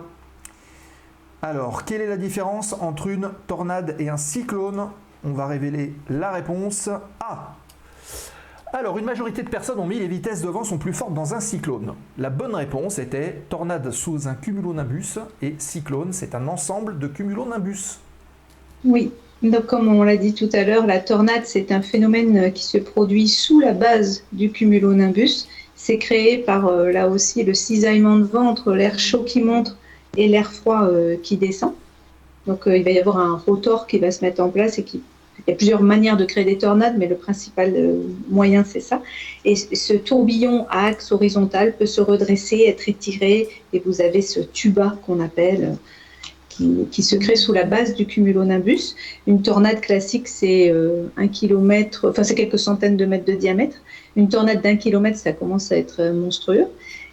Alors, 1.42 1.86
quelle 1.86 2.02
est 2.02 2.08
la 2.08 2.18
différence 2.18 2.74
entre 2.74 3.08
une 3.08 3.30
tornade 3.48 3.96
et 4.00 4.10
un 4.10 4.18
cyclone? 4.18 4.90
On 5.24 5.34
va 5.34 5.48
révéler 5.48 5.94
la 6.10 6.32
réponse 6.32 6.90
A. 7.20 7.56
Alors, 8.74 8.98
une 8.98 9.06
majorité 9.06 9.42
de 9.42 9.50
personnes 9.50 9.80
ont 9.80 9.86
mis 9.86 10.00
les 10.00 10.08
vitesses 10.08 10.42
de 10.42 10.50
vent 10.50 10.64
sont 10.64 10.78
plus 10.78 10.92
fortes 10.92 11.14
dans 11.14 11.34
un 11.34 11.40
cyclone. 11.40 11.94
La 12.18 12.30
bonne 12.30 12.54
réponse 12.54 13.00
était 13.00 13.44
tornade 13.48 13.90
sous 13.92 14.28
un 14.28 14.34
cumulonimbus 14.34 15.20
et 15.42 15.56
cyclone, 15.60 16.12
c'est 16.12 16.36
un 16.36 16.48
ensemble 16.48 17.00
de 17.00 17.08
cumulonimbus. 17.08 18.00
Oui. 18.84 19.12
Donc, 19.44 19.68
comme 19.68 19.88
on 19.88 20.04
l'a 20.04 20.18
dit 20.18 20.34
tout 20.34 20.50
à 20.54 20.64
l'heure, 20.64 20.88
la 20.88 21.00
tornade, 21.00 21.44
c'est 21.46 21.72
un 21.72 21.82
phénomène 21.82 22.52
qui 22.54 22.64
se 22.64 22.78
produit 22.78 23.28
sous 23.28 23.60
la 23.60 23.74
base 23.74 24.24
du 24.32 24.52
cumulonimbus. 24.52 25.48
C'est 25.86 26.00
créé 26.00 26.40
par, 26.40 26.66
euh, 26.66 26.92
là 26.92 27.08
aussi, 27.08 27.44
le 27.44 27.54
cisaillement 27.54 28.18
de 28.18 28.24
vent 28.24 28.48
entre 28.48 28.74
l'air 28.74 28.98
chaud 28.98 29.22
qui 29.22 29.40
monte 29.40 29.78
et 30.18 30.28
l'air 30.28 30.52
froid 30.52 30.88
euh, 30.88 31.16
qui 31.22 31.38
descend. 31.38 31.74
Donc, 32.48 32.66
euh, 32.66 32.76
il 32.76 32.84
va 32.84 32.90
y 32.90 32.98
avoir 32.98 33.20
un 33.20 33.38
rotor 33.38 33.86
qui 33.86 34.00
va 34.00 34.10
se 34.10 34.26
mettre 34.26 34.42
en 34.42 34.50
place 34.50 34.80
et 34.80 34.84
qui. 34.84 35.02
Il 35.46 35.52
y 35.52 35.54
a 35.54 35.56
plusieurs 35.56 35.84
manières 35.84 36.18
de 36.18 36.26
créer 36.26 36.44
des 36.44 36.58
tornades, 36.58 36.96
mais 36.98 37.06
le 37.06 37.14
principal 37.14 37.72
moyen, 38.30 38.64
c'est 38.64 38.80
ça. 38.80 39.04
Et 39.44 39.56
ce 39.56 39.94
tourbillon 39.94 40.66
à 40.72 40.88
axe 40.88 41.12
horizontal 41.12 41.76
peut 41.78 41.86
se 41.86 42.02
redresser, 42.02 42.64
être 42.66 42.90
étiré, 42.90 43.48
et 43.72 43.84
vous 43.86 44.02
avez 44.02 44.24
ce 44.24 44.40
tuba 44.40 44.98
qu'on 45.06 45.20
appelle, 45.20 45.78
qui, 46.50 46.88
qui 46.90 47.04
se 47.04 47.16
crée 47.16 47.36
sous 47.36 47.54
la 47.54 47.66
base 47.66 47.94
du 47.94 48.08
cumulonimbus. 48.08 48.96
Une 49.28 49.44
tornade 49.44 49.82
classique, 49.82 50.30
c'est 50.30 50.74
un 51.18 51.28
kilomètre, 51.28 52.08
enfin, 52.10 52.24
c'est 52.24 52.34
quelques 52.34 52.58
centaines 52.58 52.98
de 52.98 53.06
mètres 53.06 53.26
de 53.26 53.34
diamètre. 53.34 53.78
Une 54.16 54.30
tornade 54.30 54.62
d'un 54.62 54.76
kilomètre, 54.76 55.18
ça 55.18 55.34
commence 55.34 55.72
à 55.72 55.78
être 55.78 56.02
euh, 56.02 56.14
monstrueux. 56.14 56.68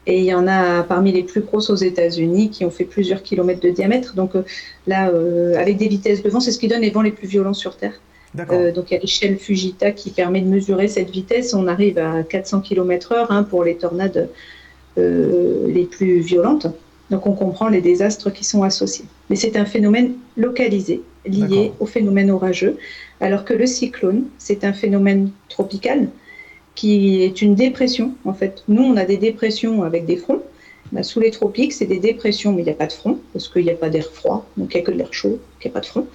Et 0.07 0.19
il 0.19 0.25
y 0.25 0.35
en 0.35 0.49
a 0.49 0.83
parmi 0.83 1.13
les 1.13 1.23
plus 1.23 1.43
grosses 1.43 1.71
aux 1.71 1.77
États-Unis 1.77 2.51
qui 2.51 2.65
ont 2.65 2.71
fait 2.71 2.85
plusieurs 2.85 3.23
kilomètres 3.23 3.61
de 3.61 3.71
diamètre. 3.71 4.15
Donc 4.15 4.35
euh, 4.35 4.43
là, 4.87 5.11
euh, 5.11 5.57
avec 5.57 5.77
des 5.77 5.89
vitesses 5.89 6.23
de 6.23 6.31
vent, 6.31 6.41
c'est 6.41 6.51
ce 6.51 6.59
qui 6.59 6.69
donne 6.69 6.81
les 6.81 6.91
vents 6.91 7.03
les 7.03 7.13
plus 7.13 7.29
violents 7.29 7.55
sur 7.55 7.77
Terre. 7.77 8.01
Euh, 8.39 8.73
donc 8.73 8.91
il 8.91 8.95
y 8.95 8.97
a 8.97 9.01
l'échelle 9.01 9.37
Fujita 9.37 9.93
qui 9.93 10.11
permet 10.11 10.41
de 10.41 10.49
mesurer 10.49 10.89
cette 10.89 11.11
vitesse. 11.11 11.55
On 11.55 11.67
arrive 11.67 11.99
à 11.99 12.23
400 12.23 12.61
km/h 12.61 13.27
hein, 13.29 13.43
pour 13.43 13.63
les 13.65 13.77
tornades 13.77 14.29
euh, 14.99 15.69
les 15.69 15.85
plus 15.85 16.21
violentes. 16.21 16.67
Donc 17.11 17.27
on 17.27 17.35
comprend 17.35 17.69
les 17.69 17.83
désastres 17.83 18.33
qui 18.33 18.45
sont 18.45 18.63
associés. 18.63 19.05
Mais 19.29 19.37
c'est 19.37 19.57
un 19.57 19.67
phénomène 19.67 20.15
localisé, 20.37 21.03
lié 21.27 21.73
au 21.79 21.87
phénomène 21.87 22.31
orageux, 22.31 22.79
alors 23.21 23.45
que 23.45 23.53
le 23.53 23.67
cyclone, 23.67 24.25
c'est 24.39 24.65
un 24.65 24.73
phénomène 24.73 25.31
tropical 25.49 26.09
qui 26.75 27.23
est 27.23 27.43
une 27.43 27.55
dépression. 27.55 28.13
En 28.25 28.35
fait, 28.35 28.65
nous, 28.69 28.83
on 28.83 28.97
a 28.97 29.05
des 29.05 29.17
dépressions 29.17 29.83
avec 29.83 30.07
des 30.07 30.17
fronts. 30.17 30.43
Bah, 30.93 31.03
sous 31.03 31.21
les 31.21 31.31
tropiques, 31.31 31.73
c'est 31.73 31.87
des 31.87 31.99
dépressions, 31.99 32.53
mais 32.53 32.63
il 32.63 32.67
n'y 32.67 32.71
a 32.71 32.75
pas 32.75 32.87
de 32.87 32.93
front, 32.93 33.19
parce 33.33 33.49
qu'il 33.49 33.65
n'y 33.65 33.71
a 33.71 33.75
pas 33.75 33.89
d'air 33.89 34.07
froid, 34.13 34.47
donc 34.59 34.75
il 34.75 34.77
n'y 34.77 34.83
a 34.83 34.85
que 34.85 34.91
de 34.91 34.99
l'air 34.99 35.13
chaud, 35.13 35.31
donc 35.31 35.41
il 35.63 35.69
n'y 35.69 35.71
a 35.71 35.75
pas 35.75 35.81
de 35.81 35.87
front. 35.87 36.07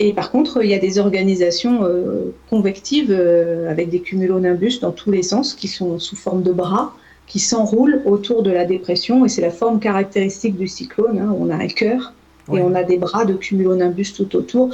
Et 0.00 0.12
par 0.12 0.30
contre, 0.30 0.62
il 0.62 0.70
y 0.70 0.74
a 0.74 0.78
des 0.78 0.98
organisations 0.98 1.84
euh, 1.84 2.34
convectives 2.50 3.10
euh, 3.10 3.70
avec 3.70 3.88
des 3.88 4.00
cumulonimbus 4.00 4.80
dans 4.80 4.92
tous 4.92 5.10
les 5.10 5.22
sens 5.22 5.54
qui 5.54 5.68
sont 5.68 5.98
sous 5.98 6.16
forme 6.16 6.42
de 6.42 6.52
bras 6.52 6.94
qui 7.26 7.38
s'enroulent 7.38 8.02
autour 8.04 8.42
de 8.42 8.50
la 8.50 8.66
dépression. 8.66 9.24
Et 9.24 9.28
c'est 9.28 9.40
la 9.40 9.50
forme 9.50 9.80
caractéristique 9.80 10.56
du 10.56 10.68
cyclone. 10.68 11.18
hein. 11.18 11.34
On 11.38 11.48
a 11.48 11.54
un 11.54 11.68
cœur 11.68 12.12
et 12.52 12.60
on 12.60 12.74
a 12.74 12.82
des 12.82 12.98
bras 12.98 13.24
de 13.24 13.34
cumulonimbus 13.34 14.12
tout 14.14 14.36
autour. 14.36 14.70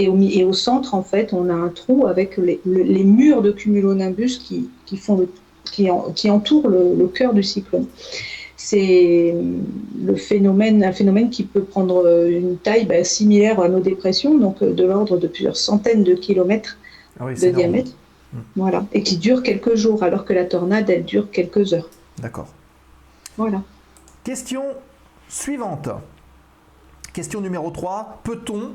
Et 0.00 0.08
au, 0.08 0.14
mi- 0.14 0.32
et 0.38 0.44
au 0.44 0.52
centre, 0.52 0.94
en 0.94 1.02
fait, 1.02 1.32
on 1.32 1.50
a 1.50 1.52
un 1.54 1.68
trou 1.68 2.06
avec 2.06 2.36
les, 2.38 2.60
le- 2.64 2.82
les 2.84 3.04
murs 3.04 3.42
de 3.42 3.50
cumulonimbus 3.50 4.38
qui, 4.38 4.70
qui, 4.86 4.96
font 4.96 5.16
le- 5.18 5.28
qui, 5.64 5.90
en- 5.90 6.12
qui 6.12 6.30
entourent 6.30 6.68
le, 6.68 6.94
le 6.96 7.06
cœur 7.08 7.34
du 7.34 7.42
cyclone. 7.42 7.86
C'est 8.56 9.34
le 10.04 10.14
phénomène, 10.16 10.82
un 10.84 10.92
phénomène 10.92 11.30
qui 11.30 11.44
peut 11.44 11.62
prendre 11.62 12.04
euh, 12.06 12.28
une 12.28 12.56
taille 12.58 12.86
bah, 12.86 13.02
similaire 13.04 13.60
à 13.60 13.68
nos 13.68 13.80
dépressions, 13.80 14.36
donc 14.38 14.62
euh, 14.62 14.72
de 14.72 14.84
l'ordre 14.84 15.16
de 15.16 15.26
plusieurs 15.28 15.56
centaines 15.56 16.02
de 16.04 16.14
kilomètres 16.14 16.76
Ah 17.20 17.26
oui, 17.26 17.34
de 17.34 17.40
énorme. 17.40 17.56
diamètre. 17.56 17.90
Mm. 18.32 18.36
Voilà. 18.56 18.86
Et 18.92 19.02
qui 19.02 19.16
dure 19.16 19.42
quelques 19.42 19.74
jours, 19.76 20.02
alors 20.02 20.24
que 20.24 20.32
la 20.32 20.44
tornade, 20.44 20.90
elle 20.90 21.04
dure 21.04 21.30
quelques 21.30 21.72
heures. 21.72 21.88
D'accord. 22.18 22.48
Voilà. 23.36 23.62
Question 24.24 24.62
suivante. 25.28 25.88
Question 27.12 27.40
numéro 27.40 27.70
3. 27.70 28.20
Peut-on 28.24 28.72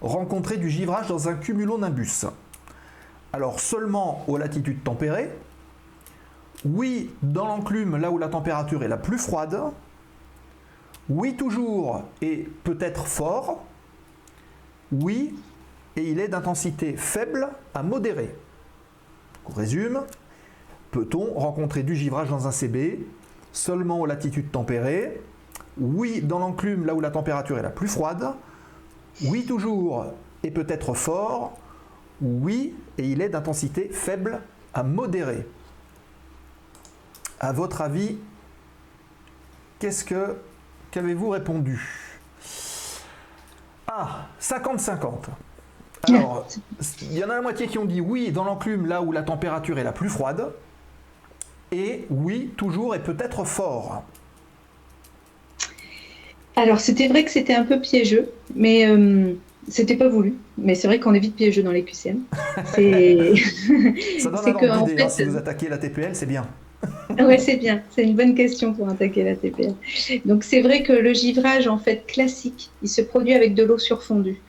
rencontrer 0.00 0.56
du 0.56 0.70
givrage 0.70 1.08
dans 1.08 1.28
un 1.28 1.34
cumulonimbus 1.34 2.26
Alors 3.32 3.60
seulement 3.60 4.24
aux 4.28 4.36
latitudes 4.36 4.82
tempérées. 4.82 5.30
Oui, 6.64 7.10
dans 7.22 7.46
l'enclume, 7.46 7.96
là 7.96 8.10
où 8.10 8.18
la 8.18 8.28
température 8.28 8.82
est 8.82 8.88
la 8.88 8.96
plus 8.96 9.18
froide. 9.18 9.60
Oui, 11.08 11.36
toujours 11.36 12.02
et 12.20 12.48
peut-être 12.64 13.06
fort. 13.06 13.64
Oui, 14.90 15.34
et 15.96 16.10
il 16.10 16.20
est 16.20 16.28
d'intensité 16.28 16.96
faible 16.96 17.48
à 17.74 17.82
modérée. 17.82 18.34
On 19.48 19.52
résume. 19.52 20.02
Peut-on 20.90 21.34
rencontrer 21.34 21.82
du 21.82 21.94
givrage 21.94 22.30
dans 22.30 22.46
un 22.46 22.50
CB 22.50 23.06
seulement 23.52 24.00
aux 24.00 24.06
latitudes 24.06 24.50
tempérées 24.50 25.20
Oui, 25.78 26.20
dans 26.22 26.38
l'enclume, 26.38 26.86
là 26.86 26.94
où 26.94 27.00
la 27.00 27.10
température 27.10 27.58
est 27.58 27.62
la 27.62 27.70
plus 27.70 27.88
froide. 27.88 28.34
Oui, 29.24 29.44
toujours 29.44 30.06
et 30.42 30.50
peut-être 30.50 30.94
fort. 30.94 31.58
Oui, 32.20 32.74
et 32.98 33.08
il 33.08 33.20
est 33.20 33.28
d'intensité 33.28 33.88
faible 33.92 34.40
à 34.74 34.82
modérée. 34.82 35.46
À 37.40 37.52
votre 37.52 37.82
avis, 37.82 38.18
qu'est-ce 39.78 40.04
que 40.04 40.36
qu'avez-vous 40.90 41.30
répondu? 41.30 41.80
Ah, 43.86 44.28
50-50. 44.40 45.26
Alors, 46.08 46.46
il 47.02 47.12
y 47.12 47.24
en 47.24 47.30
a 47.30 47.34
la 47.34 47.42
moitié 47.42 47.66
qui 47.66 47.78
ont 47.78 47.84
dit 47.84 48.00
oui 48.00 48.32
dans 48.32 48.44
l'enclume, 48.44 48.86
là 48.86 49.02
où 49.02 49.12
la 49.12 49.22
température 49.22 49.78
est 49.78 49.84
la 49.84 49.92
plus 49.92 50.08
froide. 50.08 50.52
Et 51.72 52.06
oui, 52.10 52.52
toujours 52.56 52.94
et 52.94 53.02
peut-être 53.02 53.44
fort. 53.44 54.04
Alors, 56.56 56.80
c'était 56.80 57.08
vrai 57.08 57.24
que 57.24 57.30
c'était 57.30 57.54
un 57.54 57.64
peu 57.64 57.80
piégeux, 57.80 58.30
mais 58.54 58.86
euh, 58.88 59.32
c'était 59.68 59.96
pas 59.96 60.08
voulu. 60.08 60.34
Mais 60.56 60.74
c'est 60.74 60.88
vrai 60.88 60.98
qu'on 60.98 61.12
est 61.14 61.20
vite 61.20 61.36
piégeux 61.36 61.62
dans 61.62 61.70
les 61.72 61.84
QCM. 61.84 62.20
C'est 62.74 63.34
Ça 64.18 64.30
donne 64.30 64.56
que, 64.56 64.66
en 64.66 64.84
hein, 64.84 64.86
fait, 64.86 65.10
si 65.10 65.24
vous 65.24 65.36
attaquez 65.36 65.68
la 65.68 65.78
TPL, 65.78 66.14
c'est 66.14 66.26
bien. 66.26 66.46
ouais, 67.18 67.38
c'est 67.38 67.56
bien. 67.56 67.82
C'est 67.90 68.04
une 68.04 68.14
bonne 68.14 68.34
question 68.34 68.72
pour 68.72 68.88
attaquer 68.88 69.24
la 69.24 69.36
TPL. 69.36 69.74
Donc, 70.24 70.44
c'est 70.44 70.62
vrai 70.62 70.82
que 70.82 70.92
le 70.92 71.12
givrage, 71.12 71.68
en 71.68 71.78
fait, 71.78 72.06
classique, 72.06 72.70
il 72.82 72.88
se 72.88 73.02
produit 73.02 73.34
avec 73.34 73.54
de 73.54 73.62
l'eau 73.62 73.78
surfondue. 73.78 74.40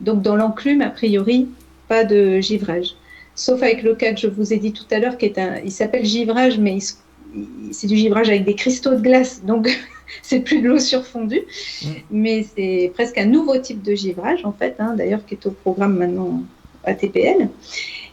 Donc, 0.00 0.22
dans 0.22 0.36
l'enclume, 0.36 0.82
a 0.82 0.90
priori, 0.90 1.48
pas 1.88 2.04
de 2.04 2.40
givrage. 2.40 2.94
Sauf 3.34 3.62
avec 3.62 3.82
le 3.82 3.94
cas 3.94 4.12
que 4.12 4.20
je 4.20 4.28
vous 4.28 4.52
ai 4.52 4.58
dit 4.58 4.72
tout 4.72 4.86
à 4.90 4.98
l'heure, 4.98 5.18
qui 5.18 5.26
est 5.26 5.38
un, 5.38 5.58
il 5.64 5.72
s'appelle 5.72 6.04
givrage, 6.04 6.58
mais 6.58 6.78
il- 6.78 7.72
c'est 7.72 7.86
du 7.86 7.96
givrage 7.96 8.28
avec 8.28 8.44
des 8.44 8.54
cristaux 8.54 8.94
de 8.94 9.00
glace, 9.00 9.42
donc 9.44 9.68
c'est 10.22 10.40
plus 10.40 10.60
de 10.62 10.68
l'eau 10.68 10.78
surfondue, 10.78 11.44
Mm. 11.82 11.86
mais 12.10 12.42
c'est 12.56 12.90
presque 12.94 13.18
un 13.18 13.26
nouveau 13.26 13.58
type 13.58 13.82
de 13.82 13.94
givrage 13.94 14.44
en 14.44 14.52
fait, 14.52 14.74
hein, 14.78 14.94
d'ailleurs 14.96 15.24
qui 15.26 15.34
est 15.34 15.46
au 15.46 15.50
programme 15.50 15.96
maintenant 15.96 16.42
ATPL 16.84 17.48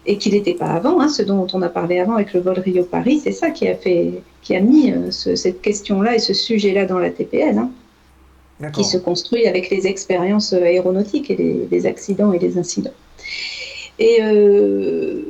et 0.06 0.18
qui 0.18 0.32
n'était 0.32 0.56
pas 0.56 0.72
avant, 0.72 1.00
hein, 1.00 1.08
ce 1.10 1.22
dont 1.24 1.48
on 1.54 1.62
a 1.62 1.70
parlé 1.70 2.00
avant 2.00 2.16
avec 2.16 2.34
le 2.34 2.42
vol 2.42 2.60
Rio-Paris, 2.60 3.22
c'est 3.24 3.32
ça 3.32 3.52
qui 3.52 3.68
a 3.68 3.76
fait, 3.76 4.22
qui 4.42 4.56
a 4.56 4.60
mis 4.60 4.92
euh, 4.92 5.12
ce- 5.12 5.36
cette 5.36 5.62
question-là 5.62 6.16
et 6.16 6.20
ce 6.20 6.34
sujet-là 6.34 6.86
dans 6.86 7.00
la 7.00 7.10
TPL. 7.12 7.58
hein 7.58 7.72
qui 8.72 8.84
se 8.86 8.98
construit 8.98 9.46
avec 9.48 9.70
les 9.70 9.88
expériences 9.88 10.54
euh, 10.54 10.64
aéronautiques 10.64 11.30
et 11.32 11.36
les, 11.36 11.68
les 11.70 11.86
accidents 11.86 12.32
et 12.34 12.40
les 12.40 12.58
incidents. 12.58 12.94
Et 14.00 14.20
euh, 14.22 15.22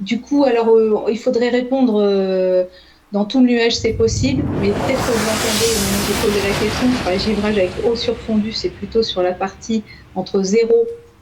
du 0.00 0.20
coup, 0.20 0.44
alors 0.44 0.68
euh, 0.70 1.10
il 1.10 1.18
faudrait 1.18 1.50
répondre 1.50 2.00
dans 3.12 3.24
tout 3.24 3.40
le 3.40 3.46
nuage, 3.46 3.76
c'est 3.76 3.92
possible, 3.92 4.42
mais 4.60 4.68
peut-être 4.68 5.06
que 5.06 5.12
vous 5.12 5.28
entendez, 5.28 5.72
j'ai 6.06 6.26
posé 6.26 6.48
la 6.48 6.54
question, 6.58 6.88
sur 7.02 7.10
les 7.10 7.18
givrages 7.18 7.58
avec 7.58 7.70
eau 7.86 7.94
surfondue, 7.94 8.52
c'est 8.52 8.70
plutôt 8.70 9.02
sur 9.02 9.22
la 9.22 9.32
partie 9.32 9.82
entre 10.14 10.42
0 10.42 10.72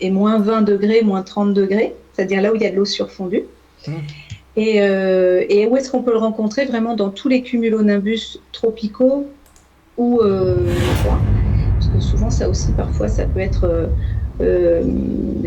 et 0.00 0.10
moins 0.10 0.38
20 0.38 0.62
degrés, 0.62 1.02
moins 1.02 1.22
30 1.22 1.52
degrés, 1.52 1.94
c'est-à-dire 2.12 2.42
là 2.42 2.52
où 2.52 2.56
il 2.56 2.62
y 2.62 2.66
a 2.66 2.70
de 2.70 2.76
l'eau 2.76 2.84
surfondue. 2.84 3.44
Mm. 3.86 3.92
Et, 4.56 4.82
euh, 4.82 5.44
et 5.48 5.66
où 5.66 5.76
est-ce 5.76 5.90
qu'on 5.90 6.02
peut 6.02 6.12
le 6.12 6.18
rencontrer 6.18 6.64
Vraiment 6.64 6.94
dans 6.94 7.10
tous 7.10 7.28
les 7.28 7.42
cumulonimbus 7.42 8.40
tropicaux 8.52 9.26
ou 9.96 10.20
euh. 10.22 10.56
Parce 11.04 11.88
que 11.92 12.00
souvent, 12.00 12.30
ça 12.30 12.48
aussi, 12.48 12.72
parfois, 12.72 13.08
ça 13.08 13.24
peut 13.24 13.40
être 13.40 13.64
euh, 13.64 13.86
euh, 14.40 14.82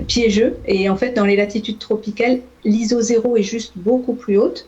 piégeux. 0.07 0.55
Et 0.65 0.89
en 0.89 0.95
fait, 0.95 1.13
dans 1.13 1.25
les 1.25 1.35
latitudes 1.35 1.79
tropicales, 1.79 2.39
l'ISO 2.63 3.01
0 3.01 3.37
est 3.37 3.43
juste 3.43 3.73
beaucoup 3.75 4.13
plus 4.13 4.37
haute. 4.37 4.67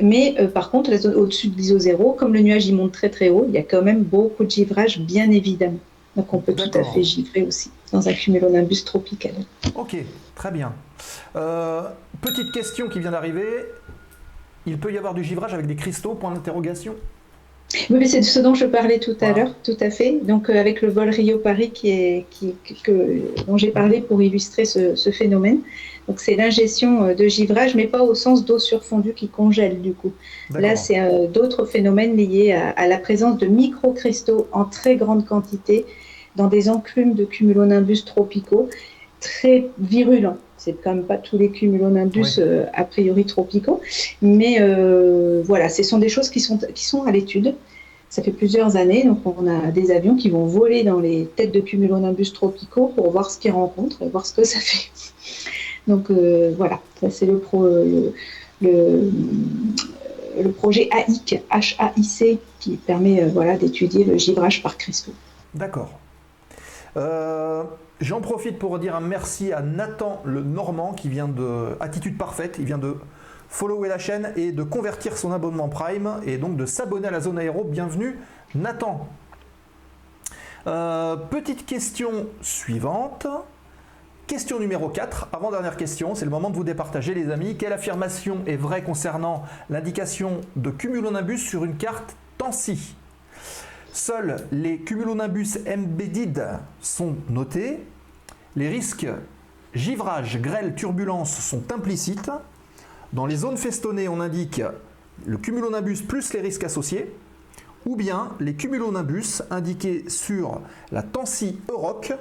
Mais 0.00 0.34
euh, 0.38 0.48
par 0.48 0.70
contre, 0.70 0.90
la 0.90 0.98
zone 0.98 1.14
au-dessus 1.14 1.48
de 1.48 1.56
l'ISO 1.56 1.78
0, 1.78 2.12
comme 2.12 2.32
le 2.32 2.40
nuage 2.40 2.66
il 2.66 2.74
monte 2.74 2.92
très 2.92 3.10
très 3.10 3.28
haut, 3.28 3.44
il 3.48 3.54
y 3.54 3.58
a 3.58 3.62
quand 3.62 3.82
même 3.82 4.02
beaucoup 4.02 4.44
de 4.44 4.50
givrage, 4.50 5.00
bien 5.00 5.30
évidemment. 5.30 5.80
Donc 6.16 6.32
on 6.32 6.38
peut 6.38 6.54
tout 6.54 6.70
à 6.78 6.84
fait 6.84 7.02
givrer 7.02 7.42
aussi 7.42 7.70
dans 7.92 8.08
un 8.08 8.12
cumulonimbus 8.12 8.84
tropical. 8.84 9.32
Ok, 9.74 9.96
très 10.34 10.50
bien. 10.50 10.72
Euh, 11.36 11.82
petite 12.20 12.52
question 12.52 12.88
qui 12.88 13.00
vient 13.00 13.10
d'arriver. 13.10 13.46
Il 14.66 14.78
peut 14.78 14.92
y 14.92 14.98
avoir 14.98 15.14
du 15.14 15.24
givrage 15.24 15.54
avec 15.54 15.66
des 15.66 15.74
cristaux, 15.74 16.14
point 16.14 16.32
d'interrogation 16.32 16.94
Oui, 17.90 17.96
mais 17.98 18.06
c'est 18.06 18.20
de 18.20 18.24
ce 18.24 18.38
dont 18.38 18.54
je 18.54 18.66
parlais 18.66 18.98
tout 18.98 19.16
à 19.20 19.32
l'heure, 19.32 19.54
tout 19.64 19.76
à 19.80 19.90
fait. 19.90 20.20
Donc, 20.22 20.48
euh, 20.48 20.58
avec 20.58 20.82
le 20.82 20.90
vol 20.90 21.08
Rio-Paris 21.08 21.70
qui 21.70 21.90
est, 21.90 22.26
qui, 22.30 22.54
que, 22.84 23.20
dont 23.46 23.56
j'ai 23.56 23.70
parlé 23.70 24.00
pour 24.00 24.22
illustrer 24.22 24.64
ce, 24.64 24.94
ce 24.94 25.10
phénomène. 25.10 25.60
Donc, 26.08 26.20
c'est 26.20 26.34
l'ingestion 26.34 27.04
euh, 27.04 27.14
de 27.14 27.26
givrage, 27.28 27.74
mais 27.74 27.86
pas 27.86 28.02
au 28.02 28.14
sens 28.14 28.44
d'eau 28.44 28.58
surfondue 28.58 29.12
qui 29.14 29.28
congèle, 29.28 29.80
du 29.80 29.92
coup. 29.92 30.12
Là, 30.60 30.76
c'est 30.76 30.98
euh, 31.00 31.26
d'autres 31.28 31.64
phénomènes 31.64 32.16
liés 32.16 32.52
à, 32.52 32.70
à 32.70 32.86
la 32.88 32.98
présence 32.98 33.38
de 33.38 33.46
microcristaux 33.46 34.46
en 34.52 34.64
très 34.64 34.96
grande 34.96 35.24
quantité 35.26 35.86
dans 36.36 36.48
des 36.48 36.68
enclumes 36.68 37.14
de 37.14 37.24
cumulonimbus 37.24 38.04
tropicaux 38.04 38.68
très 39.20 39.68
virulents. 39.78 40.38
C'est 40.56 40.74
quand 40.82 40.94
même 40.94 41.04
pas 41.04 41.16
tous 41.18 41.38
les 41.38 41.50
cumulonimbus 41.50 42.20
Oui. 42.38 42.44
euh, 42.44 42.64
a 42.72 42.84
priori 42.84 43.24
tropicaux, 43.24 43.80
mais 44.22 44.58
euh, 44.60 45.42
voilà, 45.44 45.68
ce 45.68 45.82
sont 45.82 45.98
des 45.98 46.08
choses 46.08 46.30
qui 46.30 46.40
sont, 46.40 46.58
qui 46.74 46.84
sont 46.84 47.02
à 47.04 47.10
l'étude. 47.12 47.54
Ça 48.10 48.22
fait 48.22 48.30
plusieurs 48.30 48.76
années, 48.76 49.04
donc 49.04 49.20
on 49.24 49.46
a 49.46 49.70
des 49.72 49.90
avions 49.90 50.16
qui 50.16 50.30
vont 50.30 50.44
voler 50.44 50.84
dans 50.84 51.00
les 51.00 51.26
têtes 51.36 51.50
de 51.52 51.60
cumulonimbus 51.60 52.32
tropicaux 52.32 52.92
pour 52.94 53.10
voir 53.10 53.30
ce 53.30 53.38
qu'ils 53.38 53.52
rencontrent 53.52 54.02
et 54.02 54.08
voir 54.08 54.24
ce 54.26 54.34
que 54.34 54.44
ça 54.44 54.58
fait. 54.60 54.90
Donc 55.86 56.10
euh, 56.10 56.54
voilà, 56.56 56.80
ça 57.00 57.10
c'est 57.10 57.26
le, 57.26 57.38
pro, 57.38 57.64
le, 57.64 58.12
le, 58.60 60.50
projet 60.52 60.88
AIC, 60.92 61.42
HAIC, 61.50 62.40
qui 62.60 62.76
permet 62.76 63.22
euh, 63.22 63.28
voilà, 63.28 63.56
d'étudier 63.56 64.04
le 64.04 64.16
givrage 64.16 64.62
par 64.62 64.76
cristaux. 64.76 65.14
D'accord. 65.54 65.98
Euh, 66.96 67.64
J'en 68.00 68.20
profite 68.20 68.58
pour 68.58 68.78
dire 68.78 68.96
un 68.96 69.00
merci 69.00 69.52
à 69.52 69.60
Nathan 69.62 70.22
le 70.24 70.42
Normand 70.42 70.92
qui 70.92 71.08
vient 71.08 71.28
de 71.28 71.76
Attitude 71.80 72.18
Parfaite. 72.18 72.56
Il 72.58 72.64
vient 72.64 72.78
de 72.78 72.96
follower 73.48 73.88
la 73.88 73.98
chaîne 73.98 74.32
et 74.36 74.50
de 74.50 74.62
convertir 74.62 75.16
son 75.16 75.30
abonnement 75.30 75.68
Prime 75.68 76.20
et 76.26 76.36
donc 76.36 76.56
de 76.56 76.66
s'abonner 76.66 77.08
à 77.08 77.10
la 77.12 77.20
zone 77.20 77.38
aéro. 77.38 77.62
Bienvenue 77.62 78.18
Nathan. 78.56 79.06
Petite 80.64 81.64
question 81.64 82.26
suivante. 82.40 83.28
Question 84.32 84.58
numéro 84.58 84.88
4, 84.88 85.28
avant-dernière 85.34 85.76
question, 85.76 86.14
c'est 86.14 86.24
le 86.24 86.30
moment 86.30 86.48
de 86.48 86.56
vous 86.56 86.64
départager 86.64 87.12
les 87.12 87.30
amis. 87.30 87.58
Quelle 87.58 87.74
affirmation 87.74 88.38
est 88.46 88.56
vraie 88.56 88.82
concernant 88.82 89.42
l'indication 89.68 90.40
de 90.56 90.70
cumulonimbus 90.70 91.36
sur 91.36 91.66
une 91.66 91.76
carte 91.76 92.16
Tansi? 92.38 92.96
Seuls 93.92 94.36
les 94.50 94.78
cumulonimbus 94.78 95.58
embedded 95.68 96.48
sont 96.80 97.14
notés. 97.28 97.80
Les 98.56 98.70
risques 98.70 99.06
givrage, 99.74 100.40
grêle, 100.40 100.74
turbulence 100.76 101.38
sont 101.38 101.70
implicites. 101.70 102.30
Dans 103.12 103.26
les 103.26 103.36
zones 103.36 103.58
festonnées, 103.58 104.08
on 104.08 104.18
indique 104.18 104.62
le 105.26 105.36
cumulonimbus 105.36 106.06
plus 106.08 106.32
les 106.32 106.40
risques 106.40 106.64
associés. 106.64 107.14
Ou 107.84 107.96
bien 107.96 108.30
les 108.40 108.54
cumulonimbus 108.54 109.42
indiqués 109.50 110.08
sur 110.08 110.62
la 110.90 111.02
Tansi 111.02 111.60
Euroc, 111.68 112.14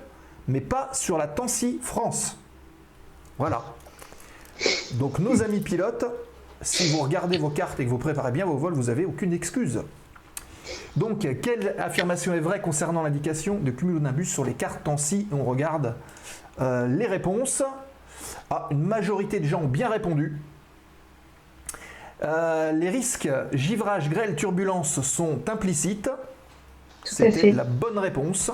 mais 0.47 0.61
pas 0.61 0.89
sur 0.93 1.18
la 1.18 1.27
Tansi 1.27 1.80
France. 1.81 2.38
Voilà. 3.38 3.63
Donc 4.93 5.19
nos 5.19 5.41
amis 5.41 5.61
pilotes, 5.61 6.05
si 6.61 6.89
vous 6.91 6.99
regardez 6.99 7.38
vos 7.38 7.49
cartes 7.49 7.80
et 7.80 7.85
que 7.85 7.89
vous 7.89 7.97
préparez 7.97 8.31
bien 8.31 8.45
vos 8.45 8.57
vols, 8.57 8.73
vous 8.73 8.84
n'avez 8.84 9.05
aucune 9.05 9.34
excuse. 9.34 9.81
Donc, 10.95 11.27
quelle 11.41 11.76
affirmation 11.80 12.34
est 12.34 12.39
vraie 12.39 12.61
concernant 12.61 13.01
l'indication 13.01 13.59
de 13.59 13.72
cumulonimbus 13.72 14.26
sur 14.26 14.45
les 14.45 14.53
cartes 14.53 14.84
Tansi 14.84 15.27
On 15.31 15.43
regarde 15.43 15.95
euh, 16.59 16.88
les 16.88 17.07
réponses. 17.07 17.63
Ah, 18.49 18.68
une 18.72 18.84
majorité 18.84 19.39
de 19.39 19.45
gens 19.45 19.61
ont 19.61 19.68
bien 19.68 19.89
répondu. 19.89 20.38
Euh, 22.23 22.72
les 22.73 22.89
risques 22.89 23.30
givrage, 23.53 24.09
grêle, 24.09 24.35
turbulence 24.35 25.01
sont 25.01 25.39
implicites. 25.49 26.09
C'était 27.03 27.51
la 27.51 27.63
bonne 27.63 27.97
réponse. 27.97 28.51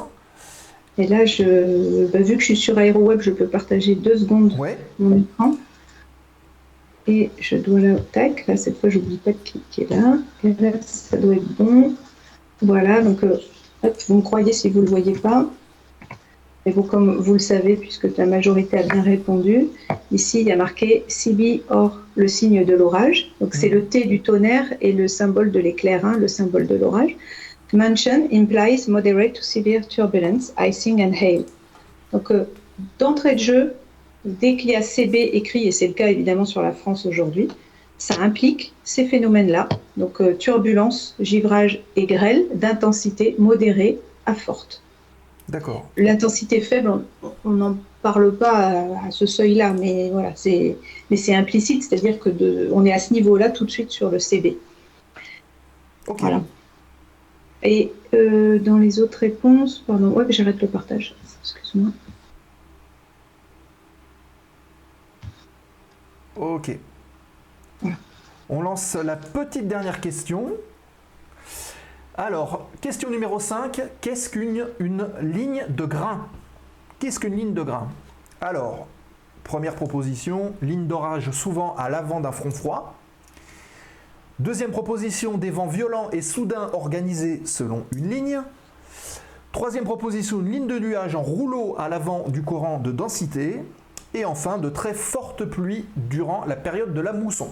Et 0.99 1.07
là, 1.07 1.25
je, 1.25 2.07
bah, 2.07 2.19
vu 2.19 2.35
que 2.35 2.39
je 2.41 2.45
suis 2.45 2.55
sur 2.55 2.79
AeroWeb, 2.79 3.21
je 3.21 3.31
peux 3.31 3.45
partager 3.47 3.95
deux 3.95 4.17
secondes 4.17 4.53
Ouais. 4.57 4.77
mon 4.99 5.17
écran. 5.19 5.55
Et 7.07 7.29
je 7.39 7.55
dois 7.55 7.79
là, 7.79 7.95
tac, 8.11 8.45
là, 8.47 8.57
cette 8.57 8.79
fois, 8.79 8.89
je 8.89 8.99
n'oublie 8.99 9.17
pas 9.17 9.31
de 9.31 9.37
cliquer 9.43 9.87
là. 9.89 10.17
Et 10.43 10.53
là, 10.61 10.71
ça 10.81 11.17
doit 11.17 11.35
être 11.35 11.55
bon. 11.57 11.93
Voilà, 12.61 13.01
donc, 13.01 13.23
euh, 13.23 13.37
hop, 13.83 13.95
vous 14.07 14.15
me 14.17 14.21
croyez 14.21 14.51
si 14.51 14.69
vous 14.69 14.79
ne 14.79 14.85
le 14.85 14.89
voyez 14.89 15.13
pas. 15.13 15.45
Et 16.65 16.71
vous, 16.71 16.83
comme 16.83 17.15
vous 17.15 17.33
le 17.33 17.39
savez, 17.39 17.77
puisque 17.77 18.07
la 18.17 18.25
majorité 18.25 18.77
a 18.79 18.83
bien 18.83 19.01
répondu, 19.01 19.67
ici, 20.11 20.41
il 20.41 20.47
y 20.47 20.51
a 20.51 20.57
marqué 20.57 21.05
CB 21.07 21.63
or 21.69 21.97
le 22.15 22.27
signe 22.27 22.65
de 22.65 22.73
l'orage. 22.73 23.31
Donc, 23.39 23.53
c'est 23.55 23.69
le 23.69 23.85
T 23.85 24.03
du 24.03 24.19
tonnerre 24.19 24.65
et 24.81 24.91
le 24.91 25.07
symbole 25.07 25.51
de 25.51 25.59
l'éclair, 25.59 26.03
hein, 26.03 26.17
le 26.19 26.27
symbole 26.27 26.67
de 26.67 26.75
l'orage. 26.75 27.15
Mention 27.73 28.27
implies 28.31 28.87
moderate 28.87 29.33
to 29.33 29.41
severe 29.41 29.81
turbulence, 29.87 30.53
icing 30.57 31.01
and 31.01 31.13
hail. 31.13 31.45
Donc, 32.13 32.31
euh, 32.31 32.45
d'entrée 32.99 33.33
de 33.35 33.39
jeu, 33.39 33.73
dès 34.23 34.55
qu'il 34.55 34.69
y 34.69 34.75
a 34.75 34.81
CB 34.81 35.31
écrit, 35.33 35.67
et 35.67 35.71
c'est 35.71 35.87
le 35.87 35.93
cas 35.93 36.07
évidemment 36.07 36.45
sur 36.45 36.61
la 36.61 36.71
France 36.71 37.05
aujourd'hui, 37.05 37.49
ça 37.97 38.15
implique 38.21 38.73
ces 38.83 39.05
phénomènes-là, 39.05 39.67
donc 39.97 40.21
euh, 40.21 40.33
turbulence, 40.35 41.15
givrage 41.19 41.81
et 41.95 42.05
grêle, 42.05 42.45
d'intensité 42.53 43.35
modérée 43.39 43.99
à 44.25 44.33
forte. 44.35 44.81
D'accord. 45.49 45.87
L'intensité 45.97 46.61
faible, 46.61 47.01
on- 47.43 47.49
n'en 47.49 47.77
parle 48.01 48.35
pas 48.35 48.51
à, 48.51 49.07
à 49.07 49.11
ce 49.11 49.25
seuil-là, 49.25 49.73
mais 49.73 50.09
voilà, 50.11 50.31
c'est 50.35 50.77
mais 51.09 51.17
c'est 51.17 51.33
implicite, 51.35 51.83
c'est-à-dire 51.83 52.19
que 52.19 52.29
de- 52.29 52.69
on 52.71 52.85
est 52.85 52.93
à 52.93 52.99
ce 52.99 53.13
niveau-là 53.13 53.49
tout 53.49 53.65
de 53.65 53.71
suite 53.71 53.91
sur 53.91 54.09
le 54.09 54.19
CB. 54.19 54.57
Voilà. 56.05 56.41
Et 57.63 57.91
euh, 58.13 58.59
dans 58.59 58.77
les 58.77 58.99
autres 58.99 59.19
réponses, 59.19 59.79
pardon, 59.79 60.09
ouais, 60.11 60.25
j'arrête 60.29 60.61
le 60.61 60.67
partage. 60.67 61.15
Excuse-moi. 61.41 61.91
Ok. 66.35 66.77
On 68.49 68.61
lance 68.61 68.95
la 68.95 69.15
petite 69.15 69.67
dernière 69.67 69.99
question. 69.99 70.53
Alors, 72.15 72.69
question 72.81 73.09
numéro 73.09 73.39
5. 73.39 73.81
Qu'est-ce 74.01 74.29
qu'une 74.29 74.67
une 74.79 75.09
ligne 75.21 75.65
de 75.69 75.85
grain? 75.85 76.27
Qu'est-ce 76.99 77.19
qu'une 77.19 77.35
ligne 77.35 77.53
de 77.53 77.61
grain? 77.61 77.89
Alors, 78.39 78.87
première 79.43 79.75
proposition, 79.75 80.53
ligne 80.61 80.87
d'orage 80.87 81.31
souvent 81.31 81.75
à 81.75 81.89
l'avant 81.89 82.19
d'un 82.19 82.31
front 82.31 82.51
froid. 82.51 82.95
Deuxième 84.39 84.69
proposition, 84.69 85.39
des 85.39 85.49
vents 85.49 85.65
violents 85.65 86.11
et 86.11 86.21
soudains 86.21 86.69
organisés 86.73 87.41
selon 87.45 87.85
une 87.95 88.11
ligne. 88.11 88.41
Troisième 89.51 89.83
proposition, 89.83 90.41
une 90.41 90.51
ligne 90.51 90.67
de 90.67 90.77
nuages 90.77 91.15
en 91.15 91.23
rouleau 91.23 91.75
à 91.79 91.89
l'avant 91.89 92.29
du 92.29 92.43
courant 92.43 92.77
de 92.77 92.91
densité. 92.91 93.63
Et 94.13 94.25
enfin, 94.25 94.59
de 94.59 94.69
très 94.69 94.93
fortes 94.93 95.43
pluies 95.43 95.87
durant 95.95 96.45
la 96.45 96.55
période 96.55 96.93
de 96.93 97.01
la 97.01 97.13
mousson. 97.13 97.51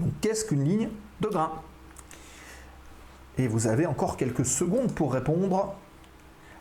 Donc, 0.00 0.10
qu'est-ce 0.20 0.44
qu'une 0.44 0.64
ligne 0.64 0.88
de 1.20 1.28
grain 1.28 1.52
Et 3.38 3.46
vous 3.46 3.68
avez 3.68 3.86
encore 3.86 4.16
quelques 4.16 4.46
secondes 4.46 4.92
pour 4.92 5.12
répondre 5.12 5.76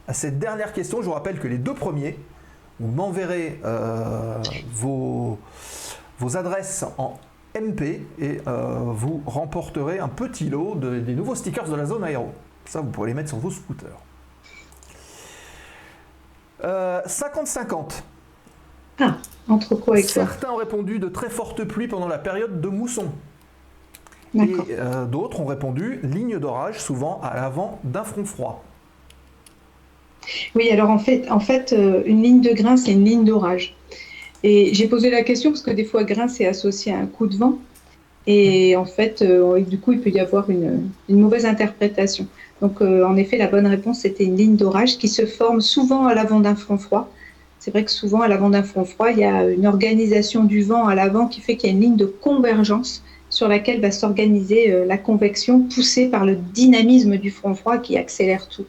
à 0.08 0.14
cette 0.14 0.38
dernière 0.38 0.72
question. 0.72 1.02
Je 1.02 1.08
vous 1.08 1.14
rappelle 1.14 1.40
que 1.40 1.48
les 1.48 1.58
deux 1.58 1.74
premiers, 1.74 2.20
vous 2.80 2.92
m'enverrez 2.92 3.60
euh, 3.66 4.38
vos, 4.72 5.40
vos 6.20 6.38
adresses 6.38 6.86
en 7.00 7.20
MP 7.56 8.02
et 8.20 8.42
euh, 8.48 8.80
vous 8.94 9.22
remporterez 9.26 10.00
un 10.00 10.08
petit 10.08 10.50
lot 10.50 10.76
de- 10.76 11.00
des 11.00 11.14
nouveaux 11.16 11.36
stickers 11.36 11.68
de 11.70 11.76
la 11.76 11.86
zone 11.86 12.04
aéro. 12.04 12.32
Ça, 12.66 12.82
vous 12.82 12.90
pourrez 12.90 13.08
les 13.10 13.14
mettre 13.16 13.30
sur 13.30 13.40
vos 13.40 13.50
scooters. 13.52 13.98
Euh, 16.64 17.02
50-50. 17.06 18.04
Ah, 19.00 19.16
entre 19.48 19.76
quoi 19.76 19.98
et 19.98 20.02
quoi? 20.02 20.10
Certains 20.12 20.52
ont 20.52 20.58
répondu 20.58 21.00
de 21.00 21.08
très 21.08 21.30
fortes 21.30 21.64
pluies 21.64 21.88
pendant 21.88 22.08
la 22.08 22.18
période 22.18 22.60
de 22.62 22.68
mousson. 22.68 23.08
Et 24.36 24.46
D'accord. 24.46 24.66
euh, 24.70 25.06
d'autres 25.06 25.40
ont 25.40 25.46
répondu 25.46 26.00
ligne 26.04 26.38
d'orage, 26.38 26.80
souvent 26.80 27.20
à 27.24 27.36
l'avant 27.36 27.80
d'un 27.84 28.04
front 28.04 28.26
froid. 28.26 28.64
Oui, 30.54 30.70
alors 30.70 30.90
en 30.90 31.00
fait, 31.00 31.32
en 31.32 31.40
fait 31.40 31.74
euh, 31.74 32.04
une 32.06 32.22
ligne 32.22 32.42
de 32.42 32.52
grain, 32.52 32.78
c'est 32.78 32.92
une 32.92 33.06
ligne 33.06 33.24
d'orage. 33.24 33.76
Et 34.44 34.74
j'ai 34.74 34.88
posé 34.88 35.10
la 35.10 35.24
question 35.24 35.52
parce 35.52 35.62
que 35.62 35.72
des 35.72 35.84
fois, 35.84 36.04
grain, 36.04 36.28
c'est 36.28 36.48
associé 36.48 36.94
à 36.94 36.98
un 36.98 37.06
coup 37.06 37.28
de 37.28 37.36
vent. 37.36 37.60
Et 38.28 38.76
en 38.76 38.86
fait, 38.86 39.22
euh, 39.22 39.60
du 39.62 39.80
coup, 39.80 39.94
il 39.94 40.02
peut 40.02 40.10
y 40.10 40.20
avoir 40.20 40.50
une, 40.50 40.90
mauvaise 41.10 41.46
interprétation. 41.46 42.28
Donc, 42.62 42.82
euh, 42.82 43.04
en 43.06 43.18
effet, 43.18 43.38
la 43.38 43.48
bonne 43.48 43.68
réponse, 43.68 44.00
c'était 44.02 44.26
une 44.26 44.38
ligne 44.38 44.56
d'orage 44.56 44.98
qui 44.98 45.08
se 45.08 45.26
forme 45.26 45.62
souvent 45.62 46.06
à 46.06 46.14
l'avant 46.14 46.40
d'un 46.40 46.56
front 46.56 46.78
froid. 46.78 47.10
C'est 47.60 47.72
vrai 47.72 47.84
que 47.84 47.92
souvent, 47.92 48.22
à 48.22 48.28
l'avant 48.28 48.50
d'un 48.50 48.64
front 48.64 48.86
froid, 48.86 49.12
il 49.12 49.20
y 49.20 49.24
a 49.24 49.50
une 49.50 49.68
organisation 49.68 50.44
du 50.44 50.62
vent 50.62 50.88
à 50.88 50.96
l'avant 50.96 51.28
qui 51.28 51.42
fait 51.42 51.58
qu'il 51.58 51.70
y 51.70 51.74
a 51.74 51.76
une 51.76 51.82
ligne 51.82 51.98
de 51.98 52.06
convergence 52.06 53.04
sur 53.30 53.48
laquelle 53.48 53.82
va 53.82 53.92
s'organiser 53.92 54.72
euh, 54.72 54.86
la 54.86 54.98
convection 54.98 55.62
poussée 55.62 56.08
par 56.08 56.26
le 56.26 56.36
dynamisme 56.36 57.18
du 57.18 57.32
front 57.32 57.54
froid 57.54 57.78
qui 57.78 57.98
accélère 57.98 58.48
tout. 58.48 58.66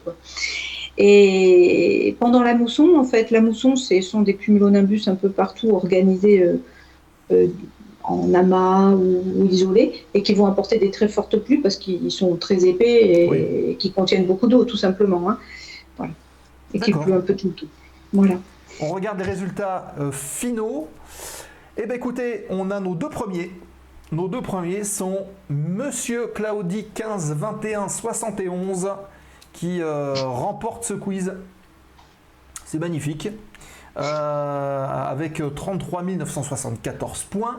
Et 0.97 2.15
pendant 2.19 2.43
la 2.43 2.53
mousson, 2.53 2.95
en 2.97 3.03
fait, 3.03 3.31
la 3.31 3.41
mousson, 3.41 3.75
ce 3.75 4.01
sont 4.01 4.21
des 4.21 4.35
cumulonimbus 4.35 5.03
un 5.07 5.15
peu 5.15 5.29
partout 5.29 5.69
organisés 5.71 6.43
euh, 6.43 6.57
euh, 7.31 7.47
en 8.03 8.33
amas 8.33 8.91
ou, 8.91 9.47
isolés 9.49 9.93
et 10.13 10.21
qui 10.21 10.33
vont 10.33 10.47
apporter 10.47 10.79
des 10.79 10.91
très 10.91 11.07
fortes 11.07 11.37
pluies 11.37 11.57
parce 11.59 11.77
qu'ils 11.77 12.11
sont 12.11 12.35
très 12.35 12.65
épais 12.65 13.23
et, 13.23 13.29
Oui. 13.29 13.37
et 13.69 13.75
qui 13.75 13.91
contiennent 13.91 14.25
beaucoup 14.25 14.47
d'eau 14.47 14.65
tout 14.65 14.77
simplement. 14.77 15.29
hein. 15.29 15.37
Voilà. 15.97 16.13
Et 16.73 16.79
qui 16.79 16.91
pleut 16.91 17.13
un 17.13 17.21
peu 17.21 17.35
tout 17.35 17.47
le 17.47 17.53
temps. 17.53 17.67
Voilà. 18.13 18.35
On 18.81 18.89
regarde 18.89 19.19
les 19.19 19.25
résultats 19.25 19.93
euh, 19.99 20.11
finaux. 20.11 20.87
Eh 21.77 21.85
bien 21.85 21.95
écoutez, 21.95 22.45
on 22.49 22.69
a 22.71 22.79
nos 22.79 22.95
deux 22.95 23.09
premiers. 23.09 23.51
Nos 24.11 24.27
deux 24.27 24.41
premiers 24.41 24.83
sont 24.83 25.19
Monsieur 25.49 26.27
Claudie 26.27 26.85
15 26.93 27.33
21 27.33 27.87
71 27.87 28.89
qui 29.53 29.81
euh, 29.81 30.13
remporte 30.15 30.83
ce 30.83 30.93
quiz. 30.93 31.33
C'est 32.65 32.79
magnifique. 32.79 33.29
Euh, 33.97 34.85
avec 34.87 35.41
33 35.53 36.03
974 36.03 37.23
points. 37.25 37.57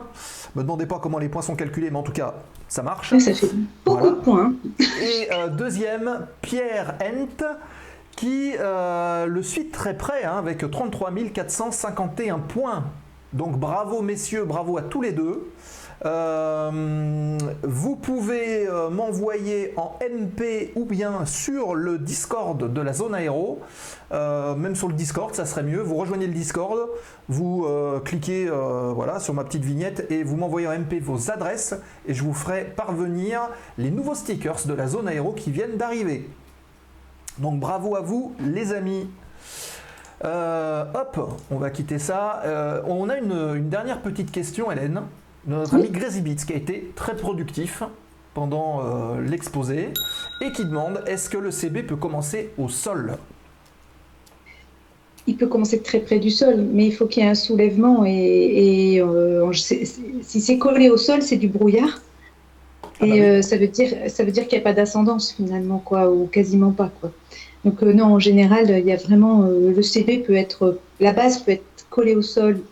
Me 0.55 0.63
demandez 0.63 0.87
pas 0.87 0.97
comment 0.99 1.19
les 1.19 1.29
points 1.29 1.43
sont 1.43 1.55
calculés, 1.55 1.91
mais 1.91 1.99
en 1.99 2.03
tout 2.03 2.11
cas, 2.11 2.33
ça 2.67 2.81
marche. 2.81 3.15
Ça 3.19 3.33
fait 3.35 3.51
beaucoup 3.85 3.99
Voilà. 3.99 4.09
de 4.09 4.15
points. 4.15 4.53
Et 4.79 5.27
euh, 5.31 5.49
deuxième, 5.49 6.25
Pierre 6.41 6.95
Hent, 7.03 7.45
qui 8.15 8.53
euh, 8.59 9.27
le 9.27 9.43
suit 9.43 9.69
très 9.69 9.95
près, 9.95 10.23
hein, 10.23 10.37
avec 10.39 10.69
33 10.69 11.11
451 11.33 12.39
points. 12.39 12.85
Donc 13.33 13.59
bravo 13.59 14.01
messieurs, 14.01 14.45
bravo 14.45 14.77
à 14.77 14.81
tous 14.81 15.01
les 15.01 15.11
deux. 15.11 15.51
Euh, 16.05 17.37
vous 17.63 17.95
pouvez 17.95 18.67
euh, 18.67 18.89
m'envoyer 18.89 19.73
en 19.77 19.97
MP 20.01 20.73
ou 20.75 20.83
bien 20.83 21.25
sur 21.25 21.75
le 21.75 21.97
Discord 21.97 22.71
de 22.71 22.81
la 22.81 22.93
zone 22.93 23.15
aéro, 23.15 23.59
Euh, 24.11 24.53
même 24.53 24.75
sur 24.75 24.87
le 24.87 24.93
Discord, 24.93 25.33
ça 25.33 25.45
serait 25.45 25.63
mieux. 25.63 25.81
Vous 25.81 25.95
rejoignez 25.95 26.27
le 26.27 26.33
Discord, 26.33 26.87
vous 27.29 27.67
cliquez 28.05 28.47
voilà, 28.47 29.19
sur 29.19 29.33
ma 29.33 29.43
petite 29.43 29.63
vignette 29.63 30.05
et 30.11 30.23
vous 30.23 30.35
m'envoyez 30.35 30.67
en 30.67 30.71
MP 30.71 30.99
vos 31.01 31.31
adresses 31.31 31.73
et 32.07 32.13
je 32.13 32.23
vous 32.23 32.33
ferai 32.33 32.63
parvenir 32.63 33.49
les 33.79 33.89
nouveaux 33.89 34.13
stickers 34.13 34.67
de 34.67 34.73
la 34.73 34.85
zone 34.85 35.07
aéro 35.07 35.31
qui 35.33 35.49
viennent 35.49 35.77
d'arriver. 35.77 36.29
Donc 37.39 37.59
bravo 37.59 37.95
à 37.95 38.01
vous 38.01 38.35
les 38.39 38.71
amis. 38.73 39.09
Hop, 40.23 41.39
on 41.49 41.57
va 41.57 41.71
quitter 41.71 41.97
ça. 41.97 42.43
On 42.85 43.09
a 43.09 43.17
une, 43.17 43.67
dernière 43.67 43.99
petite 44.01 44.31
question, 44.31 44.71
Hélène, 44.71 45.01
notre 45.45 45.75
ami 45.75 45.89
Beats, 45.89 46.45
qui 46.45 46.53
a 46.53 46.55
été 46.55 46.93
très 46.95 47.17
productif 47.17 47.83
pendant 48.33 48.81
euh, 48.83 49.21
l'exposé 49.21 50.01
et 50.41 50.51
qui 50.51 50.65
demande 50.65 51.03
est-ce 51.05 51.29
que 51.29 51.37
le 51.37 51.51
CB 51.51 51.83
peut 51.83 51.97
commencer 51.97 52.53
au 52.57 52.69
sol? 52.69 53.19
Il 55.27 55.37
peut 55.37 55.47
commencer 55.47 55.81
très 55.81 55.99
près 56.01 56.19
du 56.19 56.29
sol, 56.29 56.61
mais 56.71 56.85
il 56.87 56.91
faut 56.93 57.07
qu'il 57.07 57.23
y 57.23 57.25
ait 57.25 57.29
un 57.29 57.35
soulèvement. 57.35 58.05
Et, 58.05 58.95
et, 58.95 59.01
euh, 59.01 59.51
si 59.53 60.41
c'est 60.41 60.57
collé 60.57 60.89
au 60.89 60.97
sol, 60.97 61.21
c'est 61.21 61.37
du 61.37 61.47
brouillard. 61.47 62.03
Ah 62.99 63.05
Et 63.05 63.07
bah 63.07 63.19
oui. 63.19 63.37
euh, 63.39 63.41
ça 63.41 63.57
veut 63.57 63.67
dire, 63.67 63.89
ça 64.09 64.23
veut 64.25 64.31
dire 64.31 64.47
qu'il 64.47 64.57
n'y 64.57 64.61
a 64.63 64.63
pas 64.63 64.73
d'ascendance 64.73 65.33
finalement, 65.33 65.79
quoi, 65.79 66.11
ou 66.11 66.27
quasiment 66.27 66.71
pas, 66.73 66.89
quoi. 67.01 67.13
Donc 67.65 67.83
euh, 67.83 67.93
non, 67.93 68.05
en 68.05 68.19
général, 68.19 68.69
il 68.79 68.85
y 68.85 68.91
a 68.93 68.97
vraiment 68.97 69.43
le 69.43 69.81
CB 69.81 70.19
peut 70.19 70.35
être, 70.35 70.81
la 70.99 71.13
base 71.13 71.39
peut 71.43 71.51
être 71.53 71.87
collée 71.89 72.15
au 72.15 72.21
sol 72.21 72.65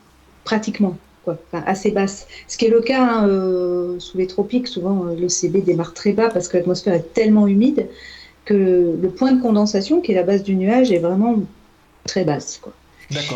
pratiquement, 0.44 1.02
quoi, 1.24 1.38
enfin, 1.52 1.64
assez 1.66 1.92
basse. 1.92 2.28
Ce 2.48 2.58
qui 2.58 2.66
est 2.66 2.70
le 2.70 2.82
cas 2.82 3.04
hein, 3.04 3.28
euh, 3.28 4.00
sous 4.00 4.18
les 4.18 4.28
tropiques, 4.28 4.68
souvent 4.68 5.06
euh, 5.06 5.16
le 5.16 5.30
CB 5.30 5.62
démarre 5.62 5.94
très 5.94 6.14
bas 6.14 6.30
parce 6.30 6.48
que 6.48 6.58
l'atmosphère 6.58 6.94
est 6.94 7.14
tellement 7.14 7.48
humide 7.48 7.88
que 8.46 8.96
le 9.02 9.10
point 9.10 9.32
de 9.32 9.42
condensation, 9.42 10.02
qui 10.02 10.12
est 10.12 10.16
la 10.16 10.24
base 10.24 10.44
du 10.44 10.56
nuage, 10.56 10.92
est 10.92 11.00
vraiment 11.00 11.40
très 12.06 12.24
basse. 12.24 12.60
Quoi. 12.62 12.74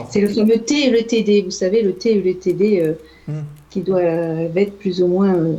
C'est 0.09 0.21
le 0.21 0.29
fameux 0.29 0.57
T 0.57 0.87
et 0.87 0.89
le 0.89 1.03
TD, 1.03 1.41
vous 1.43 1.51
savez, 1.51 1.81
le 1.81 1.93
T 1.93 2.17
et 2.17 2.21
le 2.21 2.33
TD 2.33 2.79
euh, 2.81 2.93
Hmm. 3.27 3.41
qui 3.71 3.81
doivent 3.81 4.55
être 4.55 4.77
plus 4.77 5.01
ou 5.01 5.07
moins 5.07 5.33
euh, 5.33 5.55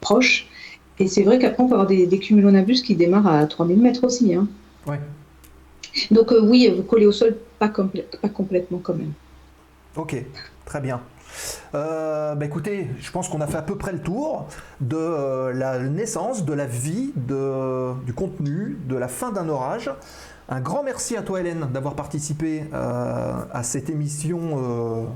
proches. 0.00 0.48
Et 0.98 1.06
c'est 1.06 1.22
vrai 1.22 1.38
qu'après, 1.38 1.62
on 1.62 1.68
peut 1.68 1.74
avoir 1.74 1.86
des, 1.86 2.06
des 2.08 2.18
cumulonimbus 2.18 2.82
qui 2.82 2.96
démarrent 2.96 3.28
à 3.28 3.46
3000 3.46 3.78
mètres 3.78 4.02
aussi. 4.04 4.34
Hein. 4.34 4.48
Ouais. 4.86 4.98
Donc 6.10 6.32
euh, 6.32 6.40
oui, 6.42 6.68
coller 6.88 7.06
au 7.06 7.12
sol, 7.12 7.36
pas 7.60 7.68
complètement 7.68 8.80
quand 8.82 8.94
même. 8.94 9.12
Ok, 9.96 10.16
très 10.64 10.80
bien. 10.80 11.00
Euh, 11.74 12.34
bah 12.34 12.44
écoutez, 12.46 12.88
je 13.00 13.10
pense 13.10 13.28
qu'on 13.28 13.40
a 13.40 13.46
fait 13.46 13.56
à 13.58 13.62
peu 13.62 13.76
près 13.76 13.92
le 13.92 13.98
tour 14.00 14.46
de 14.80 14.96
euh, 14.96 15.52
la 15.52 15.78
naissance, 15.80 16.44
de 16.44 16.52
la 16.52 16.66
vie, 16.66 17.12
de, 17.16 17.92
du 18.04 18.12
contenu, 18.12 18.78
de 18.88 18.96
la 18.96 19.08
fin 19.08 19.32
d'un 19.32 19.48
orage. 19.48 19.90
Un 20.48 20.60
grand 20.60 20.82
merci 20.82 21.16
à 21.16 21.22
toi 21.22 21.40
Hélène 21.40 21.66
d'avoir 21.72 21.94
participé 21.94 22.64
euh, 22.72 23.32
à 23.52 23.62
cette 23.62 23.88
émission 23.90 25.08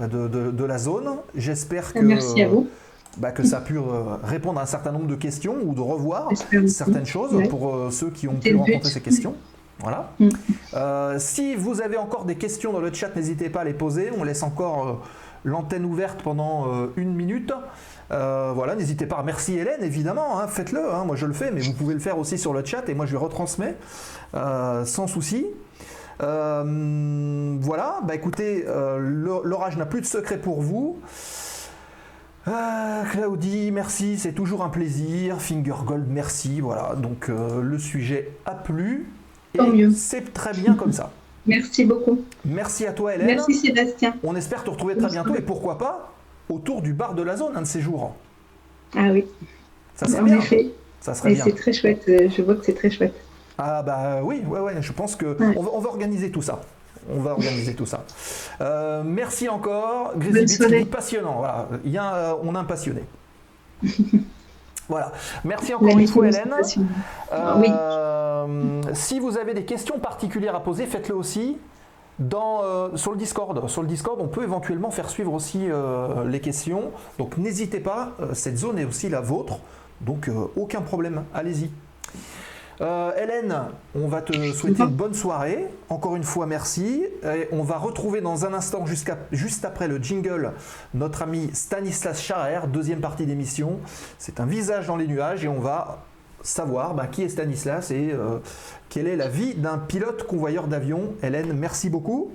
euh, 0.00 0.06
de, 0.06 0.28
de- 0.28 0.50
de 0.50 0.64
la 0.64 0.78
zone. 0.78 1.08
J'espère 1.34 1.92
que, 1.92 1.98
Merci 1.98 2.42
à 2.42 2.48
vous. 2.48 2.68
bah, 3.18 3.32
que 3.32 3.42
ça 3.42 3.58
a 3.58 3.60
pu 3.60 3.78
répondre 4.22 4.60
à 4.60 4.62
un 4.62 4.66
certain 4.66 4.92
nombre 4.92 5.08
de 5.08 5.16
questions 5.16 5.56
ou 5.64 5.74
de 5.74 5.80
revoir 5.80 6.28
certaines 6.68 7.06
choses 7.06 7.34
Ouais. 7.34 7.48
pour 7.48 7.88
ceux 7.90 8.10
qui 8.10 8.28
ont 8.28 8.34
pu 8.36 8.54
rencontrer 8.54 8.90
ces 8.90 9.00
questions. 9.00 9.34
Voilà. 9.80 10.12
Mm. 10.20 10.28
Si 11.18 11.56
vous 11.56 11.80
avez 11.80 11.96
encore 11.96 12.24
des 12.24 12.36
questions 12.36 12.72
dans 12.72 12.80
le 12.80 12.92
chat, 12.92 13.14
n'hésitez 13.16 13.48
pas 13.50 13.62
à 13.62 13.64
les 13.64 13.72
poser. 13.74 14.10
On 14.16 14.22
laisse 14.24 14.42
encore 14.44 15.02
l'antenne 15.44 15.84
ouverte 15.84 16.22
pendant 16.22 16.66
euh, 16.72 16.86
une 16.96 17.14
minute. 17.14 17.52
Euh, 18.12 18.52
voilà, 18.54 18.74
n'hésitez 18.74 19.06
pas 19.06 19.16
à 19.16 19.20
remercier 19.20 19.58
Hélène, 19.60 19.82
évidemment, 19.82 20.40
hein, 20.40 20.48
faites-le, 20.48 20.92
hein, 20.92 21.04
moi 21.04 21.14
je 21.16 21.26
le 21.26 21.32
fais, 21.32 21.50
mais 21.52 21.60
vous 21.60 21.72
pouvez 21.72 21.94
le 21.94 22.00
faire 22.00 22.18
aussi 22.18 22.38
sur 22.38 22.52
le 22.52 22.64
chat 22.64 22.88
et 22.88 22.94
moi 22.94 23.06
je 23.06 23.12
lui 23.12 23.18
retransmets 23.18 23.76
euh, 24.34 24.84
sans 24.84 25.06
souci. 25.06 25.46
Euh, 26.22 27.56
voilà, 27.60 28.00
bah 28.04 28.14
écoutez, 28.14 28.64
l'or- 28.66 29.42
l'orage 29.44 29.76
n'a 29.76 29.86
plus 29.86 30.00
de 30.00 30.06
secret 30.06 30.38
pour 30.38 30.60
vous. 30.60 30.98
Ah, 32.46 33.02
Claudie, 33.10 33.70
merci, 33.70 34.18
c'est 34.18 34.32
toujours 34.32 34.64
un 34.64 34.70
plaisir. 34.70 35.40
Finger 35.40 35.74
Gold, 35.84 36.06
merci. 36.08 36.60
Voilà, 36.60 36.94
donc 36.96 37.28
le 37.28 37.78
sujet 37.78 38.32
a 38.44 38.54
plu. 38.54 39.08
Tant 39.56 39.66
et 39.66 39.70
mieux. 39.72 39.90
c'est 39.90 40.32
très 40.32 40.52
bien 40.52 40.74
comme 40.74 40.92
ça. 40.92 41.10
Merci 41.46 41.84
beaucoup. 41.84 42.22
Merci 42.44 42.86
à 42.86 42.92
toi, 42.92 43.14
Hélène. 43.14 43.26
Merci 43.28 43.54
Sébastien. 43.54 44.14
On 44.22 44.36
espère 44.36 44.62
te 44.64 44.70
retrouver 44.70 44.96
très 44.96 45.08
bientôt 45.08 45.34
et 45.34 45.40
pourquoi 45.40 45.78
pas 45.78 46.12
autour 46.48 46.82
du 46.82 46.92
bar 46.92 47.14
de 47.14 47.22
la 47.22 47.36
zone 47.36 47.56
un 47.56 47.62
de 47.62 47.66
ces 47.66 47.80
jours. 47.80 48.14
Ah 48.96 49.08
oui, 49.12 49.24
Ça 49.94 50.06
serait 50.06 50.20
en 50.20 50.24
bien. 50.24 50.38
effet. 50.38 50.70
Ça 51.00 51.14
serait 51.14 51.32
Et 51.32 51.34
bien. 51.36 51.44
c'est 51.44 51.52
très 51.54 51.72
chouette. 51.72 52.02
euh, 52.08 52.28
Je 52.28 52.42
vois 52.42 52.56
que 52.56 52.64
c'est 52.64 52.74
très 52.74 52.90
chouette. 52.90 53.14
Ah 53.56 53.82
bah 53.82 54.20
oui, 54.22 54.42
ouais, 54.46 54.60
ouais, 54.60 54.74
je 54.82 54.92
pense 54.92 55.16
que 55.16 55.26
Ouais. 55.26 55.54
on, 55.56 55.62
va, 55.62 55.70
on 55.74 55.80
va 55.80 55.88
organiser 55.88 56.30
tout 56.30 56.42
ça. 56.42 56.60
On 57.10 57.20
va 57.20 57.32
organiser 57.32 57.74
tout 57.74 57.86
ça. 57.86 58.04
Euh, 58.60 59.02
merci 59.04 59.48
encore, 59.48 60.12
Grizzly 60.16 60.84
passionnant. 60.84 61.36
Voilà, 61.38 61.68
il 61.84 61.90
y 61.92 61.98
a, 61.98 62.14
euh, 62.14 62.34
on 62.42 62.54
a 62.54 62.58
un 62.60 62.64
passionné. 62.64 63.02
voilà. 64.90 65.12
Merci 65.44 65.72
encore 65.72 65.96
une 65.96 66.06
fois, 66.06 66.26
Hélène. 66.28 66.54
Euh, 67.32 68.82
Si 68.92 69.20
vous 69.20 69.38
avez 69.38 69.54
des 69.54 69.64
questions 69.64 69.98
particulières 69.98 70.54
à 70.56 70.62
poser, 70.62 70.84
faites-le 70.86 71.14
aussi. 71.14 71.56
Dans, 72.18 72.62
euh, 72.62 72.96
sur 72.96 73.12
le 73.12 73.16
Discord, 73.16 73.66
sur 73.70 73.80
le 73.80 73.88
Discord, 73.88 74.20
on 74.20 74.28
peut 74.28 74.42
éventuellement 74.42 74.90
faire 74.90 75.08
suivre 75.08 75.32
aussi 75.32 75.60
euh, 75.70 76.28
les 76.28 76.40
questions. 76.40 76.90
Donc 77.18 77.38
n'hésitez 77.38 77.80
pas, 77.80 78.10
cette 78.34 78.58
zone 78.58 78.78
est 78.78 78.84
aussi 78.84 79.08
la 79.08 79.22
vôtre, 79.22 79.60
donc 80.02 80.28
aucun 80.56 80.82
problème, 80.82 81.24
allez-y. 81.32 81.70
Euh, 82.80 83.12
Hélène, 83.16 83.54
on 83.94 84.08
va 84.08 84.22
te 84.22 84.32
souhaiter 84.52 84.82
une 84.82 84.90
bonne 84.90 85.12
soirée. 85.12 85.66
Encore 85.90 86.16
une 86.16 86.24
fois, 86.24 86.46
merci. 86.46 87.04
Et 87.24 87.48
on 87.52 87.62
va 87.62 87.76
retrouver 87.76 88.20
dans 88.20 88.46
un 88.46 88.54
instant, 88.54 88.84
juste 88.86 89.64
après 89.64 89.86
le 89.86 89.98
jingle, 89.98 90.52
notre 90.94 91.22
ami 91.22 91.50
Stanislas 91.52 92.20
Charrer, 92.22 92.60
deuxième 92.68 93.00
partie 93.00 93.26
d'émission. 93.26 93.80
C'est 94.18 94.40
un 94.40 94.46
visage 94.46 94.86
dans 94.86 94.96
les 94.96 95.06
nuages 95.06 95.44
et 95.44 95.48
on 95.48 95.60
va 95.60 96.04
savoir 96.42 96.94
bah, 96.94 97.06
qui 97.06 97.22
est 97.22 97.28
Stanislas 97.28 97.90
et 97.90 98.12
euh, 98.12 98.38
quelle 98.88 99.06
est 99.06 99.16
la 99.16 99.28
vie 99.28 99.54
d'un 99.54 99.76
pilote 99.76 100.26
convoyeur 100.26 100.66
d'avion. 100.66 101.12
Hélène, 101.22 101.52
merci 101.52 101.90
beaucoup. 101.90 102.32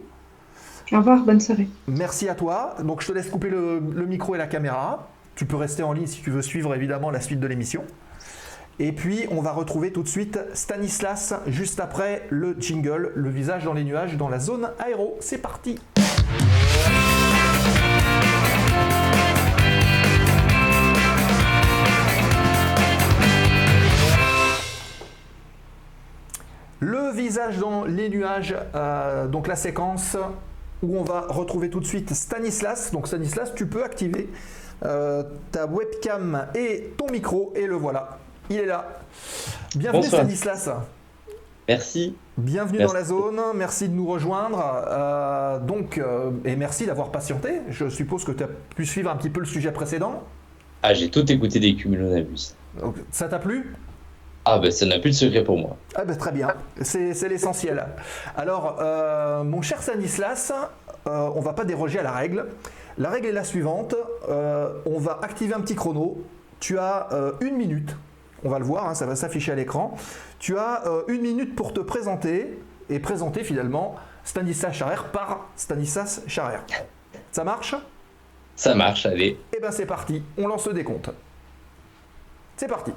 Au 0.92 0.98
revoir, 0.98 1.24
bonne 1.24 1.40
soirée. 1.40 1.68
Merci 1.88 2.30
à 2.30 2.36
toi. 2.36 2.76
Donc 2.84 3.02
je 3.02 3.08
te 3.08 3.14
laisse 3.14 3.30
couper 3.32 3.50
le, 3.50 3.80
le 3.80 4.06
micro 4.06 4.36
et 4.36 4.38
la 4.38 4.46
caméra. 4.46 5.08
Tu 5.36 5.46
peux 5.46 5.56
rester 5.56 5.82
en 5.82 5.92
ligne 5.92 6.06
si 6.06 6.22
tu 6.22 6.30
veux 6.30 6.44
suivre 6.44 6.76
évidemment 6.76 7.10
la 7.10 7.20
suite 7.20 7.40
de 7.40 7.48
l'émission. 7.48 7.84
Et 8.78 8.92
puis 8.92 9.26
on 9.32 9.42
va 9.42 9.54
retrouver 9.54 9.94
tout 9.94 10.04
de 10.04 10.08
suite 10.08 10.38
Stanislas 10.54 11.34
juste 11.48 11.80
après 11.80 12.28
le 12.30 12.58
jingle, 12.60 13.14
le 13.16 13.30
visage 13.30 13.64
dans 13.64 13.74
les 13.74 13.86
nuages 13.86 14.18
dans 14.18 14.28
la 14.28 14.40
zone 14.40 14.70
aéro. 14.80 15.18
C'est 15.22 15.38
parti. 15.38 15.80
Le 26.82 27.12
visage 27.16 27.58
dans 27.60 27.86
les 27.86 28.10
nuages, 28.10 28.56
euh, 28.76 29.28
donc 29.28 29.48
la 29.48 29.56
séquence 29.56 30.18
où 30.84 30.98
on 30.98 31.04
va 31.04 31.22
retrouver 31.30 31.70
tout 31.70 31.80
de 31.80 31.86
suite 31.86 32.14
Stanislas. 32.14 32.92
Donc 32.92 33.08
Stanislas, 33.08 33.54
tu 33.56 33.68
peux 33.68 33.86
activer 33.86 34.30
euh, 34.84 35.24
ta 35.54 35.66
webcam 35.66 36.48
et 36.54 36.94
ton 36.98 37.10
micro 37.10 37.54
et 37.56 37.68
le 37.68 37.76
voilà. 37.76 38.20
Il 38.50 38.58
est 38.58 38.66
là. 38.66 38.88
Bienvenue 39.76 40.04
Bonsoir. 40.04 40.22
Stanislas. 40.22 40.70
Merci. 41.68 42.16
Bienvenue 42.38 42.80
Merci. 42.80 42.94
dans 42.94 43.00
la 43.00 43.06
zone, 43.06 43.42
merci 43.56 43.90
de 43.90 43.94
nous 43.94 44.06
rejoindre. 44.06 44.84
Euh, 44.88 45.60
donc, 45.60 45.98
euh, 45.98 46.32
et 46.44 46.56
merci 46.56 46.86
d'avoir 46.86 47.10
patienté. 47.10 47.62
Je 47.70 47.90
suppose 47.90 48.24
que 48.24 48.32
tu 48.32 48.44
as 48.44 48.50
pu 48.76 48.86
suivre 48.86 49.10
un 49.10 49.16
petit 49.16 49.30
peu 49.30 49.40
le 49.40 49.46
sujet 49.46 49.72
précédent. 49.72 50.24
Ah, 50.84 50.94
j'ai 50.94 51.10
tout 51.10 51.30
écouté 51.32 51.60
des 51.60 51.76
cumulonimbus. 51.76 52.54
Donc, 52.80 52.96
ça 53.10 53.28
t'a 53.28 53.40
plu? 53.40 53.74
Ah, 54.48 54.60
ben 54.60 54.70
ça 54.70 54.86
n'a 54.86 55.00
plus 55.00 55.10
de 55.10 55.16
secret 55.16 55.44
pour 55.44 55.58
moi. 55.58 55.76
Ah 55.96 56.06
ben, 56.06 56.16
très 56.16 56.32
bien, 56.32 56.54
c'est 56.82 57.16
c'est 57.16 57.30
l'essentiel. 57.30 57.84
Alors, 58.38 58.78
euh, 58.80 59.44
mon 59.44 59.64
cher 59.64 59.82
Stanislas, 59.82 60.54
euh, 61.08 61.30
on 61.36 61.40
va 61.40 61.54
pas 61.54 61.66
déroger 61.66 61.98
à 61.98 62.04
la 62.04 62.12
règle. 62.12 62.46
La 63.00 63.10
règle 63.10 63.26
est 63.26 63.32
la 63.32 63.44
suivante. 63.44 63.96
Euh, 64.30 64.70
on 64.86 65.00
va 65.00 65.20
activer 65.24 65.56
un 65.56 65.62
petit 65.62 65.74
chrono. 65.74 66.24
Tu 66.60 66.78
as 66.78 67.08
euh, 67.12 67.32
une 67.42 67.56
minute. 67.56 67.96
On 68.46 68.50
va 68.50 68.60
le 68.60 68.66
voir, 68.66 68.88
hein, 68.88 68.94
ça 68.94 69.08
va 69.08 69.16
s'afficher 69.16 69.54
à 69.54 69.56
l'écran. 69.56 69.98
Tu 70.38 70.56
as 70.56 70.86
euh, 70.86 71.02
une 71.08 71.22
minute 71.22 71.56
pour 71.56 71.74
te 71.74 71.80
présenter 71.80 72.60
et 72.92 73.00
présenter 73.00 73.44
finalement 73.44 73.96
Stanislas 74.24 74.72
Charrer 74.72 75.02
par 75.12 75.50
Stanislas 75.56 76.22
Charrer. 76.28 76.60
Ça 77.32 77.44
marche? 77.44 77.74
Ça 78.56 78.76
marche, 78.76 79.08
allez. 79.08 79.40
Eh 79.58 79.60
ben 79.60 79.72
c'est 79.72 79.88
parti, 79.88 80.22
on 80.38 80.46
lance 80.46 80.68
le 80.68 80.74
décompte. 80.74 81.10
C'est 82.56 82.68
parti. 82.68 82.92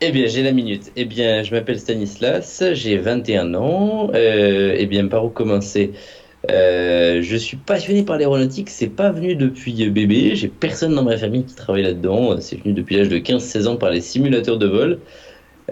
Eh 0.00 0.10
bien, 0.10 0.26
j'ai 0.26 0.42
la 0.42 0.50
minute. 0.50 0.90
Eh 0.96 1.04
bien, 1.04 1.44
je 1.44 1.54
m'appelle 1.54 1.78
Stanislas, 1.78 2.64
j'ai 2.72 2.98
21 2.98 3.54
ans. 3.54 4.10
Euh, 4.12 4.74
eh 4.76 4.86
bien, 4.86 5.06
par 5.06 5.24
où 5.24 5.30
commencer? 5.30 5.92
Euh, 6.50 7.22
Je 7.22 7.36
suis 7.36 7.56
passionné 7.56 8.02
par 8.02 8.18
l'aéronautique, 8.18 8.70
c'est 8.70 8.88
pas 8.88 9.10
venu 9.10 9.34
depuis 9.34 9.88
bébé. 9.90 10.34
J'ai 10.34 10.48
personne 10.48 10.94
dans 10.94 11.04
ma 11.04 11.16
famille 11.16 11.44
qui 11.44 11.54
travaille 11.54 11.82
là-dedans. 11.82 12.40
C'est 12.40 12.60
venu 12.62 12.74
depuis 12.74 12.96
l'âge 12.96 13.08
de 13.08 13.18
15-16 13.18 13.66
ans 13.66 13.76
par 13.76 13.90
les 13.90 14.00
simulateurs 14.00 14.58
de 14.58 14.66
vol. 14.66 14.98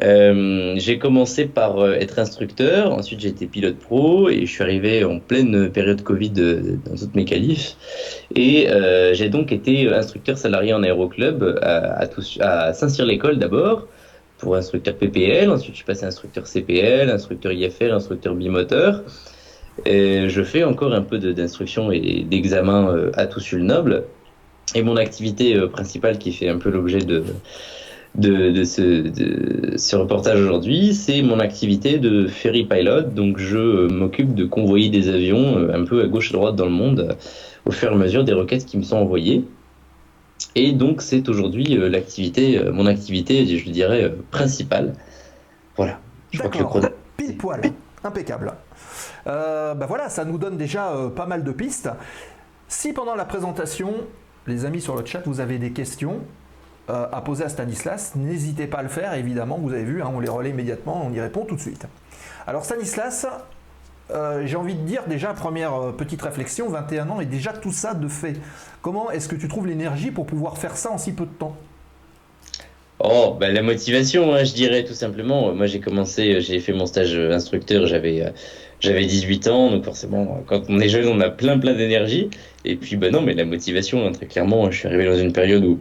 Euh, 0.03 0.75
j'ai 0.79 0.99
commencé 0.99 1.45
par 1.45 1.79
euh, 1.79 1.93
être 1.93 2.19
instructeur, 2.19 2.95
ensuite 2.95 3.21
j'ai 3.21 3.29
été 3.29 3.47
pilote 3.47 3.77
pro 3.77 4.31
et 4.31 4.47
je 4.47 4.51
suis 4.51 4.63
arrivé 4.63 5.05
en 5.05 5.19
pleine 5.21 5.71
période 5.71 6.03
Covid 6.03 6.31
dans 6.31 6.97
toutes 6.99 7.15
mes 7.15 7.27
qualifs. 7.27 7.77
Et 8.35 8.69
j'ai 9.13 9.29
donc 9.29 9.53
été 9.53 9.89
instructeur 9.93 10.39
salarié 10.39 10.73
en 10.73 10.83
aéroclub 10.83 11.59
à, 11.61 12.73
Saint-Cyr-l'École 12.73 13.39
d'abord 13.39 13.87
pour 14.39 14.57
instructeur 14.57 14.97
PPL, 14.97 15.51
ensuite 15.51 15.73
je 15.73 15.77
suis 15.77 15.85
passé 15.85 16.05
instructeur 16.07 16.47
CPL, 16.47 17.11
instructeur 17.11 17.53
IFL, 17.53 17.91
instructeur 17.91 18.35
bimoteur. 18.35 19.05
Et 19.87 20.29
je 20.29 20.43
fais 20.43 20.65
encore 20.65 20.93
un 20.93 21.03
peu 21.03 21.19
de- 21.19 21.33
d'instruction 21.33 21.91
et 21.93 22.25
d'examen 22.29 22.89
euh, 22.91 23.11
à 23.15 23.27
Toussul-Noble. 23.27 24.05
Et 24.75 24.83
mon 24.83 24.97
activité 24.97 25.57
euh, 25.57 25.67
principale 25.67 26.19
qui 26.19 26.33
fait 26.33 26.49
un 26.49 26.59
peu 26.59 26.71
l'objet 26.71 26.99
de, 26.99 27.25
de, 28.15 28.51
de 28.51 28.65
ce, 28.65 28.83
de 29.09 29.77
ce 29.77 29.97
reportage 29.97 30.41
aujourd'hui, 30.41 30.95
c'est 30.95 31.23
mon 31.23 31.41
activité 31.41 31.99
de 31.99 32.27
ferry 32.27 32.65
pilot. 32.65 33.03
Donc 33.03 33.39
je 33.39 33.59
euh, 33.59 33.89
m'occupe 33.89 34.35
de 34.35 34.45
convoyer 34.45 34.89
des 34.91 35.09
avions 35.09 35.69
un 35.73 35.85
peu 35.85 36.03
à 36.03 36.07
gauche 36.07 36.31
et 36.31 36.35
à 36.35 36.39
droite 36.39 36.57
dans 36.57 36.67
le 36.67 36.71
monde 36.73 37.17
au 37.65 37.71
fur 37.71 37.91
et 37.91 37.95
à 37.95 37.97
mesure 37.97 38.25
des 38.25 38.35
requêtes 38.35 38.67
qui 38.67 38.77
me 38.77 38.83
sont 38.83 38.97
envoyées. 38.97 39.45
Et 40.55 40.73
donc 40.73 41.01
c'est 41.01 41.29
aujourd'hui 41.29 41.79
l'activité, 41.89 42.61
mon 42.73 42.87
activité, 42.87 43.47
je 43.47 43.71
dirais, 43.71 44.13
principale. 44.31 44.95
Voilà. 45.77 45.99
Je 46.31 46.39
crois 46.39 46.51
que 46.51 46.79
le 46.79 46.93
pile 47.17 47.37
poil, 47.37 47.61
impeccable. 48.05 48.53
Euh, 49.27 49.75
bah 49.75 49.87
voilà, 49.87 50.09
ça 50.09 50.25
nous 50.25 50.39
donne 50.39 50.57
déjà 50.57 50.93
euh, 50.93 51.09
pas 51.09 51.27
mal 51.27 51.45
de 51.45 51.53
pistes. 51.53 51.91
Si 52.69 52.93
pendant 52.93 53.15
la 53.15 53.25
présentation, 53.25 53.93
les 54.47 54.65
amis 54.65 54.81
sur 54.81 54.97
le 54.97 55.05
chat, 55.05 55.23
vous 55.27 55.41
avez 55.41 55.59
des 55.59 55.73
questions 55.73 56.21
euh, 56.91 57.07
à 57.13 57.21
poser 57.21 57.45
à 57.45 57.49
Stanislas, 57.49 58.13
n'hésitez 58.17 58.67
pas 58.67 58.79
à 58.79 58.83
le 58.83 58.89
faire, 58.89 59.15
évidemment, 59.15 59.59
vous 59.59 59.73
avez 59.73 59.85
vu, 59.85 60.03
hein, 60.03 60.11
on 60.13 60.19
les 60.19 60.29
relaie 60.29 60.51
immédiatement, 60.51 61.07
on 61.07 61.13
y 61.13 61.21
répond 61.21 61.45
tout 61.45 61.55
de 61.55 61.61
suite. 61.61 61.87
Alors 62.47 62.65
Stanislas, 62.65 63.27
euh, 64.11 64.43
j'ai 64.47 64.57
envie 64.57 64.75
de 64.75 64.81
dire 64.81 65.05
déjà, 65.07 65.33
première 65.33 65.93
petite 65.97 66.23
réflexion, 66.23 66.69
21 66.69 67.09
ans 67.11 67.21
et 67.21 67.27
déjà 67.27 67.53
tout 67.53 67.73
ça 67.73 67.95
de 67.95 68.09
fait. 68.09 68.35
Comment 68.81 69.13
est-ce 69.13 69.29
que 69.29 69.37
tu 69.37 69.47
trouves 69.47 69.69
l'énergie 69.69 70.11
pour 70.11 70.27
pouvoir 70.27 70.59
faire 70.59 70.77
ça 70.77 70.91
en 70.91 70.99
si 70.99 71.13
peu 71.13 71.25
de 71.25 71.31
temps? 71.31 71.57
Oh, 72.99 73.37
bah, 73.39 73.51
la 73.51 73.63
motivation, 73.63 74.35
hein, 74.35 74.45
je 74.45 74.55
dirais 74.55 74.85
tout 74.85 74.95
simplement. 74.95 75.53
Moi, 75.55 75.67
j'ai 75.67 75.81
commencé, 75.81 76.41
j'ai 76.41 76.59
fait 76.61 76.73
mon 76.73 76.87
stage 76.87 77.17
instructeur, 77.17 77.87
j'avais 77.87 78.33
j'avais 78.83 79.07
18 79.07 79.49
ans, 79.49 79.71
donc 79.71 79.85
forcément, 79.85 80.43
quand 80.47 80.65
on 80.69 80.81
est 80.81 80.89
jeune, 80.89 81.07
on 81.07 81.21
a 81.21 81.31
plein 81.31 81.59
plein 81.59 81.75
d'énergie. 81.75 82.29
Et 82.65 82.77
puis, 82.77 82.97
bah 82.97 83.11
non, 83.11 83.23
mais 83.23 83.35
la 83.35 83.45
motivation, 83.45 84.07
hein, 84.07 84.13
très 84.13 84.27
clairement, 84.27 84.71
je 84.71 84.79
suis 84.79 84.89
arrivé 84.89 85.07
dans 85.07 85.19
une 85.19 85.33
période 85.33 85.65
où 85.65 85.81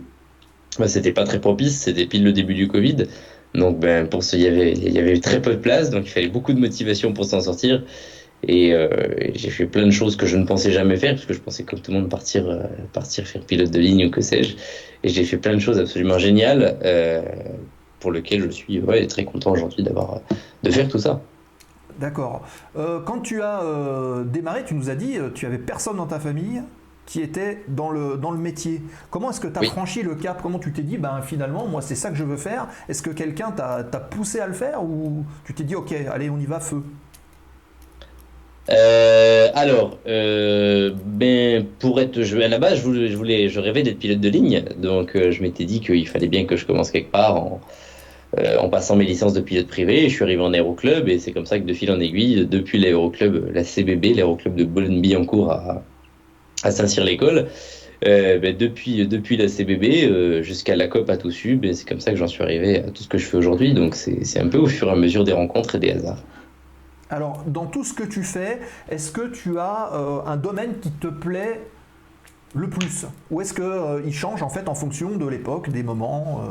bah, 0.79 0.87
c'était 0.87 1.11
pas 1.11 1.23
très 1.23 1.41
propice, 1.41 1.81
c'était 1.81 2.05
pile 2.05 2.23
le 2.23 2.31
début 2.31 2.53
du 2.53 2.67
Covid. 2.67 3.07
Donc, 3.55 3.79
ben, 3.79 4.07
pour 4.07 4.23
ce, 4.23 4.35
il 4.37 4.43
y 4.43 4.47
avait 4.47 4.73
il 4.73 4.93
y 4.93 4.99
avait 4.99 5.19
très 5.19 5.41
peu 5.41 5.51
de 5.51 5.59
place, 5.59 5.89
donc 5.89 6.05
il 6.05 6.09
fallait 6.09 6.29
beaucoup 6.29 6.53
de 6.53 6.59
motivation 6.59 7.11
pour 7.13 7.25
s'en 7.25 7.41
sortir. 7.41 7.83
Et, 8.47 8.73
euh, 8.73 8.87
j'ai 9.35 9.49
fait 9.49 9.65
plein 9.65 9.85
de 9.85 9.91
choses 9.91 10.15
que 10.15 10.25
je 10.25 10.37
ne 10.37 10.45
pensais 10.45 10.71
jamais 10.71 10.97
faire, 10.97 11.13
parce 11.13 11.25
que 11.25 11.33
je 11.33 11.39
pensais 11.39 11.63
comme 11.63 11.79
tout 11.79 11.91
le 11.91 11.99
monde 11.99 12.09
partir 12.09 12.47
euh, 12.49 12.63
partir 12.93 13.27
faire 13.27 13.41
pilote 13.41 13.71
de 13.71 13.79
ligne 13.79 14.05
ou 14.05 14.09
que 14.11 14.21
sais-je. 14.21 14.55
Et 15.03 15.09
j'ai 15.09 15.23
fait 15.25 15.37
plein 15.37 15.55
de 15.55 15.59
choses 15.59 15.79
absolument 15.79 16.19
géniales 16.19 16.77
euh, 16.83 17.23
pour 17.99 18.11
lesquelles 18.11 18.41
je 18.43 18.49
suis 18.49 18.79
ouais, 18.79 19.05
très 19.07 19.25
content 19.25 19.51
aujourd'hui 19.51 19.83
d'avoir 19.83 20.21
de 20.63 20.71
faire 20.71 20.87
tout 20.87 20.99
ça. 20.99 21.21
D'accord. 22.01 22.41
Euh, 22.77 22.99
quand 22.99 23.19
tu 23.19 23.41
as 23.43 23.61
euh, 23.61 24.23
démarré, 24.23 24.63
tu 24.65 24.73
nous 24.73 24.89
as 24.89 24.95
dit, 24.95 25.17
euh, 25.17 25.29
tu 25.33 25.45
avais 25.45 25.59
personne 25.59 25.97
dans 25.97 26.07
ta 26.07 26.19
famille 26.19 26.63
qui 27.05 27.21
était 27.21 27.63
dans 27.67 27.91
le, 27.91 28.17
dans 28.17 28.31
le 28.31 28.37
métier. 28.39 28.81
Comment 29.11 29.29
est-ce 29.29 29.39
que 29.39 29.47
tu 29.47 29.57
as 29.57 29.61
Oui. 29.61 29.67
franchi 29.67 30.01
le 30.01 30.15
cap? 30.15 30.41
Comment 30.41 30.59
tu 30.59 30.71
t'es 30.71 30.81
dit, 30.81 30.97
ben 30.97 31.21
finalement, 31.21 31.67
moi 31.67 31.81
c'est 31.81 31.95
ça 31.95 32.09
que 32.09 32.15
je 32.15 32.23
veux 32.23 32.37
faire? 32.37 32.67
Est-ce 32.89 33.01
que 33.01 33.11
quelqu'un 33.11 33.51
t'a 33.51 33.83
t'a 33.83 33.99
poussé 33.99 34.39
à 34.39 34.47
le 34.47 34.53
faire 34.53 34.83
ou 34.83 35.23
tu 35.45 35.53
t'es 35.53 35.63
dit, 35.63 35.75
ok, 35.75 35.93
allez, 36.11 36.29
on 36.29 36.39
y 36.39 36.45
va, 36.45 36.59
feu? 36.59 36.83
Euh, 38.69 39.49
alors, 39.53 39.97
euh, 40.07 40.91
ben 41.05 41.65
pour 41.79 41.99
être, 41.99 42.21
je, 42.21 42.37
à 42.37 42.47
la 42.47 42.59
base, 42.59 42.77
je 42.77 42.83
voulais, 42.83 43.07
je 43.09 43.17
voulais, 43.17 43.49
je 43.49 43.59
rêvais 43.59 43.83
d'être 43.83 43.99
pilote 43.99 44.19
de 44.19 44.29
ligne, 44.29 44.63
donc 44.77 45.15
euh, 45.15 45.31
je 45.31 45.41
m'étais 45.41 45.65
dit 45.65 45.81
qu'il 45.81 46.07
fallait 46.07 46.27
bien 46.27 46.45
que 46.45 46.55
je 46.55 46.65
commence 46.65 46.91
quelque 46.91 47.11
part 47.11 47.35
en, 47.37 47.59
euh, 48.39 48.57
en 48.57 48.69
passant 48.69 48.95
mes 48.95 49.05
licences 49.05 49.33
de 49.33 49.41
pilote 49.41 49.67
privé. 49.67 50.07
Je 50.07 50.15
suis 50.15 50.23
arrivé 50.23 50.41
en 50.41 50.53
aéroclub 50.53 51.09
et 51.09 51.19
c'est 51.19 51.31
comme 51.31 51.45
ça 51.45 51.59
que 51.59 51.65
de 51.65 51.73
fil 51.73 51.91
en 51.91 51.99
aiguille, 51.99 52.45
depuis 52.45 52.77
l'aéroclub, 52.79 53.51
la 53.53 53.63
CBB, 53.63 54.13
l'aéroclub 54.13 54.55
de 54.55 54.63
Boulogne-Billancourt 54.63 55.51
à, 55.51 55.83
à 56.63 56.71
Saint-Cyr-l'École, 56.71 57.47
euh, 58.07 58.39
ben, 58.39 58.57
depuis 58.57 59.37
la 59.37 59.47
CBB 59.47 60.05
euh, 60.05 60.41
jusqu'à 60.41 60.75
la 60.75 60.87
COP 60.87 61.09
à 61.09 61.17
Toussus, 61.17 61.55
ben, 61.55 61.73
c'est 61.73 61.87
comme 61.87 61.99
ça 61.99 62.11
que 62.11 62.17
j'en 62.17 62.27
suis 62.27 62.41
arrivé 62.41 62.79
à 62.79 62.89
tout 62.89 63.03
ce 63.03 63.07
que 63.07 63.17
je 63.17 63.25
fais 63.25 63.37
aujourd'hui. 63.37 63.73
Donc 63.73 63.95
c'est 63.95 64.25
c'est 64.25 64.39
un 64.39 64.47
peu 64.47 64.57
au 64.57 64.67
fur 64.67 64.87
et 64.87 64.91
à 64.91 64.95
mesure 64.95 65.23
des 65.23 65.33
rencontres 65.33 65.75
et 65.75 65.79
des 65.79 65.91
hasards. 65.91 66.23
Alors, 67.09 67.43
dans 67.45 67.65
tout 67.65 67.83
ce 67.83 67.93
que 67.93 68.03
tu 68.03 68.23
fais, 68.23 68.59
est-ce 68.89 69.11
que 69.11 69.27
tu 69.27 69.59
as 69.59 69.91
euh, 69.93 70.21
un 70.25 70.37
domaine 70.37 70.79
qui 70.79 70.89
te 70.91 71.07
plaît 71.07 71.61
le 72.55 72.69
plus? 72.69 73.05
Ou 73.29 73.41
est-ce 73.41 73.53
qu'il 73.53 74.13
change 74.13 74.41
en 74.41 74.49
fait 74.49 74.67
en 74.67 74.75
fonction 74.75 75.17
de 75.17 75.27
l'époque, 75.27 75.69
des 75.69 75.83
moments 75.83 76.41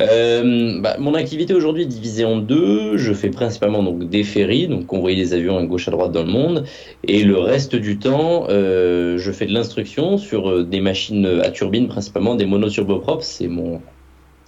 euh 0.00 0.32
Euh, 0.42 0.80
bah, 0.80 0.96
mon 0.98 1.14
activité 1.14 1.54
aujourd'hui 1.54 1.82
est 1.82 1.86
divisée 1.86 2.24
en 2.24 2.36
deux. 2.36 2.96
Je 2.96 3.12
fais 3.12 3.30
principalement 3.30 3.82
donc 3.82 4.08
des 4.08 4.24
ferries, 4.24 4.68
donc 4.68 4.86
convoyer 4.86 5.16
des 5.16 5.34
avions 5.34 5.58
à 5.58 5.64
gauche 5.64 5.88
à 5.88 5.90
droite 5.90 6.12
dans 6.12 6.22
le 6.22 6.30
monde, 6.30 6.64
et 7.04 7.22
le 7.22 7.38
reste 7.38 7.76
du 7.76 7.98
temps, 7.98 8.46
euh, 8.48 9.18
je 9.18 9.32
fais 9.32 9.46
de 9.46 9.52
l'instruction 9.52 10.18
sur 10.18 10.50
euh, 10.50 10.64
des 10.64 10.80
machines 10.80 11.26
à 11.42 11.50
turbine, 11.50 11.88
principalement 11.88 12.34
des 12.34 12.46
monoturboprops. 12.46 13.24
C'est 13.24 13.48
mon 13.48 13.80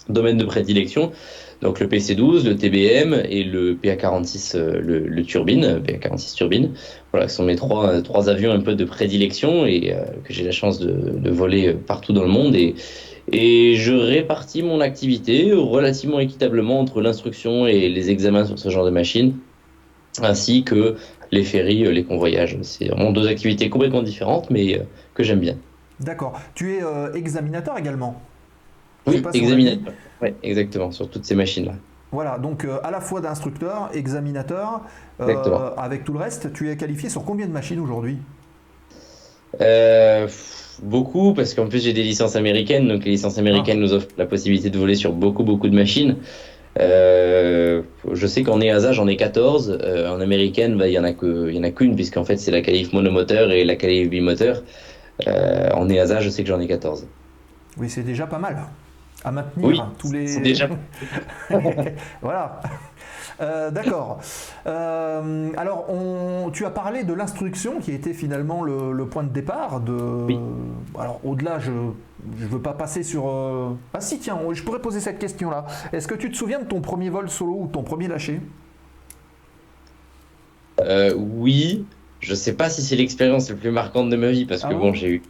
domaine 0.09 0.37
de 0.37 0.45
prédilection. 0.45 1.13
Donc 1.63 1.81
le 1.81 1.87
PC12, 1.87 2.45
le 2.45 2.57
TBM 2.57 3.23
et 3.27 3.43
le 3.43 3.75
PA46, 3.75 4.57
euh, 4.57 4.81
le, 4.81 5.23
turbine, 5.23 5.81
PA46 5.87 6.35
turbine. 6.35 6.73
Voilà, 7.13 7.29
ce 7.29 7.37
sont 7.37 7.45
mes 7.45 7.57
trois, 7.57 8.29
avions 8.29 8.53
un 8.53 8.61
peu 8.61 8.75
de 8.75 8.85
prédilection 8.85 9.65
et 9.65 9.95
euh, 9.95 10.05
que 10.25 10.33
j'ai 10.35 10.45
la 10.45 10.51
chance 10.51 10.79
de, 10.79 10.93
de 10.93 11.31
voler 11.31 11.69
euh, 11.69 11.75
partout 11.75 12.13
dans 12.13 12.23
le 12.23 12.29
monde. 12.29 12.55
Et, 12.55 12.75
et 13.33 13.75
je 13.77 13.93
répartis 13.93 14.63
mon 14.63 14.81
activité 14.81 15.53
relativement 15.53 16.21
équitablement 16.21 16.81
entre 16.81 17.01
l'instruction 17.01 17.67
et 17.67 17.89
les 17.89 18.11
examens 18.11 18.45
sur 18.45 18.59
ce 18.59 18.69
genre 18.69 18.85
de 18.85 18.91
machine, 18.91 19.37
ainsi 20.23 20.65
que 20.65 20.97
les 21.31 21.45
ferries, 21.45 21.87
euh, 21.87 21.91
les 21.91 22.05
convoyages. 22.05 22.59
C'est 22.63 22.89
vraiment 22.89 23.13
deux 23.13 23.27
activités 23.27 23.69
complètement 23.71 24.03
différentes, 24.03 24.51
mais 24.51 24.79
euh, 24.79 24.83
que 25.15 25.23
j'aime 25.23 25.41
bien. 25.41 25.57
D'accord. 26.01 26.41
Tu 26.55 26.75
es 26.75 26.83
euh, 26.83 27.13
examinateur 27.15 27.79
également? 27.79 28.21
Oui, 29.07 29.23
examinateur. 29.35 29.95
Ouais, 30.23 30.35
exactement, 30.43 30.91
sur 30.91 31.09
toutes 31.11 31.25
ces 31.25 31.35
machines-là. 31.35 31.75
Voilà, 32.13 32.39
donc 32.39 32.65
euh, 32.65 32.79
à 32.85 32.91
la 32.91 33.01
fois 33.01 33.21
d'instructeur, 33.21 33.91
examinateur, 33.93 34.83
euh, 35.21 35.71
avec 35.77 36.05
tout 36.05 36.13
le 36.13 36.21
reste, 36.21 36.53
tu 36.53 36.71
es 36.71 36.77
qualifié 36.77 37.09
sur 37.09 37.25
combien 37.25 37.47
de 37.47 37.53
machines 37.53 37.81
aujourd'hui? 37.81 38.19
Euh, 39.61 40.27
beaucoup, 40.83 41.35
parce 41.35 41.55
qu'en 41.55 41.67
plus 41.69 41.83
j'ai 41.85 41.93
des 41.93 42.03
licences 42.03 42.37
américaines, 42.37 42.89
donc 42.89 43.05
les 43.05 43.13
licences 43.13 43.39
américaines 43.39 43.81
nous 43.81 43.93
offrent 43.93 44.09
la 44.19 44.27
possibilité 44.27 44.71
de 44.71 44.79
voler 44.79 44.95
sur 44.95 45.13
beaucoup, 45.13 45.45
beaucoup 45.45 45.69
de 45.69 45.75
machines. 45.75 46.17
Euh, 46.81 47.83
je 48.13 48.27
sais 48.27 48.43
qu'en 48.43 48.61
EASA 48.61 48.93
j'en 48.93 49.07
ai 49.07 49.17
14, 49.17 49.79
euh, 49.83 50.09
en 50.11 50.21
américaine 50.21 50.77
bah, 50.77 50.89
il 50.89 50.95
y 50.95 50.99
en 50.99 51.05
a 51.05 51.13
en 51.13 51.71
qu'une, 51.71 51.95
puisqu'en 51.95 52.25
fait 52.25 52.37
c'est 52.37 52.51
la 52.51 52.63
qualif 52.63 52.93
monomoteur 52.93 53.53
et 53.53 53.65
la 53.65 53.77
qualif 53.77 54.11
bimoteur. 54.11 54.63
En 55.27 55.89
EASA 55.89 56.21
je 56.21 56.29
sais 56.31 56.43
que 56.43 56.49
j'en 56.49 56.61
ai 56.61 56.67
14. 56.67 57.07
Oui, 57.79 57.89
c'est 57.89 58.03
déjà 58.03 58.27
pas 58.27 58.39
mal 58.39 58.57
à 59.25 59.31
maintenir 59.31 59.67
Oui, 59.67 59.81
tous 59.99 60.13
les. 60.13 60.41
déjà- 60.41 60.69
voilà. 62.23 62.61
Euh, 63.41 63.71
D'accord. 63.71 64.21
Euh, 64.67 65.51
alors, 65.57 65.87
on, 65.91 66.51
tu 66.53 66.65
as 66.65 66.71
parlé 66.71 67.05
de 67.05 67.13
l'instruction 67.13 67.81
qui 67.81 67.93
était 67.93 68.13
finalement 68.13 68.63
le, 68.63 68.93
le 68.93 69.07
point 69.09 69.25
de 69.25 69.29
départ. 69.29 69.81
De, 69.81 69.93
Oui. 69.93 70.39
Alors, 70.99 71.21
au-delà, 71.25 71.59
je 71.59 71.71
ne 71.73 72.47
veux 72.47 72.61
pas 72.63 72.75
passer 72.75 73.03
sur. 73.03 73.29
euh, 73.29 73.71
Ah, 73.93 74.01
si, 74.01 74.19
tiens, 74.19 74.39
je 74.53 74.63
pourrais 74.63 74.81
poser 74.81 75.01
cette 75.01 75.19
question-là. 75.19 75.67
Est-ce 75.93 76.07
que 76.09 76.15
tu 76.15 76.31
te 76.31 76.37
souviens 76.37 76.61
de 76.61 76.67
ton 76.67 76.81
premier 76.81 77.11
vol 77.11 77.29
solo 77.29 77.57
ou 77.63 77.67
ton 77.67 77.83
premier 77.83 78.09
lâché 78.09 78.41
Euh, 80.81 81.15
oui, 81.17 81.87
je 82.21 82.35
sais 82.35 82.55
pas 82.57 82.69
si 82.69 82.83
c'est 82.83 82.97
l'expérience 82.97 83.49
la 83.51 83.57
plus 83.57 83.71
marquante 83.71 84.11
de 84.11 84.17
ma 84.17 84.31
vie 84.33 84.45
parce 84.45 84.65
que 84.65 84.73
Ah 84.73 84.75
bon, 84.75 84.91
bon? 84.91 84.93
j'ai 84.93 85.09
eu, 85.09 85.23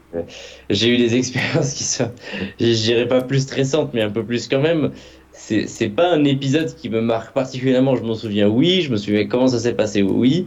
j'ai 0.70 0.88
eu 0.88 0.96
des 0.96 1.16
expériences 1.16 1.74
qui 1.74 1.84
sont, 1.84 2.10
je 2.58 2.64
dirais 2.82 3.06
pas 3.08 3.20
plus 3.22 3.40
stressantes, 3.40 3.92
mais 3.94 4.02
un 4.02 4.10
peu 4.10 4.24
plus 4.24 4.48
quand 4.48 4.60
même. 4.60 4.92
C'est, 5.36 5.88
pas 5.88 6.12
un 6.12 6.24
épisode 6.24 6.74
qui 6.76 6.88
me 6.88 7.00
marque 7.00 7.34
particulièrement. 7.34 7.96
Je 7.96 8.02
m'en 8.04 8.14
souviens, 8.14 8.48
oui. 8.48 8.80
Je 8.82 8.90
me 8.90 8.96
souviens 8.96 9.26
comment 9.26 9.48
ça 9.48 9.58
s'est 9.58 9.74
passé, 9.74 10.02
oui. 10.02 10.46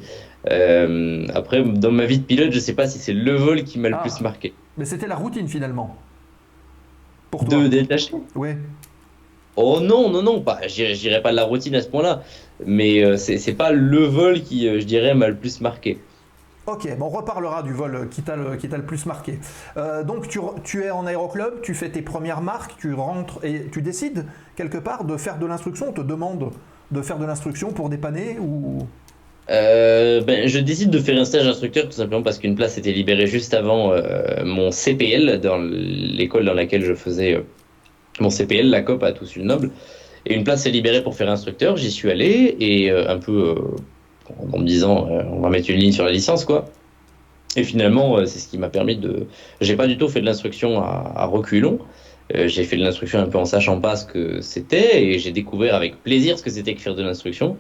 Euh, 0.49 1.25
après, 1.33 1.61
dans 1.63 1.91
ma 1.91 2.05
vie 2.05 2.19
de 2.19 2.23
pilote, 2.23 2.51
je 2.51 2.59
sais 2.59 2.73
pas 2.73 2.87
si 2.87 2.97
c'est 2.97 3.13
le 3.13 3.33
vol 3.35 3.63
qui 3.63 3.79
m'a 3.79 3.89
le 3.89 3.95
Ah. 3.95 4.01
plus 4.01 4.21
marqué. 4.21 4.53
Mais 4.77 4.85
c'était 4.85 5.07
la 5.07 5.15
routine 5.15 5.47
finalement. 5.47 5.95
Pour 7.31 7.45
toi 7.45 7.67
De 7.67 7.89
lâché. 7.89 8.11
Oui. 8.35 8.49
Oh 9.57 9.79
non, 9.81 10.09
non, 10.09 10.21
non, 10.21 10.41
pas, 10.41 10.59
je 10.67 10.73
dirais- 10.75 10.93
je 10.95 10.99
dirais 11.01 11.21
pas 11.21 11.31
de 11.31 11.35
la 11.35 11.43
routine 11.43 11.73
à 11.75 11.81
ce 11.81 11.87
point-là, 11.89 12.23
mais 12.65 13.03
euh, 13.03 13.17
c'est, 13.17 13.39
c'est 13.39 13.53
pas 13.55 13.71
le 13.71 14.03
vol 14.05 14.41
qui, 14.43 14.67
euh, 14.67 14.79
je 14.79 14.85
dirais, 14.85 15.15
m'a 15.15 15.27
le 15.27 15.35
plus 15.35 15.59
marqué. 15.61 15.97
Ok, 16.67 16.85
bon, 16.97 17.05
on 17.05 17.09
reparlera 17.09 17.63
du 17.63 17.71
vol 17.71 18.09
qui 18.11 18.23
t'a 18.23 18.35
le, 18.35 18.85
plus 18.85 19.05
marqué. 19.05 19.39
Euh, 19.77 20.03
donc 20.03 20.27
tu, 20.27 20.83
es 20.83 20.91
en 20.91 21.05
aéroclub, 21.05 21.61
tu 21.61 21.73
fais 21.73 21.87
tes 21.87 22.01
premières 22.01 22.41
marques, 22.41 22.73
tu 22.77 22.93
rentres 22.93 23.39
et 23.41 23.67
tu 23.71 23.81
décides 23.81 24.25
quelque 24.57 24.77
part 24.77 25.05
de 25.05 25.15
faire 25.15 25.39
de 25.39 25.45
l'instruction. 25.45 25.87
On 25.89 25.93
te 25.93 26.01
demande 26.01 26.51
de 26.91 27.01
faire 27.01 27.19
de 27.19 27.25
l'instruction 27.25 27.71
pour 27.71 27.87
dépanner 27.87 28.37
ou? 28.41 28.79
Euh, 29.49 30.19
ben, 30.19 30.45
je 30.45 30.59
décide 30.59 30.89
de 30.89 30.99
faire 30.99 31.17
un 31.17 31.23
stage 31.23 31.45
d'instructeur 31.45 31.85
tout 31.85 31.93
simplement 31.93 32.21
parce 32.21 32.37
qu'une 32.37 32.55
place 32.55 32.77
était 32.77 32.91
libérée 32.91 33.27
juste 33.27 33.53
avant 33.53 33.93
euh, 33.93 34.43
mon 34.43 34.69
CPL 34.69 35.39
dans 35.39 35.57
l'école 35.57 36.43
dans 36.43 36.53
laquelle 36.53 36.83
je 36.83 36.95
faisais 36.95 37.41
mon 38.19 38.29
CPL, 38.29 38.69
la 38.69 38.81
COP 38.81 39.03
à 39.03 39.13
Toussus-le-Noble. 39.13 39.71
Et 40.25 40.35
une 40.35 40.43
place 40.43 40.63
s'est 40.63 40.71
libérée 40.71 41.01
pour 41.01 41.15
faire 41.15 41.29
instructeur. 41.29 41.77
J'y 41.77 41.91
suis 41.91 42.11
allé 42.11 42.57
et 42.59 42.91
un 42.91 43.19
peu 43.19 43.55
en 44.51 44.59
me 44.59 44.65
disant 44.65 45.09
euh, 45.09 45.23
on 45.31 45.39
va 45.41 45.49
mettre 45.49 45.69
une 45.69 45.77
ligne 45.77 45.91
sur 45.91 46.05
la 46.05 46.11
licence 46.11 46.45
quoi. 46.45 46.65
Et 47.55 47.63
finalement, 47.63 48.17
euh, 48.17 48.25
c'est 48.25 48.39
ce 48.39 48.47
qui 48.47 48.57
m'a 48.57 48.69
permis 48.69 48.97
de. 48.97 49.27
J'ai 49.61 49.75
pas 49.75 49.87
du 49.87 49.97
tout 49.97 50.09
fait 50.09 50.21
de 50.21 50.25
l'instruction 50.25 50.81
à, 50.81 51.25
reculons. 51.25 51.79
Euh, 52.35 52.47
j'ai 52.47 52.63
fait 52.65 52.77
de 52.77 52.83
l'instruction 52.83 53.19
un 53.19 53.27
peu 53.27 53.37
en 53.37 53.45
sachant 53.45 53.79
pas 53.79 53.95
ce 53.95 54.05
que 54.05 54.41
c'était 54.41 55.03
et 55.03 55.19
j'ai 55.19 55.31
découvert 55.31 55.75
avec 55.75 56.03
plaisir 56.03 56.37
ce 56.37 56.43
que 56.43 56.49
c'était 56.49 56.75
que 56.75 56.81
faire 56.81 56.95
de 56.95 57.03
l'instruction. 57.03 57.57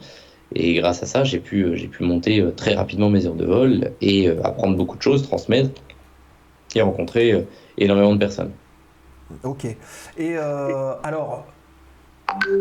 Et 0.55 0.75
grâce 0.75 1.03
à 1.03 1.05
ça, 1.05 1.23
j'ai 1.23 1.39
pu, 1.39 1.75
j'ai 1.75 1.87
pu 1.87 2.03
monter 2.03 2.45
très 2.55 2.73
rapidement 2.73 3.09
mes 3.09 3.25
heures 3.25 3.35
de 3.35 3.45
vol 3.45 3.91
et 4.01 4.29
apprendre 4.43 4.77
beaucoup 4.77 4.95
de 4.95 5.01
choses, 5.01 5.23
transmettre 5.23 5.69
et 6.75 6.81
rencontrer 6.81 7.45
énormément 7.77 8.13
de 8.13 8.19
personnes. 8.19 8.51
Ok. 9.43 9.65
Et 10.17 10.37
alors, 10.37 11.45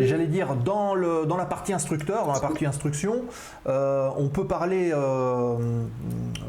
j'allais 0.01 0.27
dire, 0.27 0.55
dans, 0.57 0.95
le, 0.95 1.27
dans 1.27 1.37
la 1.37 1.45
partie 1.45 1.73
instructeur, 1.73 2.27
dans 2.27 2.33
la 2.33 2.41
partie 2.41 2.67
instruction, 2.67 3.23
euh, 3.67 4.09
on 4.17 4.29
peut 4.29 4.47
parler. 4.47 4.91
euh, 4.95 5.57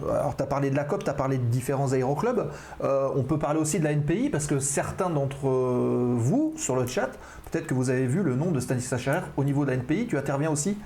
alors, 0.10 0.35
tu 0.35 0.44
as 0.44 0.45
parlé 0.45 0.69
de 0.69 0.76
la 0.76 0.84
COP, 0.84 1.03
tu 1.03 1.10
as 1.10 1.14
parlé 1.14 1.38
de 1.38 1.44
différents 1.44 1.91
aéroclubs. 1.94 2.48
euh, 2.84 3.10
on 3.15 3.23
peut 3.23 3.39
parler 3.39 3.60
aussi 3.60 3.80
de 3.80 3.84
la 3.84 3.91
NPI 3.91 4.30
parce 4.30 4.48
que 4.48 4.60
certains 4.60 5.10
d'entre 5.10 5.48
vous, 5.48 6.53
sur 6.57 6.76
le 6.76 6.85
chat, 6.88 7.10
peut-être 7.52 7.68
que 7.68 7.73
vous 7.73 7.89
avez 7.89 8.06
vu 8.07 8.23
le 8.23 8.35
nom 8.35 8.52
de 8.52 8.60
Stanislas 8.60 9.02
Scharer 9.02 9.27
au 9.38 9.44
niveau 9.44 9.65
de 9.65 9.72
la 9.72 9.77
NPI. 9.77 10.07
Tu 10.07 10.18
interviens 10.18 10.52
aussi 10.52 10.77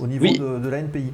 au 0.00 0.06
niveau 0.06 0.24
Oui. 0.24 0.38
de, 0.38 0.58
de 0.58 0.68
la 0.68 0.78
NPI. 0.78 1.12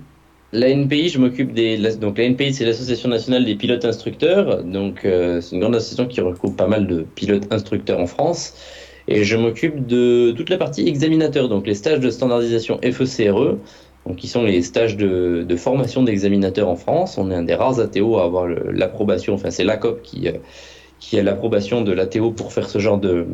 La 0.52 0.68
NPI, 0.68 1.08
je 1.08 1.18
m'occupe 1.18 1.52
des. 1.52 1.76
Donc 1.96 2.16
la 2.18 2.24
NPI, 2.24 2.54
c'est 2.54 2.64
l'Association 2.64 3.08
nationale 3.08 3.44
des 3.44 3.56
pilotes 3.56 3.84
instructeurs. 3.84 4.62
Donc 4.62 5.04
euh, 5.04 5.40
c'est 5.40 5.56
une 5.56 5.60
grande 5.60 5.74
association 5.74 6.06
qui 6.06 6.20
regroupe 6.20 6.56
pas 6.56 6.68
mal 6.68 6.86
de 6.86 7.02
pilotes 7.02 7.52
instructeurs 7.52 7.98
en 7.98 8.06
France. 8.06 8.54
Et 9.08 9.24
je 9.24 9.36
m'occupe 9.36 9.86
de 9.86 10.32
toute 10.36 10.50
la 10.50 10.56
partie 10.56 10.88
examinateur, 10.88 11.48
donc 11.48 11.66
les 11.66 11.74
stages 11.74 12.00
de 12.00 12.10
standardisation 12.10 12.80
FECRE, 12.82 13.56
donc 14.06 14.16
qui 14.16 14.28
sont 14.28 14.44
les 14.44 14.62
stages 14.62 14.96
de, 14.96 15.56
formation 15.56 16.02
d'examinateurs 16.02 16.68
en 16.68 16.76
France. 16.76 17.18
On 17.18 17.30
est 17.30 17.34
un 17.34 17.42
des 17.42 17.54
rares 17.54 17.80
ATO 17.80 18.18
à 18.18 18.24
avoir 18.24 18.46
l'approbation, 18.46 19.34
enfin 19.34 19.50
c'est 19.50 19.64
l'ACOP 19.64 20.02
qui, 20.02 20.28
euh, 20.28 20.32
qui 21.00 21.18
a 21.18 21.22
l'approbation 21.22 21.82
de 21.82 21.92
l'ATO 21.92 22.30
pour 22.30 22.52
faire 22.52 22.68
ce 22.68 22.78
genre 22.78 22.98
de, 22.98 23.26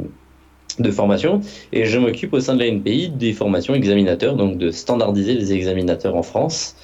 de 0.78 0.90
formation. 0.90 1.40
Et 1.72 1.84
je 1.84 1.98
m'occupe 1.98 2.32
au 2.32 2.40
sein 2.40 2.54
de 2.54 2.60
la 2.60 2.70
NPI 2.70 3.10
des 3.10 3.32
formations 3.32 3.74
examinateurs, 3.74 4.36
donc 4.36 4.58
de 4.58 4.70
standardiser 4.70 5.34
les 5.34 5.52
examinateurs 5.52 6.16
en 6.16 6.22
France 6.22 6.76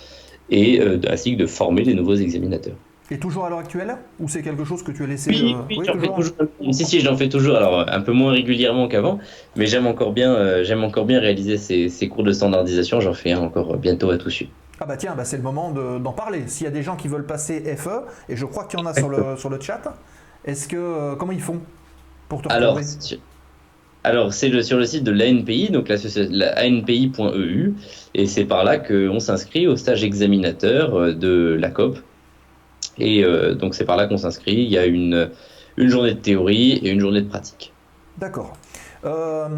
et 0.50 0.80
euh, 0.80 0.98
ainsi 1.08 1.32
que 1.36 1.42
de 1.42 1.46
former 1.46 1.84
les 1.84 1.94
nouveaux 1.94 2.14
examinateurs. 2.14 2.76
Et 3.10 3.18
toujours 3.18 3.44
à 3.46 3.50
l'heure 3.50 3.60
actuelle 3.60 3.96
Ou 4.18 4.28
c'est 4.28 4.42
quelque 4.42 4.64
chose 4.64 4.82
que 4.82 4.90
tu 4.90 5.04
as 5.04 5.06
laissé 5.06 5.30
Oui, 5.30 5.54
euh, 5.54 5.58
oui, 5.68 5.76
oui, 5.78 5.84
j'en 5.86 5.92
fais 6.00 6.08
toujours 6.08 6.34
toujours. 6.36 6.74
Si, 6.74 6.84
si, 6.84 7.00
j'en 7.00 7.16
fais 7.16 7.28
toujours. 7.28 7.56
Alors, 7.56 7.86
un 7.88 8.00
peu 8.00 8.12
moins 8.12 8.32
régulièrement 8.32 8.88
qu'avant, 8.88 9.20
mais 9.54 9.66
j'aime 9.66 9.86
encore 9.86 10.12
bien, 10.12 10.32
euh, 10.34 10.64
j'aime 10.64 10.82
encore 10.82 11.04
bien 11.06 11.20
réaliser 11.20 11.56
ces, 11.56 11.88
ces 11.88 12.08
cours 12.08 12.24
de 12.24 12.32
standardisation. 12.32 13.00
J'en 13.00 13.14
fais 13.14 13.32
un 13.32 13.40
encore 13.40 13.76
bientôt 13.76 14.10
à 14.10 14.18
Toussus. 14.18 14.48
Ah 14.80 14.86
bah 14.86 14.96
tiens, 14.96 15.14
bah 15.16 15.24
c'est 15.24 15.36
le 15.36 15.42
moment 15.42 15.70
de- 15.70 15.98
d'en 15.98 16.12
parler. 16.12 16.42
S'il 16.48 16.64
y 16.64 16.68
a 16.68 16.72
des 16.72 16.82
gens 16.82 16.96
qui 16.96 17.08
veulent 17.08 17.24
passer 17.26 17.60
FE, 17.76 18.02
et 18.28 18.36
je 18.36 18.44
crois 18.44 18.64
qu'il 18.64 18.78
y 18.78 18.82
en 18.82 18.86
a 18.86 18.92
sur 18.92 19.08
le, 19.08 19.36
sur 19.36 19.48
le 19.50 19.58
chat, 19.60 19.82
est-ce 20.44 20.68
que 20.68 20.76
euh, 20.76 21.14
comment 21.14 21.32
ils 21.32 21.40
font 21.40 21.60
pour 22.28 22.42
te 22.42 22.48
Alors, 22.52 22.74
retrouver 22.74 23.20
alors 24.04 24.32
c'est 24.32 24.48
le, 24.48 24.62
sur 24.62 24.78
le 24.78 24.84
site 24.84 25.02
de 25.04 25.10
l'ANPI, 25.10 25.70
donc 25.70 25.88
l'associa- 25.88 26.28
la 26.30 26.54
ANPI.eu, 26.64 27.72
et 28.14 28.26
c'est 28.26 28.44
par 28.44 28.64
là 28.64 28.78
qu'on 28.78 29.18
s'inscrit 29.18 29.66
au 29.66 29.76
stage 29.76 30.04
examinateur 30.04 31.14
de 31.14 31.56
la 31.58 31.70
COP. 31.70 31.98
Et 32.98 33.24
euh, 33.24 33.54
donc 33.54 33.74
c'est 33.74 33.84
par 33.84 33.96
là 33.96 34.06
qu'on 34.06 34.16
s'inscrit. 34.16 34.54
Il 34.54 34.70
y 34.70 34.78
a 34.78 34.86
une, 34.86 35.30
une 35.76 35.88
journée 35.88 36.14
de 36.14 36.20
théorie 36.20 36.72
et 36.72 36.90
une 36.90 37.00
journée 37.00 37.22
de 37.22 37.28
pratique. 37.28 37.72
D'accord. 38.18 38.54
Euh, 39.04 39.48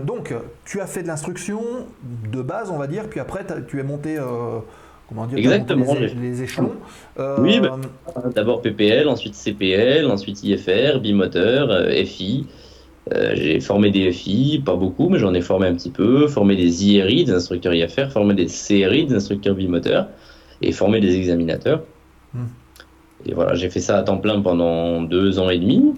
donc, 0.00 0.34
tu 0.64 0.80
as 0.80 0.86
fait 0.86 1.02
de 1.02 1.06
l'instruction 1.06 1.60
de 2.30 2.42
base, 2.42 2.70
on 2.70 2.76
va 2.76 2.86
dire, 2.86 3.08
puis 3.08 3.20
après 3.20 3.46
tu 3.68 3.78
es 3.78 3.82
monté, 3.82 4.18
euh, 4.18 4.58
comment 5.08 5.26
dire, 5.26 5.38
Exactement, 5.38 5.94
les, 5.94 6.42
échelons. 6.42 6.74
Oui, 7.38 7.60
bah. 7.60 7.78
D'abord 8.34 8.60
PPL, 8.60 9.08
ensuite 9.08 9.34
CPL, 9.34 10.10
ensuite 10.10 10.42
IFR, 10.42 10.98
bimoteur, 11.00 11.88
FI. 12.04 12.46
J'ai 13.34 13.60
formé 13.60 13.90
des 13.90 14.12
FI, 14.12 14.62
pas 14.66 14.74
beaucoup, 14.74 15.08
mais 15.08 15.18
j'en 15.18 15.32
ai 15.32 15.40
formé 15.40 15.68
un 15.68 15.74
petit 15.74 15.90
peu. 15.90 16.26
Formé 16.26 16.56
des 16.56 16.84
IRI, 16.86 17.24
des 17.24 17.32
instructeurs 17.32 17.72
IFR, 17.72 18.10
formé 18.10 18.34
des 18.34 18.46
CRI, 18.46 19.06
des 19.06 19.14
instructeurs 19.14 19.54
bimoteurs, 19.54 20.08
et 20.60 20.72
formé 20.72 21.00
des 21.00 21.16
examinateurs. 21.16 21.84
Hmm. 22.34 22.48
Et 23.26 23.34
voilà, 23.34 23.54
j'ai 23.54 23.70
fait 23.70 23.80
ça 23.80 23.98
à 23.98 24.02
temps 24.02 24.18
plein 24.18 24.40
pendant 24.40 25.02
deux 25.02 25.38
ans 25.38 25.50
et 25.50 25.58
demi. 25.58 25.94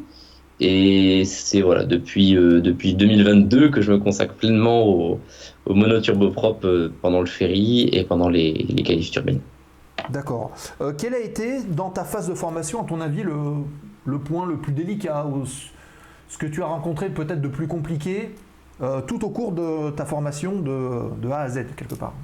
Et 0.62 1.24
c'est 1.24 1.62
voilà 1.62 1.84
depuis 1.84 2.36
euh, 2.36 2.60
depuis 2.60 2.92
2022 2.94 3.70
que 3.70 3.80
je 3.80 3.92
me 3.92 3.98
consacre 3.98 4.34
pleinement 4.34 4.86
au, 4.86 5.18
au 5.66 5.74
monoturboprop 5.74 6.64
euh, 6.64 6.92
pendant 7.00 7.20
le 7.20 7.26
ferry 7.26 7.88
et 7.92 8.04
pendant 8.04 8.28
les, 8.28 8.52
les 8.68 8.82
qualifs 8.82 9.10
turbines. 9.10 9.40
D'accord. 10.10 10.50
Euh, 10.80 10.92
quel 10.96 11.14
a 11.14 11.18
été, 11.18 11.62
dans 11.62 11.90
ta 11.90 12.04
phase 12.04 12.28
de 12.28 12.34
formation, 12.34 12.82
à 12.82 12.84
ton 12.84 13.00
avis, 13.00 13.22
le, 13.22 13.34
le 14.06 14.18
point 14.18 14.46
le 14.46 14.56
plus 14.58 14.72
délicat 14.72 15.26
ou 15.26 15.44
ce- 15.46 16.38
que 16.38 16.46
tu 16.46 16.62
as 16.62 16.66
rencontré 16.66 17.08
peut-être 17.10 17.40
de 17.40 17.48
plus 17.48 17.66
compliqué 17.66 18.30
euh, 18.82 19.00
tout 19.02 19.24
au 19.24 19.30
cours 19.30 19.52
de 19.52 19.90
ta 19.90 20.04
formation 20.04 20.60
de, 20.60 21.20
de 21.20 21.28
A 21.28 21.40
à 21.40 21.48
Z, 21.48 21.66
quelque 21.76 21.94
part? 21.96 22.14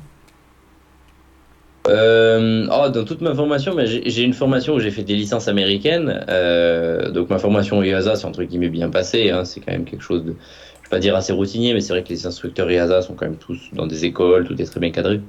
Euh, 1.88 2.66
oh, 2.70 2.88
dans 2.88 3.04
toute 3.04 3.20
ma 3.20 3.34
formation, 3.34 3.76
j'ai 3.84 4.22
une 4.22 4.32
formation 4.32 4.74
où 4.74 4.80
j'ai 4.80 4.90
fait 4.90 5.02
des 5.02 5.14
licences 5.14 5.48
américaines. 5.48 6.24
Euh, 6.28 7.10
donc 7.10 7.30
ma 7.30 7.38
formation 7.38 7.82
EASA, 7.82 8.16
c'est 8.16 8.26
entre 8.26 8.42
guillemets 8.42 8.68
bien 8.68 8.90
passé. 8.90 9.30
Hein, 9.30 9.44
c'est 9.44 9.60
quand 9.60 9.72
même 9.72 9.84
quelque 9.84 10.02
chose 10.02 10.24
de, 10.24 10.30
je 10.30 10.34
vais 10.34 10.90
pas 10.90 10.98
dire 10.98 11.14
assez 11.14 11.32
routinier, 11.32 11.74
mais 11.74 11.80
c'est 11.80 11.92
vrai 11.92 12.02
que 12.02 12.08
les 12.08 12.26
instructeurs 12.26 12.70
EASA 12.70 13.02
sont 13.02 13.14
quand 13.14 13.26
même 13.26 13.36
tous 13.36 13.70
dans 13.72 13.86
des 13.86 14.04
écoles, 14.04 14.46
tout 14.46 14.60
est 14.60 14.64
très 14.64 14.80
bien 14.80 14.90
cadré. 14.90 15.20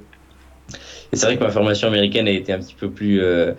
Et 1.12 1.16
c'est 1.16 1.26
vrai 1.26 1.38
que 1.38 1.44
ma 1.44 1.50
formation 1.50 1.88
américaine 1.88 2.28
a 2.28 2.32
été 2.32 2.52
un 2.52 2.58
petit 2.58 2.74
peu 2.74 2.90
plus, 2.90 3.22
euh, 3.22 3.52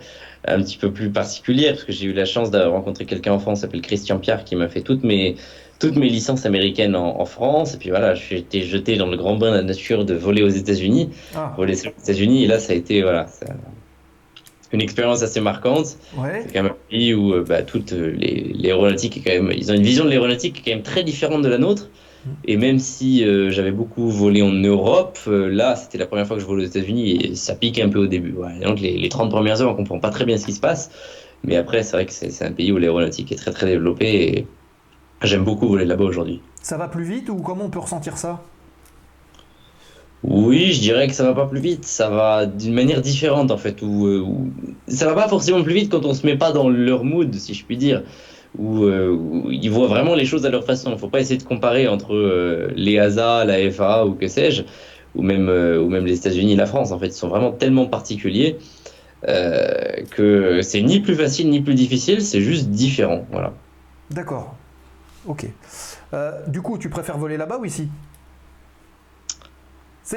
un 0.46 0.62
petit 0.62 0.76
peu 0.76 0.92
plus 0.92 1.10
particulière 1.10 1.72
parce 1.72 1.84
que 1.84 1.92
j'ai 1.92 2.06
eu 2.06 2.12
la 2.12 2.24
chance 2.24 2.50
d'avoir 2.50 2.72
rencontré 2.72 3.06
quelqu'un 3.06 3.32
en 3.32 3.38
France, 3.38 3.60
s'appelle 3.60 3.82
Christian 3.82 4.18
Pierre, 4.18 4.44
qui 4.44 4.54
m'a 4.56 4.68
fait 4.68 4.82
toutes 4.82 5.02
mes, 5.02 5.36
toutes 5.80 5.96
mes 5.96 6.08
licences 6.08 6.46
américaines 6.46 6.94
en, 6.94 7.20
en 7.20 7.24
France. 7.24 7.74
Et 7.74 7.78
puis 7.78 7.90
voilà, 7.90 8.14
j'ai 8.14 8.36
été 8.38 8.62
jeté 8.62 8.96
dans 8.96 9.06
le 9.06 9.16
grand 9.16 9.36
bain 9.36 9.50
de 9.50 9.56
la 9.56 9.62
nature 9.62 10.04
de 10.04 10.14
voler 10.14 10.42
aux 10.42 10.48
États-Unis 10.48 11.10
Ah, 11.34 11.52
voler 11.56 11.72
aux 11.72 11.88
États-Unis. 12.00 12.44
Et 12.44 12.46
là, 12.46 12.58
ça 12.60 12.72
a 12.72 12.76
été 12.76 13.02
voilà, 13.02 13.26
ça- 13.26 13.46
une 14.72 14.80
expérience 14.82 15.22
assez 15.22 15.40
marquante. 15.40 15.96
ouais. 16.16 16.42
C'est 16.46 16.52
quand 16.52 16.62
même 16.62 16.72
un 16.72 16.76
pays 16.90 17.12
où 17.14 17.32
euh, 17.34 17.44
bah, 17.48 17.62
toute 17.62 17.92
euh, 17.92 18.12
les- 18.16 18.52
l'aéronautique 18.54 19.16
est 19.16 19.20
quand 19.20 19.32
même, 19.42 19.52
ils 19.56 19.72
ont 19.72 19.74
une 19.74 19.82
vision 19.82 20.04
de 20.04 20.10
l'aéronautique 20.10 20.54
qui 20.54 20.60
est 20.60 20.72
quand 20.72 20.76
même 20.76 20.84
très 20.84 21.02
différente 21.02 21.42
de 21.42 21.48
la 21.48 21.58
nôtre. 21.58 21.90
Et 22.44 22.58
même 22.58 22.78
si 22.78 23.24
euh, 23.24 23.50
j'avais 23.50 23.70
beaucoup 23.72 24.08
volé 24.10 24.42
en 24.42 24.52
Europe, 24.52 25.18
euh, 25.26 25.48
là, 25.48 25.74
c'était 25.74 25.96
la 25.96 26.06
première 26.06 26.26
fois 26.26 26.36
que 26.36 26.42
je 26.42 26.46
vole 26.46 26.60
aux 26.60 26.64
États-Unis 26.64 27.16
et 27.16 27.34
ça 27.34 27.54
pique 27.54 27.78
un 27.80 27.88
peu 27.88 27.98
au 27.98 28.06
début. 28.06 28.34
Ouais. 28.34 28.58
Donc 28.62 28.78
les, 28.78 28.96
les 28.98 29.08
30 29.08 29.30
premières 29.30 29.60
heures, 29.62 29.70
on 29.72 29.74
comprend 29.74 29.98
pas 29.98 30.10
très 30.10 30.26
bien 30.26 30.36
ce 30.36 30.44
qui 30.44 30.52
se 30.52 30.60
passe. 30.60 30.90
Mais 31.42 31.56
après, 31.56 31.82
c'est 31.82 31.96
vrai 31.96 32.04
que 32.04 32.12
c'est 32.12 32.30
c'est 32.30 32.44
un 32.44 32.52
pays 32.52 32.70
où 32.72 32.76
l'aéronautique 32.78 33.32
est 33.32 33.36
très 33.36 33.50
très 33.52 33.66
développée 33.66 34.38
et 34.38 34.46
j'aime 35.22 35.44
beaucoup 35.44 35.68
voler 35.68 35.84
là-bas 35.84 36.04
aujourd'hui. 36.04 36.40
Ça 36.62 36.76
va 36.76 36.88
plus 36.88 37.04
vite 37.04 37.28
ou 37.28 37.36
comment 37.36 37.64
on 37.64 37.70
peut 37.70 37.78
ressentir 37.78 38.16
ça? 38.18 38.40
Oui, 40.22 40.72
je 40.72 40.80
dirais 40.80 41.06
que 41.08 41.14
ça 41.14 41.24
va 41.24 41.32
pas 41.32 41.46
plus 41.46 41.60
vite, 41.60 41.84
ça 41.86 42.10
va 42.10 42.44
d'une 42.44 42.74
manière 42.74 43.00
différente 43.00 43.50
en 43.50 43.56
fait. 43.56 43.80
Où, 43.80 44.06
euh, 44.06 44.20
où- 44.20 44.50
ça 44.86 45.06
va 45.06 45.14
pas 45.14 45.28
forcément 45.28 45.62
plus 45.62 45.72
vite 45.72 45.90
quand 45.90 46.04
on 46.04 46.12
se 46.12 46.26
met 46.26 46.36
pas 46.36 46.52
dans 46.52 46.68
leur 46.68 47.04
mood, 47.04 47.34
si 47.34 47.54
je 47.54 47.64
puis 47.64 47.78
dire. 47.78 48.02
Où, 48.58 48.84
euh, 48.84 49.08
où 49.10 49.50
ils 49.50 49.70
voient 49.70 49.86
vraiment 49.86 50.14
les 50.14 50.26
choses 50.26 50.44
à 50.44 50.50
leur 50.50 50.64
façon. 50.64 50.96
Faut 50.98 51.08
pas 51.08 51.20
essayer 51.20 51.38
de 51.38 51.44
comparer 51.44 51.88
entre 51.88 52.14
euh, 52.14 52.68
les 52.76 52.98
ASA, 52.98 53.44
la 53.46 53.70
FA 53.70 54.04
ou 54.06 54.12
que 54.14 54.26
sais-je, 54.28 54.64
ou 55.14 55.22
même 55.22 55.48
euh, 55.48 55.80
ou 55.80 55.88
même 55.88 56.04
les 56.04 56.18
États-Unis, 56.18 56.54
la 56.56 56.66
France. 56.66 56.92
En 56.92 56.98
fait, 56.98 57.06
ils 57.06 57.12
sont 57.12 57.28
vraiment 57.28 57.52
tellement 57.52 57.86
particuliers 57.86 58.58
euh, 59.28 60.02
que 60.10 60.60
c'est 60.62 60.82
ni 60.82 61.00
plus 61.00 61.14
facile 61.14 61.48
ni 61.48 61.60
plus 61.62 61.74
difficile, 61.74 62.20
c'est 62.20 62.40
juste 62.42 62.68
différent. 62.68 63.24
Voilà. 63.30 63.54
D'accord. 64.10 64.54
Ok. 65.26 65.46
Euh, 66.14 66.46
du 66.46 66.62
coup, 66.62 66.78
tu 66.78 66.88
préfères 66.88 67.18
voler 67.18 67.36
là-bas 67.36 67.58
ou 67.58 67.64
ici? 67.64 67.88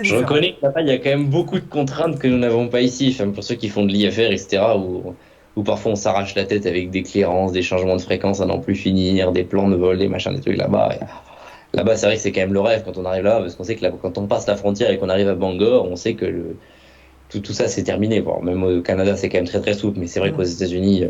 Je 0.02 0.16
reconnais 0.16 0.54
que 0.54 0.66
là-bas, 0.66 0.82
il 0.82 0.88
y 0.88 0.92
a 0.92 0.98
quand 0.98 1.10
même 1.10 1.30
beaucoup 1.30 1.60
de 1.60 1.66
contraintes 1.66 2.18
que 2.18 2.28
nous 2.28 2.38
n'avons 2.40 2.68
pas 2.68 2.82
ici. 2.82 3.14
Enfin, 3.14 3.30
pour 3.32 3.44
ceux 3.44 3.56
qui 3.56 3.70
font 3.70 3.86
de 3.86 3.92
l'IFR, 3.92 4.32
etc., 4.32 4.64
où, 4.78 5.14
où 5.56 5.64
parfois 5.64 5.92
on 5.92 5.96
s'arrache 5.96 6.34
la 6.36 6.46
tête 6.46 6.66
avec 6.66 6.90
des 6.90 7.04
clairances, 7.04 7.52
des 7.52 7.62
changements 7.62 7.96
de 7.96 8.02
fréquence 8.02 8.42
à 8.42 8.46
n'en 8.46 8.60
plus 8.60 8.76
finir, 8.76 9.32
des 9.32 9.44
plans 9.44 9.70
de 9.70 9.76
vol, 9.76 10.00
des 10.00 10.08
machins, 10.08 10.34
des 10.34 10.42
trucs 10.42 10.58
là-bas. 10.58 10.96
Et 10.96 11.06
Là-bas, 11.78 11.96
c'est 11.98 12.06
vrai 12.08 12.16
que 12.16 12.22
c'est 12.22 12.32
quand 12.32 12.42
même 12.42 12.54
le 12.54 12.62
rêve 12.62 12.84
quand 12.86 12.98
on 12.98 13.06
arrive 13.06 13.24
là, 13.24 13.40
parce 13.40 13.56
qu'on 13.56 13.64
sait 13.64 13.76
que 13.76 13.84
là, 13.84 13.92
quand 14.02 14.18
on 14.18 14.26
passe 14.28 14.48
la 14.48 14.56
frontière 14.56 14.90
et 14.92 14.98
qu'on 14.98 15.10
arrive 15.10 15.28
à 15.28 15.36
Bangor, 15.36 15.86
on 15.90 15.96
sait 15.96 16.16
que 16.16 16.26
le, 16.26 16.58
tout, 17.30 17.40
tout 17.42 17.54
ça, 17.54 17.68
c'est 17.68 17.84
terminé. 17.84 18.22
Bon, 18.22 18.42
même 18.42 18.64
au 18.64 18.82
Canada, 18.82 19.16
c'est 19.18 19.30
quand 19.30 19.38
même 19.40 19.48
très 19.48 19.62
très 19.62 19.74
souple, 19.76 20.00
mais 20.00 20.08
c'est 20.08 20.20
vrai 20.20 20.32
Mhm. 20.32 20.38
qu'aux 20.38 20.44
États-Unis, 20.44 21.04
euh, 21.06 21.10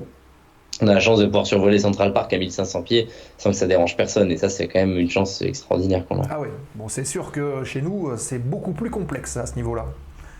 on 0.81 0.87
a 0.87 0.93
la 0.95 0.99
chance 0.99 1.19
de 1.19 1.25
pouvoir 1.25 1.45
survoler 1.45 1.77
Central 1.79 2.13
Park 2.13 2.33
à 2.33 2.37
1500 2.37 2.81
pieds 2.81 3.07
sans 3.37 3.51
que 3.51 3.55
ça 3.55 3.67
dérange 3.67 3.95
personne. 3.95 4.31
Et 4.31 4.37
ça, 4.37 4.49
c'est 4.49 4.67
quand 4.67 4.79
même 4.79 4.97
une 4.97 5.09
chance 5.09 5.41
extraordinaire 5.41 6.05
qu'on 6.07 6.21
a. 6.21 6.25
Ah 6.29 6.39
oui. 6.41 6.47
Bon, 6.75 6.87
c'est 6.89 7.05
sûr 7.05 7.31
que 7.31 7.63
chez 7.63 7.81
nous, 7.81 8.09
euh, 8.09 8.17
c'est 8.17 8.39
beaucoup 8.39 8.71
plus 8.71 8.89
complexe 8.89 9.37
à 9.37 9.45
ce 9.45 9.55
niveau-là. 9.55 9.85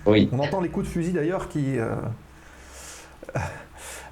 Oui. 0.06 0.30
On 0.34 0.40
entend 0.40 0.60
les 0.60 0.70
coups 0.70 0.86
de 0.88 0.92
fusil 0.92 1.12
d'ailleurs 1.14 1.48
qui. 1.50 1.78
euh, 1.78 1.94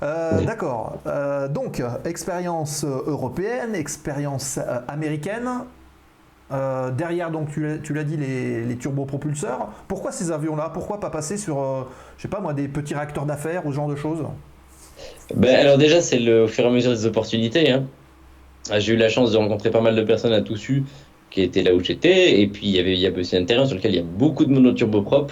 euh, 0.04 0.42
D'accord. 0.42 0.98
Euh, 1.08 1.48
donc, 1.48 1.82
expérience 2.06 2.84
européenne, 2.86 3.76
expérience 3.76 4.60
américaine. 4.88 5.50
Derrière, 6.98 7.32
donc, 7.32 7.50
tu 7.50 7.62
l'as- 7.66 7.78
tu 7.78 7.94
l'as 7.94 8.04
dit, 8.04 8.18
les, 8.18 8.64
les 8.66 8.76
turbopropulseurs. 8.76 9.70
Pourquoi 9.88 10.12
ces 10.12 10.32
avions-là? 10.32 10.70
Pourquoi 10.74 11.00
pas 11.00 11.10
passer 11.10 11.38
sur, 11.38 11.88
je 12.18 12.22
sais 12.22 12.28
pas 12.28 12.42
moi, 12.42 12.54
des 12.54 12.68
petits 12.68 12.94
réacteurs 12.94 13.26
d'affaires 13.26 13.66
ou 13.66 13.72
ce 13.72 13.76
genre 13.78 13.88
de 13.88 13.96
choses? 13.96 14.26
Ben, 15.36 15.56
alors 15.56 15.78
déjà, 15.78 16.02
c'est 16.02 16.20
au 16.32 16.48
fur 16.48 16.66
et 16.66 16.68
à 16.68 16.72
mesure 16.72 16.92
des 16.92 17.06
opportunités. 17.06 17.72
Hein. 17.72 17.86
Ah, 18.70 18.80
J'ai 18.80 18.94
eu 18.94 18.98
la 18.98 19.10
chance 19.10 19.32
de 19.32 19.38
rencontrer 19.38 19.72
pas 19.72 19.82
mal 19.82 19.96
de 19.96 20.02
personnes 20.04 20.34
à 20.34 20.42
Toussus 20.42 20.84
qui 21.30 21.42
étaient 21.42 21.64
là 21.64 21.74
où 21.74 21.84
j'étais. 21.84 22.42
Et 22.42 22.48
puis, 22.48 22.68
il 22.68 22.76
y 22.76 22.80
avait, 22.80 23.20
aussi 23.20 23.36
un 23.38 23.46
terrain 23.46 23.66
sur 23.66 23.76
lequel 23.76 23.92
il 23.94 23.98
y 23.98 24.00
a 24.00 24.04
beaucoup 24.04 24.46
de 24.46 24.52
monoturboprop, 24.52 25.32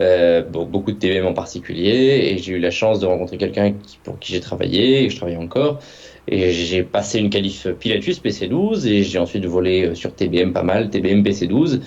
euh, 0.00 0.42
bon, 0.42 0.66
beaucoup 0.66 0.92
de 0.92 0.98
TBM 0.98 1.26
en 1.26 1.32
particulier. 1.32 2.30
Et 2.30 2.38
j'ai 2.38 2.52
eu 2.52 2.58
la 2.58 2.70
chance 2.70 3.00
de 3.00 3.06
rencontrer 3.06 3.38
quelqu'un 3.38 3.74
pour 4.04 4.18
qui 4.18 4.32
j'ai 4.32 4.40
travaillé, 4.40 5.04
et 5.04 5.10
je 5.10 5.16
travaille 5.16 5.36
encore. 5.36 5.80
Et 6.28 6.52
j'ai 6.52 6.82
passé 6.82 7.18
une 7.18 7.30
qualif 7.30 7.66
Pilatus 7.80 8.20
PC12 8.20 8.86
et 8.86 9.02
j'ai 9.02 9.18
ensuite 9.18 9.46
volé 9.46 9.86
euh, 9.86 9.94
sur 9.94 10.14
TBM 10.14 10.52
pas 10.52 10.62
mal, 10.62 10.90
TBM 10.90 11.22
PC12. 11.22 11.80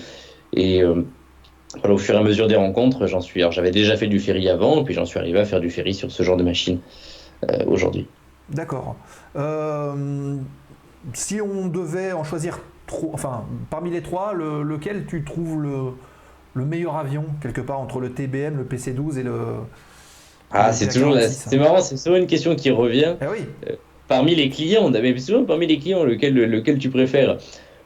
Et 0.54 0.82
euh, 0.82 1.02
au 1.88 1.98
fur 1.98 2.14
et 2.14 2.18
à 2.18 2.22
mesure 2.22 2.46
des 2.48 2.56
rencontres, 2.56 3.06
j'en 3.06 3.20
suis. 3.20 3.40
Alors, 3.40 3.52
j'avais 3.52 3.70
déjà 3.70 3.96
fait 3.96 4.06
du 4.06 4.18
ferry 4.18 4.48
avant, 4.48 4.84
puis 4.84 4.94
j'en 4.94 5.06
suis 5.06 5.18
arrivé 5.18 5.38
à 5.38 5.44
faire 5.44 5.60
du 5.60 5.70
ferry 5.70 5.94
sur 5.94 6.10
ce 6.10 6.22
genre 6.22 6.36
de 6.36 6.42
machine 6.42 6.78
euh, 6.78 7.13
aujourd'hui. 7.66 8.06
D'accord. 8.50 8.96
Euh, 9.36 10.36
si 11.12 11.40
on 11.40 11.66
devait 11.68 12.12
en 12.12 12.24
choisir 12.24 12.60
trois, 12.86 13.10
enfin, 13.12 13.44
parmi 13.70 13.90
les 13.90 14.02
trois, 14.02 14.32
le- 14.34 14.62
lequel 14.62 15.06
tu 15.06 15.24
trouves 15.24 15.60
le, 15.62 15.92
le 16.54 16.64
meilleur 16.64 16.96
avion, 16.96 17.24
quelque 17.40 17.60
part, 17.60 17.80
entre 17.80 18.00
le 18.00 18.12
TBM, 18.12 18.56
le 18.58 18.64
PC-12 18.64 19.18
et 19.18 19.22
le. 19.22 19.34
Ah, 20.50 20.72
c'est 20.72 20.88
toujours 20.88 21.14
la- 21.14 21.22
PA-46, 21.22 21.44
c'est 21.48 21.58
marrant, 21.58 21.80
c'est 21.80 21.96
souvent 21.96 22.16
une 22.16 22.26
question 22.26 22.54
qui 22.54 22.70
revient. 22.70 23.14
Eh 23.20 23.26
oui, 23.26 23.46
Parmi 24.06 24.34
les 24.34 24.50
clients, 24.50 24.82
on 24.84 24.92
avait 24.92 25.16
souvent 25.18 25.44
parmi 25.44 25.66
les 25.66 25.78
clients 25.78 26.04
lequel, 26.04 26.34
lequel 26.34 26.78
tu 26.78 26.90
préfères? 26.90 27.38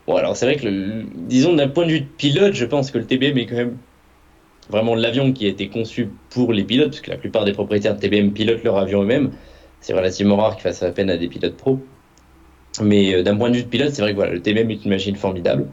Bon, 0.06 0.16
alors 0.16 0.36
c'est 0.36 0.47
vrai 0.47 0.56
que, 0.56 0.66
le- 0.66 1.05
disons, 1.14 1.55
d'un 1.55 1.68
point 1.68 1.86
de 1.86 1.93
vue 1.93 2.01
de 2.01 2.06
pilote, 2.06 2.55
je 2.55 2.64
pense 2.64 2.90
que 2.90 2.98
le 2.98 3.05
TBM 3.06 3.39
est 3.39 3.47
quand 3.47 3.55
même 3.56 3.76
vraiment 4.68 4.94
l'avion 4.94 5.32
qui 5.32 5.47
a 5.47 5.48
été 5.48 5.68
conçu 5.68 6.09
pour 6.30 6.52
les 6.52 6.64
pilotes, 6.64 6.89
parce 6.90 7.01
que 7.01 7.10
la 7.10 7.16
plupart 7.16 7.44
des 7.44 7.52
propriétaires 7.52 7.94
de 7.94 8.01
TBM 8.01 8.32
pilotent 8.32 8.64
leur 8.64 8.76
avion 8.76 9.02
eux-mêmes. 9.02 9.30
C'est 9.81 9.93
relativement 9.95 10.37
rare 10.37 10.55
qu'ils 10.55 10.63
fassent 10.63 10.83
appel 10.83 11.09
à 11.11 11.17
des 11.17 11.29
pilotes 11.29 11.57
pros. 11.57 11.79
Mais 12.83 13.15
euh, 13.15 13.23
d'un 13.23 13.37
point 13.37 13.51
de 13.51 13.57
vue 13.57 13.63
de 13.63 13.69
pilote, 13.69 13.93
c'est 13.93 14.03
vrai 14.03 14.11
que 14.13 14.17
voilà, 14.17 14.33
le 14.33 14.41
TBM 14.43 14.71
est 14.71 14.85
une 14.85 14.91
machine 14.91 15.17
formidable. 15.17 15.67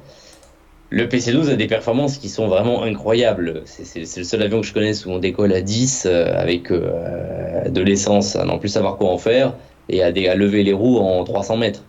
Le 0.91 1.09
PC-12 1.09 1.49
a 1.49 1.55
des 1.55 1.67
performances 1.67 2.17
qui 2.17 2.29
sont 2.29 2.47
vraiment 2.47 2.83
incroyables. 2.83 3.63
C'est- 3.65 3.99
le 3.99 4.23
seul 4.23 4.41
avion 4.43 4.61
que 4.61 4.67
je 4.67 4.73
connaisse 4.73 5.05
où 5.05 5.09
on 5.09 5.17
décolle 5.19 5.51
à 5.53 5.61
10 5.61 6.05
euh, 6.05 6.33
avec 6.39 6.71
euh, 6.71 7.67
de 7.69 7.81
l'essence 7.81 8.35
à 8.35 8.45
n'en 8.45 8.59
plus 8.59 8.69
savoir 8.69 8.95
quoi 8.97 9.09
en 9.09 9.17
faire 9.17 9.53
et 9.89 10.01
à, 10.03 10.07
à 10.07 10.35
lever 10.35 10.63
les 10.63 10.73
roues 10.73 10.97
en 10.99 11.23
300 11.23 11.57
mètres. 11.57 11.83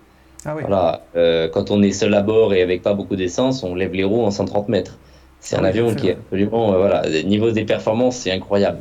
ah 0.44 0.54
oui. 0.56 0.62
Voilà. 0.62 1.04
Euh, 1.14 1.48
quand 1.48 1.70
on 1.70 1.82
est 1.82 1.92
seul 1.92 2.14
à 2.14 2.22
bord 2.22 2.52
et 2.54 2.62
avec 2.62 2.82
pas 2.82 2.94
beaucoup 2.94 3.16
d'essence, 3.16 3.62
on 3.62 3.74
lève 3.74 3.92
les 3.92 4.04
roues 4.04 4.24
en 4.24 4.30
130 4.30 4.68
mètres. 4.68 4.98
C'est 5.40 5.56
Ah 5.56 5.60
un 5.60 5.62
oui, 5.62 5.68
avion 5.68 5.94
qui 5.94 6.08
est 6.08 6.12
absolument, 6.12 6.72
euh, 6.72 6.78
voilà, 6.78 7.02
au 7.06 7.26
niveau 7.26 7.50
des 7.52 7.64
performances, 7.64 8.16
c'est 8.16 8.32
incroyable. 8.32 8.78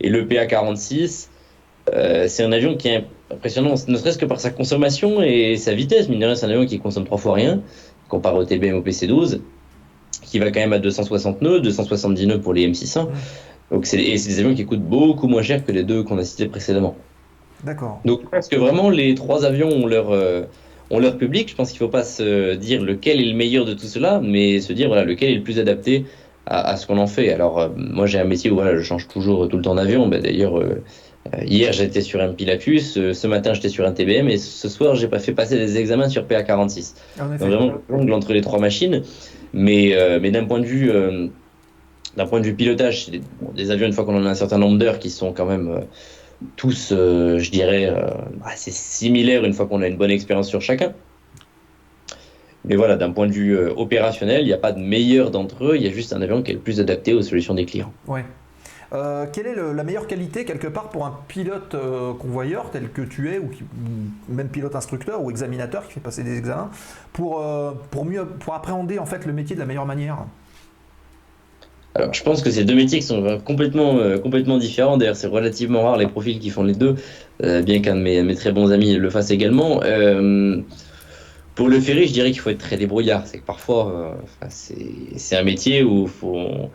Et 0.00 0.08
le 0.10 0.26
PA-46, 0.26 1.28
euh, 1.94 2.26
c'est 2.28 2.42
un 2.42 2.52
avion 2.52 2.76
qui 2.76 2.88
est 2.88 3.04
impressionnant, 3.30 3.74
ne 3.86 3.96
serait-ce 3.96 4.18
que 4.18 4.26
par 4.26 4.40
sa 4.40 4.50
consommation 4.50 5.22
et 5.22 5.56
sa 5.56 5.74
vitesse. 5.74 6.08
Mine 6.08 6.20
de 6.20 6.26
rien, 6.26 6.34
c'est 6.34 6.46
un 6.46 6.50
avion 6.50 6.66
qui 6.66 6.78
consomme 6.78 7.04
trois 7.04 7.18
fois 7.18 7.34
rien, 7.34 7.62
comparé 8.08 8.38
au 8.38 8.44
TBM 8.44 8.74
au 8.74 8.82
PC-12, 8.82 9.40
qui 10.22 10.38
va 10.38 10.50
quand 10.50 10.60
même 10.60 10.72
à 10.72 10.78
260 10.78 11.42
nœuds, 11.42 11.60
270 11.60 12.26
nœuds 12.26 12.40
pour 12.40 12.54
les 12.54 12.68
M600. 12.68 13.08
Donc 13.70 13.86
c'est 13.86 14.00
et 14.00 14.16
c'est 14.16 14.28
des 14.28 14.40
avions 14.40 14.54
qui 14.54 14.64
coûtent 14.64 14.84
beaucoup 14.84 15.26
moins 15.26 15.42
cher 15.42 15.64
que 15.64 15.72
les 15.72 15.82
deux 15.82 16.02
qu'on 16.02 16.18
a 16.18 16.24
cités 16.24 16.46
précédemment. 16.46 16.96
D'accord. 17.64 18.00
Donc 18.04 18.20
je 18.22 18.28
pense 18.28 18.48
que 18.48 18.56
vraiment 18.56 18.90
les 18.90 19.14
trois 19.14 19.44
avions 19.44 19.68
ont 19.68 19.86
leur, 19.86 20.10
euh, 20.10 20.42
ont 20.90 21.00
leur 21.00 21.16
public. 21.16 21.50
Je 21.50 21.56
pense 21.56 21.72
qu'il 21.72 21.82
ne 21.82 21.86
faut 21.86 21.92
pas 21.92 22.04
se 22.04 22.54
dire 22.54 22.82
lequel 22.82 23.20
est 23.20 23.24
le 23.24 23.34
meilleur 23.34 23.64
de 23.64 23.74
tout 23.74 23.86
cela, 23.86 24.20
mais 24.22 24.60
se 24.60 24.72
dire 24.72 24.88
voilà, 24.88 25.04
lequel 25.04 25.30
est 25.30 25.36
le 25.36 25.42
plus 25.42 25.58
adapté 25.58 26.04
à, 26.46 26.70
à 26.70 26.76
ce 26.76 26.86
qu'on 26.86 26.98
en 26.98 27.08
fait. 27.08 27.32
Alors 27.32 27.58
euh, 27.58 27.68
moi 27.76 28.06
j'ai 28.06 28.20
un 28.20 28.24
métier 28.24 28.50
où 28.50 28.54
voilà, 28.54 28.76
je 28.76 28.82
change 28.82 29.08
toujours 29.08 29.48
tout 29.48 29.56
le 29.56 29.62
temps 29.62 29.74
d'avion. 29.74 30.06
Bah, 30.06 30.20
D'ailleurs 30.20 30.62
hier 31.44 31.72
j'étais 31.72 32.00
sur 32.00 32.20
un 32.20 32.28
Pilatus, 32.28 32.96
euh, 32.96 33.12
ce 33.12 33.26
matin 33.26 33.54
j'étais 33.54 33.68
sur 33.68 33.86
un 33.86 33.92
TBM 33.92 34.28
et 34.28 34.38
ce 34.38 34.68
soir 34.68 34.94
j'ai 34.94 35.08
pas 35.08 35.18
fait 35.18 35.32
passer 35.32 35.56
des 35.56 35.78
examens 35.78 36.08
sur 36.08 36.24
PA46. 36.24 36.94
En 37.20 37.32
effet. 37.32 37.38
Donc 37.38 37.48
vraiment 37.48 37.72
le 37.72 37.96
jongle 37.96 38.12
entre 38.12 38.32
les 38.32 38.40
trois 38.40 38.58
machines. 38.58 39.02
Mais, 39.52 39.94
euh, 39.94 40.18
mais 40.20 40.30
d'un 40.30 40.44
point 40.44 40.60
de 40.60 40.66
vue 40.66 40.90
euh, 40.90 41.28
d'un 42.16 42.26
point 42.26 42.40
de 42.40 42.46
vue 42.46 42.54
pilotage, 42.54 43.10
des, 43.10 43.20
bon, 43.40 43.52
des 43.52 43.70
avions 43.70 43.86
une 43.86 43.92
fois 43.92 44.04
qu'on 44.04 44.16
en 44.16 44.26
a 44.26 44.30
un 44.30 44.34
certain 44.34 44.58
nombre 44.58 44.78
d'heures 44.78 44.98
qui 44.98 45.10
sont 45.10 45.32
quand 45.32 45.46
même 45.46 45.68
euh, 45.68 45.80
tous, 46.56 46.92
euh, 46.92 47.38
je 47.38 47.50
dirais, 47.50 47.86
euh, 47.86 48.08
assez 48.44 48.70
similaires 48.70 49.44
une 49.44 49.52
fois 49.52 49.66
qu'on 49.66 49.82
a 49.82 49.86
une 49.86 49.96
bonne 49.96 50.10
expérience 50.10 50.48
sur 50.48 50.60
chacun. 50.60 50.92
Mais 52.64 52.74
voilà, 52.74 52.96
d'un 52.96 53.12
point 53.12 53.26
de 53.26 53.32
vue 53.32 53.56
euh, 53.56 53.72
opérationnel, 53.76 54.42
il 54.42 54.46
n'y 54.46 54.52
a 54.52 54.58
pas 54.58 54.72
de 54.72 54.80
meilleur 54.80 55.30
d'entre 55.30 55.64
eux, 55.64 55.76
il 55.76 55.82
y 55.82 55.86
a 55.86 55.90
juste 55.90 56.12
un 56.12 56.20
avion 56.20 56.42
qui 56.42 56.50
est 56.50 56.54
le 56.54 56.60
plus 56.60 56.80
adapté 56.80 57.14
aux 57.14 57.22
solutions 57.22 57.54
des 57.54 57.64
clients. 57.64 57.92
Ouais. 58.08 58.24
Euh, 58.92 59.26
quelle 59.32 59.46
est 59.46 59.54
la 59.56 59.84
meilleure 59.84 60.06
qualité 60.06 60.44
quelque 60.44 60.68
part 60.68 60.90
pour 60.90 61.06
un 61.06 61.18
pilote 61.26 61.74
euh, 61.74 62.12
convoyeur 62.12 62.70
tel 62.70 62.90
que 62.90 63.02
tu 63.02 63.30
es 63.30 63.38
ou, 63.38 63.50
même 64.28 64.48
pilote 64.48 64.76
instructeur 64.76 65.22
ou 65.22 65.30
examinateur 65.30 65.86
qui 65.86 65.94
fait 65.94 66.00
passer 66.00 66.22
des 66.22 66.38
examens 66.38 66.70
pour, 67.12 67.44
euh, 67.44 67.72
pour 67.90 68.04
mieux 68.04 68.24
pour 68.24 68.54
appréhender 68.54 68.98
en 68.98 69.06
fait 69.06 69.26
le 69.26 69.32
métier 69.32 69.56
de 69.56 69.60
la 69.60 69.66
meilleure 69.66 69.86
manière? 69.86 70.18
Alors, 71.96 72.12
je 72.12 72.22
pense 72.22 72.42
que 72.42 72.50
c'est 72.50 72.64
deux 72.64 72.74
métiers 72.74 72.98
qui 72.98 73.06
sont 73.06 73.40
complètement, 73.42 73.98
complètement 74.22 74.58
différents. 74.58 74.98
D'ailleurs, 74.98 75.16
c'est 75.16 75.28
relativement 75.28 75.82
rare 75.82 75.96
les 75.96 76.06
profils 76.06 76.38
qui 76.38 76.50
font 76.50 76.62
les 76.62 76.74
deux, 76.74 76.96
bien 77.40 77.80
qu'un 77.80 77.96
de 77.96 78.02
mes, 78.02 78.22
mes 78.22 78.34
très 78.34 78.52
bons 78.52 78.70
amis 78.70 78.96
le 78.96 79.08
fasse 79.08 79.30
également. 79.30 79.80
Pour 81.54 81.68
le 81.70 81.80
ferry, 81.80 82.06
je 82.06 82.12
dirais 82.12 82.32
qu'il 82.32 82.40
faut 82.40 82.50
être 82.50 82.58
très 82.58 82.76
débrouillard. 82.76 83.26
C'est 83.26 83.38
que 83.38 83.46
parfois, 83.46 84.14
c'est 84.50 85.36
un 85.36 85.42
métier 85.42 85.84
où 85.84 86.06
faut, 86.06 86.68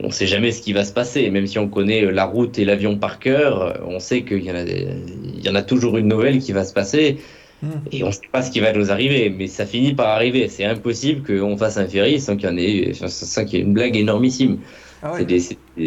on 0.00 0.08
ne 0.08 0.12
sait 0.12 0.26
jamais 0.26 0.52
ce 0.52 0.62
qui 0.62 0.72
va 0.72 0.84
se 0.84 0.92
passer. 0.92 1.28
Même 1.30 1.46
si 1.46 1.58
on 1.58 1.68
connaît 1.68 2.04
euh, 2.04 2.10
la 2.10 2.24
route 2.24 2.58
et 2.58 2.64
l'avion 2.64 2.96
par 2.96 3.18
cœur, 3.18 3.62
euh, 3.62 3.72
on 3.86 3.98
sait 3.98 4.22
qu'il 4.22 4.42
y, 4.42 4.50
en 4.50 4.54
a 4.54 4.62
il 4.62 5.44
y 5.44 5.48
en 5.48 5.54
a 5.54 5.62
toujours 5.62 5.96
une 5.96 6.08
nouvelle 6.08 6.38
qui 6.38 6.52
va 6.52 6.64
se 6.64 6.72
passer. 6.72 7.18
Hmm. 7.62 7.70
Et 7.90 8.04
on 8.04 8.08
ne 8.08 8.12
sait 8.12 8.20
pas 8.30 8.42
ce 8.42 8.50
qui 8.50 8.60
va 8.60 8.72
nous 8.72 8.92
arriver, 8.92 9.30
mais 9.30 9.48
ça 9.48 9.66
finit 9.66 9.94
par 9.94 10.08
arriver. 10.08 10.48
C'est 10.48 10.64
impossible 10.64 11.26
qu'on 11.26 11.56
fasse 11.56 11.76
un 11.76 11.86
ferry 11.86 12.20
sans 12.20 12.36
qu'il 12.36 12.48
y 12.48 12.52
en 12.52 12.56
ait, 12.56 12.92
sans 12.94 13.44
qu'il 13.44 13.58
y 13.58 13.62
ait 13.62 13.64
une 13.64 13.74
blague 13.74 13.96
énormissime. 13.96 14.58
Ah 15.02 15.12
ouais. 15.12 15.26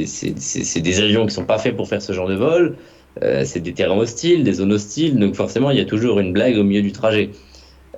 C'est 0.06 0.80
des, 0.82 1.02
avions 1.02 1.26
qui 1.26 1.34
sont 1.34 1.46
pas 1.46 1.58
faits 1.58 1.76
pour 1.76 1.88
faire 1.88 2.02
ce 2.02 2.14
genre 2.14 2.28
de 2.28 2.36
vol. 2.36 2.78
Euh, 3.24 3.44
c'est 3.46 3.60
des 3.60 3.74
terrains 3.74 3.98
hostiles, 3.98 4.44
des 4.44 4.54
zones 4.54 4.72
hostiles, 4.72 5.20
donc 5.20 5.36
forcément 5.36 5.70
il 5.70 5.78
y 5.78 5.82
a 5.82 5.86
toujours 5.86 6.20
une 6.20 6.32
blague 6.32 6.58
au 6.58 6.64
milieu 6.64 6.82
du 6.82 6.94
trajet. 6.94 7.30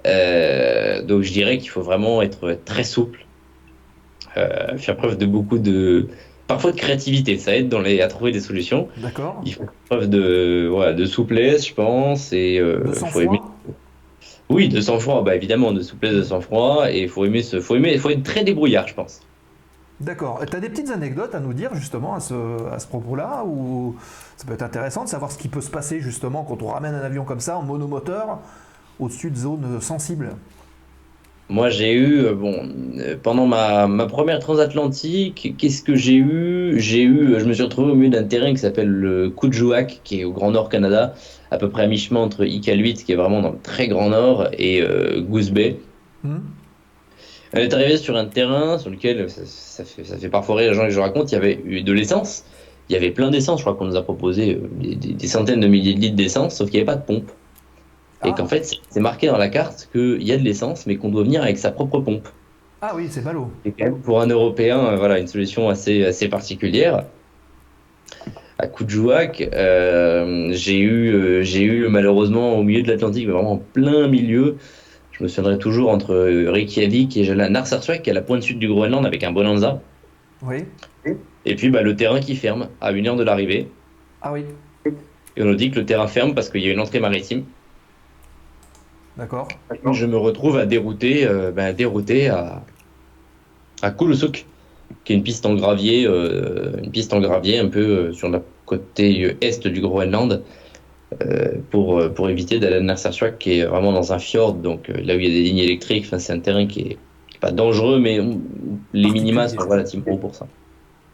Euh, 0.07 1.03
donc 1.03 1.21
je 1.21 1.31
dirais 1.31 1.59
qu'il 1.59 1.69
faut 1.69 1.83
vraiment 1.83 2.21
être 2.23 2.57
très 2.65 2.83
souple, 2.83 3.25
euh, 4.37 4.77
faire 4.77 4.95
preuve 4.97 5.17
de 5.17 5.25
beaucoup 5.25 5.59
de, 5.59 6.07
parfois 6.47 6.71
de 6.71 6.77
créativité. 6.77 7.37
Ça 7.37 7.55
aide 7.55 7.69
dans 7.69 7.81
les, 7.81 8.01
à 8.01 8.07
trouver 8.07 8.31
des 8.31 8.41
solutions. 8.41 8.87
D'accord. 8.97 9.41
Il 9.45 9.53
faut 9.53 9.63
faire 9.63 9.73
preuve 9.89 10.09
de, 10.09 10.67
voilà, 10.69 10.93
de 10.93 11.05
souplesse, 11.05 11.67
je 11.67 11.73
pense, 11.73 12.33
et 12.33 12.59
euh, 12.59 12.83
De 12.83 12.91
faut 12.93 13.21
aimer. 13.21 13.37
sang-froid 13.37 13.55
Oui, 14.49 14.69
de 14.69 14.81
sang-froid, 14.81 15.23
bah 15.23 15.35
évidemment, 15.35 15.71
de 15.71 15.81
souplesse, 15.81 16.15
de 16.15 16.23
sang-froid, 16.23 16.91
et 16.91 17.03
il 17.03 17.09
faut 17.09 17.25
aimer 17.25 17.41
ce, 17.43 17.59
faut 17.59 17.75
aimer, 17.75 17.97
faut 17.97 18.09
être 18.09 18.23
très 18.23 18.43
débrouillard, 18.43 18.87
je 18.87 18.93
pense. 18.93 19.21
D'accord. 19.99 20.41
Tu 20.49 20.55
as 20.55 20.59
des 20.59 20.69
petites 20.69 20.89
anecdotes 20.89 21.33
à 21.33 21.39
nous 21.39 21.53
dire 21.53 21.73
justement 21.75 22.13
à 22.13 22.19
ce, 22.19 22.33
à 22.69 22.79
ce 22.79 22.87
propos-là 22.87 23.43
ou 23.45 23.95
ça 24.35 24.45
peut 24.45 24.53
être 24.53 24.63
intéressant 24.63 25.03
de 25.03 25.09
savoir 25.09 25.31
ce 25.31 25.37
qui 25.37 25.47
peut 25.47 25.61
se 25.61 25.69
passer 25.69 26.01
justement 26.01 26.43
quand 26.43 26.61
on 26.61 26.67
ramène 26.67 26.93
un 26.93 27.01
avion 27.01 27.23
comme 27.23 27.39
ça 27.39 27.57
en 27.57 27.61
monomoteur 27.61 28.39
au-dessus 28.99 29.29
de 29.31 29.37
zones 29.37 29.79
sensibles? 29.79 30.31
Moi, 31.49 31.69
j'ai 31.69 31.91
eu, 31.93 32.19
euh, 32.25 32.33
bon, 32.35 32.69
euh, 32.99 33.17
pendant 33.21 33.45
ma, 33.45 33.87
ma 33.87 34.07
première 34.07 34.39
transatlantique, 34.39 35.55
qu'est-ce 35.57 35.83
que 35.83 35.95
j'ai 35.95 36.15
eu? 36.15 36.79
J'ai 36.79 37.03
eu, 37.03 37.37
je 37.39 37.45
me 37.45 37.53
suis 37.53 37.63
retrouvé 37.63 37.91
au 37.91 37.95
milieu 37.95 38.09
d'un 38.09 38.23
terrain 38.23 38.51
qui 38.53 38.59
s'appelle 38.59 38.87
le 38.87 39.29
Kujouak, 39.29 40.01
qui 40.03 40.21
est 40.21 40.23
au 40.23 40.31
Grand 40.31 40.51
Nord 40.51 40.69
Canada, 40.69 41.13
à 41.51 41.57
peu 41.57 41.69
près 41.69 41.83
à 41.83 41.87
mi-chemin 41.87 42.21
entre 42.21 42.45
Iqaluit, 42.45 42.93
qui 42.95 43.11
est 43.11 43.15
vraiment 43.15 43.41
dans 43.41 43.51
le 43.51 43.59
très 43.61 43.87
Grand 43.87 44.09
Nord, 44.09 44.47
et 44.57 44.81
euh, 44.81 45.21
Goose 45.21 45.51
Bay. 45.51 45.85
Hmm 46.23 46.39
On 47.53 47.57
est 47.57 47.73
arrivé 47.73 47.97
sur 47.97 48.15
un 48.15 48.25
terrain 48.25 48.77
sur 48.79 48.89
lequel, 48.89 49.29
ça, 49.29 49.41
ça 49.45 49.85
fait, 49.85 50.03
ça 50.05 50.17
fait 50.17 50.29
parfois 50.29 50.55
rire 50.55 50.71
les 50.71 50.75
gens 50.77 50.83
que 50.85 50.89
je 50.91 50.99
raconte, 50.99 51.31
il 51.31 51.35
y 51.35 51.37
avait 51.37 51.61
eu 51.65 51.83
de 51.83 51.93
l'essence. 51.93 52.45
Il 52.89 52.93
y 52.93 52.95
avait 52.95 53.11
plein 53.11 53.29
d'essence, 53.29 53.59
je 53.59 53.63
crois 53.65 53.75
qu'on 53.75 53.85
nous 53.85 53.95
a 53.95 54.01
proposé 54.03 54.55
euh, 54.55 54.67
des, 54.71 54.95
des- 54.95 55.13
des 55.13 55.27
centaines 55.27 55.59
de 55.59 55.67
milliers 55.67 55.93
de 55.93 55.99
litres 55.99 56.15
d'essence, 56.15 56.55
sauf 56.55 56.69
qu'il 56.69 56.79
n'y 56.79 56.87
avait 56.87 56.95
pas 56.97 57.01
de 57.01 57.05
pompe. 57.05 57.31
Et 58.25 58.29
Ah. 58.29 58.33
qu'en 58.37 58.45
fait, 58.47 58.63
c'est- 58.65 58.77
c'est 58.89 58.99
marqué 58.99 59.27
dans 59.27 59.37
la 59.37 59.49
carte 59.49 59.89
qu'il 59.91 60.23
y 60.23 60.31
a 60.31 60.37
de 60.37 60.43
l'essence, 60.43 60.85
mais 60.87 60.95
qu'on 60.97 61.09
doit 61.09 61.23
venir 61.23 61.41
avec 61.43 61.57
sa 61.57 61.71
propre 61.71 61.99
pompe. 61.99 62.27
Ah 62.81 62.93
oui, 62.95 63.07
c'est 63.09 63.23
ballot. 63.23 63.49
Et 63.65 63.71
quand 63.71 63.85
même, 63.85 63.99
pour 63.99 64.21
un 64.21 64.27
Européen, 64.27 64.79
euh, 64.79 64.95
voilà, 64.97 65.19
une 65.19 65.27
solution 65.27 65.69
assez, 65.69 66.03
assez 66.05 66.27
particulière. 66.27 67.03
À 68.59 68.67
Kujouak, 68.67 69.49
euh, 69.53 70.49
j'ai 70.51 70.79
eu, 70.79 71.13
euh, 71.13 71.43
j'ai 71.43 71.63
eu 71.63 71.87
malheureusement 71.89 72.57
au 72.57 72.63
milieu 72.63 72.81
de 72.83 72.87
l'Atlantique, 72.91 73.25
mais 73.25 73.33
vraiment 73.33 73.53
en 73.53 73.57
plein 73.57 74.07
milieu. 74.07 74.57
Je 75.11 75.23
me 75.23 75.27
souviendrai 75.27 75.57
toujours 75.59 75.89
entre 75.89 76.13
euh, 76.13 76.51
Reykjavik 76.51 77.17
et 77.17 77.35
Narsarsuaq, 77.35 78.01
qui 78.03 78.09
est 78.09 78.11
à 78.11 78.15
la 78.15 78.21
pointe 78.21 78.43
sud 78.43 78.59
du 78.59 78.67
Groenland, 78.67 79.05
avec 79.05 79.23
un 79.23 79.31
Bonanza. 79.31 79.81
Oui. 80.41 80.65
Et 81.45 81.55
puis 81.55 81.69
bah, 81.69 81.81
le 81.81 81.95
terrain 81.95 82.19
qui 82.19 82.35
ferme 82.35 82.67
à 82.81 82.91
une 82.91 83.07
heure 83.07 83.15
de 83.15 83.23
l'arrivée. 83.23 83.67
Ah 84.21 84.31
oui. 84.31 84.43
Et 85.35 85.41
on 85.41 85.45
nous 85.45 85.55
dit 85.55 85.71
que 85.71 85.79
le 85.79 85.85
terrain 85.85 86.07
ferme 86.07 86.33
parce 86.35 86.49
qu'il 86.49 86.61
y 86.61 86.69
a 86.69 86.73
une 86.73 86.79
entrée 86.79 86.99
maritime. 86.99 87.43
D'accord. 89.17 89.47
Je 89.91 90.05
me 90.05 90.17
retrouve 90.17 90.57
à 90.57 90.65
dérouter, 90.65 91.25
euh, 91.25 91.51
ben, 91.51 91.73
dérouter 91.75 92.29
à, 92.29 92.63
à 93.81 93.91
Kulusuk, 93.91 94.45
qui 95.03 95.13
est 95.13 95.15
une 95.15 95.23
piste 95.23 95.45
en 95.45 95.55
gravier, 95.55 96.05
euh, 96.07 96.71
une 96.83 96.91
piste 96.91 97.13
en 97.13 97.19
gravier 97.19 97.59
un 97.59 97.67
peu 97.67 97.79
euh, 97.79 98.13
sur 98.13 98.29
la 98.29 98.41
côté 98.65 99.35
est 99.41 99.67
du 99.67 99.81
Groenland, 99.81 100.41
euh, 101.21 101.51
pour, 101.69 102.01
pour 102.13 102.29
éviter 102.29 102.59
d'aller 102.59 102.77
à 102.77 102.81
Narsarsuaq, 102.81 103.37
qui 103.37 103.59
est 103.59 103.65
vraiment 103.65 103.91
dans 103.91 104.13
un 104.13 104.19
fjord, 104.19 104.53
donc 104.53 104.89
euh, 104.89 104.93
là 105.03 105.15
où 105.15 105.19
il 105.19 105.25
y 105.25 105.27
a 105.27 105.33
des 105.33 105.43
lignes 105.43 105.59
électriques. 105.59 106.05
Enfin, 106.07 106.19
c'est 106.19 106.33
un 106.33 106.39
terrain 106.39 106.65
qui 106.65 106.79
est 106.81 106.97
pas 107.39 107.51
dangereux, 107.51 107.99
mais 107.99 108.19
on- 108.19 108.41
les 108.93 109.09
minima 109.11 109.47
sont 109.47 109.57
relativement 109.67 110.13
hauts 110.13 110.17
pour 110.17 110.33
ça. 110.35 110.47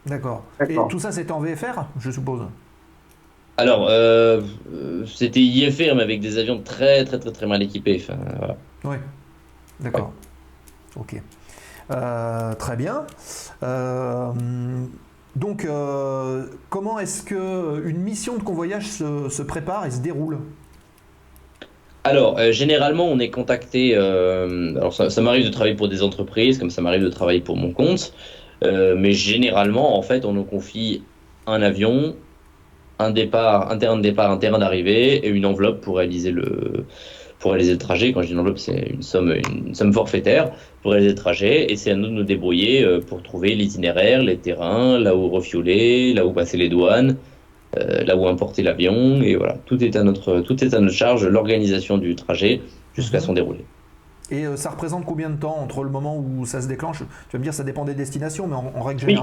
D'accord. 0.06 0.44
Et 0.70 0.76
tout 0.90 1.00
ça, 1.00 1.12
c'était 1.12 1.32
en 1.32 1.40
VFR, 1.40 1.86
je 2.00 2.12
suppose? 2.12 2.42
Alors, 3.60 3.88
euh, 3.90 4.41
euh, 4.73 5.06
c'était 5.06 5.41
IFR, 5.41 5.94
mais 5.95 6.03
avec 6.03 6.22
des 6.22 6.38
avions 6.38 6.61
très 6.61 7.03
très 7.03 7.19
très 7.19 7.31
très 7.31 7.45
mal 7.45 7.61
équipés. 7.61 8.02
Enfin, 8.02 8.18
voilà. 8.38 8.56
Oui. 8.86 8.95
D'accord. 9.81 10.14
Ok. 10.95 11.22
Euh, 11.91 12.53
très 12.56 12.77
bien. 12.77 13.06
Euh, 13.64 14.31
donc, 15.36 15.68
comment 16.69 16.99
est-ce 16.99 17.23
que 17.23 17.84
une 17.86 17.99
mission 17.99 18.38
de 18.38 18.44
convoyage 18.44 18.88
se, 18.88 19.27
se 19.30 19.41
prépare 19.41 19.86
et 19.86 19.91
se 19.91 19.99
déroule? 19.99 20.38
Alors, 22.06 22.40
euh, 22.40 22.52
généralement, 22.52 23.06
on 23.06 23.19
est 23.19 23.30
contacté. 23.30 23.91
euh, 23.95 24.76
alors, 24.77 24.94
ça, 24.94 25.10
ça 25.10 25.22
m'arrive 25.22 25.45
de 25.45 25.52
travailler 25.52 25.76
pour 25.76 25.90
des 25.90 26.02
entreprises, 26.02 26.57
comme 26.57 26.69
ça 26.69 26.81
m'arrive 26.81 27.03
de 27.03 27.10
travailler 27.10 27.41
pour 27.41 27.57
mon 27.57 27.72
compte. 27.73 28.14
Euh, 28.64 28.95
mais 28.98 29.11
généralement, 29.14 29.98
en 29.98 30.02
fait, 30.02 30.26
on 30.26 30.34
nous 30.34 30.45
confie 30.45 31.03
un 31.45 31.61
avion, 31.61 32.15
un 33.00 33.12
départ, 33.12 33.72
un 33.72 33.78
terrain 33.78 33.98
de 33.98 34.02
départ, 34.02 34.30
un 34.32 34.38
terrain 34.38 34.60
d'arrivée 34.60 35.16
et 35.26 35.30
une 35.30 35.46
enveloppe 35.46 35.82
pour 35.82 35.98
réaliser 35.98 36.32
le 36.32 36.86
pour 37.40 37.52
réaliser 37.52 37.72
le 37.72 37.78
trajet. 37.78 38.12
Quand 38.12 38.22
je 38.22 38.28
dis 38.28 38.34
une 38.34 38.40
enveloppe, 38.40 38.60
c'est 38.60 38.90
une 38.94 39.02
somme, 39.02 39.34
une 39.34 39.74
somme 39.74 39.94
forfaitaire 39.94 40.52
pour 40.82 40.92
réaliser 40.92 41.14
le 41.14 41.18
trajet. 41.18 41.72
Et 41.72 41.78
c'est 41.78 41.92
à 41.92 41.96
nous 41.96 42.08
de 42.08 42.12
nous 42.12 42.24
débrouiller 42.24 42.84
euh, 42.84 43.00
pour 43.00 43.24
trouver 43.24 43.56
l'itinéraire, 43.56 44.22
les 44.22 44.38
terrains, 44.38 45.00
là 45.00 45.16
où 45.16 45.30
refueler, 45.30 46.14
là 46.14 46.26
où 46.26 46.34
passer 46.34 46.58
les 46.58 46.68
douanes, 46.68 47.16
euh, 47.78 48.04
là 48.04 48.18
où 48.18 48.28
importer 48.28 48.62
l'avion. 48.62 49.22
Et 49.22 49.36
voilà, 49.38 49.56
tout 49.66 49.82
est 49.82 49.96
à 49.96 50.04
notre, 50.04 50.42
tout 50.42 50.62
est 50.64 50.74
à 50.74 50.82
notre 50.82 50.94
charge, 50.94 51.26
l'organisation 51.26 51.98
du 51.98 52.14
trajet 52.16 52.60
jusqu'à 52.94 53.20
Mhm. 53.20 53.24
son 53.24 53.34
déroulé. 53.34 53.60
Et 54.32 54.46
euh, 54.46 54.58
ça 54.58 54.72
représente 54.72 55.06
combien 55.06 55.30
de 55.30 55.40
temps 55.40 55.58
entre 55.64 55.84
le 55.84 55.90
moment 55.90 56.18
où 56.18 56.46
ça 56.46 56.62
se 56.62 56.68
déclenche? 56.68 57.00
Tu 57.00 57.06
vas 57.32 57.40
me 57.40 57.44
dire 57.44 57.54
ça 57.54 57.64
dépend 57.64 57.86
des 57.86 57.96
destinations, 57.96 58.48
mais 58.48 58.56
en, 58.56 58.74
en 58.76 58.84
règle 58.84 59.06
Oui. 59.08 59.16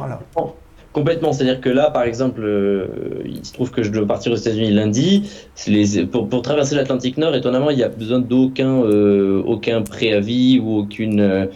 Complètement, 0.97 1.35
c'est-à-dire 1.35 1.61
que 1.61 1.69
là, 1.69 1.91
par 1.91 2.05
exemple, 2.05 2.41
euh, 2.43 2.87
il 3.27 3.45
se 3.45 3.53
trouve 3.53 3.71
que 3.71 3.83
je 3.83 3.91
dois 3.91 4.07
partir 4.07 4.33
aux 4.33 4.37
États-Unis 4.37 4.71
lundi. 4.71 5.31
Les, 5.67 6.07
pour, 6.07 6.27
pour 6.27 6.41
traverser 6.41 6.75
l'Atlantique 6.75 7.19
Nord, 7.19 7.35
étonnamment, 7.35 7.69
il 7.69 7.77
n'y 7.77 7.83
a 7.83 7.91
besoin 7.91 8.19
d'aucun 8.19 8.83
euh, 8.83 9.43
aucun 9.45 9.83
préavis 9.83 10.59
ou 10.59 10.79
aucune, 10.79 11.21
euh, 11.21 11.47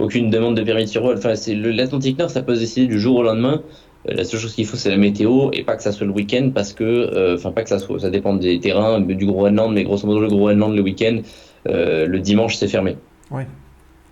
aucune 0.00 0.30
demande 0.30 0.56
de 0.56 0.64
permis 0.64 0.82
de 0.82 0.88
survol. 0.88 1.14
Enfin, 1.16 1.34
l'Atlantique 1.46 2.18
Nord, 2.18 2.30
ça 2.30 2.42
peut 2.42 2.56
se 2.56 2.60
décider 2.60 2.88
du 2.88 2.98
jour 2.98 3.18
au 3.18 3.22
lendemain. 3.22 3.62
La 4.04 4.24
seule 4.24 4.40
chose 4.40 4.52
qu'il 4.52 4.66
faut, 4.66 4.76
c'est 4.76 4.90
la 4.90 4.96
météo 4.96 5.50
et 5.52 5.62
pas 5.62 5.76
que 5.76 5.84
ça 5.84 5.92
soit 5.92 6.04
le 6.04 6.12
week-end 6.12 6.50
parce 6.52 6.72
que, 6.72 7.34
enfin, 7.36 7.52
pas 7.52 7.62
que 7.62 7.68
ça 7.68 7.78
soit, 7.78 8.00
ça 8.00 8.10
dépend 8.10 8.34
des 8.34 8.58
terrains, 8.58 9.00
du 9.00 9.26
Groenland, 9.26 9.72
mais 9.72 9.84
grosso 9.84 10.08
modo, 10.08 10.18
le 10.18 10.26
Groenland 10.26 10.74
le 10.74 10.82
week-end, 10.82 11.20
le 11.66 12.18
dimanche, 12.18 12.56
c'est 12.56 12.66
fermé. 12.66 12.96
Oui. 13.30 13.42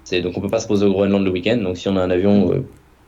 C'est 0.05 0.21
donc 0.21 0.39
on 0.39 0.41
peut 0.41 0.49
pas 0.49 0.61
se 0.61 0.69
poser 0.69 0.87
au 0.87 0.93
Groenland 0.93 1.25
le 1.25 1.31
week-end. 1.33 1.57
Donc 1.57 1.77
si 1.77 1.89
on 1.89 1.97
a 1.97 2.03
un 2.03 2.11
avion 2.11 2.65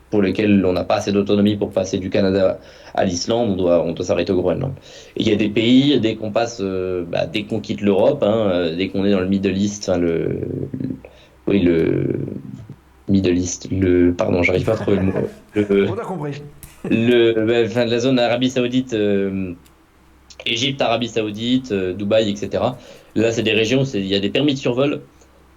pour 0.09 0.21
lequel 0.21 0.65
on 0.65 0.73
n'a 0.73 0.83
pas 0.83 0.95
assez 0.95 1.11
d'autonomie 1.11 1.55
pour 1.55 1.69
passer 1.71 1.97
du 1.99 2.09
Canada 2.09 2.59
à 2.95 3.05
l'Islande, 3.05 3.51
on 3.51 3.55
doit 3.55 3.83
on 3.83 3.91
doit 3.93 4.05
s'arrêter 4.05 4.31
au 4.31 4.41
Groenland. 4.41 4.73
Et 5.15 5.21
il 5.21 5.29
y 5.29 5.31
a 5.31 5.35
des 5.35 5.49
pays 5.49 5.99
dès 5.99 6.15
qu'on 6.15 6.31
passe, 6.31 6.59
euh, 6.61 7.03
bah, 7.07 7.25
dès 7.27 7.43
qu'on 7.43 7.59
quitte 7.59 7.81
l'Europe, 7.81 8.23
hein, 8.23 8.49
euh, 8.51 8.75
dès 8.75 8.89
qu'on 8.89 9.05
est 9.05 9.11
dans 9.11 9.19
le 9.19 9.27
Middle 9.27 9.55
East, 9.57 9.87
enfin 9.87 9.99
le, 9.99 10.07
le- 10.27 10.89
oui 11.47 11.59
le 11.61 12.19
Middle 13.07 13.37
East, 13.37 13.67
le 13.71 14.13
pardon, 14.13 14.43
j'arrive 14.43 14.65
pas 14.65 14.73
à 14.73 14.77
trouver 14.77 14.97
le 14.97 15.03
mot. 15.03 15.13
Le, 15.55 15.87
On 15.89 15.93
a 15.97 16.03
compris. 16.03 16.41
le, 16.89 17.33
bah, 17.45 17.63
enfin, 17.65 17.85
la 17.85 17.99
zone 17.99 18.19
Arabie 18.19 18.49
Saoudite, 18.49 18.93
euh, 18.93 19.53
Égypte, 20.45 20.81
Arabie 20.81 21.07
Saoudite, 21.09 21.71
euh, 21.71 21.93
Dubaï, 21.93 22.29
etc. 22.29 22.63
Là, 23.15 23.31
c'est 23.31 23.43
des 23.43 23.53
régions 23.53 23.83
il 23.83 24.05
y 24.05 24.15
a 24.15 24.19
des 24.19 24.29
permis 24.29 24.53
de 24.53 24.59
survol. 24.59 25.01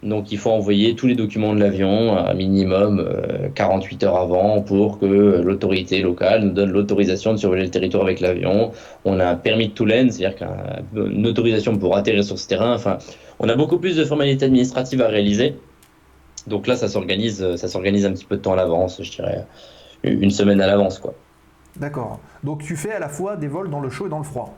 Donc, 0.02 0.32
il 0.32 0.38
faut 0.38 0.50
envoyer 0.50 0.96
tous 0.96 1.06
les 1.06 1.14
documents 1.14 1.54
de 1.54 1.60
l'avion 1.60 2.16
à 2.16 2.34
minimum 2.34 2.98
euh, 2.98 3.48
48 3.54 4.02
heures 4.02 4.16
avant 4.16 4.60
pour 4.60 4.98
que 4.98 5.06
l'autorité 5.06 6.00
locale 6.00 6.42
nous 6.44 6.50
donne 6.50 6.72
l'autorisation 6.72 7.32
de 7.32 7.36
survoler 7.36 7.62
le 7.62 7.70
territoire 7.70 8.02
avec 8.02 8.18
l'avion. 8.18 8.72
On 9.04 9.20
a 9.20 9.26
un 9.26 9.36
permis 9.36 9.68
de 9.68 9.72
Toulen, 9.74 10.10
c'est-à-dire 10.10 10.36
qu'un- 10.36 10.82
une 10.96 11.24
autorisation 11.26 11.76
pour 11.78 11.96
atterrir 11.96 12.24
sur 12.24 12.36
ce 12.36 12.48
terrain. 12.48 12.74
Enfin, 12.74 12.98
on 13.38 13.48
a 13.48 13.54
beaucoup 13.54 13.78
plus 13.78 13.96
de 13.96 14.04
formalités 14.04 14.44
administratives 14.46 15.00
à 15.02 15.06
réaliser. 15.08 15.54
Donc 16.48 16.66
là, 16.66 16.74
ça 16.74 16.88
s'organise, 16.88 17.54
ça 17.54 17.68
s'organise 17.68 18.04
un 18.04 18.12
petit 18.12 18.24
peu 18.24 18.36
de 18.36 18.42
temps 18.42 18.54
à 18.54 18.56
l'avance, 18.56 19.00
je 19.00 19.10
dirais 19.12 19.46
une 20.02 20.30
semaine 20.30 20.60
à 20.60 20.66
l'avance, 20.66 20.98
quoi. 20.98 21.14
D'accord. 21.76 22.18
Donc 22.42 22.64
tu 22.64 22.74
fais 22.74 22.92
à 22.92 22.98
la 22.98 23.08
fois 23.08 23.36
des 23.36 23.46
vols 23.46 23.70
dans 23.70 23.78
le 23.80 23.88
chaud 23.88 24.06
et 24.06 24.10
dans 24.10 24.18
le 24.18 24.24
froid. 24.24 24.52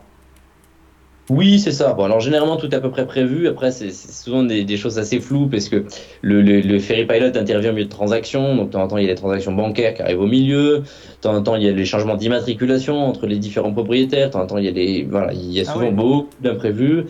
Oui, 1.29 1.57
c'est 1.57 1.71
ça. 1.71 1.93
Bon, 1.93 2.03
alors 2.03 2.19
généralement 2.19 2.55
tout 2.55 2.69
est 2.69 2.75
à 2.75 2.79
peu 2.79 2.91
près 2.91 3.07
prévu. 3.07 3.47
Après, 3.47 3.71
c'est 3.71 3.91
souvent 3.91 4.43
des, 4.43 4.63
des 4.63 4.77
choses 4.77 4.99
assez 4.99 5.19
floues 5.19 5.47
parce 5.47 5.69
que 5.69 5.85
le, 6.21 6.41
le, 6.43 6.61
le 6.61 6.79
ferry 6.79 7.05
pilot 7.07 7.35
intervient 7.35 7.71
au 7.71 7.73
milieu 7.73 7.85
de 7.85 7.89
transactions. 7.89 8.55
Donc, 8.55 8.67
de 8.67 8.73
temps 8.73 8.83
en 8.83 8.87
temps, 8.87 8.97
il 8.97 9.05
y 9.05 9.07
a 9.07 9.09
les 9.09 9.15
transactions 9.15 9.51
bancaires 9.53 9.95
qui 9.95 10.03
arrivent 10.03 10.21
au 10.21 10.27
milieu. 10.27 10.79
De 10.79 10.83
temps 11.21 11.33
en 11.33 11.41
temps, 11.41 11.55
il 11.55 11.63
y 11.63 11.67
a 11.67 11.71
les 11.71 11.85
changements 11.85 12.15
d'immatriculation 12.15 13.07
entre 13.07 13.25
les 13.25 13.37
différents 13.37 13.73
propriétaires. 13.73 14.27
De 14.27 14.33
temps 14.33 14.41
en 14.41 14.47
temps, 14.47 14.57
il 14.59 14.65
y 14.65 14.67
a 14.67 14.71
les, 14.71 15.03
voilà, 15.03 15.33
il 15.33 15.51
y 15.51 15.59
a 15.59 15.63
Ah 15.67 15.73
souvent 15.73 15.85
ouais. 15.85 15.91
beaucoup 15.91 16.29
d'imprévus. 16.41 17.05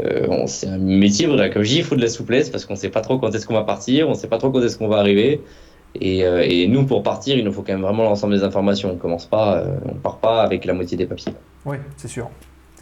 Euh, 0.00 0.26
c'est 0.46 0.66
un 0.68 0.78
métier, 0.78 1.26
voilà, 1.26 1.48
comme 1.48 1.62
je 1.62 1.68
dis, 1.68 1.76
il 1.78 1.84
faut 1.84 1.94
de 1.96 2.00
la 2.00 2.08
souplesse 2.08 2.50
parce 2.50 2.64
qu'on 2.64 2.74
sait 2.76 2.88
pas 2.88 3.02
trop 3.02 3.18
quand 3.18 3.32
est-ce 3.34 3.46
qu'on 3.46 3.54
va 3.54 3.62
partir, 3.62 4.08
on 4.08 4.14
sait 4.14 4.26
pas 4.26 4.38
trop 4.38 4.50
quand 4.50 4.62
est-ce 4.62 4.76
qu'on 4.78 4.88
va 4.88 4.96
arriver. 4.96 5.40
Et, 6.00 6.24
euh, 6.24 6.42
et 6.44 6.66
nous, 6.66 6.84
pour 6.86 7.02
partir, 7.02 7.36
il 7.36 7.44
nous 7.44 7.52
faut 7.52 7.62
quand 7.62 7.74
même 7.74 7.82
vraiment 7.82 8.02
l'ensemble 8.04 8.34
des 8.34 8.42
informations. 8.42 8.90
On 8.90 8.96
commence 8.96 9.26
pas, 9.26 9.58
euh, 9.58 9.66
on 9.84 9.94
part 9.94 10.18
pas 10.18 10.42
avec 10.42 10.64
la 10.64 10.72
moitié 10.72 10.96
des 10.96 11.06
papiers. 11.06 11.34
Oui, 11.64 11.76
c'est 11.96 12.08
sûr. 12.08 12.28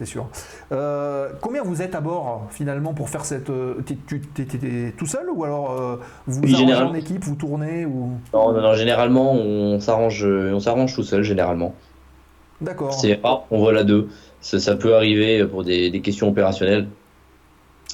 C'est 0.01 0.07
sûr. 0.07 0.25
Euh, 0.71 1.29
combien 1.41 1.61
vous 1.61 1.83
êtes 1.83 1.93
à 1.93 2.01
bord 2.01 2.47
finalement 2.49 2.91
pour 2.95 3.07
faire 3.07 3.23
cette. 3.23 3.51
euh, 3.51 3.75
t'es- 3.85 4.93
tout 4.97 5.05
seul 5.05 5.29
ou 5.29 5.43
alors 5.43 5.79
euh, 5.79 5.97
vous 6.25 6.41
Oui, 6.41 6.55
arrangez 6.55 6.73
en 6.73 6.95
équipe, 6.95 7.23
vous 7.23 7.35
tournez 7.35 7.85
ou? 7.85 8.09
Non, 8.33 8.51
non, 8.51 8.61
non, 8.61 8.73
généralement, 8.73 9.33
on 9.33 9.79
s'arrange, 9.79 10.25
on 10.25 10.59
s'arrange 10.59 10.95
tout 10.95 11.03
seul, 11.03 11.21
généralement. 11.21 11.75
D'accord. 12.61 12.93
C'est 12.95 13.19
rare, 13.23 13.43
on 13.51 13.59
vole 13.59 13.77
à 13.77 13.83
deux. 13.83 14.07
Ça, 14.41 14.59
ça 14.59 14.75
peut 14.75 14.95
arriver 14.95 15.45
pour 15.45 15.63
des, 15.63 15.91
des 15.91 16.01
questions 16.01 16.29
opérationnelles. 16.29 16.87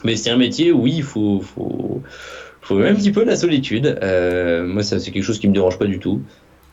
Mais 0.06 0.16
c'est 0.16 0.30
un 0.30 0.38
métier 0.38 0.72
où 0.72 0.84
oui, 0.84 0.94
il 0.98 1.04
faut, 1.04 1.42
faut, 1.42 2.02
faut 2.62 2.80
un 2.80 2.96
petit 2.96 3.12
peu 3.12 3.26
la 3.26 3.36
solitude. 3.36 3.98
Euh, 4.02 4.66
moi, 4.66 4.84
ça, 4.84 5.00
c'est 5.00 5.12
quelque 5.12 5.24
chose 5.24 5.40
qui 5.40 5.48
me 5.50 5.54
dérange 5.54 5.78
pas 5.78 5.86
du 5.86 6.00
tout. 6.00 6.22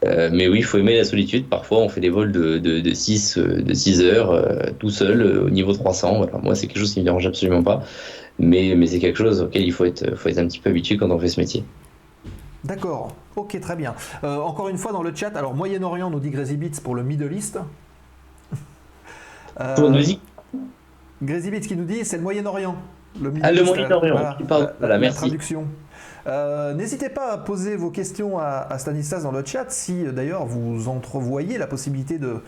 Euh, 0.04 0.28
mais 0.32 0.48
oui, 0.48 0.58
il 0.58 0.64
faut 0.64 0.78
aimer 0.78 0.96
la 0.96 1.04
solitude. 1.04 1.46
Parfois, 1.48 1.78
on 1.78 1.88
fait 1.88 2.00
des 2.00 2.10
vols 2.10 2.32
de, 2.32 2.58
de, 2.58 2.80
de 2.80 2.94
6, 2.94 3.38
euh, 3.38 3.62
de 3.62 3.74
6 3.74 4.02
heures 4.02 4.30
euh, 4.32 4.58
tout 4.78 4.90
seul 4.90 5.22
euh, 5.22 5.46
au 5.46 5.50
niveau 5.50 5.72
300. 5.72 6.18
Voilà. 6.18 6.38
Moi, 6.38 6.54
c'est 6.54 6.66
quelque 6.66 6.78
chose 6.80 6.92
qui 6.92 7.00
me 7.00 7.04
dérange 7.04 7.26
absolument 7.26 7.62
pas. 7.62 7.82
Mais, 8.38 8.74
mais 8.76 8.86
c'est 8.86 8.98
quelque 8.98 9.16
chose 9.16 9.40
auquel 9.42 9.62
il 9.62 9.72
faut 9.72 9.84
être, 9.84 10.16
faut 10.16 10.28
être 10.28 10.38
un 10.38 10.46
petit 10.46 10.58
peu 10.58 10.70
habitué 10.70 10.96
quand 10.96 11.10
on 11.10 11.18
fait 11.18 11.28
ce 11.28 11.40
métier. 11.40 11.64
D'accord, 12.64 13.14
ok, 13.36 13.60
très 13.60 13.76
bien. 13.76 13.94
Encore 14.22 14.70
une 14.70 14.78
fois 14.78 14.90
dans 14.90 15.02
le 15.02 15.14
chat, 15.14 15.36
alors 15.36 15.52
Moyen-Orient 15.54 16.08
nous 16.08 16.18
dit 16.18 16.30
Crazy 16.30 16.56
Beats 16.56 16.80
pour 16.82 16.94
le 16.94 17.02
Middle 17.02 17.30
East. 17.32 17.58
Pour 19.76 19.90
nous 19.90 19.98
Crazy 21.26 21.50
Beats 21.50 21.60
qui 21.60 21.76
nous 21.76 21.84
dit 21.84 22.04
c'est 22.04 22.16
le 22.16 22.22
Moyen-Orient. 22.22 22.74
Le 23.22 23.30
Middle 23.30 23.46
Ah, 23.46 23.52
le 23.52 23.62
Moyen-Orient, 23.64 24.14
voilà, 24.48 24.74
la- 24.80 24.98
merci. 24.98 25.18
traduction. 25.18 25.66
Euh, 26.26 26.72
N'hésitez 26.74 27.08
pas 27.08 27.32
à 27.32 27.38
poser 27.38 27.76
vos 27.76 27.90
questions 27.90 28.38
à, 28.38 28.78
Stanislas 28.78 29.22
dans 29.22 29.32
le 29.32 29.44
chat 29.44 29.70
si 29.70 30.06
euh, 30.06 30.12
d'ailleurs 30.12 30.46
vous 30.46 30.88
entrevoyez 30.88 31.58
la 31.58 31.66
possibilité 31.66 32.18
de, 32.18 32.40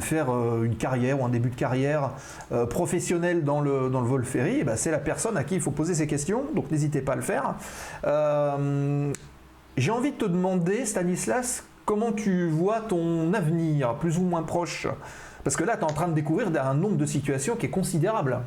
faire 0.00 0.32
euh, 0.32 0.64
une 0.64 0.76
carrière 0.76 1.20
ou 1.20 1.24
un 1.24 1.28
début 1.28 1.50
de 1.50 1.54
carrière 1.54 2.10
euh, 2.52 2.66
professionnelle 2.66 3.44
dans 3.44 3.60
le, 3.60 3.90
dans 3.90 4.00
le 4.00 4.06
vol 4.06 4.24
ferry. 4.24 4.58
eh 4.60 4.64
ben, 4.64 4.76
C'est 4.76 4.90
la 4.90 4.98
personne 4.98 5.36
à 5.36 5.44
qui 5.44 5.56
il 5.56 5.60
faut 5.60 5.70
poser 5.70 5.94
ces 5.94 6.06
questions, 6.06 6.44
donc 6.54 6.70
n'hésitez 6.70 7.00
pas 7.00 7.12
à 7.12 7.16
le 7.16 7.22
faire. 7.22 7.54
J'ai 9.76 9.92
envie 9.92 10.10
de 10.10 10.16
te 10.16 10.24
demander, 10.24 10.84
Stanislas, 10.84 11.62
comment 11.84 12.10
tu 12.10 12.48
vois 12.48 12.80
ton 12.80 13.32
avenir, 13.32 13.94
plus 13.94 14.18
ou 14.18 14.22
moins 14.22 14.42
proche? 14.42 14.88
Parce 15.44 15.56
que 15.56 15.62
là, 15.62 15.76
tu 15.76 15.82
es 15.82 15.84
en 15.84 15.94
train 15.94 16.08
de 16.08 16.14
découvrir 16.14 16.48
un 16.62 16.74
nombre 16.74 16.96
de 16.96 17.06
situations 17.06 17.54
qui 17.54 17.66
est 17.66 17.70
considérable. 17.70 18.40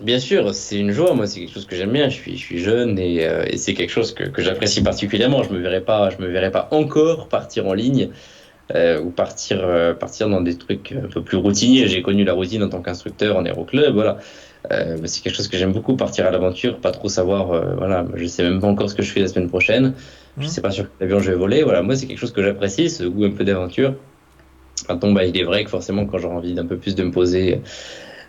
Bien 0.00 0.18
sûr, 0.18 0.54
c'est 0.54 0.78
une 0.78 0.90
joie. 0.90 1.14
Moi, 1.14 1.26
c'est 1.26 1.40
quelque 1.40 1.52
chose 1.54 1.66
que 1.66 1.74
j'aime 1.76 1.92
bien. 1.92 2.08
Je 2.08 2.14
suis, 2.16 2.36
je 2.36 2.44
suis 2.44 2.58
jeune 2.58 2.98
et, 2.98 3.26
euh, 3.26 3.44
et 3.48 3.56
c'est 3.56 3.72
quelque 3.74 3.90
chose 3.90 4.12
que, 4.12 4.24
que 4.24 4.42
j'apprécie 4.42 4.82
particulièrement. 4.82 5.42
Je 5.42 5.50
me 5.52 5.58
verrais 5.58 5.80
pas, 5.80 6.10
je 6.10 6.18
me 6.22 6.26
verrais 6.28 6.50
pas 6.50 6.68
encore 6.72 7.28
partir 7.28 7.66
en 7.66 7.72
ligne 7.72 8.10
euh, 8.74 9.00
ou 9.00 9.10
partir, 9.10 9.60
euh, 9.64 9.94
partir 9.94 10.28
dans 10.28 10.42
des 10.42 10.58
trucs 10.58 10.92
un 10.92 11.08
peu 11.08 11.22
plus 11.24 11.38
routiniers. 11.38 11.88
J'ai 11.88 12.02
connu 12.02 12.24
la 12.24 12.34
routine 12.34 12.62
en 12.64 12.68
tant 12.68 12.82
qu'instructeur 12.82 13.36
en 13.36 13.44
aéroclub. 13.46 13.94
Voilà, 13.94 14.18
euh, 14.72 14.98
mais 15.00 15.08
c'est 15.08 15.22
quelque 15.22 15.36
chose 15.36 15.48
que 15.48 15.58
j'aime 15.58 15.72
beaucoup. 15.72 15.96
Partir 15.96 16.26
à 16.26 16.30
l'aventure, 16.32 16.80
pas 16.80 16.92
trop 16.92 17.08
savoir. 17.08 17.52
euh, 17.52 17.74
voilà, 17.76 18.06
je 18.14 18.26
sais 18.26 18.42
même 18.42 18.60
pas 18.60 18.68
encore 18.68 18.90
ce 18.90 18.94
que 18.96 19.02
je 19.02 19.12
fais 19.12 19.20
la 19.20 19.28
semaine 19.28 19.48
prochaine. 19.48 19.94
Je 20.38 20.42
Mhm. 20.44 20.48
sais 20.48 20.60
pas 20.62 20.70
sur 20.72 20.86
quel 20.98 21.06
avion 21.08 21.20
je 21.20 21.30
vais 21.32 21.36
voler. 21.38 21.62
Voilà, 21.64 21.82
moi, 21.82 21.96
c'est 21.96 22.06
quelque 22.06 22.18
chose 22.18 22.32
que 22.32 22.42
j'apprécie, 22.42 22.90
ce 22.90 23.04
goût 23.04 23.24
un 23.24 23.30
peu 23.32 23.44
d'aventure. 23.44 23.94
Maintenant, 24.88 25.12
bah, 25.12 25.24
il 25.24 25.36
est 25.38 25.44
vrai 25.44 25.64
que 25.64 25.70
forcément, 25.70 26.06
quand 26.06 26.18
j'aurai 26.18 26.34
envie 26.36 26.54
d'un 26.54 26.66
peu 26.66 26.78
plus 26.78 26.94
de 26.94 27.02
me 27.02 27.10
poser 27.10 27.62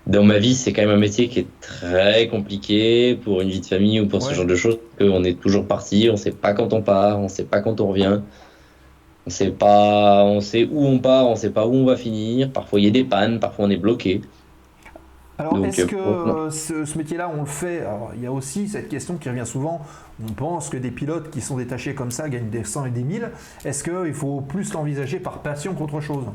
dans 0.08 0.24
ma 0.24 0.40
vie, 0.40 0.56
c'est 0.56 0.72
quand 0.72 0.84
même 0.84 0.92
un 0.92 0.98
métier 0.98 1.28
qui 1.28 1.40
est 1.40 1.48
très 1.60 2.28
compliqué 2.28 3.16
pour 3.16 3.42
une 3.42 3.50
vie 3.50 3.60
de 3.60 3.66
famille 3.66 4.00
ou 4.00 4.08
pour 4.08 4.24
ce 4.24 4.34
genre 4.34 4.46
de 4.46 4.56
choses. 4.56 4.80
On 5.00 5.24
est 5.24 5.40
toujours 5.40 5.66
parti, 5.66 6.10
on 6.12 6.16
sait 6.16 6.32
pas 6.32 6.54
quand 6.54 6.74
on 6.74 6.82
part, 6.82 7.20
on 7.20 7.28
sait 7.28 7.44
pas 7.44 7.60
quand 7.60 7.82
on 7.82 7.88
revient. 7.88 8.22
On 9.26 9.30
sait 9.30 9.52
pas, 9.52 10.24
on 10.24 10.40
sait 10.40 10.68
où 10.72 10.86
on 10.86 11.00
part, 11.00 11.28
on 11.28 11.36
sait 11.36 11.50
pas 11.50 11.68
où 11.68 11.74
on 11.74 11.86
va 11.86 11.98
finir. 11.98 12.50
Parfois 12.52 12.80
il 12.80 12.86
y 12.86 12.88
a 12.88 12.92
des 12.92 13.04
pannes, 13.04 13.40
parfois 13.40 13.66
on 13.66 13.70
est 13.70 13.78
bloqué. 13.78 14.22
Alors, 15.40 15.64
est-ce 15.66 15.82
euh, 15.82 15.86
que 15.86 15.96
euh, 15.96 16.50
ce 16.50 16.98
métier-là, 16.98 17.30
on 17.32 17.42
le 17.42 17.46
fait? 17.46 17.82
Alors, 17.82 18.12
il 18.16 18.24
y 18.24 18.26
a 18.26 18.32
aussi 18.32 18.68
cette 18.68 18.90
question 18.90 19.18
qui 19.18 19.30
revient 19.30 19.46
souvent. 19.46 19.86
On 20.24 20.32
pense 20.32 20.70
que 20.70 20.78
des 20.78 20.90
pilotes 20.90 21.30
qui 21.30 21.42
sont 21.42 21.58
détachés 21.58 21.94
comme 21.94 22.10
ça 22.10 22.28
gagnent 22.28 22.50
des 22.50 22.64
100 22.64 22.86
et 22.86 22.90
des 22.90 23.04
1000. 23.04 23.30
Est-ce 23.64 23.84
qu'il 23.84 24.16
faut 24.16 24.42
plus 24.42 24.74
l'envisager 24.74 25.20
par 25.20 25.44
passion 25.44 25.76
qu'autre 25.76 26.02
chose? 26.02 26.26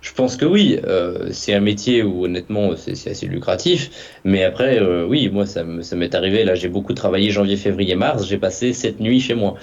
Je 0.00 0.12
pense 0.14 0.36
que 0.36 0.46
oui, 0.46 0.78
euh, 0.86 1.28
c'est 1.30 1.52
un 1.52 1.60
métier 1.60 2.02
où 2.02 2.24
honnêtement 2.24 2.70
c'est 2.76 3.10
assez 3.10 3.26
lucratif. 3.26 3.90
Mais 4.24 4.44
après, 4.44 4.80
euh, 4.80 5.06
oui, 5.06 5.28
moi 5.28 5.44
ça 5.46 5.62
me- 5.62 5.82
ça 5.82 5.94
m'est 5.96 6.14
arrivé. 6.14 6.44
Là, 6.44 6.54
j'ai 6.54 6.68
beaucoup 6.68 6.94
travaillé 6.94 7.30
janvier, 7.30 7.56
février, 7.56 7.94
mars. 7.96 8.26
J'ai 8.26 8.38
passé 8.38 8.72
sept 8.72 8.98
nuits 9.00 9.20
chez 9.20 9.34
moi 9.34 9.56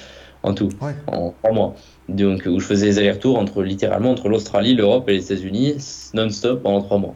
en 0.43 0.53
tout, 0.53 0.69
Ouais. 0.81 0.93
en 1.07 1.31
trois 1.41 1.51
mois. 1.53 1.76
Donc 2.07 2.43
où 2.45 2.59
je 2.59 2.65
faisais 2.65 2.85
des 2.85 2.99
allers-retours 2.99 3.38
entre 3.39 3.64
littéralement 3.64 4.11
entre 4.11 4.30
l'Australie, 4.30 4.76
l'Europe 4.76 5.09
et 5.09 5.14
les 5.14 5.26
États-Unis 5.26 5.76
non-stop 6.14 6.61
pendant 6.61 6.81
trois 6.81 6.99
mois. 6.99 7.15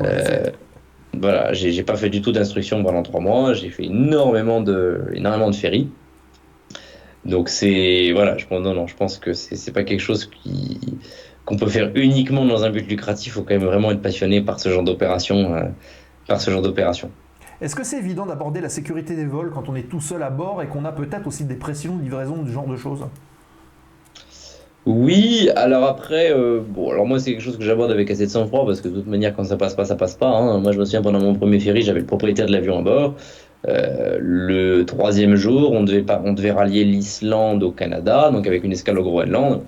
Euh, 0.00 0.44
voilà, 1.18 1.52
j'ai 1.52 1.82
pas 1.82 1.96
fait 1.96 2.08
du 2.10 2.22
tout 2.22 2.32
d'instruction 2.32 2.82
pendant 2.84 3.02
trois 3.02 3.20
mois. 3.20 3.54
J'ai 3.54 3.70
fait 3.70 3.84
énormément 3.86 4.60
de 4.60 5.00
énormément 5.14 5.50
de 5.50 5.56
ferry. 5.56 5.88
Donc 7.24 7.48
c'est 7.48 8.10
voilà, 8.12 8.36
je 8.38 8.46
pense 8.46 8.60
non 8.62 8.74
non, 8.74 8.86
je 8.86 8.96
pense 8.96 9.18
que 9.18 9.32
c'est 9.32 9.72
pas 9.72 9.84
quelque 9.84 10.00
chose 10.00 10.28
qui 10.42 10.78
qu'on 11.44 11.56
peut 11.56 11.68
faire 11.68 11.90
uniquement 11.94 12.44
dans 12.44 12.64
un 12.64 12.70
but 12.70 12.88
lucratif. 12.88 13.28
Il 13.28 13.30
faut 13.30 13.42
quand 13.42 13.54
même 13.54 13.64
vraiment 13.64 13.90
être 13.90 14.02
passionné 14.02 14.40
par 14.40 14.60
ce 14.60 14.68
genre 14.68 14.84
d'opération, 14.84 15.54
euh, 15.54 15.64
par 16.28 16.40
ce 16.40 16.50
genre 16.50 16.62
d'opération. 16.62 17.10
Est-ce 17.60 17.76
que 17.76 17.84
c'est 17.84 17.98
évident 17.98 18.26
d'aborder 18.26 18.60
la 18.60 18.68
sécurité 18.68 19.14
des 19.14 19.26
vols 19.26 19.50
quand 19.50 19.68
on 19.68 19.74
est 19.76 19.88
tout 19.88 20.00
seul 20.00 20.22
à 20.22 20.30
bord 20.30 20.62
et 20.62 20.66
qu'on 20.66 20.84
a 20.84 20.92
peut-être 20.92 21.26
aussi 21.26 21.44
des 21.44 21.54
pressions 21.54 21.96
de 21.96 22.02
livraison, 22.02 22.42
du 22.42 22.52
genre 22.52 22.66
de 22.66 22.76
choses? 22.76 23.04
Oui, 24.84 25.48
alors 25.54 25.84
après, 25.84 26.32
euh, 26.32 26.60
bon, 26.60 26.90
alors 26.90 27.06
moi 27.06 27.20
c'est 27.20 27.30
quelque 27.30 27.42
chose 27.42 27.56
que 27.56 27.62
j'aborde 27.62 27.92
avec 27.92 28.10
assez 28.10 28.26
de 28.26 28.30
sang-froid 28.30 28.66
parce 28.66 28.80
que 28.80 28.88
de 28.88 28.96
toute 28.96 29.06
manière 29.06 29.32
quand 29.34 29.44
ça 29.44 29.56
passe 29.56 29.74
pas, 29.76 29.84
ça 29.84 29.94
passe 29.94 30.16
pas. 30.16 30.26
hein. 30.26 30.58
Moi 30.58 30.72
je 30.72 30.78
me 30.78 30.84
souviens 30.84 31.02
pendant 31.02 31.20
mon 31.20 31.34
premier 31.34 31.60
ferry, 31.60 31.82
j'avais 31.82 32.00
le 32.00 32.06
propriétaire 32.06 32.46
de 32.46 32.52
l'avion 32.52 32.78
à 32.80 32.82
bord. 32.82 33.14
Euh, 33.68 34.18
le 34.20 34.84
troisième 34.84 35.36
jour, 35.36 35.70
on 35.70 35.84
devait 35.84 36.02
pas, 36.02 36.20
on 36.24 36.32
devait 36.32 36.50
rallier 36.50 36.82
l'Islande 36.84 37.62
au 37.62 37.70
Canada, 37.70 38.30
donc 38.32 38.44
avec 38.48 38.64
une 38.64 38.72
escale 38.72 38.98
au 38.98 39.04
Groenland. 39.04 39.62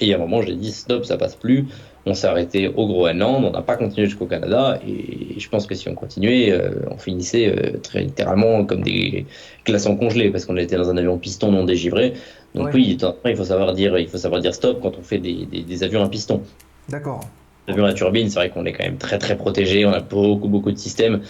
Et 0.00 0.12
à 0.12 0.16
un 0.16 0.20
moment, 0.20 0.42
j'ai 0.42 0.54
dit 0.54 0.72
stop, 0.72 1.04
ça 1.04 1.16
passe 1.16 1.34
plus. 1.34 1.66
On 2.06 2.14
s'est 2.14 2.26
arrêté 2.28 2.68
au 2.68 2.86
Groenland, 2.86 3.44
on 3.44 3.50
n'a 3.50 3.62
pas 3.62 3.76
continué 3.76 4.06
jusqu'au 4.06 4.26
Canada. 4.26 4.78
Et 4.86 5.38
je 5.38 5.48
pense 5.48 5.66
que 5.66 5.74
si 5.74 5.88
on 5.88 5.94
continuait, 5.94 6.50
euh, 6.52 6.70
on 6.90 6.96
finissait 6.98 7.48
euh, 7.48 7.78
très 7.82 8.02
littéralement 8.02 8.64
comme 8.64 8.82
des 8.82 9.26
glaçons 9.66 9.96
congelés 9.96 10.30
parce 10.30 10.46
qu'on 10.46 10.56
était 10.56 10.76
dans 10.76 10.88
un 10.88 10.96
avion 10.96 11.18
piston 11.18 11.52
non 11.52 11.64
dégivré. 11.64 12.14
Donc 12.54 12.66
Ouais. 12.66 12.74
oui, 12.74 12.98
il 13.26 13.36
faut 13.36 13.44
savoir 13.44 13.74
dire, 13.74 13.98
il 13.98 14.08
faut 14.08 14.16
savoir 14.18 14.40
dire 14.40 14.54
stop 14.54 14.80
quand 14.80 14.96
on 14.98 15.02
fait 15.02 15.18
des, 15.18 15.44
des, 15.46 15.62
des 15.62 15.82
avions 15.82 16.02
à 16.02 16.08
piston. 16.08 16.42
D'accord. 16.88 17.20
L'avion 17.66 17.84
à 17.84 17.92
turbine, 17.92 18.30
c'est 18.30 18.36
vrai 18.36 18.50
qu'on 18.50 18.64
est 18.64 18.72
quand 18.72 18.84
même 18.84 18.96
très 18.96 19.18
très 19.18 19.36
protégé, 19.36 19.84
on 19.84 19.92
a 19.92 20.00
beaucoup 20.00 20.48
beaucoup 20.48 20.72
de 20.72 20.78
systèmes. 20.78 21.20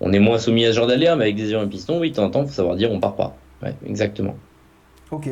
On 0.00 0.12
est 0.12 0.18
moins 0.18 0.38
soumis 0.38 0.64
à 0.64 0.72
ce 0.72 0.76
genre 0.76 0.86
d'aléas, 0.86 1.16
mais 1.16 1.24
avec 1.24 1.36
des 1.36 1.44
avions 1.46 1.60
à 1.60 1.66
piston, 1.66 2.00
oui, 2.00 2.10
de 2.10 2.16
temps 2.16 2.24
en 2.24 2.30
temps, 2.30 2.42
il 2.42 2.48
faut 2.48 2.54
savoir 2.54 2.76
dire 2.76 2.90
on 2.90 3.00
part 3.00 3.16
pas. 3.16 3.36
Ouais, 3.62 3.74
exactement. 3.86 4.36
Ok. 5.10 5.28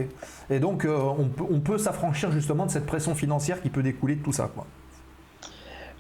Et 0.51 0.59
donc, 0.59 0.85
euh, 0.85 0.97
on 1.19 1.27
peut, 1.27 1.45
on 1.49 1.61
peut 1.61 1.79
s'affranchir 1.79 2.33
justement 2.33 2.67
de 2.67 2.71
cette 2.71 2.87
pression 2.87 3.15
financière 3.15 3.63
qui 3.63 3.71
peut 3.71 3.83
découler 3.83 4.17
de 4.17 4.23
tout 4.23 4.33
ça. 4.33 4.51
Quoi. 4.53 4.67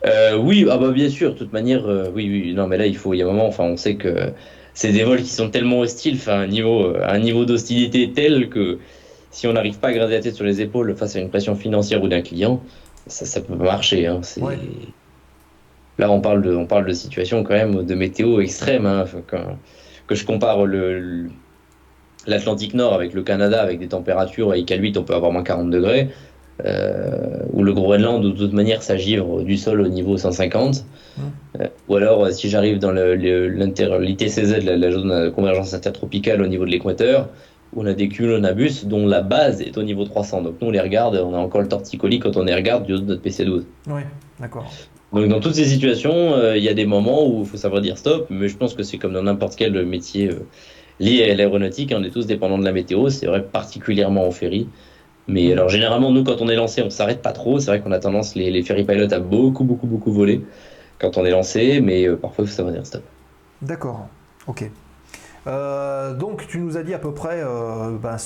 Euh, 0.07 0.37
oui, 0.37 0.67
ah 0.71 0.79
bah 0.79 0.91
bien 0.91 1.09
sûr, 1.09 1.35
de 1.35 1.39
toute 1.39 1.53
manière, 1.53 1.87
euh, 1.87 2.11
oui, 2.15 2.29
oui, 2.29 2.55
non, 2.55 2.67
mais 2.67 2.77
là, 2.79 2.87
il 2.87 2.97
faut, 2.97 3.15
il 3.15 3.19
y 3.19 3.23
a 3.23 3.27
un 3.27 3.29
moment, 3.29 3.47
enfin, 3.47 3.65
on 3.65 3.77
sait 3.77 3.97
que 3.97 4.33
c'est 4.75 4.93
des 4.93 5.05
vols 5.05 5.21
qui 5.21 5.29
sont 5.31 5.51
tellement 5.51 5.81
hostiles, 5.81 6.17
enfin, 6.17 6.41
un 6.41 6.47
niveau, 6.47 6.95
un 7.03 7.19
niveau 7.19 7.45
d'hostilité 7.45 8.11
tel 8.13 8.49
que 8.49 8.79
si 9.31 9.47
on 9.47 9.53
n'arrive 9.53 9.79
pas 9.79 9.89
à 9.89 9.93
gratter 9.93 10.15
la 10.15 10.21
tête 10.21 10.35
sur 10.35 10.45
les 10.45 10.61
épaules 10.61 10.97
face 10.97 11.17
à 11.17 11.21
une 11.21 11.29
pression 11.29 11.55
financière 11.55 12.03
ou 12.03 12.09
d'un 12.09 12.23
client, 12.23 12.61
ça, 13.07 13.27
ça 13.27 13.41
peut 13.41 13.57
pas 13.57 13.65
marcher. 13.65 14.07
Hein, 14.07 14.21
c'est... 14.23 14.43
Ouais. 14.43 14.59
Là, 15.99 16.11
on 16.11 16.21
parle 16.21 16.43
de, 16.43 16.57
on 16.57 16.67
parle 16.67 16.87
de 16.87 16.93
situation 16.95 17.45
quand 17.45 17.55
même 17.55 17.85
de 17.85 17.95
météo 17.95 18.41
extrême. 18.41 18.87
Hein, 18.87 19.05
quand- 19.27 19.59
que 20.07 20.17
je 20.17 20.25
compare 20.27 20.67
le, 20.67 20.99
le- 20.99 21.31
l'Atlantique 22.27 22.75
Nord 22.75 22.95
avec 22.95 23.15
le 23.15 23.23
Canada, 23.23 23.63
avec 23.63 23.79
des 23.79 23.89
températures 23.89 24.51
avec 24.53 24.71
à 24.71 24.77
8, 24.77 24.97
on 24.97 25.03
peut 25.03 25.15
avoir 25.15 25.33
moins 25.33 25.43
40 25.43 25.71
degrés. 25.71 26.09
Euh, 26.67 27.39
ou 27.55 27.63
le 27.63 27.73
Groenland, 27.73 28.23
où 28.23 28.33
de 28.33 28.37
toute 28.37 28.53
manière 28.53 28.83
ça 28.83 28.99
givre 28.99 29.43
du 29.43 29.57
sol 29.57 29.81
au 29.81 29.89
niveau 29.89 30.19
150. 30.19 30.85
Euh, 31.59 31.67
ou 31.89 31.97
alors, 31.97 32.25
euh, 32.25 32.31
si 32.33 32.51
j'arrive 32.51 32.79
dans 32.79 32.93
l'ITCZ, 32.93 34.65
la, 34.65 34.77
la 34.77 34.93
zone 34.93 35.25
de 35.25 35.31
convergence 35.31 35.73
intertropicale 35.73 36.43
au 36.43 36.47
niveau 36.47 36.67
de 36.67 36.71
l'équateur, 36.71 37.29
où 37.73 37.83
on 37.83 37.87
a 37.87 37.95
des 37.95 38.09
cumulonimbus 38.09 38.85
dont 38.85 39.07
la 39.07 39.23
base 39.23 39.61
est 39.61 39.79
au 39.79 39.83
niveau 39.83 40.05
300. 40.05 40.43
Donc 40.43 40.55
nous, 40.61 40.69
on 40.69 40.71
les 40.71 40.81
regarde, 40.81 41.17
on 41.17 41.35
a 41.35 41.39
encore 41.39 41.63
le 41.63 41.69
torticolis 41.69 42.19
quand 42.19 42.37
on 42.37 42.45
les 42.45 42.55
regarde 42.55 42.85
du 42.85 42.95
haut 42.95 42.99
de 42.99 43.05
notre 43.05 43.23
PC12. 43.23 43.63
Oui, 43.89 44.03
d'accord. 44.39 44.71
Donc 45.13 45.29
dans 45.29 45.41
toutes 45.41 45.55
ces 45.55 45.65
situations, 45.65 46.35
euh, 46.35 46.57
il 46.57 46.63
y 46.63 46.69
a 46.69 46.75
des 46.75 46.87
moments 46.87 47.27
où 47.27 47.41
il 47.41 47.47
faut 47.47 47.57
savoir 47.57 47.81
dire 47.81 47.99
stop, 47.99 48.27
mais 48.31 48.49
je 48.49 48.57
pense 48.57 48.75
que 48.75 48.83
c'est 48.83 48.99
comme 48.99 49.13
dans 49.13 49.23
n'importe 49.23 49.57
quel 49.57 49.85
métier 49.85 50.29
euh, 50.29 50.47
lié 51.01 51.31
à 51.31 51.35
l'aéronautique, 51.35 51.93
on 51.97 52.05
est 52.05 52.11
tous 52.11 52.27
dépendants 52.27 52.59
de 52.59 52.65
la 52.65 52.73
météo, 52.73 53.11
c'est 53.11 53.27
vrai 53.27 53.45
particulièrement 53.45 54.29
au 54.29 54.33
ferry. 54.33 54.69
Mais 55.29 55.53
alors 55.53 55.69
généralement, 55.69 56.11
nous, 56.13 56.25
quand 56.25 56.41
on 56.43 56.49
est 56.49 56.57
lancé, 56.57 56.83
on 56.83 56.91
s'arrête 56.91 57.23
pas 57.23 57.33
trop. 57.33 57.61
C'est 57.61 57.69
vrai 57.71 57.81
qu'on 57.83 57.93
a 57.93 58.01
tendance, 58.01 58.35
les, 58.37 58.51
les 58.51 58.63
ferry 58.65 58.85
pilotes, 58.85 59.13
à 59.13 59.21
beaucoup, 59.21 59.65
beaucoup, 59.65 59.87
beaucoup 59.89 60.13
voler 60.13 60.47
quand 60.99 61.17
on 61.19 61.25
est 61.27 61.31
lancé, 61.31 61.81
mais 61.81 62.07
euh, 62.09 62.17
parfois, 62.17 62.45
il 62.45 62.49
faut 62.49 62.55
savoir 62.55 62.75
dire 62.75 62.87
stop. 62.87 63.05
D'accord. 63.63 64.09
Ok. 64.47 64.65
Euh, 65.47 66.15
donc, 66.15 66.47
tu 66.49 66.59
nous 66.59 66.77
as 66.77 66.83
dit 66.83 66.95
à 66.95 66.99
peu 66.99 67.15
près 67.15 67.41
euh, 67.43 67.99
ben, 67.99 68.17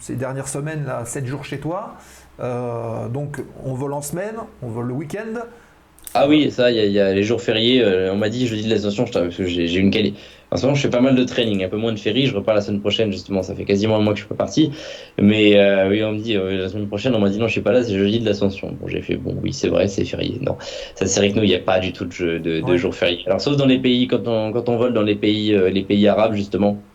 ces 0.00 0.16
dernières 0.16 0.48
semaines, 0.48 0.84
là, 0.86 1.04
7 1.04 1.26
jours 1.26 1.44
chez 1.44 1.60
toi. 1.60 1.96
Donc, 2.38 3.42
on 3.64 3.74
vole 3.74 3.92
en 3.92 4.02
semaine, 4.02 4.36
on 4.62 4.68
vole 4.68 4.88
le 4.88 4.94
week-end. 4.94 5.40
Ah 6.14 6.28
oui, 6.28 6.50
ça, 6.50 6.70
il 6.70 6.76
y, 6.76 6.80
a- 6.80 6.84
il 6.86 6.92
y 6.92 7.00
a 7.00 7.12
les 7.12 7.22
jours 7.24 7.42
fériés. 7.42 7.84
on 8.10 8.16
m'a 8.16 8.28
dit 8.28 8.46
jeudi 8.46 8.64
de 8.64 8.70
l'ascension, 8.70 9.04
j'ai 9.30 9.74
une 9.76 9.90
quali. 9.90 10.14
En 10.54 10.56
ce 10.58 10.62
moment, 10.66 10.76
je 10.76 10.82
fais 10.82 10.90
pas 10.90 11.00
mal 11.00 11.16
de 11.16 11.24
training, 11.24 11.64
un 11.64 11.68
peu 11.68 11.76
moins 11.76 11.92
de 11.92 11.98
ferry. 11.98 12.26
Je 12.26 12.36
repars 12.36 12.54
la 12.54 12.60
semaine 12.60 12.80
prochaine, 12.80 13.10
justement. 13.12 13.42
Ça 13.42 13.56
fait 13.56 13.64
quasiment 13.64 13.96
un 13.96 14.00
mois 14.00 14.12
que 14.14 14.18
je 14.20 14.24
suis 14.24 14.28
pas 14.28 14.36
parti. 14.36 14.70
Mais 15.20 15.58
euh, 15.58 15.88
oui, 15.90 16.02
on 16.04 16.12
me 16.12 16.18
dit 16.20 16.36
euh, 16.36 16.56
la 16.58 16.68
semaine 16.68 16.86
prochaine, 16.88 17.14
on 17.14 17.18
m'a 17.20 17.28
dit 17.28 17.38
non, 17.38 17.48
je 17.48 17.52
suis 17.52 17.60
pas 17.62 17.72
là, 17.72 17.82
c'est 17.82 17.98
jeudi 17.98 18.20
de 18.20 18.24
l'ascension. 18.24 18.72
Bon, 18.72 18.86
j'ai 18.88 19.02
fait 19.02 19.16
bon, 19.16 19.36
oui, 19.42 19.52
c'est 19.52 19.68
vrai, 19.68 19.88
c'est 19.88 20.04
férié. 20.04 20.38
Non, 20.42 20.56
ça 20.94 21.06
c'est 21.06 21.20
vrai 21.20 21.32
que 21.32 21.36
nous, 21.36 21.42
il 21.44 21.48
n'y 21.48 21.54
a 21.56 21.58
pas 21.60 21.80
du 21.80 21.92
tout 21.92 22.04
de, 22.06 22.12
jeu- 22.12 22.38
de, 22.40 22.60
de 22.60 22.62
Ouais. 22.62 22.78
jours 22.78 22.94
fériés. 22.94 23.22
Alors, 23.26 23.40
sauf 23.40 23.56
dans 23.56 23.66
les 23.66 23.80
pays, 23.80 24.06
quand 24.06 24.28
on, 24.28 24.52
quand 24.52 24.68
on 24.68 24.76
vole 24.76 24.94
dans 24.94 25.02
les 25.02 25.16
pays, 25.16 25.52
euh, 25.54 25.70
les 25.70 25.82
pays 25.84 26.06
arabes, 26.08 26.34
justement. 26.34 26.86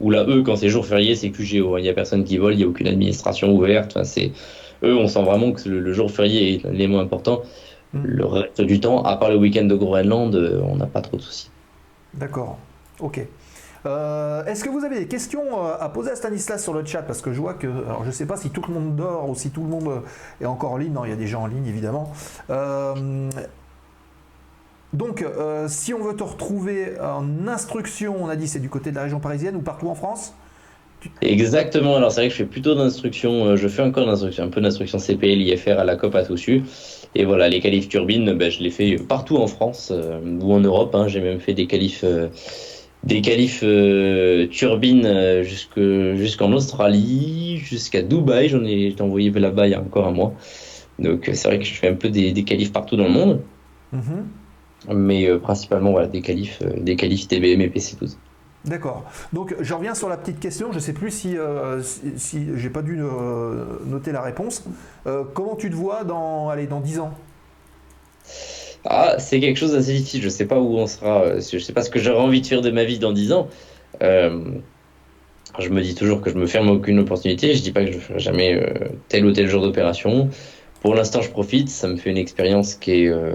Où 0.00 0.10
là, 0.10 0.24
eux, 0.28 0.42
quand 0.42 0.56
c'est 0.56 0.68
jour 0.68 0.86
férié, 0.86 1.14
c'est 1.16 1.30
QGO. 1.32 1.74
hein. 1.76 1.80
Il 1.80 1.84
y 1.86 1.88
a 1.88 1.94
personne 1.94 2.24
qui 2.24 2.36
vole, 2.38 2.54
il 2.54 2.60
y 2.60 2.64
a 2.64 2.68
aucune 2.68 2.86
administration 2.88 3.50
ouverte. 3.52 3.92
Enfin, 3.96 4.04
c'est 4.04 4.32
eux, 4.84 4.96
on 4.96 5.08
sent 5.08 5.22
vraiment 5.22 5.52
que 5.52 5.68
le, 5.68 5.80
le 5.80 5.92
jour 5.92 6.10
férié 6.10 6.54
est 6.54 6.64
l'élément 6.64 7.00
important. 7.00 7.42
Mm. 7.92 8.02
Le 8.04 8.26
reste 8.26 8.60
du 8.62 8.80
temps, 8.80 9.02
à 9.02 9.16
part 9.16 9.30
le 9.30 9.36
week-end 9.36 9.64
de 9.64 9.74
Groenland, 9.74 10.34
on 10.64 10.76
n'a 10.76 10.86
pas 10.86 11.00
trop 11.00 11.16
de 11.16 11.22
soucis. 11.22 11.52
D'accord. 12.18 12.58
Ok. 13.00 13.20
Euh, 13.86 14.44
Est-ce 14.44 14.64
que 14.64 14.68
vous 14.68 14.84
avez 14.84 14.98
des 14.98 15.06
questions 15.06 15.64
euh, 15.64 15.76
à 15.78 15.88
poser 15.88 16.10
à 16.10 16.16
Stanislas 16.16 16.62
sur 16.62 16.74
le 16.74 16.84
chat? 16.84 17.02
Parce 17.02 17.22
que 17.22 17.32
je 17.32 17.40
vois 17.40 17.54
que, 17.54 17.66
alors 17.66 18.04
je 18.04 18.10
sais 18.10 18.26
pas 18.26 18.36
si 18.36 18.50
tout 18.50 18.62
le 18.68 18.74
monde 18.74 18.96
dort 18.96 19.28
ou 19.30 19.34
si 19.34 19.50
tout 19.50 19.62
le 19.62 19.68
monde 19.68 19.88
euh, 19.88 20.00
est 20.40 20.46
encore 20.46 20.72
en 20.72 20.76
ligne. 20.76 20.92
Non, 20.92 21.04
il 21.04 21.10
y 21.10 21.12
a 21.12 21.16
des 21.16 21.28
gens 21.28 21.42
en 21.42 21.46
ligne 21.46 21.66
évidemment. 21.66 22.12
Donc, 24.94 25.22
si 25.66 25.92
on 25.92 26.02
veut 26.02 26.16
te 26.16 26.22
retrouver 26.22 26.98
en 26.98 27.46
instruction, 27.46 28.16
on 28.18 28.30
a 28.30 28.36
dit 28.36 28.48
c'est 28.48 28.58
du 28.58 28.70
côté 28.70 28.90
de 28.90 28.96
la 28.96 29.02
région 29.02 29.20
parisienne 29.20 29.54
ou 29.54 29.60
partout 29.60 29.88
en 29.88 29.94
France? 29.94 30.32
Exactement, 31.20 31.96
alors 31.96 32.10
c'est 32.10 32.22
vrai 32.22 32.28
que 32.28 32.32
je 32.32 32.38
fais 32.38 32.48
plutôt 32.48 32.74
d'instruction, 32.74 33.54
je 33.54 33.68
fais 33.68 33.82
encore 33.82 34.06
d'instruction, 34.06 34.44
un 34.44 34.48
peu 34.48 34.62
d'instruction 34.62 34.98
CPL, 34.98 35.42
IFR 35.42 35.78
à 35.78 35.84
la 35.84 35.96
COP 35.96 36.14
à 36.14 36.24
Toussus. 36.24 36.62
Et 37.14 37.24
voilà, 37.24 37.48
les 37.48 37.60
qualifs 37.60 37.88
turbines, 37.88 38.32
ben, 38.34 38.50
je 38.50 38.62
les 38.62 38.70
fais 38.70 38.96
partout 38.98 39.36
en 39.38 39.46
France 39.46 39.90
euh, 39.92 40.20
ou 40.40 40.52
en 40.52 40.60
Europe. 40.60 40.94
hein. 40.94 41.08
J'ai 41.08 41.20
même 41.20 41.40
fait 41.40 41.54
des 41.54 41.66
qualifs, 41.66 42.04
euh, 42.04 42.28
des 43.02 43.20
qualifs 43.22 43.60
euh, 43.64 44.46
turbines 44.48 45.06
euh, 45.06 45.42
jusque, 45.42 45.80
jusqu'en 46.14 46.52
Australie, 46.52 47.56
jusqu'à 47.58 48.02
Dubaï. 48.02 48.48
J'en 48.48 48.64
ai, 48.64 48.90
j'ai 48.92 49.00
envoyé 49.02 49.30
là-bas 49.30 49.66
il 49.66 49.70
y 49.70 49.74
a 49.74 49.80
encore 49.82 50.06
un 50.06 50.12
mois. 50.12 50.36
Donc 50.98 51.30
c'est 51.32 51.48
vrai 51.48 51.58
que 51.58 51.64
je 51.64 51.74
fais 51.74 51.88
un 51.88 51.94
peu 51.94 52.10
des, 52.10 52.32
des 52.32 52.44
qualifs 52.44 52.72
partout 52.72 52.96
dans 52.96 53.04
le 53.04 53.10
monde, 53.10 53.48
Mhm. 53.92 54.38
mais 54.94 55.38
principalement 55.40 55.92
voilà, 55.92 56.08
des 56.08 56.22
qualifs, 56.22 56.62
des 56.62 56.96
qualifs 56.96 57.28
TBM 57.28 57.60
et 57.62 57.68
PC12. 57.70 58.20
D'accord. 58.68 59.04
Donc, 59.32 59.54
je 59.60 59.74
reviens 59.74 59.94
sur 59.94 60.08
la 60.08 60.16
petite 60.16 60.40
question. 60.40 60.72
Je 60.72 60.78
sais 60.78 60.92
plus 60.92 61.10
si, 61.10 61.36
euh, 61.36 61.80
si, 61.82 62.46
j'ai 62.56 62.68
pas 62.68 62.82
dû 62.82 62.98
euh, 63.00 63.64
noter 63.86 64.12
la 64.12 64.20
réponse. 64.20 64.64
Euh, 65.06 65.24
comment 65.32 65.56
tu 65.56 65.70
te 65.70 65.74
vois 65.74 66.04
dans, 66.04 66.50
allez, 66.50 66.66
dans 66.66 66.80
10 66.80 67.00
ans? 67.00 67.14
Ah, 68.84 69.14
c'est 69.18 69.40
quelque 69.40 69.56
chose 69.56 69.72
d'assez 69.72 69.94
difficile. 69.94 70.22
Je 70.22 70.28
sais 70.28 70.44
pas 70.44 70.58
où 70.58 70.76
on 70.76 70.86
sera. 70.86 71.38
Je 71.40 71.58
sais 71.58 71.72
pas 71.72 71.82
ce 71.82 71.90
que 71.90 71.98
j'aurai 71.98 72.20
envie 72.20 72.42
de 72.42 72.46
faire 72.46 72.60
de 72.60 72.70
ma 72.70 72.84
vie 72.84 72.98
dans 72.98 73.12
10 73.12 73.32
ans. 73.32 73.48
Je 74.00 75.70
me 75.70 75.80
dis 75.80 75.94
toujours 75.94 76.20
que 76.20 76.30
je 76.30 76.36
me 76.36 76.46
ferme 76.46 76.68
aucune 76.68 76.98
opportunité. 76.98 77.54
Je 77.54 77.62
dis 77.62 77.72
pas 77.72 77.84
que 77.84 77.92
je 77.92 77.98
ferai 77.98 78.18
jamais 78.18 78.62
tel 79.08 79.24
ou 79.24 79.32
tel 79.32 79.48
genre 79.48 79.62
d'opération. 79.62 80.28
Pour 80.80 80.94
l'instant, 80.94 81.22
je 81.22 81.30
profite. 81.30 81.68
Ça 81.68 81.88
me 81.88 81.96
fait 81.96 82.10
une 82.10 82.16
expérience 82.16 82.74
qui 82.74 83.02
est, 83.02 83.08
euh, 83.08 83.34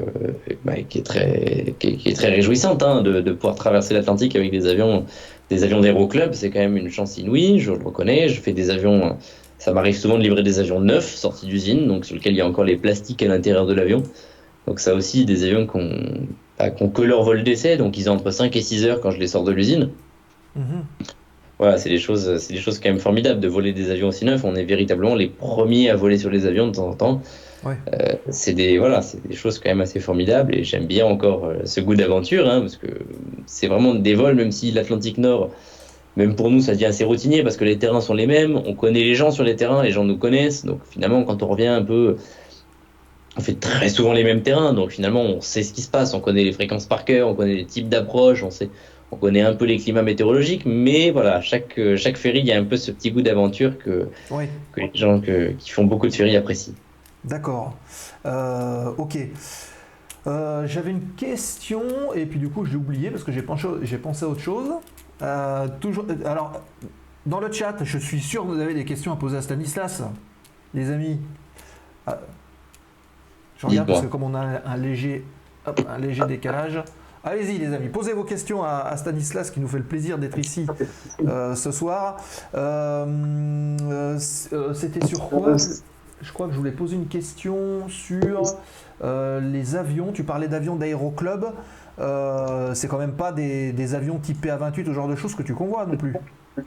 bah, 0.64 0.74
très, 1.04 2.30
réjouissante 2.30 2.84
hein, 2.84 3.02
de, 3.02 3.32
pouvoir 3.32 3.56
traverser 3.56 3.94
l'Atlantique 3.94 4.36
avec 4.36 4.52
des 4.52 4.68
avions, 4.68 5.06
des 5.50 5.64
avions 5.64 5.82
d'aéroclub. 5.82 6.34
C'est 6.34 6.50
quand 6.50 6.60
même 6.60 6.78
une 6.78 6.90
chance 6.90 7.18
inouïe. 7.18 7.60
Je 7.60 7.72
le 7.72 7.84
reconnais. 7.84 8.30
Je 8.30 8.40
fais 8.40 8.54
des 8.54 8.70
avions. 8.70 9.18
Ça 9.58 9.72
m'arrive 9.74 9.96
souvent 9.96 10.18
de 10.18 10.24
livrer 10.24 10.44
des 10.44 10.60
avions 10.60 10.80
neufs 10.80 11.16
sortis 11.16 11.46
d'usine, 11.46 11.88
donc 11.88 12.06
sur 12.06 12.16
lesquels 12.16 12.34
il 12.34 12.38
y 12.38 12.42
a 12.42 12.48
encore 12.48 12.66
les 12.66 12.76
plastiques 12.76 13.24
à 13.24 13.28
l'intérieur 13.28 13.66
de 13.66 13.74
l'avion. 13.74 14.04
Donc 14.68 14.80
ça 14.80 14.94
aussi, 14.94 15.26
des 15.26 15.44
avions 15.44 15.68
qui 15.68 15.78
ont, 15.78 16.28
bah, 16.58 16.70
que 16.70 17.02
leur 17.02 17.24
vol 17.24 17.44
d'essai, 17.44 17.78
donc 17.78 17.98
ils 17.98 18.10
ont 18.10 18.14
entre 18.14 18.32
5 18.32 18.56
et 18.56 18.62
6 18.62 18.86
heures 18.86 19.02
quand 19.02 19.12
je 19.12 19.20
les 19.20 19.28
sors 19.28 19.44
de 19.44 19.52
l'usine. 19.52 19.90
Mhm. 20.56 20.86
Voilà, 21.64 21.78
c'est 21.78 21.88
des 21.88 21.98
choses, 21.98 22.40
c'est 22.40 22.52
des 22.52 22.60
choses 22.60 22.78
quand 22.78 22.90
même 22.90 23.00
formidables 23.00 23.40
de 23.40 23.48
voler 23.48 23.72
des 23.72 23.90
avions 23.90 24.10
aussi 24.10 24.26
neufs. 24.26 24.44
On 24.44 24.54
est 24.54 24.66
véritablement 24.66 25.16
les 25.16 25.28
premiers 25.28 25.90
à 25.90 25.96
voler 25.96 26.18
sur 26.18 26.30
les 26.30 26.46
avions 26.46 26.68
de 26.68 26.74
temps 26.74 26.90
en 26.90 26.94
temps. 26.94 27.22
Ouais. 27.64 27.76
Euh, 27.94 28.16
c'est 28.28 28.52
des, 28.52 28.78
voilà, 28.80 29.02
c'est 29.02 29.26
des 29.26 29.34
choses 29.34 29.60
quand 29.60 29.70
même 29.70 29.80
assez 29.80 30.02
formidables 30.02 30.54
et 30.54 30.66
j'aime 30.66 30.88
bien 30.88 31.06
encore 31.06 31.46
euh, 31.46 31.60
ce 31.64 31.80
goût 31.80 31.96
d'aventure, 31.96 32.50
hein, 32.50 32.60
parce 32.60 32.76
que 32.76 32.88
c'est 33.46 33.68
vraiment 33.68 33.96
des 33.96 34.14
vols, 34.14 34.36
même 34.36 34.52
si 34.52 34.72
l'Atlantique 34.74 35.18
Nord, 35.18 35.52
même 36.18 36.36
pour 36.36 36.52
nous, 36.52 36.60
ça 36.60 36.74
devient 36.74 36.88
assez 36.88 37.06
routinier 37.06 37.44
parce 37.44 37.56
que 37.56 37.64
les 37.64 37.78
terrains 37.78 38.02
sont 38.02 38.14
les 38.14 38.28
mêmes, 38.28 38.58
on 38.66 38.74
connaît 38.74 39.00
les 39.00 39.16
gens 39.16 39.32
sur 39.32 39.46
les 39.46 39.56
terrains, 39.56 39.84
les 39.84 39.92
gens 39.92 40.04
nous 40.04 40.18
connaissent, 40.18 40.66
donc 40.66 40.82
finalement, 40.90 41.24
quand 41.24 41.44
on 41.44 41.48
revient 41.48 41.68
un 41.68 41.82
peu, 41.82 42.18
on 43.38 43.40
fait 43.40 43.58
très 43.58 43.88
souvent 43.88 44.12
les 44.12 44.26
mêmes 44.26 44.42
terrains, 44.42 44.74
donc 44.74 44.92
finalement, 44.92 45.22
on 45.22 45.40
sait 45.40 45.64
ce 45.64 45.72
qui 45.72 45.82
se 45.82 45.90
passe, 45.90 46.14
on 46.14 46.20
connaît 46.20 46.44
les 46.44 46.52
fréquences 46.52 46.88
par 46.88 47.06
cœur, 47.06 47.30
on 47.30 47.36
connaît 47.36 47.56
les 47.56 47.66
types 47.66 47.88
d'approches, 47.88 48.44
on 48.44 48.52
sait, 48.52 48.70
on 49.14 49.16
connaît 49.16 49.42
un 49.42 49.54
peu 49.54 49.66
les 49.66 49.78
climats 49.78 50.02
météorologiques, 50.02 50.64
mais 50.66 51.12
voilà, 51.12 51.40
chaque, 51.42 51.78
euh, 51.78 51.96
chaque 51.96 52.18
ferry, 52.18 52.40
il 52.40 52.46
y 52.46 52.52
a 52.52 52.58
un 52.58 52.64
peu 52.64 52.78
ce 52.78 52.92
petit 52.92 53.12
goût 53.12 53.22
d'aventure 53.22 53.78
que, 53.78 54.10
Oui. 54.32 54.46
que 54.72 54.82
les 54.82 54.92
gens 54.96 55.22
que- 55.22 55.52
qui 55.52 55.70
font 55.70 55.86
beaucoup 55.86 56.08
de 56.08 56.14
ferries 56.14 56.36
apprécient. 56.36 56.74
D'accord. 57.24 57.76
Euh, 58.26 58.92
ok. 58.98 59.18
Euh, 60.26 60.66
J'avais 60.68 60.92
une 60.92 61.10
question 61.16 61.82
et 62.16 62.26
puis 62.26 62.40
du 62.40 62.50
coup 62.50 62.66
je 62.66 62.72
l'ai 62.72 62.78
oublié 62.78 63.12
parce 63.12 63.24
que 63.24 63.32
j'ai 63.32 63.42
pensé, 63.42 63.68
j'ai 63.84 64.00
à 64.04 64.28
autre 64.28 64.40
chose. 64.40 64.70
Euh, 65.22 65.68
toujours, 65.80 66.06
alors, 66.26 66.62
dans 67.26 67.40
le 67.40 67.52
chat, 67.52 67.76
je 67.84 67.98
suis 67.98 68.20
sûr 68.20 68.44
que 68.44 68.48
vous 68.48 68.60
avez 68.60 68.74
des 68.74 68.86
questions 68.86 69.14
à 69.14 69.16
poser 69.16 69.38
à 69.38 69.42
Stanislas, 69.42 70.02
les 70.74 70.90
amis. 70.92 71.20
Je 73.58 73.68
regarde 73.68 73.88
parce 73.88 74.02
que 74.02 74.08
comme 74.08 74.24
on 74.24 74.34
a 74.34 74.40
un, 74.40 74.62
un 74.66 74.78
léger, 74.78 75.24
hop, 75.66 75.80
un 75.88 75.98
léger 76.00 76.26
décalage. 76.26 76.80
Allez-y 77.24 77.58
les 77.58 77.74
amis, 77.74 77.88
posez 77.88 78.12
vos 78.14 78.26
questions 78.26 78.64
à, 78.64 78.80
à 78.80 78.98
Stanislas 78.98 79.50
qui 79.50 79.62
nous 79.62 79.68
fait 79.70 79.78
le 79.78 79.86
plaisir 79.86 80.18
d'être 80.18 80.38
ici 80.38 80.66
euh, 81.26 81.56
ce 81.56 81.72
soir. 81.72 82.18
Euh, 82.54 83.78
euh, 83.82 84.74
C'était 84.74 85.06
sur 85.06 85.30
quoi 85.30 85.56
je 86.22 86.32
crois 86.32 86.48
que 86.48 86.54
je 86.54 86.58
voulais 86.58 86.72
poser 86.72 86.96
une 86.96 87.08
question 87.08 87.90
sur 87.90 88.58
euh, 89.04 89.42
les 89.42 89.76
avions. 89.76 90.14
Tu 90.14 90.24
parlais 90.24 90.48
d'avions 90.48 90.78
d'aéroclub. 90.78 91.46
Euh, 92.00 92.74
c'est 92.74 92.88
quand 92.88 92.98
même 92.98 93.16
pas 93.16 93.34
des, 93.34 93.74
des 93.74 93.94
avions 93.94 94.20
type 94.20 94.42
PA28 94.46 94.84
ou 94.84 94.86
ce 94.88 94.94
genre 94.94 95.10
de 95.10 95.16
choses 95.18 95.36
que 95.36 95.44
tu 95.44 95.54
convois 95.54 95.86
non 95.86 95.98
plus. 95.98 96.22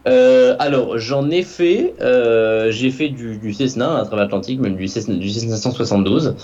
Euh, 0.09 0.57
alors, 0.59 0.99
j'en 0.99 1.31
ai 1.31 1.43
fait. 1.43 1.95
euh, 2.01 2.70
j'ai 2.70 2.91
fait 2.91 3.09
du, 3.09 3.39
du 3.39 3.53
Cessna 3.55 3.99
à 3.99 4.05
travers 4.05 4.24
l'Atlantique, 4.24 4.61
même 4.61 4.77
du 4.77 4.89
Cessna, 4.89 5.15
du 5.15 5.31
Cessna 5.31 5.57
172. 5.57 6.37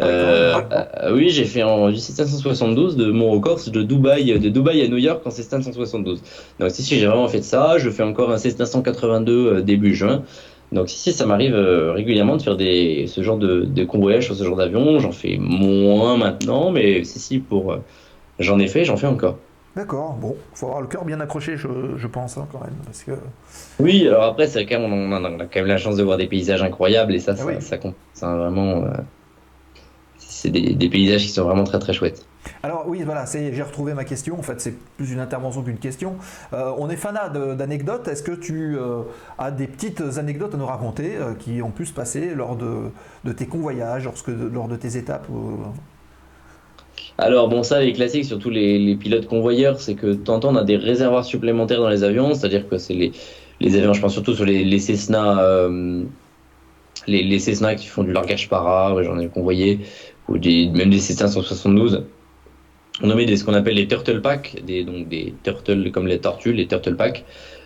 Euh, 0.00 0.60
euh, 0.72 1.14
oui, 1.14 1.28
j'ai 1.30 1.44
fait 1.44 1.62
en, 1.62 1.88
du 1.90 1.98
Cessna 1.98 2.26
172 2.26 2.96
de 2.96 3.12
Mont-Corse, 3.12 3.70
de 3.70 3.82
Dubaï, 3.82 4.38
de 4.38 4.48
Dubaï 4.48 4.82
à 4.82 4.88
New 4.88 4.96
York 4.96 5.22
en 5.24 5.30
Cessna 5.30 5.62
172. 5.62 6.20
Donc, 6.58 6.70
si, 6.70 6.82
si, 6.82 6.98
j'ai 6.98 7.06
vraiment 7.06 7.28
fait 7.28 7.42
ça. 7.42 7.78
Je 7.78 7.90
fais 7.90 8.02
encore 8.02 8.30
un 8.32 8.38
Cessna 8.38 8.66
182 8.66 9.32
euh, 9.32 9.62
début 9.62 9.94
juin. 9.94 10.22
Donc, 10.72 10.88
si, 10.88 10.98
si, 10.98 11.12
ça 11.12 11.26
m'arrive 11.26 11.54
régulièrement 11.54 12.36
de 12.36 12.42
faire 12.42 12.56
des, 12.56 13.06
ce 13.06 13.22
genre 13.22 13.36
de, 13.38 13.62
de 13.62 13.84
convoyage 13.84 14.24
sur 14.26 14.34
ce 14.34 14.42
genre 14.42 14.56
d'avion. 14.56 14.98
J'en 14.98 15.12
fais 15.12 15.36
moins 15.38 16.16
maintenant, 16.16 16.70
mais 16.72 17.04
si, 17.04 17.20
si, 17.20 17.38
pour, 17.38 17.76
j'en 18.40 18.58
ai 18.58 18.66
fait, 18.66 18.84
j'en 18.84 18.96
fais 18.96 19.06
encore. 19.06 19.36
D'accord, 19.76 20.16
bon, 20.20 20.36
faut 20.54 20.66
avoir 20.66 20.82
le 20.82 20.86
cœur 20.86 21.04
bien 21.04 21.18
accroché, 21.20 21.56
je, 21.56 21.68
je 21.96 22.06
pense, 22.06 22.38
hein, 22.38 22.46
quand 22.52 22.60
même. 22.60 22.74
Parce 22.84 23.02
que... 23.02 23.10
Oui, 23.80 24.06
alors 24.06 24.22
après, 24.22 24.46
c'est 24.46 24.66
quand 24.66 24.78
même, 24.78 24.92
on 24.92 25.12
a, 25.12 25.20
on 25.20 25.40
a 25.40 25.44
quand 25.46 25.56
même 25.60 25.66
la 25.66 25.78
chance 25.78 25.96
de 25.96 26.02
voir 26.04 26.16
des 26.16 26.26
paysages 26.28 26.62
incroyables 26.62 27.12
et 27.12 27.18
ça, 27.18 27.32
Ah 27.32 27.36
ça, 27.36 27.44
oui. 27.46 27.54
ça 27.58 27.78
compte. 27.78 27.96
C'est 28.12 28.24
un 28.24 28.36
vraiment, 28.36 28.84
euh, 28.84 28.90
c'est 30.44 30.50
des, 30.50 30.74
des 30.74 30.88
paysages 30.90 31.22
qui 31.22 31.30
sont 31.30 31.44
vraiment 31.44 31.64
très 31.64 31.78
très 31.78 31.94
chouettes. 31.94 32.26
Alors 32.62 32.84
oui, 32.86 33.02
voilà, 33.02 33.24
j'ai 33.32 33.62
retrouvé 33.62 33.94
ma 33.94 34.04
question. 34.04 34.38
En 34.38 34.42
fait, 34.42 34.60
c'est 34.60 34.74
plus 34.98 35.10
une 35.10 35.20
intervention 35.20 35.62
qu'une 35.62 35.78
question. 35.78 36.16
Euh, 36.52 36.70
on 36.76 36.90
est 36.90 36.96
fanat 36.96 37.30
d'anecdotes. 37.30 38.08
Est-ce 38.08 38.22
que 38.22 38.32
tu 38.32 38.76
euh, 38.76 39.04
as 39.38 39.50
des 39.50 39.66
petites 39.66 40.02
anecdotes 40.18 40.54
à 40.54 40.58
nous 40.58 40.66
raconter 40.66 41.12
euh, 41.16 41.32
qui 41.32 41.62
ont 41.62 41.70
pu 41.70 41.86
se 41.86 41.94
passer 41.94 42.34
lors 42.34 42.56
de, 42.56 42.90
de 43.24 43.32
tes 43.32 43.46
convoyages, 43.46 44.04
lorsque, 44.04 44.28
lors 44.28 44.68
de 44.68 44.76
tes 44.76 44.98
étapes 44.98 45.26
Alors 47.16 47.48
bon, 47.48 47.62
ça, 47.62 47.80
les 47.80 47.94
classiques, 47.94 48.26
surtout 48.26 48.50
les, 48.50 48.78
les 48.78 48.96
pilotes 48.96 49.26
convoyeurs, 49.26 49.80
c'est 49.80 49.94
que 49.94 50.12
temps, 50.12 50.40
on 50.44 50.56
a 50.56 50.64
des 50.64 50.76
réservoirs 50.76 51.24
supplémentaires 51.24 51.80
dans 51.80 51.88
les 51.88 52.04
avions, 52.04 52.34
c'est-à-dire 52.34 52.68
que 52.68 52.76
c'est 52.76 52.94
les, 52.94 53.12
les 53.60 53.76
avions, 53.76 53.94
je 53.94 54.00
pense 54.02 54.12
surtout 54.12 54.34
sur 54.34 54.44
les, 54.44 54.64
les 54.64 54.78
Cessna, 54.78 55.40
euh, 55.40 56.02
les, 57.06 57.22
les 57.22 57.38
Cessna 57.38 57.74
qui 57.74 57.86
font 57.86 58.02
du 58.02 58.12
largage 58.12 58.48
para, 58.48 58.94
ouais, 58.94 59.04
j'en 59.04 59.18
ai 59.18 59.28
convoyé, 59.28 59.80
ou 60.28 60.38
des, 60.38 60.68
même 60.68 60.90
des 60.90 60.98
Cessna 60.98 61.28
172. 61.28 62.04
On 63.02 63.06
nommait 63.08 63.26
des, 63.26 63.36
ce 63.36 63.44
qu'on 63.44 63.54
appelle 63.54 63.74
les 63.74 63.88
turtle 63.88 64.20
packs, 64.20 64.62
des, 64.64 64.84
donc 64.84 65.08
des 65.08 65.34
turtles 65.42 65.90
comme 65.90 66.06
les 66.06 66.20
tortues, 66.20 66.52
les 66.52 66.66
turtle 66.66 66.96
packs, 66.96 67.24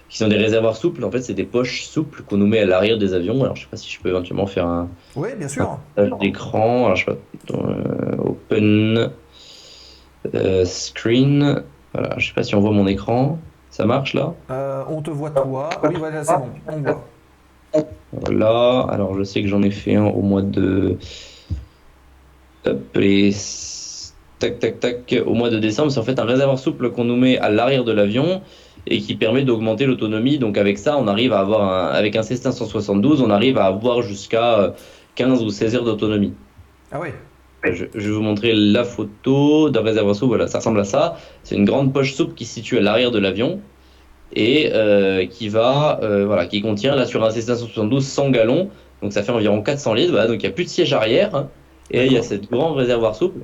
qui 0.08 0.16
sont 0.16 0.28
des 0.28 0.36
réservoirs 0.38 0.76
souples. 0.76 1.04
En 1.04 1.10
fait, 1.10 1.20
c'est 1.20 1.34
des 1.34 1.44
poches 1.44 1.82
souples 1.84 2.22
qu'on 2.22 2.38
nous 2.38 2.46
met 2.46 2.60
à 2.60 2.64
l'arrière 2.64 2.96
des 2.96 3.12
avions. 3.12 3.42
Alors, 3.44 3.56
je 3.56 3.62
sais 3.62 3.68
pas 3.70 3.76
si 3.76 3.90
je 3.90 4.00
peux 4.00 4.08
éventuellement 4.08 4.46
faire 4.46 4.66
un, 4.66 4.88
Oui, 5.16 5.28
bien 5.38 5.48
sûr. 5.48 5.78
d'écran. 6.20 6.86
Alors, 6.86 6.96
je 6.96 7.04
sais 7.04 7.12
pas, 7.12 7.54
euh, 7.54 8.16
open 8.18 9.10
euh, 10.34 10.64
screen. 10.64 11.62
Voilà, 11.92 12.14
je 12.18 12.28
sais 12.28 12.34
pas 12.34 12.42
si 12.42 12.54
on 12.54 12.60
voit 12.60 12.72
mon 12.72 12.86
écran. 12.86 13.38
Ça 13.70 13.84
marche 13.84 14.14
là? 14.14 14.34
Euh, 14.50 14.82
on 14.88 15.02
te 15.02 15.10
voit 15.10 15.30
toi. 15.30 15.68
Oui, 15.84 15.94
voilà, 15.98 16.24
c'est 16.24 16.36
bon, 16.36 16.48
on 16.68 16.76
voit. 16.78 17.04
Voilà. 18.12 18.86
Alors, 18.88 19.14
je 19.14 19.22
sais 19.24 19.42
que 19.42 19.48
j'en 19.48 19.62
ai 19.62 19.70
fait 19.70 19.94
un 19.96 20.06
au 20.06 20.22
mois 20.22 20.40
de. 20.42 20.96
Tac, 24.38 24.60
tac, 24.60 24.80
tac. 24.80 25.14
Au 25.26 25.34
mois 25.34 25.50
de 25.50 25.58
décembre, 25.58 25.90
c'est 25.90 25.98
en 25.98 26.04
fait 26.04 26.18
un 26.18 26.24
réservoir 26.24 26.58
souple 26.58 26.90
qu'on 26.90 27.04
nous 27.04 27.16
met 27.16 27.38
à 27.38 27.48
l'arrière 27.50 27.84
de 27.84 27.92
l'avion 27.92 28.42
et 28.86 29.00
qui 29.00 29.16
permet 29.16 29.42
d'augmenter 29.42 29.84
l'autonomie. 29.86 30.38
Donc, 30.38 30.56
avec 30.56 30.78
ça, 30.78 30.96
on 30.96 31.08
arrive 31.08 31.32
à 31.32 31.40
avoir 31.40 31.62
un. 31.62 31.88
Avec 31.88 32.14
un 32.14 32.22
Cessna 32.22 32.52
172, 32.52 33.20
on 33.20 33.30
arrive 33.30 33.58
à 33.58 33.66
avoir 33.66 34.02
jusqu'à 34.02 34.58
euh, 34.60 34.70
15 35.16 35.42
ou 35.42 35.50
16 35.50 35.76
heures 35.76 35.84
d'autonomie. 35.84 36.34
Ah 36.92 37.00
oui, 37.00 37.08
Je, 37.64 37.86
je 37.92 38.08
vais 38.08 38.14
vous 38.14 38.22
montrer 38.22 38.52
la 38.54 38.84
photo 38.84 39.70
d'un 39.70 39.82
réservoir 39.82 40.14
souple. 40.14 40.28
Voilà, 40.28 40.46
ça 40.46 40.58
ressemble 40.58 40.80
à 40.80 40.84
ça. 40.84 41.16
C'est 41.42 41.56
une 41.56 41.64
grande 41.64 41.92
poche 41.92 42.14
souple 42.14 42.34
qui 42.34 42.44
se 42.44 42.54
situe 42.54 42.78
à 42.78 42.80
l'arrière 42.80 43.10
de 43.10 43.18
l'avion 43.18 43.60
et 44.34 44.70
euh, 44.72 45.26
qui 45.26 45.48
va, 45.48 45.98
euh, 46.02 46.26
voilà, 46.26 46.46
qui 46.46 46.60
contient 46.62 46.94
là 46.94 47.06
sur 47.06 47.24
un 47.24 47.30
Cessna 47.30 47.56
172 47.56 48.06
100 48.06 48.30
gallons. 48.30 48.70
Donc 49.02 49.12
ça 49.12 49.22
fait 49.22 49.32
environ 49.32 49.62
400 49.62 49.94
litres. 49.94 50.12
Voilà, 50.12 50.28
donc 50.28 50.36
il 50.36 50.46
n'y 50.46 50.52
a 50.52 50.52
plus 50.52 50.64
de 50.64 50.68
siège 50.70 50.92
arrière. 50.92 51.46
Et 51.90 52.06
il 52.06 52.12
y 52.12 52.18
a 52.18 52.22
cette 52.22 52.50
grand 52.50 52.74
réservoir 52.74 53.14
souple. 53.16 53.40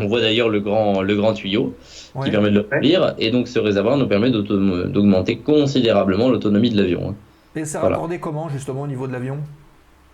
On 0.00 0.06
voit 0.06 0.20
d'ailleurs 0.20 0.48
le 0.48 0.60
grand, 0.60 1.02
le 1.02 1.14
grand 1.16 1.34
tuyau 1.34 1.74
Ouais. 2.14 2.24
qui 2.24 2.30
permet 2.32 2.50
de 2.50 2.54
le 2.56 2.68
remplir. 2.70 3.14
Et 3.18 3.30
donc 3.30 3.46
ce 3.48 3.58
réservoir 3.58 3.96
nous 3.96 4.08
permet 4.08 4.30
d'augmenter 4.30 5.36
considérablement 5.38 6.28
l'autonomie 6.28 6.70
de 6.70 6.76
l'avion. 6.80 7.10
hein. 7.10 7.14
Et 7.56 7.64
c'est 7.64 7.78
Voilà. 7.78 7.96
raccordé 7.96 8.18
comment 8.18 8.48
justement 8.48 8.82
au 8.82 8.86
niveau 8.88 9.06
de 9.06 9.12
l'avion? 9.12 9.38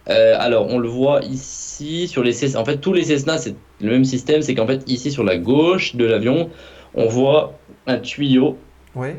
Euh, 0.09 0.35
alors, 0.39 0.66
on 0.69 0.78
le 0.78 0.89
voit 0.89 1.20
ici 1.23 2.09
sur 2.09 2.23
les 2.23 2.32
Cessna. 2.32 2.61
En 2.61 2.65
fait, 2.65 2.78
tous 2.78 2.93
les 2.93 3.05
Cessna, 3.05 3.39
c'est 3.39 3.55
le 3.81 3.91
même 3.91 4.05
système. 4.05 4.43
C'est 4.43 4.55
qu'en 4.55 4.66
fait, 4.66 4.82
ici 4.91 5.11
sur 5.11 5.24
la 5.24 5.37
gauche 5.39 5.95
de 5.95 6.05
l'avion, 6.05 6.51
on 6.95 7.07
voit 7.07 7.53
un 7.87 7.99
tuyau 7.99 8.57
Ouais. 8.97 9.16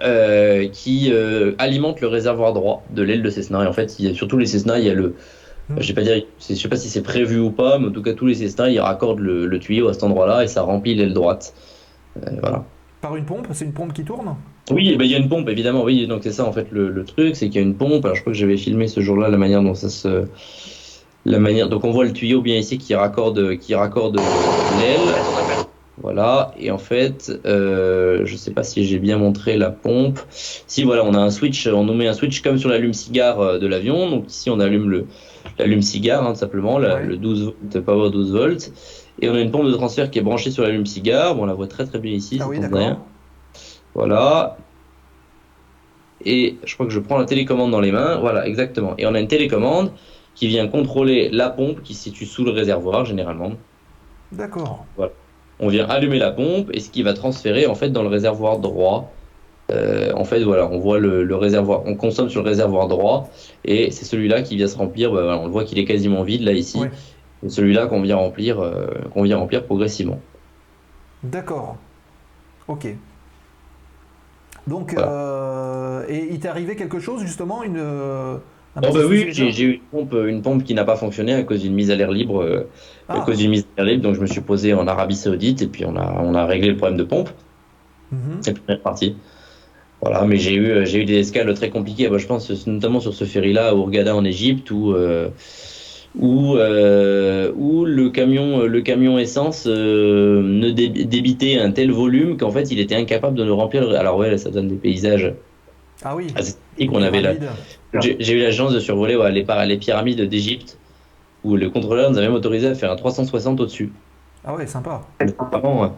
euh, 0.00 0.68
qui 0.68 1.10
euh, 1.12 1.52
alimente 1.58 2.00
le 2.00 2.08
réservoir 2.08 2.52
droit 2.54 2.82
de 2.90 3.02
l'aile 3.02 3.22
de 3.22 3.30
Cessna. 3.30 3.62
Et 3.64 3.66
en 3.66 3.72
fait, 3.72 3.98
il 3.98 4.06
y 4.06 4.10
a, 4.10 4.14
sur 4.14 4.26
tous 4.28 4.38
les 4.38 4.46
Cessna, 4.46 4.78
il 4.78 4.86
y 4.86 4.90
a 4.90 4.94
le. 4.94 5.14
Hmm. 5.68 5.76
Je 5.78 5.86
sais 5.86 5.94
pas 5.94 6.02
dire, 6.02 6.22
c'est- 6.38 6.54
je 6.54 6.60
sais 6.60 6.68
pas 6.68 6.76
si 6.76 6.88
c'est 6.88 7.02
prévu 7.02 7.38
ou 7.38 7.50
pas, 7.50 7.78
mais 7.78 7.88
en 7.88 7.92
tout 7.92 8.02
cas, 8.02 8.14
tous 8.14 8.26
les 8.26 8.34
Cessna, 8.34 8.68
ils 8.68 8.80
raccordent 8.80 9.20
le, 9.20 9.46
le 9.46 9.58
tuyau 9.58 9.88
à 9.88 9.92
cet 9.94 10.02
endroit-là 10.02 10.44
et 10.44 10.48
ça 10.48 10.62
remplit 10.62 10.94
l'aile 10.94 11.14
droite. 11.14 11.54
Euh, 12.16 12.30
voilà. 12.40 12.64
Par 13.00 13.16
une 13.16 13.24
pompe 13.24 13.48
C'est 13.52 13.64
une 13.64 13.72
pompe 13.72 13.92
qui 13.92 14.04
tourne? 14.04 14.36
Oui, 14.70 14.90
eh 14.92 14.96
ben, 14.96 15.04
il 15.04 15.10
y 15.10 15.14
a 15.14 15.18
une 15.18 15.28
pompe, 15.28 15.48
évidemment. 15.48 15.82
Oui, 15.82 16.06
donc 16.06 16.20
c'est 16.22 16.30
ça 16.32 16.44
en 16.44 16.52
fait 16.52 16.68
le, 16.70 16.88
le 16.88 17.04
truc, 17.04 17.34
c'est 17.34 17.46
qu'il 17.48 17.60
y 17.60 17.64
a 17.64 17.66
une 17.66 17.74
pompe. 17.74 18.04
Alors 18.04 18.14
je 18.14 18.20
crois 18.20 18.32
que 18.32 18.38
j'avais 18.38 18.56
filmé 18.56 18.86
ce 18.86 19.00
jour-là 19.00 19.28
la 19.28 19.38
manière 19.38 19.60
dont 19.62 19.74
ça 19.74 19.88
se, 19.88 20.26
la 21.24 21.38
manière. 21.40 21.68
Donc 21.68 21.84
on 21.84 21.90
voit 21.90 22.04
le 22.04 22.12
tuyau 22.12 22.42
bien 22.42 22.56
ici 22.56 22.78
qui 22.78 22.94
raccorde, 22.94 23.56
qui 23.58 23.74
raccorde 23.74 24.16
l'aile. 24.16 25.14
Voilà. 26.00 26.54
Et 26.58 26.70
en 26.70 26.78
fait, 26.78 27.32
euh, 27.44 28.22
je 28.24 28.36
sais 28.36 28.52
pas 28.52 28.62
si 28.62 28.84
j'ai 28.84 28.98
bien 28.98 29.18
montré 29.18 29.56
la 29.56 29.70
pompe. 29.70 30.20
Si 30.30 30.84
voilà, 30.84 31.04
on 31.04 31.14
a 31.14 31.18
un 31.18 31.30
switch, 31.30 31.66
on 31.66 31.84
nous 31.84 31.94
met 31.94 32.06
un 32.06 32.12
switch 32.14 32.40
comme 32.40 32.58
sur 32.58 32.68
l'allume-cigare 32.68 33.40
euh, 33.40 33.58
de 33.58 33.66
l'avion. 33.66 34.10
Donc 34.10 34.30
ici 34.30 34.48
on 34.48 34.60
allume 34.60 34.88
le 34.90 35.06
l'allume-cigare, 35.58 36.26
hein, 36.26 36.32
tout 36.32 36.38
simplement, 36.38 36.78
la- 36.78 36.96
Ouais. 36.96 37.04
le 37.06 37.16
12 37.16 37.44
volts, 37.44 37.80
power 37.84 38.10
12 38.10 38.32
volts. 38.32 38.72
Et 39.20 39.28
on 39.28 39.34
a 39.34 39.40
une 39.40 39.50
pompe 39.50 39.66
de 39.66 39.72
transfert 39.72 40.10
qui 40.10 40.18
est 40.18 40.22
branchée 40.22 40.50
sur 40.50 40.62
l'allume-cigare. 40.62 41.34
Bon, 41.34 41.42
on 41.42 41.46
la 41.46 41.54
voit 41.54 41.66
très 41.68 41.84
très 41.84 41.98
bien 41.98 42.12
ici. 42.12 42.38
Ah 42.40 42.48
oui, 42.48 42.58
bien. 42.58 42.98
Voilà. 43.94 44.56
Et 46.24 46.56
je 46.64 46.74
crois 46.74 46.86
que 46.86 46.92
je 46.92 47.00
prends 47.00 47.18
la 47.18 47.24
télécommande 47.24 47.70
dans 47.70 47.80
les 47.80 47.92
mains. 47.92 48.16
Voilà, 48.18 48.46
exactement. 48.46 48.94
Et 48.98 49.06
on 49.06 49.14
a 49.14 49.20
une 49.20 49.28
télécommande 49.28 49.92
qui 50.34 50.46
vient 50.46 50.66
contrôler 50.68 51.28
la 51.30 51.50
pompe 51.50 51.82
qui 51.82 51.94
se 51.94 52.04
situe 52.04 52.26
sous 52.26 52.44
le 52.44 52.52
réservoir, 52.52 53.04
généralement. 53.04 53.52
D'accord. 54.30 54.86
On 55.60 55.68
vient 55.68 55.88
allumer 55.88 56.18
la 56.18 56.30
pompe 56.30 56.70
et 56.72 56.80
ce 56.80 56.90
qui 56.90 57.02
va 57.02 57.12
transférer 57.12 57.66
en 57.66 57.74
fait 57.74 57.90
dans 57.90 58.02
le 58.02 58.08
réservoir 58.08 58.58
droit. 58.58 59.12
Euh, 59.72 60.12
en 60.14 60.24
fait, 60.24 60.42
voilà, 60.42 60.68
on 60.68 60.78
voit 60.78 60.98
le, 60.98 61.24
le 61.24 61.36
réservoir, 61.36 61.82
on 61.86 61.94
consomme 61.94 62.28
sur 62.28 62.42
le 62.42 62.48
réservoir 62.48 62.88
droit 62.88 63.30
et 63.64 63.90
c'est 63.90 64.04
celui-là 64.04 64.42
qui 64.42 64.56
vient 64.56 64.66
se 64.68 64.76
remplir. 64.76 65.12
bah, 65.12 65.38
on 65.42 65.48
voit 65.48 65.64
qu'il 65.64 65.78
est 65.78 65.84
quasiment 65.84 66.22
vide 66.22 66.42
là 66.42 66.52
ici. 66.52 66.78
Ouais. 66.78 66.90
C'est 67.42 67.48
celui-là 67.50 67.86
qu'on 67.86 68.02
vient 68.02 68.16
remplir, 68.16 68.60
euh, 68.60 68.86
qu'on 69.14 69.22
vient 69.22 69.38
remplir 69.38 69.64
progressivement. 69.64 70.20
D'accord. 71.22 71.76
Ok. 72.68 72.86
Donc, 74.66 74.92
Voilà. 74.94 75.10
euh, 75.10 76.04
et 76.08 76.28
il 76.30 76.38
t'est 76.38 76.48
arrivé 76.48 76.76
quelque 76.76 77.00
chose 77.00 77.22
justement 77.22 77.62
une, 77.64 77.78
un 77.80 78.40
Oh 78.76 78.92
bah 78.92 79.00
oui, 79.08 79.26
j'ai 79.30 79.64
eu 79.64 79.72
une 79.74 79.80
pompe, 79.90 80.14
une 80.26 80.40
pompe 80.42 80.64
qui 80.64 80.72
n'a 80.74 80.84
pas 80.84 80.96
fonctionné 80.96 81.34
à 81.34 81.42
cause 81.42 81.60
d'une 81.62 81.74
mise 81.74 81.90
à 81.90 81.96
l'air 81.96 82.10
libre. 82.10 82.42
euh, 82.42 82.68
Ah. 83.08 83.18
à 83.18 83.20
cause 83.24 83.38
d'une 83.38 83.50
mise 83.50 83.66
à 83.76 83.82
l'air 83.82 83.92
libre, 83.94 84.04
donc 84.04 84.14
je 84.14 84.20
me 84.20 84.26
suis 84.26 84.40
posé 84.40 84.72
en 84.72 84.86
Arabie 84.86 85.16
Saoudite 85.16 85.62
et 85.62 85.66
puis 85.66 85.84
on 85.84 85.96
a, 85.96 86.20
on 86.22 86.34
a 86.34 86.46
réglé 86.46 86.68
le 86.70 86.76
problème 86.76 86.96
de 86.98 87.04
pompe. 87.04 87.30
Mhm. 88.12 88.40
Et 88.46 88.52
puis 88.52 88.62
on 88.68 88.72
est 88.72 88.76
reparti. 88.76 89.16
Voilà, 90.02 90.24
mais 90.26 90.36
j'ai 90.36 90.54
eu, 90.54 90.84
j'ai 90.84 91.00
eu 91.02 91.04
des 91.04 91.18
escales 91.18 91.52
très 91.54 91.70
compliquées. 91.70 92.08
Bah, 92.08 92.18
je 92.18 92.26
pense 92.26 92.66
notamment 92.66 92.98
sur 93.00 93.14
ce 93.14 93.24
ferry-là 93.24 93.68
à 93.68 93.72
Hurghada 93.72 94.16
en 94.16 94.24
Égypte 94.24 94.70
où, 94.72 94.92
euh, 94.92 95.28
où, 96.18 96.56
euh, 96.56 97.52
où 97.56 97.84
le 97.84 98.10
camion, 98.10 98.62
le 98.66 98.80
camion 98.82 99.18
essence 99.18 99.64
euh, 99.68 100.42
ne 100.42 100.70
dé- 100.70 100.88
débitait 100.88 101.58
un 101.58 101.70
tel 101.70 101.92
volume 101.92 102.36
qu'en 102.36 102.50
fait 102.50 102.70
il 102.72 102.80
était 102.80 102.96
incapable 102.96 103.36
de 103.36 103.44
nous 103.44 103.54
remplir. 103.56 103.88
le- 103.88 103.96
Alors 103.96 104.16
ouais, 104.16 104.30
là, 104.30 104.38
ça 104.38 104.50
donne 104.50 104.68
des 104.68 104.74
paysages 104.76 105.32
Ah 106.02 106.16
oui. 106.16 106.26
assez 106.34 106.52
sympathiques. 106.52 106.90
On 106.92 107.02
avait 107.02 107.22
la, 107.22 107.34
j'ai 108.00 108.32
eu 108.32 108.42
la 108.42 108.50
chance 108.50 108.72
de 108.72 108.80
survoler 108.80 109.14
ouais, 109.16 109.30
les, 109.30 109.46
les 109.66 109.76
pyramides 109.76 110.20
d'Égypte 110.22 110.78
où 111.44 111.56
le 111.56 111.70
contrôleur 111.70 112.10
nous 112.10 112.18
a 112.18 112.22
même 112.22 112.34
autorisé 112.34 112.66
à 112.66 112.74
faire 112.74 112.90
un 112.90 112.96
360 112.96 113.60
au-dessus. 113.60 113.90
Ah 114.44 114.54
ouais, 114.54 114.66
sympa. 114.66 115.02
Vraiment, 115.52 115.84
euh, 115.84 115.88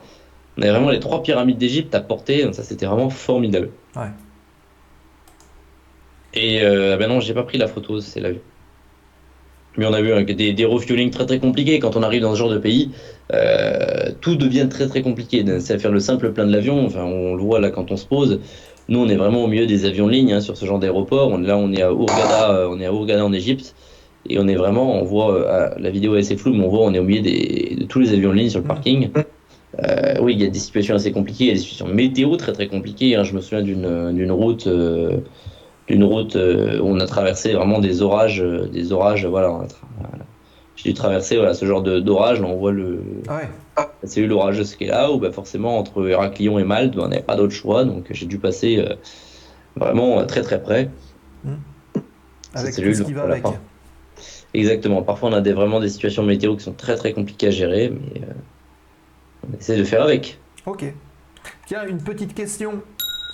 on 0.59 0.63
avait 0.63 0.71
vraiment 0.71 0.91
les 0.91 1.01
trois 1.01 1.23
pyramides 1.23 1.59
d'Égypte 1.59 1.95
à 1.95 2.01
portée, 2.01 2.45
donc 2.45 2.55
ça 2.55 2.63
c'était 2.63 2.87
vraiment 2.87 3.09
formidable. 3.11 3.71
Ouais. 3.97 4.09
Et 6.35 6.63
euh, 6.63 6.97
ben 6.97 7.09
non, 7.09 7.21
j'ai 7.21 7.35
pas 7.35 7.45
pris 7.45 7.59
la 7.59 7.69
photo, 7.69 8.01
c'est 8.01 8.21
la 8.21 8.31
vue. 8.33 8.41
Mais 9.77 9.87
on 9.87 9.93
a 9.93 10.01
vu 10.01 10.13
hein, 10.13 10.25
que 10.25 10.33
des, 10.33 10.53
des 10.53 10.65
refuelings 10.65 11.11
très 11.11 11.27
très 11.27 11.39
compliqués 11.41 11.79
quand 11.81 11.97
on 11.97 12.03
arrive 12.03 12.23
dans 12.23 12.33
ce 12.35 12.39
genre 12.39 12.51
de 12.51 12.59
pays. 12.59 12.91
euh, 13.33 14.13
tout 14.21 14.37
devient 14.37 14.69
très 14.71 14.87
très 14.87 15.03
compliqué. 15.03 15.45
C'est 15.61 15.75
à 15.75 15.79
faire 15.79 15.91
le 15.91 15.99
simple 16.01 16.31
plein 16.33 16.47
de 16.47 16.53
l'avion. 16.53 16.85
Enfin, 16.87 17.03
on 17.05 17.35
le 17.35 17.43
voit 17.43 17.59
là 17.61 17.71
quand 17.71 17.91
on 17.91 17.97
se 17.97 18.07
pose. 18.07 18.41
Nous, 18.89 18.99
on 18.99 19.09
est 19.09 19.17
vraiment 19.17 19.43
au 19.43 19.47
milieu 19.49 19.67
des 19.67 19.85
avions 19.85 20.07
de 20.07 20.13
ligne 20.13 20.33
hein, 20.33 20.41
sur 20.41 20.57
ce 20.57 20.65
genre 20.67 20.79
d'aéroport. 20.79 21.31
On- 21.31 21.39
Là, 21.39 21.57
on 21.57 21.73
est 21.73 21.83
à 21.83 21.89
Hurghada, 21.91 22.51
euh, 22.53 22.69
on 22.71 22.79
est 22.81 22.87
à 22.87 22.91
Hurghada 22.91 23.25
en 23.25 23.33
Égypte, 23.33 23.75
et 24.29 24.39
on 24.39 24.47
est 24.47 24.55
vraiment, 24.55 24.95
on 25.01 25.05
voit 25.05 25.35
euh, 25.35 25.71
ah, 25.73 25.75
la 25.79 25.91
vidéo 25.91 26.15
est 26.17 26.21
assez 26.21 26.37
floue, 26.37 26.53
mais 26.53 26.65
on 26.65 26.69
voit 26.69 26.81
on 26.85 26.93
est 26.95 26.99
au 26.99 27.05
milieu 27.05 27.23
des, 27.23 27.77
de 27.81 27.85
tous 27.87 27.99
les 28.01 28.13
avions 28.13 28.31
de 28.31 28.37
ligne 28.37 28.51
sur 28.51 28.61
le 28.61 28.65
Mhm. 28.65 28.69
parking. 28.69 29.09
Euh, 29.83 30.15
oui, 30.21 30.35
il 30.35 30.41
y 30.41 30.47
a 30.47 30.51
des 30.51 30.59
situations 30.59 30.95
assez 30.95 31.11
compliquées, 31.13 31.45
il 31.45 31.49
y 31.49 31.51
a 31.51 31.55
des 31.55 31.61
situations 31.61 31.89
météo 31.89 32.37
très 32.37 32.53
très 32.53 32.69
compliquées. 32.69 33.17
hein. 33.17 33.25
Je 33.25 33.35
me 33.35 33.41
souviens 33.41 33.63
d'une 33.63 34.31
route, 34.31 34.67
euh, 34.67 35.19
d'une 35.89 36.05
route 36.05 36.37
euh, 36.37 36.79
où 36.81 36.87
on 36.89 37.01
a 37.01 37.07
traversé 37.07 37.53
vraiment 37.55 37.81
des 37.81 38.03
orages, 38.03 38.45
des 38.73 38.93
orages. 38.93 39.27
Voilà, 39.27 39.61
j'ai 40.77 40.91
dû 40.91 40.95
traverser 40.95 41.37
voilà 41.37 41.55
ce 41.55 41.65
genre 41.67 41.83
d'orage. 41.83 42.41
Là, 42.41 42.47
on 42.47 42.57
voit 42.57 42.73
le, 42.73 43.01
Ah 43.29 43.37
ouais. 43.79 43.85
c'est 44.05 44.21
eu 44.21 44.27
l'orage 44.27 44.63
ce 44.63 44.77
qui 44.77 44.85
est 44.85 44.89
là, 44.89 45.11
où 45.11 45.19
bah, 45.19 45.33
forcément 45.33 45.79
entre 45.79 46.09
Héraclion 46.09 46.59
et 46.59 46.65
Malte, 46.65 46.95
bah, 46.95 47.03
on 47.07 47.09
n'avait 47.09 47.23
pas 47.23 47.37
d'autre 47.37 47.53
choix, 47.55 47.85
donc 47.85 48.07
j'ai 48.11 48.27
dû 48.27 48.39
passer 48.39 48.85
vraiment 49.77 50.25
très 50.27 50.43
très 50.43 50.63
près. 50.63 50.91
Avec 52.55 52.73
c'est 52.73 52.83
tout 52.83 52.89
lui, 52.89 52.95
ce 52.95 53.03
qui 53.03 53.13
va 53.13 53.27
l'a 53.27 53.35
avec. 53.35 53.45
Exactement. 54.55 55.03
Parfois, 55.03 55.31
on 55.31 55.33
a 55.33 55.41
des, 55.41 55.53
vraiment 55.53 55.81
des 55.81 55.89
situations 55.89 56.23
météo 56.23 56.55
qui 56.55 56.63
sont 56.63 56.73
très 56.75 56.95
très 56.95 57.13
compliquées 57.13 57.49
à 57.49 57.51
gérer, 57.51 57.91
mais 57.91 58.21
on 59.53 59.59
essaie 59.59 59.77
de 59.77 59.85
faire 59.85 60.03
avec. 60.03 60.39
Ok. 60.67 60.85
Tiens, 61.67 61.87
une 61.87 61.99
petite 61.99 62.35
question 62.35 62.81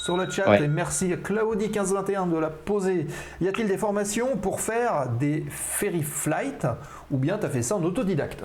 sur 0.05 0.17
le 0.17 0.29
chat, 0.31 0.49
Ouais. 0.49 0.63
et 0.65 0.69
merci 0.69 1.13
à 1.13 1.17
Claudie1521 1.17 2.31
de 2.33 2.39
la 2.39 2.49
poser. 2.49 3.07
Y 3.41 3.49
a-t-il 3.49 3.69
des 3.69 3.77
formations 3.77 4.37
pour 4.41 4.61
faire 4.61 5.09
des 5.21 5.45
ferry 5.51 6.03
flight 6.03 6.67
ou 7.11 7.19
bien 7.19 7.37
tu 7.39 7.47
as 7.47 7.51
fait 7.51 7.63
ça 7.63 7.77
en 7.77 7.83
autodidacte? 7.85 8.43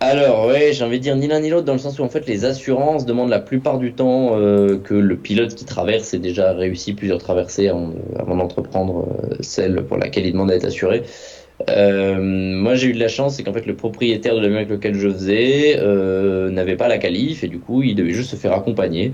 Alors, 0.00 0.48
ouais, 0.48 0.72
j'ai 0.74 0.84
envie 0.84 0.98
de 0.98 1.02
dire 1.02 1.16
ni 1.16 1.26
l'un 1.28 1.40
ni 1.40 1.48
l'autre, 1.48 1.64
dans 1.64 1.72
le 1.72 1.78
sens 1.78 1.98
où 1.98 2.02
en 2.02 2.10
fait 2.10 2.26
les 2.26 2.44
assurances 2.44 3.06
demandent 3.06 3.30
la 3.30 3.38
plupart 3.38 3.78
du 3.78 3.94
temps 3.94 4.38
euh, 4.38 4.76
que 4.78 4.92
le 4.92 5.16
pilote 5.16 5.54
qui 5.54 5.64
traverse 5.64 6.12
ait 6.12 6.18
déjà 6.18 6.52
réussi 6.52 6.92
plusieurs 6.92 7.18
traversées 7.18 7.68
avant 7.68 8.36
d'entreprendre 8.36 9.08
euh, 9.22 9.36
celle 9.40 9.82
pour 9.86 9.96
laquelle 9.96 10.26
il 10.26 10.32
demande 10.32 10.50
à 10.50 10.56
être 10.56 10.66
assuré. 10.66 11.04
Euh, 11.68 12.20
moi, 12.20 12.74
j'ai 12.74 12.88
eu 12.88 12.92
de 12.92 13.00
la 13.00 13.08
chance, 13.08 13.36
c'est 13.36 13.42
qu'en 13.42 13.52
fait 13.52 13.66
le 13.66 13.74
propriétaire 13.74 14.34
de 14.34 14.40
l'avion 14.40 14.56
avec 14.56 14.68
lequel 14.68 14.94
je 14.94 15.08
faisais 15.08 15.76
euh, 15.78 16.50
n'avait 16.50 16.76
pas 16.76 16.88
la 16.88 16.98
qualif 16.98 17.44
et 17.44 17.48
du 17.48 17.58
coup 17.58 17.82
il 17.82 17.94
devait 17.94 18.12
juste 18.12 18.30
se 18.30 18.36
faire 18.36 18.52
accompagner. 18.52 19.12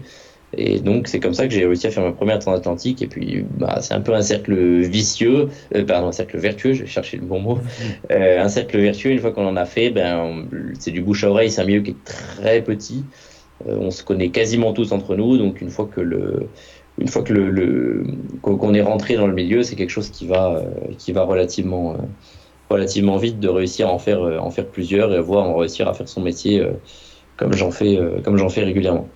Et 0.57 0.81
donc 0.81 1.07
c'est 1.07 1.21
comme 1.21 1.35
ça 1.35 1.47
que 1.47 1.55
j'ai 1.55 1.65
réussi 1.65 1.87
à 1.87 1.91
faire 1.91 2.03
ma 2.03 2.13
première 2.13 2.39
transatlantique. 2.39 3.03
Et 3.03 3.07
puis 3.07 3.45
bah, 3.59 3.79
c'est 3.81 3.95
un 3.95 4.01
peu 4.01 4.15
un 4.15 4.23
cercle 4.23 4.55
vicieux, 4.81 5.49
euh, 5.75 5.85
pardon, 5.85 6.09
un 6.09 6.13
cercle 6.13 6.39
vertueux, 6.39 6.73
je 6.73 6.83
vais 6.83 6.89
chercher 6.89 7.19
le 7.19 7.25
bon 7.25 7.41
mot. 7.41 7.59
Un 8.11 8.49
cercle 8.49 8.79
vertueux, 8.81 9.11
une 9.11 9.21
fois 9.21 9.33
qu'on 9.33 9.47
en 9.47 9.57
a 9.57 9.67
fait, 9.67 9.91
ben, 9.91 10.47
c'est 10.79 10.91
du 10.91 11.03
bouche 11.03 11.25
à 11.25 11.31
oreille, 11.31 11.51
c'est 11.51 11.61
un 11.61 11.67
milieu 11.67 11.83
qui 11.83 11.91
est 11.91 12.05
très 12.05 12.63
petit. 12.63 13.05
On 13.67 13.91
se 13.91 14.03
connaît 14.03 14.31
quasiment 14.31 14.73
tous 14.73 14.93
entre 14.93 15.15
nous, 15.15 15.37
donc 15.37 15.61
une 15.61 15.69
fois 15.69 15.89
que 15.95 16.01
le, 16.01 16.49
une 17.01 17.09
fois 17.09 17.23
que 17.23 17.33
le, 17.33 17.51
le- 17.51 18.05
qu'on 18.43 18.75
est 18.75 18.83
rentré 18.83 19.17
dans 19.17 19.27
le 19.27 19.35
milieu, 19.35 19.63
c'est 19.63 19.77
quelque 19.77 19.91
chose 19.91 20.11
qui 20.11 20.27
va, 20.27 20.53
euh, 20.57 20.95
qui 20.99 21.13
va 21.13 21.23
relativement, 21.25 21.95
euh, 21.95 21.99
relativement 22.71 23.17
vite 23.19 23.41
de 23.41 23.49
réussir 23.49 23.89
à 23.89 23.93
en 23.93 23.99
faire, 23.99 24.23
euh, 24.23 24.39
en 24.39 24.51
faire 24.51 24.69
plusieurs 24.69 25.15
et 25.15 25.21
voir 25.21 25.47
en 25.49 25.57
réussir 25.57 25.89
à 25.89 25.95
faire 25.95 26.09
son 26.09 26.23
métier 26.23 26.67
comme 27.37 27.55
j'en 27.55 27.71
fais, 27.73 27.99
comme 28.25 28.37
j'en 28.39 28.49
fais 28.51 28.65
régulièrement. 28.65 29.09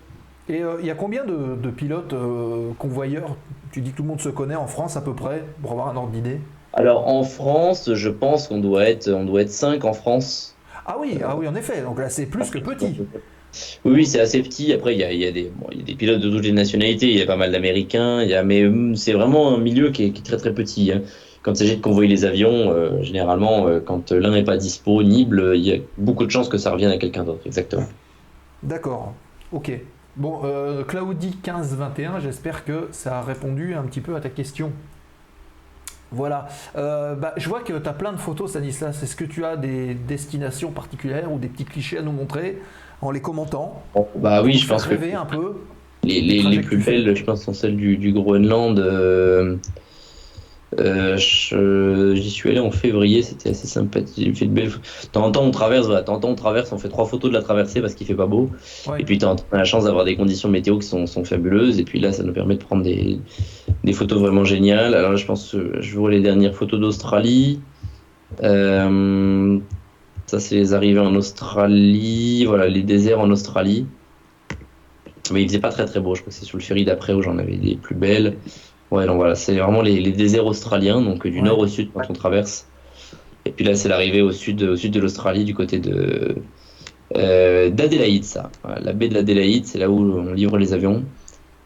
Et 0.48 0.62
euh, 0.62 0.76
il 0.80 0.86
y 0.86 0.90
a 0.90 0.94
combien 0.94 1.24
de, 1.24 1.56
de 1.56 1.70
pilotes 1.70 2.12
euh, 2.12 2.72
convoyeurs? 2.74 3.36
Tu 3.72 3.80
dis 3.80 3.92
que 3.92 3.96
tout 3.96 4.02
le 4.02 4.08
monde 4.08 4.20
se 4.20 4.28
connaît 4.28 4.56
en 4.56 4.66
France 4.66 4.96
à 4.96 5.00
peu 5.00 5.14
près, 5.14 5.42
pour 5.62 5.72
avoir 5.72 5.88
un 5.88 5.96
ordre 5.96 6.10
d'idée 6.12 6.40
Alors 6.74 7.08
en 7.08 7.24
France, 7.24 7.94
je 7.94 8.10
pense 8.10 8.48
qu'on 8.48 8.60
doit 8.60 8.88
être, 8.88 9.10
on 9.10 9.24
doit 9.24 9.40
être 9.40 9.50
5 9.50 9.84
en 9.86 9.94
France. 9.94 10.60
Ah 10.86 10.96
oui, 10.98 11.20
ah 11.24 11.36
oui, 11.36 11.48
en 11.48 11.54
effet, 11.54 11.82
donc 11.82 11.98
là 11.98 12.08
c'est 12.10 12.26
plus 12.26 12.50
que 12.50 12.58
petit. 12.58 13.02
Oui, 13.84 14.06
c'est 14.06 14.20
assez 14.20 14.42
petit. 14.42 14.72
Après, 14.72 14.94
il 14.94 15.00
y 15.00 15.26
a, 15.26 15.32
des, 15.32 15.50
pilotes 15.94 16.20
de 16.20 16.30
toutes 16.30 16.44
les 16.44 16.52
nationalités. 16.52 17.10
Il 17.10 17.18
y 17.18 17.22
a 17.22 17.26
pas 17.26 17.36
mal 17.36 17.52
d'Américains. 17.52 18.24
Mais 18.44 18.66
hum, 18.66 18.96
c'est 18.96 19.12
vraiment 19.12 19.54
un 19.54 19.58
milieu 19.58 19.90
qui 19.90 20.04
est, 20.04 20.24
très 20.24 20.36
très 20.36 20.54
petit. 20.54 20.92
hein. 20.92 21.02
Quand 21.42 21.52
il 21.52 21.56
s'agit 21.58 21.76
de 21.76 21.82
convoyer 21.82 22.08
les 22.08 22.24
avions, 22.24 22.70
euh, 22.70 23.02
généralement, 23.02 23.66
euh, 23.66 23.78
quand 23.78 24.12
l'un 24.12 24.30
n'est 24.30 24.44
pas 24.44 24.56
disponible, 24.56 25.52
il 25.54 25.62
y 25.62 25.72
a 25.72 25.76
beaucoup 25.98 26.24
de 26.24 26.30
chances 26.30 26.48
que 26.48 26.56
ça 26.56 26.70
revienne 26.70 26.90
à 26.90 26.96
quelqu'un 26.96 27.24
d'autre. 27.24 27.42
Exactement. 27.44 27.84
D'accord, 28.62 29.12
ok. 29.52 29.72
Bon, 30.16 30.42
euh, 30.44 30.84
Claudie1521, 30.84 32.20
j'espère 32.20 32.64
que 32.64 32.88
ça 32.92 33.18
a 33.18 33.22
répondu 33.22 33.74
un 33.74 33.82
petit 33.82 34.00
peu 34.00 34.14
à 34.14 34.20
ta 34.20 34.28
question. 34.28 34.72
Voilà. 36.12 36.46
Euh, 36.76 37.16
bah, 37.16 37.34
je 37.36 37.48
vois 37.48 37.60
que 37.60 37.72
tu 37.72 37.88
as 37.88 37.92
plein 37.92 38.12
de 38.12 38.18
photos, 38.18 38.50
Stanislas. 38.50 39.02
Est-ce 39.02 39.16
que 39.16 39.24
tu 39.24 39.44
as 39.44 39.56
des 39.56 39.94
destinations 39.94 40.70
particulières 40.70 41.32
ou 41.32 41.38
des 41.38 41.48
petits 41.48 41.64
clichés 41.64 41.98
à 41.98 42.02
nous 42.02 42.12
montrer? 42.12 42.62
En 43.06 43.10
les 43.10 43.20
commentant 43.20 43.82
Bah 44.16 44.42
oui, 44.42 44.54
je 44.54 44.66
pense 44.68 44.86
que 44.86 44.94
un 45.14 45.24
peu. 45.26 45.54
les, 46.02 46.20
les, 46.20 46.42
les 46.42 46.60
plus 46.60 46.78
belles, 46.78 47.14
je 47.16 47.24
pense, 47.24 47.42
sont 47.42 47.52
celles 47.54 47.76
du, 47.76 47.96
du 47.96 48.12
Groenland. 48.12 48.78
euh, 48.78 49.56
euh, 50.80 52.14
J'y 52.16 52.30
suis 52.30 52.50
allé 52.50 52.58
en 52.58 52.70
février, 52.72 53.22
c'était 53.22 53.50
assez 53.50 53.66
sympathique. 53.68 54.24
J'ai 54.26 54.34
fait 54.34 54.46
de 54.46 54.50
belles. 54.52 54.70
Temps 55.12 55.24
en 55.24 55.30
temps, 55.30 55.44
on 55.44 55.50
traverse, 55.52 55.86
voilà, 55.86 56.02
temps 56.02 56.14
en 56.14 56.20
temps, 56.20 56.30
on 56.30 56.34
traverse, 56.34 56.72
on 56.72 56.78
fait 56.78 56.88
trois 56.88 57.06
photos 57.06 57.30
de 57.30 57.36
la 57.36 57.42
traversée 57.42 57.80
parce 57.80 57.94
qu'il 57.94 58.06
fait 58.06 58.14
pas 58.14 58.26
beau. 58.26 58.50
Ouais. 58.88 59.00
Et 59.00 59.04
puis, 59.04 59.18
tu 59.18 59.24
as 59.24 59.36
la 59.52 59.64
chance 59.64 59.84
d'avoir 59.84 60.04
des 60.04 60.16
conditions 60.16 60.48
météo 60.48 60.78
qui 60.78 60.86
sont, 60.88 61.06
sont 61.06 61.24
fabuleuses. 61.24 61.78
Et 61.78 61.84
puis 61.84 62.00
là, 62.00 62.10
ça 62.12 62.22
nous 62.24 62.32
permet 62.32 62.56
de 62.56 62.64
prendre 62.64 62.82
des, 62.82 63.18
des 63.84 63.92
photos 63.92 64.18
vraiment 64.20 64.44
géniales. 64.44 64.94
Alors, 64.94 65.16
je 65.16 65.24
pense, 65.26 65.52
que 65.52 65.80
je 65.80 65.96
vois 65.96 66.10
les 66.10 66.20
dernières 66.20 66.54
photos 66.54 66.80
d'Australie. 66.80 67.60
Euh, 68.42 69.58
ça, 70.26 70.40
c'est 70.40 70.54
les 70.56 70.74
arrivées 70.74 71.00
en 71.00 71.14
Australie. 71.14 72.44
Voilà, 72.46 72.68
les 72.68 72.82
déserts 72.82 73.20
en 73.20 73.30
Australie. 73.30 73.86
Mais 75.32 75.42
il 75.42 75.48
faisait 75.48 75.58
pas 75.60 75.70
très 75.70 75.86
très 75.86 76.00
beau. 76.00 76.14
Je 76.14 76.20
crois 76.20 76.30
que 76.32 76.38
c'est 76.38 76.44
sur 76.44 76.58
le 76.58 76.62
ferry 76.62 76.84
d'après 76.84 77.12
où 77.14 77.22
j'en 77.22 77.38
avais 77.38 77.56
des 77.56 77.76
plus 77.76 77.94
belles. 77.94 78.36
Ouais, 78.90 79.06
donc 79.06 79.16
voilà, 79.16 79.34
c'est 79.34 79.56
vraiment 79.56 79.82
les, 79.82 80.00
les 80.00 80.12
déserts 80.12 80.46
australiens, 80.46 81.00
donc 81.00 81.26
du 81.26 81.38
Ouais. 81.38 81.42
nord 81.42 81.58
au 81.58 81.66
sud 81.66 81.90
quand 81.92 82.02
on 82.08 82.12
traverse. 82.12 82.66
Et 83.46 83.50
puis 83.50 83.64
là, 83.64 83.74
c'est 83.74 83.88
l'arrivée 83.88 84.22
au 84.22 84.32
sud, 84.32 84.62
au 84.62 84.76
sud 84.76 84.92
de 84.92 85.00
l'Australie, 85.00 85.44
du 85.44 85.54
côté 85.54 85.78
de 85.78 86.36
euh, 87.16 87.70
d'Adélaïde, 87.70 88.24
ça. 88.24 88.50
Voilà, 88.62 88.80
la 88.80 88.92
baie 88.92 89.08
de 89.08 89.14
l'Adélaïde, 89.14 89.66
c'est 89.66 89.78
là 89.78 89.90
où 89.90 90.00
on 90.00 90.32
livre 90.32 90.58
les 90.58 90.72
avions, 90.72 91.02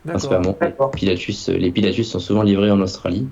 principalement. 0.07 0.57
Pilatus, 0.95 1.49
les 1.49 1.71
Pilatus 1.71 2.09
sont 2.09 2.19
souvent 2.19 2.43
livrés 2.43 2.71
en 2.71 2.81
Australie. 2.81 3.27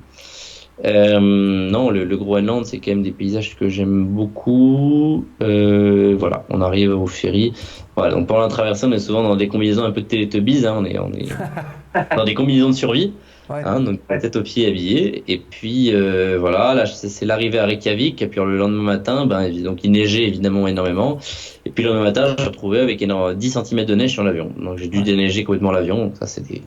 Euh, 0.85 1.19
non, 1.21 1.89
le, 1.91 2.05
le 2.05 2.17
Groenland, 2.19 2.65
c'est 2.67 2.79
quand 2.79 2.91
même 2.91 3.03
des 3.03 3.11
paysages 3.13 3.57
que 3.57 3.69
j'aime 3.69 4.05
beaucoup. 4.07 5.25
Euh, 5.43 6.15
voilà, 6.19 6.45
on 6.51 6.61
arrive 6.61 6.91
au 6.91 7.07
ferry. 7.07 7.53
Voilà, 7.97 8.15
donc 8.15 8.27
pendant 8.27 8.43
la 8.43 8.49
traversée, 8.49 8.87
on 8.87 8.93
est 8.93 8.99
souvent 8.99 9.23
dans 9.23 9.37
des 9.37 9.49
combinaisons 9.49 9.85
un 9.85 9.91
peu 9.91 10.03
de 10.03 10.07
Teletubbies, 10.07 10.67
hein, 10.67 10.75
on 10.79 10.85
est, 10.85 10.99
on 10.99 11.11
est 11.13 11.29
dans 12.17 12.25
des 12.25 12.35
combinaisons 12.35 12.69
de 12.71 12.75
survie. 12.75 13.13
Ouais. 13.49 13.63
Hein, 13.65 13.79
donc 13.79 14.01
tête 14.09 14.35
aux 14.35 14.43
pieds 14.43 14.67
habillé 14.67 15.23
et 15.29 15.39
puis 15.39 15.95
euh, 15.95 16.37
voilà 16.37 16.75
là 16.75 16.85
c'est 16.85 17.25
l'arrivée 17.25 17.61
à 17.61 17.67
Reykjavik 17.67 18.21
et 18.21 18.27
puis 18.27 18.41
le 18.41 18.57
lendemain 18.57 18.83
matin 18.83 19.25
ben 19.25 19.49
donc 19.63 19.85
il 19.85 19.93
neigeait 19.93 20.25
évidemment 20.25 20.67
énormément 20.67 21.19
et 21.65 21.71
puis 21.71 21.85
le 21.85 21.91
lendemain 21.91 22.07
matin 22.07 22.35
je 22.37 22.43
me 22.43 22.49
retrouvé 22.49 22.81
avec 22.81 23.01
énorme, 23.03 23.37
10 23.37 23.51
cm 23.65 23.85
de 23.85 23.95
neige 23.95 24.11
sur 24.11 24.25
l'avion 24.25 24.51
donc 24.61 24.79
j'ai 24.79 24.89
dû 24.89 24.99
Ouais. 24.99 25.05
déneiger 25.05 25.45
complètement 25.45 25.71
l'avion 25.71 26.07
donc 26.07 26.17
ça 26.17 26.27
c'est 26.27 26.45
des, 26.45 26.61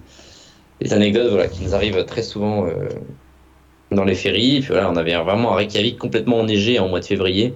des 0.79 0.93
anecdotes 0.93 1.27
voilà 1.31 1.47
qui 1.49 1.65
nous 1.65 1.75
arrivent 1.75 2.05
très 2.05 2.23
souvent 2.23 2.65
euh, 2.65 2.71
dans 3.91 4.03
les 4.03 4.15
ferries 4.15 4.57
et 4.57 4.59
puis 4.59 4.69
voilà 4.69 4.89
on 4.89 4.95
avait 4.95 5.15
vraiment 5.15 5.51
à 5.53 5.55
Reykjavik 5.55 5.97
complètement 5.97 6.39
enneigé 6.39 6.79
en 6.79 6.87
mois 6.87 6.99
de 6.99 7.05
février 7.05 7.53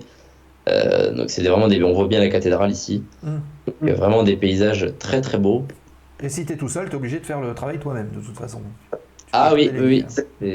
Euh, 0.69 1.11
donc 1.14 1.30
c'est 1.30 1.43
vraiment 1.43 1.68
des 1.68 1.84
on 1.84 1.93
voit 1.93 2.07
bien 2.07 2.19
la 2.22 2.30
cathédrale 2.30 2.72
ici 2.72 3.03
Mm. 3.23 3.39
Donc, 3.68 3.91
a 3.91 3.93
vraiment 3.95 4.23
des 4.23 4.38
paysages 4.38 4.88
très 4.97 5.19
très 5.22 5.38
beaux 5.38 5.65
Et 6.22 6.30
si 6.30 6.45
tu 6.45 6.53
es 6.53 6.57
tout 6.57 6.69
seul, 6.69 6.85
tu 6.88 6.93
es 6.93 6.95
obligé 6.95 7.19
de 7.19 7.26
faire 7.26 7.41
le 7.41 7.53
travail 7.53 7.80
toi-même, 7.80 8.10
de 8.15 8.22
toute 8.26 8.38
façon. 8.38 8.60
Tu 8.91 8.97
Ah 9.34 9.51
oui, 9.53 9.69
oui, 9.77 10.05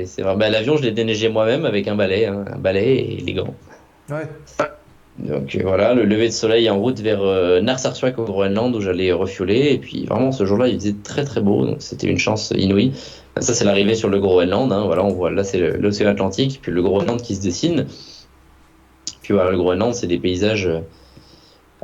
c'est 0.06 0.22
vrai. 0.22 0.34
Bah, 0.36 0.48
L'avion, 0.48 0.76
je 0.78 0.82
l'ai 0.82 0.92
déneigé 0.92 1.28
moi-même 1.28 1.64
avec 1.66 1.88
un 1.88 1.94
balai, 1.94 2.24
hein, 2.26 2.44
un 2.54 2.58
balai 2.58 2.96
et 2.96 3.16
les 3.26 3.34
gants. 3.34 3.54
Ouais. 4.10 4.26
Donc 5.18 5.54
euh, 5.56 5.60
voilà, 5.64 5.94
le 5.94 6.04
lever 6.04 6.28
de 6.28 6.32
soleil 6.32 6.70
en 6.70 6.78
route 6.78 7.00
vers 7.00 7.22
euh, 7.22 7.60
Narsarsuaq 7.60 8.18
au 8.18 8.24
Groenland 8.24 8.74
où 8.76 8.80
j'allais 8.80 9.10
refioler. 9.12 9.72
Et 9.72 9.78
puis 9.78 10.06
vraiment, 10.06 10.30
ce 10.32 10.46
jour-là, 10.46 10.68
il 10.68 10.78
faisait 10.78 10.94
très 11.02 11.24
très 11.24 11.40
beau, 11.40 11.66
donc 11.66 11.78
c'était 11.80 12.06
une 12.06 12.18
chance 12.18 12.52
inouïe. 12.56 12.92
Ça, 13.40 13.54
c'est 13.54 13.64
l'arrivée 13.64 13.94
sur 13.94 14.08
le 14.08 14.18
Groenland. 14.18 14.72
Hein, 14.72 14.84
voilà, 14.86 15.04
on 15.04 15.12
voit 15.12 15.30
là, 15.30 15.44
c'est 15.44 15.78
l'océan 15.78 16.08
Atlantique, 16.08 16.60
puis 16.62 16.72
le 16.72 16.82
Groenland 16.82 17.20
qui 17.20 17.34
se 17.34 17.40
dessine. 17.40 17.86
Puis 19.22 19.34
voilà, 19.34 19.50
le 19.50 19.58
Groenland, 19.58 19.94
c'est 19.94 20.06
des 20.06 20.18
paysages 20.18 20.66
euh, 20.66 20.80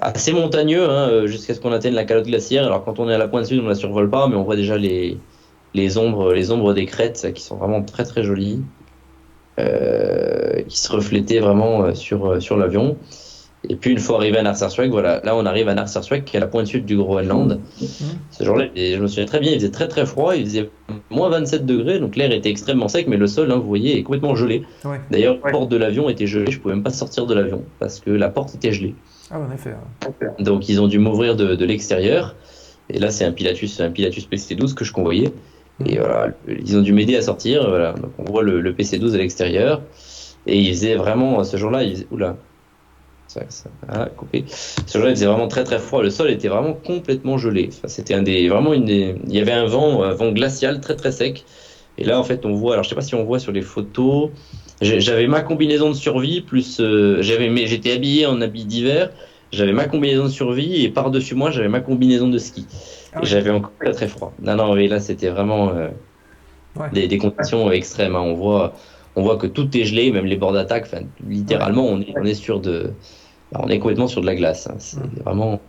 assez 0.01 0.33
montagneux 0.33 0.89
hein, 0.89 1.09
euh, 1.09 1.27
jusqu'à 1.27 1.55
ce 1.55 1.61
qu'on 1.61 1.73
atteigne 1.73 1.95
la 1.95 2.05
calotte 2.05 2.27
glaciaire. 2.27 2.65
Alors 2.65 2.85
quand 2.85 2.99
on 2.99 3.09
est 3.09 3.15
à 3.15 3.19
la 3.19 3.29
pointe 3.29 3.47
sud, 3.47 3.61
on 3.63 3.69
la 3.69 3.75
survole 3.75 4.09
pas, 4.11 4.29
mais 4.29 4.37
on 4.37 4.43
voit 4.45 4.57
déjà 4.57 4.77
les, 4.79 5.19
les 5.75 5.99
ombres, 5.99 6.33
les 6.33 6.51
ombres 6.51 6.73
des 6.73 6.87
crêtes 6.87 7.33
qui 7.35 7.43
sont 7.43 7.57
vraiment 7.57 7.83
très 7.83 8.05
très 8.05 8.23
jolies, 8.23 8.63
euh, 9.59 10.63
qui 10.63 10.79
se 10.79 10.91
reflétaient 10.91 11.41
vraiment 11.41 11.95
sur, 11.95 12.41
sur 12.41 12.57
l'avion. 12.57 12.97
Et 13.69 13.77
puis 13.77 13.93
une 13.93 13.99
fois 13.99 14.19
arrivé 14.19 14.39
à 14.39 14.43
Narsarsuaq, 14.43 14.91
voilà, 14.91 15.21
là 15.25 15.35
on 15.35 15.47
arrive 15.47 15.69
à 15.69 15.75
Narsarsuaq 15.75 16.25
qui 16.25 16.37
est 16.37 16.39
à 16.39 16.41
la 16.41 16.47
pointe 16.47 16.67
sud 16.67 16.85
du 16.85 16.97
Groenland. 16.97 17.61
Ce 18.31 18.45
jour-là, 18.45 18.67
je 18.77 18.99
me 19.01 19.07
souviens 19.07 19.25
très 19.25 19.41
bien, 19.41 19.53
il 19.53 19.57
faisait 19.57 19.71
très 19.71 19.89
très 19.89 20.05
froid, 20.07 20.37
il 20.37 20.45
faisait 20.45 20.71
moins 21.11 21.31
27 21.31 21.65
degrés, 21.65 21.99
donc 21.99 22.17
l'air 22.17 22.31
était 22.33 22.51
extrêmement 22.51 22.89
sec, 22.89 23.07
mais 23.09 23.17
le 23.17 23.27
sol, 23.27 23.51
hein, 23.51 23.57
vous 23.57 23.67
voyez, 23.69 23.99
est 23.99 24.03
complètement 24.03 24.35
gelé. 24.35 24.65
Ouais. 24.85 25.01
D'ailleurs, 25.11 25.39
la 25.45 25.51
porte 25.51 25.71
de 25.71 25.77
l'avion 25.77 26.09
était 26.11 26.27
gelée, 26.27 26.51
je 26.51 26.61
pouvais 26.61 26.75
même 26.75 26.83
pas 26.85 26.91
sortir 26.91 27.27
de 27.27 27.35
l'avion 27.35 27.63
parce 27.79 28.01
que 28.01 28.11
la 28.11 28.29
porte 28.29 28.55
était 28.55 28.73
gelée. 28.73 28.95
Ah, 29.31 29.39
en 29.41 29.51
effet. 29.53 29.71
ouais. 30.21 30.29
Donc 30.45 30.69
ils 30.69 30.81
ont 30.81 30.87
dû 30.89 30.99
m'ouvrir 30.99 31.35
de, 31.37 31.55
de 31.55 31.65
l'extérieur. 31.65 32.35
Et 32.91 32.99
là, 32.99 33.11
c'est 33.11 33.25
un 33.25 33.33
Pilatus, 33.33 33.81
un 33.81 33.91
Pilatus 33.91 34.29
PC12 34.31 34.75
que 34.75 34.85
je 34.85 34.93
convoyais. 34.93 35.33
Et 35.87 35.97
voilà, 35.99 36.29
ils 36.47 36.77
ont 36.77 36.83
dû 36.83 36.93
m'aider 36.93 37.17
à 37.17 37.23
sortir. 37.23 37.67
Voilà, 37.67 37.95
donc 37.95 38.11
on 38.19 38.25
voit 38.31 38.43
le, 38.43 38.61
le 38.61 38.73
PC12 38.75 39.15
à 39.15 39.17
l'extérieur. 39.17 39.81
Et 40.47 40.59
il 40.61 40.69
faisait 40.69 40.95
vraiment, 40.97 41.43
ce 41.45 41.57
jour-là, 41.57 41.83
il 41.83 41.93
faisait, 41.95 42.07
oula, 42.11 42.37
ça, 43.35 43.43
ça 43.49 43.71
a 43.89 44.07
coupé. 44.07 44.45
Ce 44.49 44.99
jour-là, 44.99 45.11
il 45.11 45.17
faisait 45.17 45.27
vraiment 45.27 45.49
très 45.49 45.65
très 45.65 45.79
froid. 45.79 46.03
Le 46.03 46.11
sol 46.11 46.31
était 46.31 46.49
vraiment 46.49 46.75
complètement 46.75 47.37
gelé. 47.39 47.69
Enfin, 47.73 47.89
c'était 47.89 48.15
un 48.15 48.23
des, 48.23 48.49
vraiment 48.49 48.73
une 48.73 48.85
des, 48.85 49.15
il 49.27 49.35
y 49.35 49.41
avait 49.41 49.53
un 49.53 49.67
vent, 49.67 50.03
un 50.03 50.15
vent 50.15 50.31
glacial 50.33 50.81
très 50.81 50.97
très 50.97 51.13
sec. 51.13 51.45
Et 51.99 52.05
là, 52.05 52.19
en 52.19 52.25
fait, 52.25 52.45
on 52.47 52.55
voit, 52.55 52.73
alors 52.75 52.85
je 52.85 52.89
sais 52.89 52.95
pas 52.95 53.03
si 53.03 53.15
on 53.15 53.25
voit 53.25 53.39
sur 53.39 53.53
les 53.53 53.63
photos, 53.63 54.31
j'avais 54.81 55.27
ma 55.29 55.43
combinaison 55.43 55.89
de 55.91 55.95
survie 55.95 56.41
plus, 56.41 56.81
euh, 56.81 57.23
j'avais, 57.23 57.49
mais 57.49 57.67
j'étais 57.67 57.93
habillé 57.93 58.27
en 58.27 58.41
habit 58.41 58.65
d'hiver. 58.65 59.11
J'avais 59.53 59.73
ma 59.73 59.87
combinaison 59.87 60.25
de 60.25 60.29
survie 60.31 60.83
et 60.85 60.89
par-dessus 60.89 61.37
moi, 61.37 61.51
j'avais 61.53 61.69
ma 61.69 61.81
combinaison 61.81 62.29
de 62.29 62.39
ski. 62.39 62.67
Ah 63.13 63.21
Et 63.23 63.27
j'avais 63.27 63.51
encore 63.51 63.73
très 63.81 63.93
très 63.93 64.09
froid. 64.09 64.33
Non, 64.43 64.57
non, 64.57 64.73
oui, 64.73 64.89
là, 64.89 64.99
c'était 65.01 65.29
vraiment 65.29 65.71
euh, 65.71 65.89
Ouais. 66.77 66.89
des, 66.93 67.07
des 67.07 67.19
conditions 67.19 67.71
extrêmes. 67.71 68.17
hein. 68.17 68.21
On, 68.21 68.35
voit, 68.35 68.75
on 69.15 69.23
voit 69.23 69.37
que 69.37 69.47
tout 69.47 69.77
est 69.77 69.85
gelé, 69.85 70.11
même 70.11 70.27
les 70.27 70.35
bords 70.37 70.53
d'attaque. 70.53 70.87
Enfin, 70.93 71.05
littéralement, 71.25 71.87
on, 71.87 72.01
est, 72.01 72.13
on 72.21 72.25
est 72.25 72.35
sur 72.35 72.59
de. 72.61 72.91
Bah, 73.55 73.61
On 73.65 73.69
est 73.69 73.79
complètement 73.79 74.09
sur 74.09 74.21
de 74.21 74.27
la 74.27 74.35
glace. 74.35 74.67
hein. 74.67 74.75
C'est 74.79 74.99
Mm. 74.99 75.23
vraiment. 75.25 75.61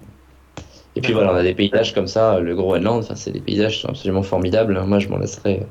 Et 0.98 1.02
puis 1.02 1.14
voilà, 1.14 1.34
on 1.34 1.36
a 1.36 1.44
des 1.44 1.54
paysages 1.54 1.94
comme 1.94 2.08
ça, 2.08 2.40
le 2.40 2.56
Groenland, 2.56 3.00
enfin, 3.04 3.16
c'est 3.16 3.32
des 3.32 3.42
paysages 3.42 3.76
qui 3.76 3.82
sont 3.82 3.90
absolument 3.90 4.24
formidables. 4.24 4.78
hein. 4.78 4.86
Moi, 4.86 5.00
je 5.00 5.10
m'en 5.10 5.18
laisserai. 5.18 5.64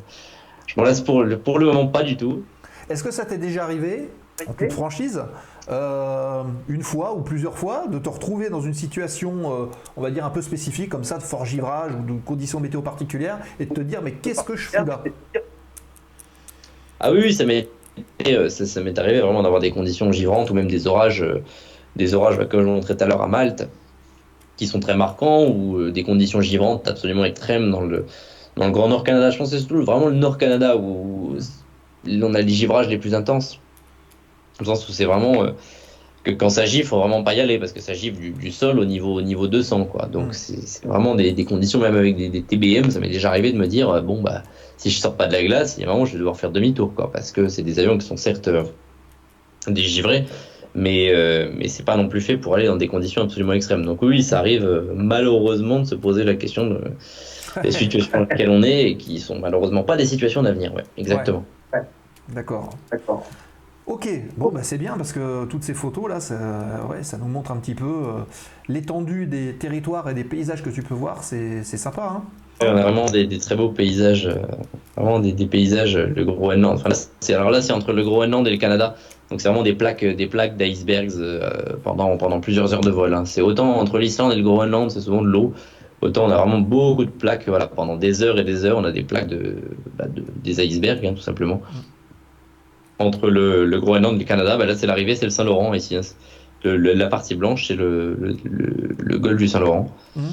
Je 0.66 0.74
m'en 0.76 0.84
laisse 0.84 1.00
pour 1.00 1.22
le, 1.22 1.38
pour 1.38 1.58
le 1.58 1.66
moment 1.66 1.86
pas 1.86 2.02
du 2.02 2.16
tout. 2.16 2.42
Est-ce 2.90 3.02
que 3.02 3.10
ça 3.10 3.24
t'est 3.24 3.38
déjà 3.38 3.64
arrivé, 3.64 4.08
en 4.46 4.52
toute 4.52 4.72
franchise, 4.72 5.22
euh, 5.70 6.42
une 6.68 6.82
fois 6.82 7.14
ou 7.14 7.22
plusieurs 7.22 7.56
fois, 7.56 7.86
de 7.90 7.98
te 7.98 8.08
retrouver 8.10 8.50
dans 8.50 8.60
une 8.60 8.74
situation, 8.74 9.32
euh, 9.62 9.66
on 9.96 10.02
va 10.02 10.10
dire, 10.10 10.26
un 10.26 10.30
peu 10.30 10.42
spécifique, 10.42 10.90
comme 10.90 11.04
ça, 11.04 11.16
de 11.16 11.22
fort 11.22 11.46
givrage 11.46 11.92
ou 11.94 12.04
de 12.12 12.18
conditions 12.20 12.60
météo 12.60 12.82
particulières, 12.82 13.38
et 13.58 13.64
de 13.64 13.72
te 13.72 13.80
dire, 13.80 14.02
mais 14.02 14.12
qu'est-ce 14.12 14.44
que 14.44 14.56
je 14.56 14.68
fous 14.68 14.84
là? 14.84 15.02
Ah 17.00 17.12
oui, 17.12 17.20
oui, 17.24 17.34
ça 17.34 17.44
m'est 17.46 17.68
euh, 18.26 18.48
ça, 18.48 18.66
ça 18.66 18.80
m'est 18.82 18.98
arrivé 18.98 19.20
vraiment 19.20 19.42
d'avoir 19.42 19.60
des 19.60 19.70
conditions 19.70 20.10
givrantes 20.12 20.50
ou 20.50 20.54
même 20.54 20.66
des 20.68 20.86
orages, 20.86 21.22
euh, 21.22 21.42
des 21.96 22.14
orages 22.14 22.38
comme 22.48 22.60
je 22.60 22.66
montrais 22.66 22.96
tout 22.96 23.04
à 23.04 23.06
l'heure 23.06 23.22
à 23.22 23.28
Malte, 23.28 23.68
qui 24.56 24.66
sont 24.66 24.80
très 24.80 24.96
marquants 24.96 25.46
ou 25.48 25.78
euh, 25.78 25.90
des 25.90 26.02
conditions 26.02 26.40
givrantes 26.40 26.88
absolument 26.88 27.24
extrêmes 27.24 27.70
dans 27.70 27.80
le 27.80 28.06
dans 28.56 28.66
le 28.66 28.72
Grand 28.72 28.88
Nord 28.88 29.02
Canada. 29.04 29.30
Je 29.30 29.38
pense 29.38 29.50
que 29.50 29.56
c'est 29.56 29.62
surtout 29.62 29.84
vraiment 29.84 30.06
le 30.08 30.14
Nord 30.14 30.38
Canada 30.38 30.76
où 30.76 31.36
on 32.06 32.34
a 32.34 32.40
les 32.40 32.52
givrages 32.52 32.88
les 32.88 32.98
plus 32.98 33.14
intenses. 33.14 33.58
Dans 34.58 34.70
le 34.70 34.76
sens 34.76 34.88
où 34.88 34.92
c'est 34.92 35.06
vraiment 35.06 35.42
euh, 35.42 35.50
que 36.22 36.30
quand 36.30 36.48
ça 36.48 36.64
gifle, 36.64 36.86
faut 36.86 36.98
vraiment 37.00 37.24
pas 37.24 37.34
y 37.34 37.40
aller 37.40 37.58
parce 37.58 37.72
que 37.72 37.80
ça 37.80 37.92
gifle 37.94 38.16
du, 38.18 38.30
du 38.30 38.52
sol 38.52 38.78
au 38.78 38.84
niveau 38.84 39.14
au 39.14 39.22
niveau 39.22 39.48
200 39.48 39.86
quoi. 39.86 40.06
Donc 40.06 40.28
Mm. 40.28 40.32
c'est 40.32 40.86
vraiment 40.86 41.14
des, 41.16 41.32
des 41.32 41.44
conditions 41.44 41.80
même 41.80 41.96
avec 41.96 42.16
des, 42.16 42.28
des 42.28 42.42
TBM, 42.42 42.90
ça 42.90 43.00
m'est 43.00 43.10
déjà 43.10 43.28
arrivé 43.30 43.52
de 43.52 43.58
me 43.58 43.66
dire 43.66 43.90
euh, 43.90 44.00
bon 44.00 44.22
bah 44.22 44.42
si 44.76 44.90
je 44.90 44.98
sors 45.00 45.16
pas 45.16 45.26
de 45.26 45.32
la 45.32 45.42
glace, 45.42 45.76
il 45.76 45.82
y 45.82 45.84
a 45.84 45.88
un 45.90 45.92
moment 45.92 46.06
je 46.06 46.12
vais 46.12 46.18
devoir 46.18 46.36
faire 46.36 46.50
demi-tour 46.52 46.94
quoi 46.94 47.10
parce 47.12 47.32
que 47.32 47.48
c'est 47.48 47.62
des 47.62 47.78
avions 47.80 47.98
qui 47.98 48.06
sont 48.06 48.16
certes 48.16 48.48
euh, 48.48 48.62
dégivrés 49.66 50.24
mais 50.74 51.12
euh, 51.12 51.50
mais 51.56 51.68
c'est 51.68 51.84
pas 51.84 51.96
non 51.96 52.08
plus 52.08 52.20
fait 52.20 52.36
pour 52.36 52.54
aller 52.54 52.66
dans 52.66 52.76
des 52.76 52.88
conditions 52.88 53.22
absolument 53.22 53.52
extrêmes. 53.52 53.84
Donc 53.84 54.02
oui, 54.02 54.22
ça 54.22 54.38
arrive 54.38 54.64
euh, 54.64 54.92
malheureusement 54.94 55.80
de 55.80 55.84
se 55.84 55.94
poser 55.94 56.24
la 56.24 56.34
question 56.34 56.66
de 56.66 56.80
des 57.62 57.70
situations 57.82 58.10
dans 58.12 58.26
lesquelles 58.28 58.50
on 58.50 58.62
est 58.62 58.90
et 58.90 58.96
qui 58.96 59.20
sont 59.20 59.38
malheureusement 59.38 59.84
pas 59.84 59.96
des 59.96 60.06
situations 60.06 60.42
d'avenir. 60.42 60.74
Ouais, 60.74 60.84
exactement. 60.96 61.44
D'accord. 62.28 62.74
Ok, 63.86 64.08
bon 64.38 64.50
bah 64.50 64.62
c'est 64.62 64.78
bien 64.78 64.96
parce 64.96 65.12
que 65.12 65.44
toutes 65.44 65.62
ces 65.62 65.74
photos 65.74 66.08
là, 66.08 66.18
ça, 66.18 66.86
ouais, 66.90 67.02
ça 67.02 67.18
nous 67.18 67.26
montre 67.26 67.50
un 67.50 67.58
petit 67.58 67.74
peu 67.74 67.84
euh, 67.84 68.20
l'étendue 68.66 69.26
des 69.26 69.52
territoires 69.56 70.08
et 70.08 70.14
des 70.14 70.24
paysages 70.24 70.62
que 70.62 70.70
tu 70.70 70.82
peux 70.82 70.94
voir, 70.94 71.22
c'est 71.22 71.62
c'est 71.64 71.76
sympa. 71.76 72.10
Hein 72.16 72.22
Ouais, 72.60 72.68
on 72.70 72.76
a 72.76 72.82
vraiment 72.82 73.06
des, 73.06 73.26
des 73.26 73.38
très 73.38 73.56
beaux 73.56 73.70
paysages, 73.70 74.26
euh, 74.26 74.36
vraiment 74.96 75.18
des, 75.18 75.32
des 75.32 75.46
paysages, 75.46 75.96
le 75.96 76.24
Groenland. 76.24 76.76
Enfin, 76.78 76.88
là, 76.88 76.94
c'est, 77.18 77.34
alors 77.34 77.50
là, 77.50 77.60
c'est 77.60 77.72
entre 77.72 77.92
le 77.92 78.02
Groenland 78.04 78.46
et 78.46 78.50
le 78.50 78.58
Canada. 78.58 78.94
Donc 79.30 79.40
c'est 79.40 79.48
vraiment 79.48 79.62
des 79.64 79.72
plaques, 79.74 80.04
des 80.04 80.26
plaques 80.26 80.56
d'icebergs 80.56 81.12
euh, 81.18 81.50
pendant, 81.82 82.16
pendant 82.16 82.40
plusieurs 82.40 82.72
heures 82.74 82.82
de 82.82 82.90
vol. 82.90 83.14
hein. 83.14 83.24
C'est 83.24 83.40
autant 83.40 83.78
entre 83.78 83.98
l'Islande 83.98 84.32
et 84.32 84.36
le 84.36 84.42
Groenland, 84.42 84.90
c'est 84.90 85.00
souvent 85.00 85.22
de 85.22 85.28
l'eau. 85.28 85.54
Autant 86.02 86.26
on 86.26 86.30
a 86.30 86.36
vraiment 86.36 86.58
beaucoup 86.60 87.04
de 87.06 87.10
plaques, 87.10 87.48
voilà, 87.48 87.66
pendant 87.66 87.96
des 87.96 88.22
heures 88.22 88.38
et 88.38 88.44
des 88.44 88.64
heures, 88.66 88.76
on 88.76 88.84
a 88.84 88.92
des 88.92 89.02
plaques 89.02 89.28
de, 89.28 89.56
bah, 89.96 90.04
de- 90.06 90.24
des 90.42 90.60
icebergs, 90.64 91.06
hein, 91.06 91.14
tout 91.14 91.22
simplement. 91.22 91.62
entre 92.98 93.28
le, 93.28 93.64
le 93.64 93.80
Groenland 93.80 94.14
et 94.14 94.18
le 94.20 94.24
Canada. 94.24 94.56
Bah, 94.56 94.66
là, 94.66 94.76
c'est 94.76 94.86
l'arrivée, 94.86 95.16
c'est 95.16 95.24
le 95.24 95.30
Saint-Laurent 95.30 95.74
ici. 95.74 95.96
hein. 95.96 96.02
Le- 96.62 96.76
le- 96.76 96.94
la 96.94 97.08
partie 97.08 97.34
blanche, 97.34 97.66
c'est 97.66 97.74
le, 97.76 98.36
golfe 99.18 99.36
du 99.38 99.48
Saint-Laurent. 99.48 99.94
Mhm. 100.16 100.32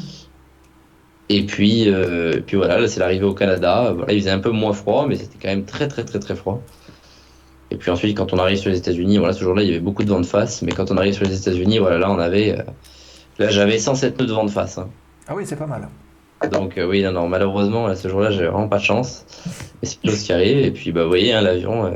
Et 1.29 1.45
puis, 1.45 1.89
euh, 1.89 2.41
puis 2.45 2.57
voilà, 2.57 2.79
là, 2.79 2.87
c'est 2.87 2.99
l'arrivée 2.99 3.25
au 3.25 3.33
Canada. 3.33 3.93
Voilà, 3.95 4.11
il 4.13 4.19
faisait 4.19 4.31
un 4.31 4.39
peu 4.39 4.51
moins 4.51 4.73
froid, 4.73 5.05
mais 5.07 5.15
c'était 5.15 5.37
quand 5.41 5.47
même 5.47 5.65
très, 5.65 5.87
très, 5.87 6.03
très, 6.03 6.19
très 6.19 6.35
froid. 6.35 6.61
Et 7.71 7.75
puis 7.77 7.89
ensuite, 7.89 8.17
quand 8.17 8.33
on 8.33 8.37
arrive 8.37 8.57
sur 8.57 8.69
les 8.69 8.77
États-Unis, 8.77 9.17
voilà, 9.17 9.33
ce 9.33 9.41
jour-là, 9.43 9.63
il 9.63 9.67
y 9.69 9.71
avait 9.71 9.79
beaucoup 9.79 10.03
de 10.03 10.09
vent 10.09 10.19
de 10.19 10.25
face. 10.25 10.61
Mais 10.61 10.71
quand 10.73 10.91
on 10.91 10.97
arrive 10.97 11.13
sur 11.13 11.23
les 11.25 11.35
États-Unis, 11.39 11.79
voilà, 11.79 11.97
là, 11.97 12.11
on 12.11 12.19
avait. 12.19 12.51
euh, 12.59 12.63
là, 13.39 13.49
j'avais 13.49 13.79
107 13.79 14.19
nœuds 14.19 14.25
de 14.27 14.33
vent 14.33 14.43
de 14.45 14.51
face. 14.51 14.77
hein. 14.77 14.89
Ah 15.27 15.33
oui, 15.35 15.43
c'est 15.45 15.55
pas 15.55 15.67
mal. 15.67 15.87
Donc 16.51 16.77
euh, 16.77 16.85
oui, 16.87 17.03
non, 17.03 17.11
non, 17.11 17.27
malheureusement, 17.29 17.87
là, 17.87 17.95
ce 17.95 18.07
jour-là, 18.09 18.31
j'ai 18.31 18.45
vraiment 18.47 18.67
pas 18.67 18.79
de 18.79 18.83
chance. 18.83 19.25
Mais 19.81 19.87
c'est 19.87 19.97
chose 20.05 20.21
qui 20.21 20.33
arrive. 20.33 20.57
Et 20.57 20.71
puis, 20.71 20.91
bah, 20.91 21.03
vous 21.03 21.09
voyez, 21.09 21.31
hein, 21.33 21.41
l'avion, 21.41 21.85
euh, 21.85 21.91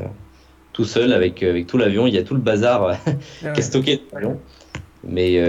tout 0.71 0.85
seul, 0.85 1.11
avec, 1.13 1.43
euh, 1.43 1.49
avec 1.49 1.67
tout 1.67 1.77
l'avion, 1.77 2.07
il 2.07 2.13
y 2.13 2.17
a 2.17 2.23
tout 2.23 2.35
le 2.35 2.39
bazar 2.41 2.95
qui 3.41 3.47
est 3.47 3.61
stocké 3.61 3.97
dans 3.97 4.03
l'avion. 4.19 4.39
Mais, 5.07 5.39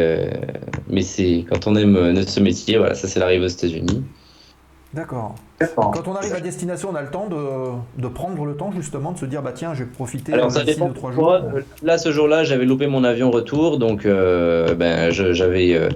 mais 0.89 1.01
c'est 1.01 1.47
quand 1.49 1.67
on 1.67 1.77
aime 1.77 2.11
notre 2.11 2.29
ce 2.29 2.41
métier, 2.41 2.77
voilà, 2.77 2.95
ça 2.95 3.09
c'est 3.09 3.19
l'arrivée 3.21 3.47
aux 3.47 3.49
États-Unis. 3.49 4.03
D'accord. 4.93 5.35
Quand 5.75 6.07
on 6.07 6.15
arrive 6.15 6.35
à 6.35 6.41
destination, 6.41 6.91
on 6.93 6.95
a 6.95 7.03
le 7.03 7.11
temps 7.11 7.29
de, 7.29 8.03
de 8.03 8.09
prendre 8.09 8.45
le 8.45 8.57
temps 8.57 8.71
justement 8.73 9.13
de 9.13 9.19
se 9.19 9.25
dire 9.25 9.43
bah 9.43 9.53
tiens, 9.55 9.73
je 9.75 9.85
vais 9.85 9.91
profiter 9.91 10.35
Alors 10.35 10.47
euh, 10.47 10.51
ça 10.51 10.65
dépend. 10.65 10.89
deux, 10.89 10.95
trois 10.95 11.13
jours. 11.13 11.39
Là, 11.83 11.97
ce 11.99 12.13
jour-là, 12.13 12.45
j'avais 12.45 12.67
loupé 12.67 12.87
mon 12.87 13.05
avion 13.05 13.31
retour, 13.31 13.79
donc 13.79 14.05
euh, 14.05 14.75
ben, 14.75 15.11
j'avais, 15.11 15.75
euh, 15.75 15.89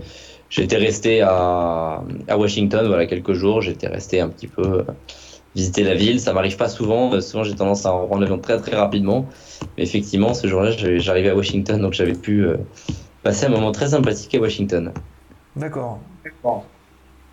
j'étais 0.49 0.77
resté 0.79 1.21
à, 1.21 2.03
à 2.29 2.39
Washington, 2.39 2.87
voilà, 2.87 3.07
quelques 3.07 3.35
jours. 3.35 3.61
J'étais 3.61 3.89
resté 3.89 4.21
un 4.21 4.29
petit 4.29 4.47
peu 4.47 4.63
euh, 4.63 4.83
visiter 5.55 5.83
la 5.83 5.95
ville. 5.95 6.21
Ça 6.21 6.33
m'arrive 6.33 6.57
pas 6.57 6.69
souvent. 6.69 7.21
Souvent, 7.21 7.45
j'ai 7.45 7.55
tendance 7.55 7.85
à 7.85 7.91
reprendre 7.91 8.23
l'avion 8.23 8.39
très 8.39 8.59
très 8.59 8.77
rapidement. 8.77 9.27
Mais 9.77 9.83
effectivement, 9.85 10.33
ce 10.33 10.47
jour-là, 10.47 10.71
j'arrivais 10.71 11.29
à 11.31 11.37
Washington, 11.37 11.83
donc 11.83 11.93
j'avais 11.93 12.15
pu 12.15 12.47
euh, 12.47 12.57
passer 13.23 13.45
un 13.45 13.51
moment 13.51 13.73
très 13.73 13.89
sympathique 13.89 14.35
à 14.35 14.39
Washington. 14.41 14.93
D'accord. 15.55 15.99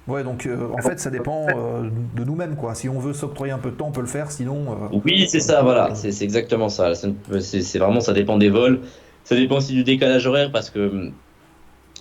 Ouais, 0.07 0.23
donc 0.23 0.45
euh, 0.45 0.69
en 0.73 0.81
fait, 0.81 0.99
ça 0.99 1.09
dépend 1.09 1.47
euh, 1.49 1.89
de 2.15 2.23
nous-mêmes 2.23 2.55
quoi. 2.55 2.75
Si 2.75 2.87
on 2.87 2.97
veut 2.97 3.13
s'octroyer 3.13 3.51
un 3.51 3.57
peu 3.57 3.71
de 3.71 3.75
temps, 3.75 3.87
on 3.89 3.91
peut 3.91 4.01
le 4.01 4.07
faire. 4.07 4.31
Sinon, 4.31 4.71
euh, 4.71 4.99
Oui, 5.03 5.27
c'est 5.27 5.41
ça, 5.41 5.61
voilà, 5.61 5.95
c'est 5.95 6.23
exactement 6.23 6.69
ça. 6.69 6.93
C'est 6.95 7.77
vraiment, 7.77 7.99
ça 7.99 8.13
dépend 8.13 8.37
des 8.37 8.49
vols. 8.49 8.79
Ça 9.25 9.35
dépend 9.35 9.57
aussi 9.57 9.73
du 9.73 9.83
décalage 9.83 10.25
horaire 10.25 10.51
parce 10.51 10.69
que 10.69 10.87
hum, 10.89 11.11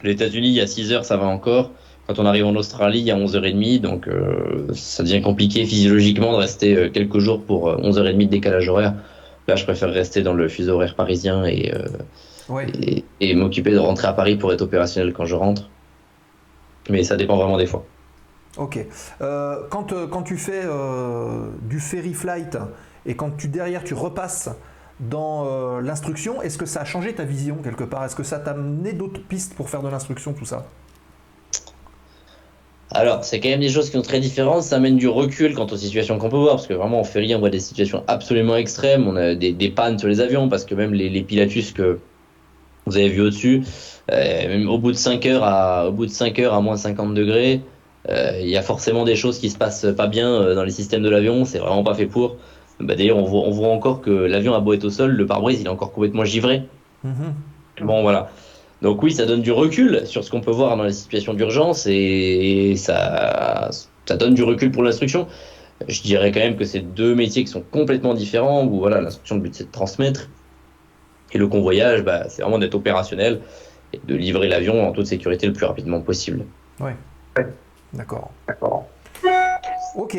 les 0.05 0.13
États-Unis, 0.13 0.49
il 0.49 0.55
y 0.55 0.61
a 0.61 0.69
6 0.69 0.93
heures, 0.93 1.05
ça 1.05 1.17
va 1.17 1.27
encore. 1.27 1.73
Quand 2.07 2.21
on 2.21 2.27
arrive 2.27 2.47
en 2.47 2.55
Australie, 2.55 3.01
il 3.01 3.07
y 3.07 3.11
a 3.11 3.17
11h30, 3.17 3.81
donc 3.81 4.09
ça 4.73 5.03
devient 5.03 5.23
compliqué 5.23 5.65
physiologiquement 5.65 6.31
de 6.33 6.37
rester 6.37 6.93
quelques 6.93 7.19
jours 7.19 7.43
pour 7.43 7.69
euh, 7.69 7.79
11h30 7.79 8.19
de 8.19 8.25
décalage 8.27 8.69
horaire. 8.69 8.95
Là, 9.49 9.57
je 9.57 9.65
préfère 9.65 9.91
rester 9.93 10.23
dans 10.23 10.35
le 10.35 10.49
fuseau 10.49 10.75
horaire 10.75 10.95
parisien 10.95 11.45
et, 11.45 11.73
ouais. 12.49 12.67
et, 12.81 13.05
et 13.21 13.35
m'occuper 13.35 13.73
de 13.73 13.79
rentrer 13.79 14.07
à 14.07 14.13
Paris 14.13 14.37
pour 14.37 14.53
être 14.53 14.63
opérationnel 14.63 15.13
quand 15.13 15.25
je 15.27 15.35
rentre. 15.35 15.69
Mais 16.89 17.03
ça 17.03 17.17
dépend 17.17 17.37
vraiment 17.37 17.57
des 17.59 17.67
fois. 17.67 17.85
Ok. 18.57 18.79
Euh, 19.21 19.61
quand, 19.71 19.93
euh, 19.93 20.07
quand 20.07 20.23
tu 20.23 20.37
fais 20.37 20.63
euh, 20.65 21.47
du 21.63 21.79
ferry 21.79 22.15
flight 22.15 22.57
et 23.05 23.15
quand 23.15 23.37
tu 23.37 23.49
derrière 23.49 23.85
tu 23.85 23.95
repasses 23.95 24.51
dans 24.99 25.79
l'instruction, 25.81 26.41
est-ce 26.41 26.57
que 26.57 26.65
ça 26.65 26.81
a 26.81 26.85
changé 26.87 27.13
ta 27.13 27.25
vision 27.25 27.57
quelque 27.57 27.85
part? 27.85 28.03
Est-ce 28.05 28.17
que 28.17 28.23
ça 28.23 28.39
t'a 28.39 28.53
amené 28.53 28.95
d'autres 28.95 29.21
pistes 29.21 29.55
pour 29.55 29.69
faire 29.69 29.83
de 29.83 29.89
l'instruction, 29.89 30.33
tout 30.33 30.47
ça? 30.47 30.65
Alors, 32.93 33.23
c'est 33.23 33.41
quand 33.41 33.51
même 33.51 33.61
des 33.61 33.69
choses 33.69 33.91
qui 33.91 33.97
sont 33.97 34.03
très 34.03 34.21
différentes. 34.21 34.63
Ça 34.63 34.77
amène 34.77 34.97
du 34.97 35.07
recul 35.07 35.55
quant 35.55 35.67
aux 35.67 35.77
situations 35.77 36.17
qu'on 36.17 36.31
peut 36.31 36.39
voir, 36.39 36.55
parce 36.55 36.67
que 36.67 36.73
vraiment 36.73 36.99
en 36.99 37.05
ferry, 37.05 37.35
on 37.35 37.41
voit 37.41 37.51
des 37.51 37.61
situations 37.61 38.05
absolument 38.07 38.57
extrêmes. 38.57 39.07
On 39.07 39.17
a 39.17 39.35
des, 39.35 39.69
pannes 39.69 39.99
sur 39.99 40.09
les 40.09 40.21
avions, 40.21 40.49
parce 40.49 40.65
que 40.65 40.75
même 40.75 40.95
les, 40.95 41.23
Pilatus 41.23 41.73
que 41.73 41.99
vous 42.87 42.97
avez 42.97 43.11
vu 43.11 43.21
au-dessus, 43.21 43.65
même 44.09 44.67
au 44.67 44.79
bout 44.79 44.93
de 44.93 44.97
5 44.97 45.27
heures 45.27 45.45
à, 45.45 45.89
au 45.89 45.93
bout 45.93 46.07
de 46.07 46.11
5 46.11 46.39
heures 46.39 46.55
à 46.55 46.63
moins 46.63 46.79
50 46.79 47.13
degrés, 47.13 47.61
il 48.09 48.49
y 48.49 48.57
a 48.57 48.63
forcément 48.63 49.05
des 49.05 49.17
choses 49.17 49.39
qui 49.39 49.51
se 49.51 49.59
passent 49.59 49.87
pas 49.97 50.07
bien 50.07 50.31
euh, 50.31 50.55
dans 50.55 50.65
les 50.65 50.71
systèmes 50.71 51.03
de 51.03 51.09
l'avion. 51.09 51.45
C'est 51.45 51.59
vraiment 51.59 51.83
pas 51.83 51.95
fait 51.95 52.07
pour. 52.07 52.37
Bah, 52.81 52.95
D'ailleurs, 52.95 53.17
on 53.17 53.25
voit, 53.25 53.43
on 53.43 53.51
voit 53.51 53.69
encore 53.69 54.01
que 54.01 54.11
l'avion 54.11 54.55
a 54.55 54.61
beau 54.61 54.75
être 54.75 54.85
au 54.85 54.91
sol, 54.91 55.13
le 55.13 55.27
pare-brise, 55.27 55.61
il 55.61 55.67
est 55.67 55.71
encore 55.71 55.93
complètement 55.93 56.25
givré. 56.25 56.65
Mhm. 57.05 57.35
Bon, 57.83 58.03
voilà. 58.03 58.31
Donc 58.83 59.03
oui, 59.03 59.13
ça 59.13 59.25
donne 59.25 59.43
du 59.43 59.53
recul 59.53 60.07
sur 60.07 60.23
ce 60.23 60.31
qu'on 60.31 60.41
peut 60.41 60.51
voir 60.51 60.77
dans 60.77 60.85
les 60.85 60.93
situations 60.93 61.35
d'urgence 61.35 61.87
et 61.87 62.75
ça, 62.77 63.71
ça 64.05 64.17
donne 64.17 64.35
du 64.35 64.43
recul 64.43 64.71
pour 64.71 64.83
l'instruction. 64.83 65.27
Je 65.89 66.03
dirais 66.03 66.31
quand 66.33 66.41
même 66.41 66.57
que 66.57 66.65
c'est 66.65 66.81
deux 66.81 67.15
métiers 67.15 67.45
qui 67.45 67.51
sont 67.51 67.63
complètement 67.63 68.15
différents, 68.15 68.65
où 68.65 68.79
voilà, 68.79 69.01
l'instruction, 69.01 69.37
le 69.37 69.43
but 69.43 69.55
c'est 69.55 69.65
de 69.65 69.71
transmettre. 69.71 70.29
Et 71.33 71.39
le 71.39 71.49
convoyage, 71.49 72.03
bah, 72.03 72.29
c'est 72.29 72.43
vraiment 72.43 72.59
d'être 72.59 72.75
opérationnel 72.75 73.41
et 73.93 74.01
de 74.07 74.15
livrer 74.15 74.49
l'avion 74.49 74.87
en 74.87 74.93
toute 74.93 75.07
sécurité 75.07 75.47
le 75.47 75.53
plus 75.53 75.67
rapidement 75.67 76.01
possible. 76.01 76.45
D'accord. 77.97 78.31
Ok. 79.97 80.19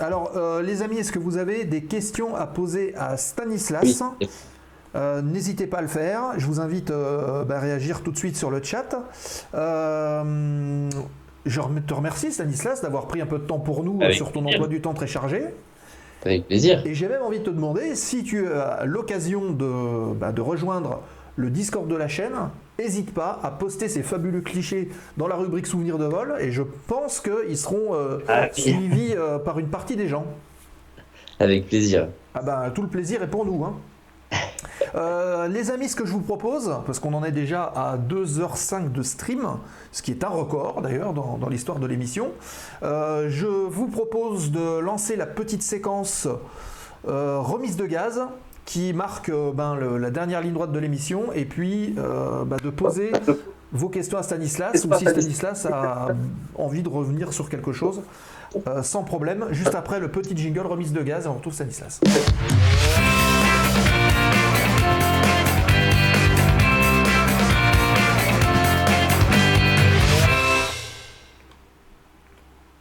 Alors, 0.00 0.32
euh, 0.36 0.62
les 0.62 0.82
amis, 0.82 0.98
est-ce 0.98 1.12
que 1.12 1.18
vous 1.18 1.36
avez 1.36 1.64
des 1.64 1.82
questions 1.84 2.34
à 2.36 2.46
poser 2.46 2.94
à 2.96 3.16
Stanislas 3.16 4.02
Oui. 4.20 4.28
Euh, 4.94 5.22
N'hésitez 5.22 5.66
pas 5.66 5.78
à 5.78 5.82
le 5.82 5.88
faire. 5.88 6.34
Je 6.36 6.46
vous 6.46 6.60
invite 6.60 6.90
euh, 6.90 7.44
bah, 7.44 7.56
à 7.56 7.60
réagir 7.60 8.02
tout 8.02 8.12
de 8.12 8.16
suite 8.16 8.36
sur 8.36 8.50
le 8.50 8.62
chat. 8.62 8.94
Euh, 9.54 10.88
je 11.46 11.60
te 11.86 11.94
remercie, 11.94 12.30
Stanislas, 12.32 12.80
d'avoir 12.82 13.06
pris 13.06 13.20
un 13.20 13.26
peu 13.26 13.38
de 13.38 13.44
temps 13.44 13.58
pour 13.58 13.82
nous 13.82 13.98
Avec 14.00 14.14
sur 14.14 14.32
ton 14.32 14.42
plaisir. 14.42 14.60
emploi 14.60 14.68
du 14.68 14.80
temps 14.80 14.94
très 14.94 15.06
chargé. 15.08 15.44
Avec 16.24 16.46
plaisir. 16.46 16.82
Et 16.86 16.94
j'ai 16.94 17.08
même 17.08 17.22
envie 17.22 17.40
de 17.40 17.44
te 17.44 17.50
demander 17.50 17.96
si 17.96 18.22
tu 18.22 18.46
as 18.48 18.84
l'occasion 18.84 19.50
de, 19.50 20.14
bah, 20.14 20.32
de 20.32 20.40
rejoindre 20.40 21.00
le 21.36 21.50
Discord 21.50 21.86
de 21.88 21.96
la 21.96 22.08
chaîne, 22.08 22.34
n'hésite 22.78 23.12
pas 23.12 23.40
à 23.42 23.50
poster 23.50 23.88
ces 23.88 24.02
fabuleux 24.02 24.40
clichés 24.40 24.88
dans 25.16 25.26
la 25.28 25.36
rubrique 25.36 25.66
souvenirs 25.66 25.98
de 25.98 26.04
vol 26.06 26.36
et 26.40 26.52
je 26.52 26.62
pense 26.86 27.20
qu'ils 27.20 27.58
seront 27.58 27.94
euh, 27.94 28.18
Ah 28.28 28.48
suivis 28.52 29.14
euh, 29.16 29.38
par 29.38 29.58
une 29.58 29.68
partie 29.68 29.96
des 29.96 30.08
gens. 30.08 30.26
Avec 31.40 31.66
plaisir. 31.66 32.08
Ah 32.34 32.42
ben, 32.42 32.70
tout 32.70 32.82
le 32.82 32.88
plaisir 32.88 33.22
est 33.22 33.30
pour 33.30 33.44
nous. 33.44 33.64
hein. 33.64 33.74
Euh, 34.96 35.48
les 35.48 35.70
amis, 35.72 35.88
ce 35.88 35.96
que 35.96 36.04
je 36.06 36.12
vous 36.12 36.20
propose, 36.20 36.72
parce 36.86 37.00
qu'on 37.00 37.14
en 37.14 37.24
est 37.24 37.32
déjà 37.32 37.64
à 37.64 37.96
2h05 37.96 38.92
de 38.92 39.02
stream, 39.02 39.44
ce 39.90 40.02
qui 40.02 40.12
est 40.12 40.22
un 40.22 40.28
record 40.28 40.82
d'ailleurs 40.82 41.12
dans, 41.12 41.36
dans 41.36 41.48
l'histoire 41.48 41.78
de 41.80 41.86
l'émission, 41.86 42.30
euh, 42.84 43.26
je 43.28 43.46
vous 43.46 43.88
propose 43.88 44.52
de 44.52 44.78
lancer 44.78 45.16
la 45.16 45.26
petite 45.26 45.62
séquence 45.62 46.28
euh, 47.08 47.38
remise 47.40 47.76
de 47.76 47.86
gaz 47.86 48.22
qui 48.64 48.92
marque 48.92 49.28
euh, 49.28 49.52
ben, 49.52 49.76
la 49.76 50.10
dernière 50.10 50.40
ligne 50.40 50.54
droite 50.54 50.72
de 50.72 50.78
l'émission 50.78 51.32
et 51.32 51.44
puis 51.44 51.94
euh, 51.98 52.44
bah, 52.44 52.56
de 52.62 52.70
poser 52.70 53.12
vos 53.72 53.88
questions 53.88 54.18
à 54.18 54.22
Stanislas 54.22 54.84
ou 54.84 54.94
si 54.94 55.04
Stanislas 55.04 55.66
a 55.66 56.08
envie 56.54 56.82
de 56.82 56.88
revenir 56.88 57.32
sur 57.32 57.48
quelque 57.48 57.72
chose. 57.72 58.02
euh, 58.68 58.82
sans 58.82 59.02
problème, 59.02 59.46
juste 59.50 59.74
après 59.74 59.98
le 59.98 60.10
petit 60.10 60.36
jingle 60.36 60.66
remise 60.66 60.92
de 60.92 61.02
gaz 61.02 61.26
et 61.26 61.28
on 61.28 61.34
retrouve 61.34 61.54
Stanislas. 61.54 62.00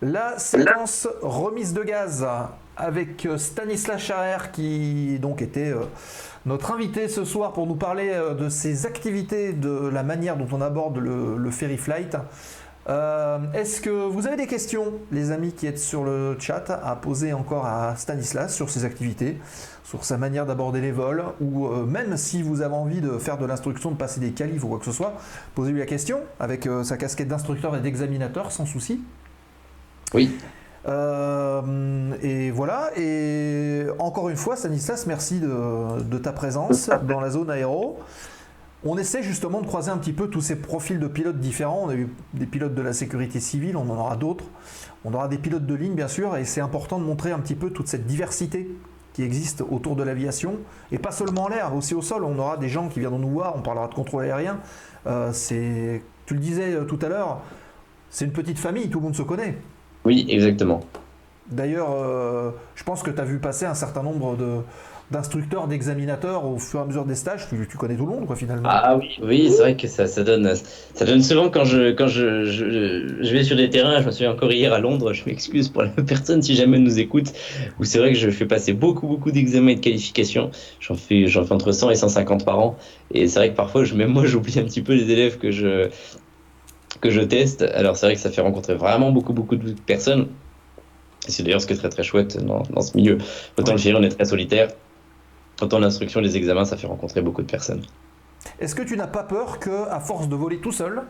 La 0.03 0.37
séquence 0.37 1.07
remise 1.21 1.73
de 1.73 1.81
gaz 1.81 2.27
avec 2.75 3.25
euh, 3.25 3.37
Stanislas 3.37 4.01
Charrer 4.01 4.51
qui 4.51 5.17
donc 5.17 5.41
était 5.41 5.71
euh, 5.71 5.83
notre 6.45 6.73
invité 6.73 7.07
ce 7.07 7.23
soir 7.23 7.53
pour 7.53 7.67
nous 7.67 7.75
parler 7.75 8.09
euh, 8.11 8.33
de 8.33 8.49
ses 8.49 8.85
activités, 8.85 9.53
de 9.53 9.87
la 9.87 10.03
manière 10.03 10.35
dont 10.35 10.49
on 10.51 10.59
aborde 10.59 10.97
le, 10.97 11.51
ferry 11.51 11.77
flight. 11.77 12.17
Est-ce 12.85 13.79
que 13.79 13.89
vous 13.89 14.27
avez 14.27 14.35
des 14.35 14.45
questions, 14.47 14.91
les 15.13 15.31
amis 15.31 15.53
qui 15.53 15.67
êtes 15.67 15.79
sur 15.79 16.03
le 16.03 16.35
chat, 16.37 16.69
à 16.83 16.97
poser 16.97 17.31
encore 17.31 17.65
à 17.65 17.95
Stanislas 17.95 18.53
sur 18.53 18.69
ses 18.69 18.83
activités, 18.83 19.39
sur 19.85 20.03
sa 20.03 20.17
manière 20.17 20.45
d'aborder 20.45 20.81
les 20.81 20.91
vols, 20.91 21.23
ou 21.39 21.69
même 21.69 22.17
si 22.17 22.41
vous 22.41 22.61
avez 22.61 22.75
envie 22.75 22.99
de 22.99 23.17
faire 23.19 23.37
de 23.37 23.45
l'instruction, 23.45 23.91
de 23.91 23.95
passer 23.95 24.19
des 24.19 24.31
qualifs 24.31 24.65
ou 24.65 24.67
quoi 24.67 24.79
que 24.79 24.85
ce 24.85 24.91
soit, 24.91 25.13
posez-lui 25.55 25.79
la 25.79 25.85
question 25.85 26.19
avec 26.41 26.67
sa 26.83 26.97
casquette 26.97 27.29
d'instructeur 27.29 27.73
et 27.77 27.79
d'examinateur 27.79 28.51
sans 28.51 28.65
souci. 28.65 28.99
Oui. 30.13 30.31
Euh, 30.85 32.13
et 32.21 32.51
voilà, 32.51 32.91
et 32.97 33.85
encore 33.99 34.29
une 34.29 34.35
fois, 34.35 34.55
Stanislas, 34.55 35.07
merci 35.07 35.39
de, 35.39 36.17
ta 36.17 36.33
présence 36.33 36.89
dans 37.07 37.19
la 37.19 37.29
zone 37.29 37.49
aéro. 37.49 37.99
On 38.85 38.97
essaie 38.97 39.23
justement 39.23 39.61
de 39.61 39.65
croiser 39.65 39.91
un 39.91 39.97
petit 39.97 40.11
peu 40.11 40.27
tous 40.27 40.41
ces 40.41 40.57
profils 40.57 40.99
de 40.99 41.07
pilotes 41.07 41.39
différents. 41.39 41.83
On 41.85 41.89
a 41.89 41.95
eu 41.95 42.09
des 42.33 42.45
pilotes 42.45 42.75
de 42.75 42.81
la 42.81 42.91
sécurité 42.91 43.39
civile, 43.39 43.77
on 43.77 43.89
en 43.89 43.97
aura 43.97 44.17
d'autres. 44.17 44.43
On 45.05 45.13
aura 45.13 45.29
des 45.29 45.37
pilotes 45.37 45.65
de 45.65 45.73
ligne, 45.73 45.95
bien 45.95 46.09
sûr, 46.09 46.35
et 46.35 46.43
c'est 46.43 46.59
important 46.59 46.99
de 46.99 47.05
montrer 47.05 47.31
un 47.31 47.39
petit 47.39 47.55
peu 47.55 47.69
toute 47.69 47.87
cette 47.87 48.05
diversité 48.05 48.69
qui 49.13 49.23
existe 49.23 49.61
autour 49.61 49.95
de 49.95 50.03
l'aviation, 50.03 50.57
et 50.91 50.97
pas 50.97 51.11
seulement 51.11 51.43
en 51.43 51.47
l'air, 51.47 51.73
aussi 51.75 51.93
au 51.93 52.01
sol. 52.01 52.23
On 52.23 52.37
aura 52.39 52.57
des 52.57 52.67
gens 52.67 52.89
qui 52.89 52.99
viendront 52.99 53.19
nous 53.19 53.29
voir, 53.29 53.53
on 53.55 53.61
parlera 53.61 53.87
de 53.87 53.93
contrôle 53.93 54.23
aérien. 54.23 54.59
Euh, 55.05 55.31
c'est, 55.31 56.01
tu 56.25 56.33
le 56.33 56.39
disais 56.39 56.73
euh, 56.73 56.83
tout 56.83 56.99
à 57.01 57.09
l'heure, 57.09 57.41
c'est 58.09 58.25
une 58.25 58.31
petite 58.31 58.57
famille, 58.57 58.89
tout 58.89 58.99
le 58.99 59.05
monde 59.05 59.15
se 59.15 59.21
connaît. 59.21 59.55
Oui, 60.05 60.25
exactement. 60.29 60.81
D'ailleurs, 61.49 61.91
euh, 61.91 62.51
je 62.75 62.83
pense 62.83 63.03
que 63.03 63.11
tu 63.11 63.19
as 63.19 63.25
vu 63.25 63.39
passer 63.39 63.65
un 63.65 63.73
certain 63.73 64.01
nombre 64.01 64.35
de, 64.37 64.61
d'instructeurs, 65.11 65.67
d'examinateurs 65.67 66.45
au 66.45 66.57
fur 66.57 66.79
et 66.79 66.83
à 66.83 66.85
mesure 66.85 67.05
des 67.05 67.15
stages, 67.15 67.47
tu, 67.49 67.67
tu 67.69 67.77
connais 67.77 67.95
tout 67.95 68.05
le 68.05 68.11
monde 68.11 68.25
quoi 68.25 68.35
finalement. 68.35 68.67
Ah 68.71 68.97
oui, 68.97 69.19
oui, 69.21 69.49
c'est 69.51 69.61
vrai 69.61 69.77
que 69.77 69.87
ça, 69.87 70.07
ça 70.07 70.23
donne, 70.23 70.51
ça 70.93 71.05
donne 71.05 71.21
souvent 71.21 71.49
quand 71.49 71.65
je, 71.65 71.91
quand 71.91 72.07
je, 72.07 72.45
je, 72.45 73.17
je 73.21 73.33
vais 73.33 73.43
sur 73.43 73.55
des 73.55 73.69
terrains. 73.69 74.01
Je 74.01 74.05
me 74.07 74.11
souviens 74.11 74.31
encore 74.31 74.51
hier 74.51 74.73
à 74.73 74.79
Londres. 74.79 75.13
Je 75.13 75.23
m'excuse 75.25 75.69
pour 75.69 75.83
la 75.83 75.89
personne 76.07 76.41
si 76.41 76.55
jamais 76.55 76.77
elle 76.77 76.83
nous 76.83 76.99
écoute. 76.99 77.31
Où 77.79 77.83
c'est 77.83 77.99
vrai 77.99 78.13
que 78.13 78.17
je 78.17 78.29
fais 78.29 78.45
passer 78.45 78.73
beaucoup, 78.73 79.07
beaucoup 79.07 79.31
d'examens 79.31 79.71
et 79.71 79.75
de 79.75 79.81
qualifications. 79.81 80.49
J'en 80.79 80.95
fais, 80.95 81.27
j'en 81.27 81.45
fais 81.45 81.53
entre 81.53 81.71
100 81.71 81.91
et 81.91 81.95
150 81.95 82.45
par 82.45 82.59
an. 82.59 82.77
Et 83.11 83.27
c'est 83.27 83.39
vrai 83.39 83.51
que 83.51 83.55
parfois, 83.55 83.83
je, 83.83 83.93
même 83.95 84.11
moi, 84.11 84.25
j'oublie 84.25 84.57
un 84.59 84.63
petit 84.63 84.81
peu 84.81 84.93
les 84.93 85.11
élèves 85.11 85.37
que 85.37 85.51
je, 85.51 85.89
que 87.03 87.09
je 87.09 87.19
teste. 87.19 87.61
Alors 87.61 87.97
c'est 87.97 88.05
vrai 88.05 88.15
que 88.15 88.21
ça 88.21 88.31
fait 88.31 88.41
rencontrer 88.41 88.75
vraiment 88.75 89.11
beaucoup, 89.11 89.33
beaucoup 89.33 89.57
de 89.57 89.73
personnes. 89.73 90.29
Et 91.27 91.31
c'est 91.31 91.43
d'ailleurs 91.43 91.61
ce 91.61 91.67
qui 91.67 91.73
est 91.73 91.77
très, 91.77 91.89
très 91.89 92.03
chouette 92.03 92.37
dans, 92.37 92.63
dans 92.69 92.81
ce 92.81 92.95
milieu. 92.95 93.17
Autant 93.57 93.73
le 93.73 93.77
faire, 93.77 93.97
on 93.99 94.03
est 94.03 94.15
très 94.17 94.25
solitaire. 94.25 94.69
Autant 95.61 95.79
l'instruction, 95.79 96.21
les 96.21 96.37
examens, 96.37 96.63
ça 96.63 96.77
fait 96.77 96.87
rencontrer 96.87 97.21
beaucoup 97.21 97.41
de 97.41 97.51
personnes. 97.51 97.81
Est-ce 98.59 98.73
que 98.73 98.83
tu 98.83 98.95
n'as 98.95 99.07
pas 99.07 99.23
peur 99.23 99.59
que, 99.59 99.89
à 99.89 99.99
force 99.99 100.29
de 100.29 100.35
voler 100.35 100.59
tout 100.59 100.71
seul, 100.71 101.03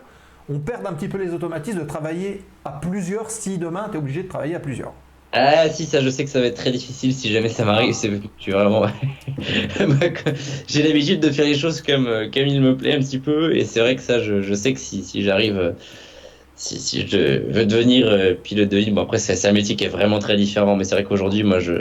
on 0.50 0.60
perde 0.60 0.86
un 0.88 0.94
petit 0.94 1.08
peu 1.08 1.20
les 1.20 1.32
automatismes 1.32 1.80
de 1.80 1.86
travailler 1.86 2.44
à 2.66 2.72
plusieurs 2.72 3.30
si 3.30 3.60
demain 3.60 3.88
tu 3.90 3.96
es 3.96 4.00
obligé 4.00 4.24
de 4.24 4.28
travailler 4.28 4.56
à 4.56 4.60
plusieurs? 4.60 4.94
Ah 5.36 5.68
si, 5.70 5.86
ça 5.88 6.00
je 6.02 6.10
sais 6.10 6.26
que 6.26 6.30
ça 6.30 6.40
va 6.40 6.46
être 6.46 6.56
très 6.58 6.72
difficile 6.72 7.12
si 7.14 7.32
jamais 7.32 7.50
ça 7.50 7.66
m'arrive. 7.66 7.94
C'est 7.96 8.10
vraiment. 8.52 8.86
J'ai 10.68 10.84
l'habitude 10.84 11.20
de 11.22 11.32
faire 11.32 11.46
les 11.46 11.56
choses 11.58 11.82
comme, 11.82 12.06
euh, 12.08 12.30
comme 12.32 12.46
il 12.48 12.62
me 12.62 12.78
plaît 12.78 12.94
un 12.94 13.00
petit 13.00 13.20
peu. 13.20 13.56
Et 13.56 13.66
c'est 13.66 13.80
vrai 13.80 13.96
que 13.96 14.04
ça, 14.04 14.20
je, 14.22 14.42
je 14.42 14.54
sais 14.54 14.74
que 14.74 14.80
si, 14.80 15.04
si 15.04 15.24
j'arrive. 15.24 15.58
euh, 15.58 15.74
Si, 16.56 16.80
si 16.80 17.08
je 17.08 17.18
veux 17.52 17.66
devenir 17.66 18.08
euh, 18.08 18.36
pilote 18.36 18.70
de 18.70 18.78
ligne, 18.78 18.94
bon 18.96 19.04
après 19.04 19.20
c'est 19.20 19.48
un 19.48 19.54
métier 19.54 19.76
qui 19.78 19.86
est 19.86 19.90
vraiment 19.90 20.20
très 20.20 20.38
différent, 20.38 20.76
mais 20.78 20.86
c'est 20.86 20.96
vrai 20.96 21.04
qu'aujourd'hui 21.06 21.44
moi 21.44 21.60
je, 21.60 21.74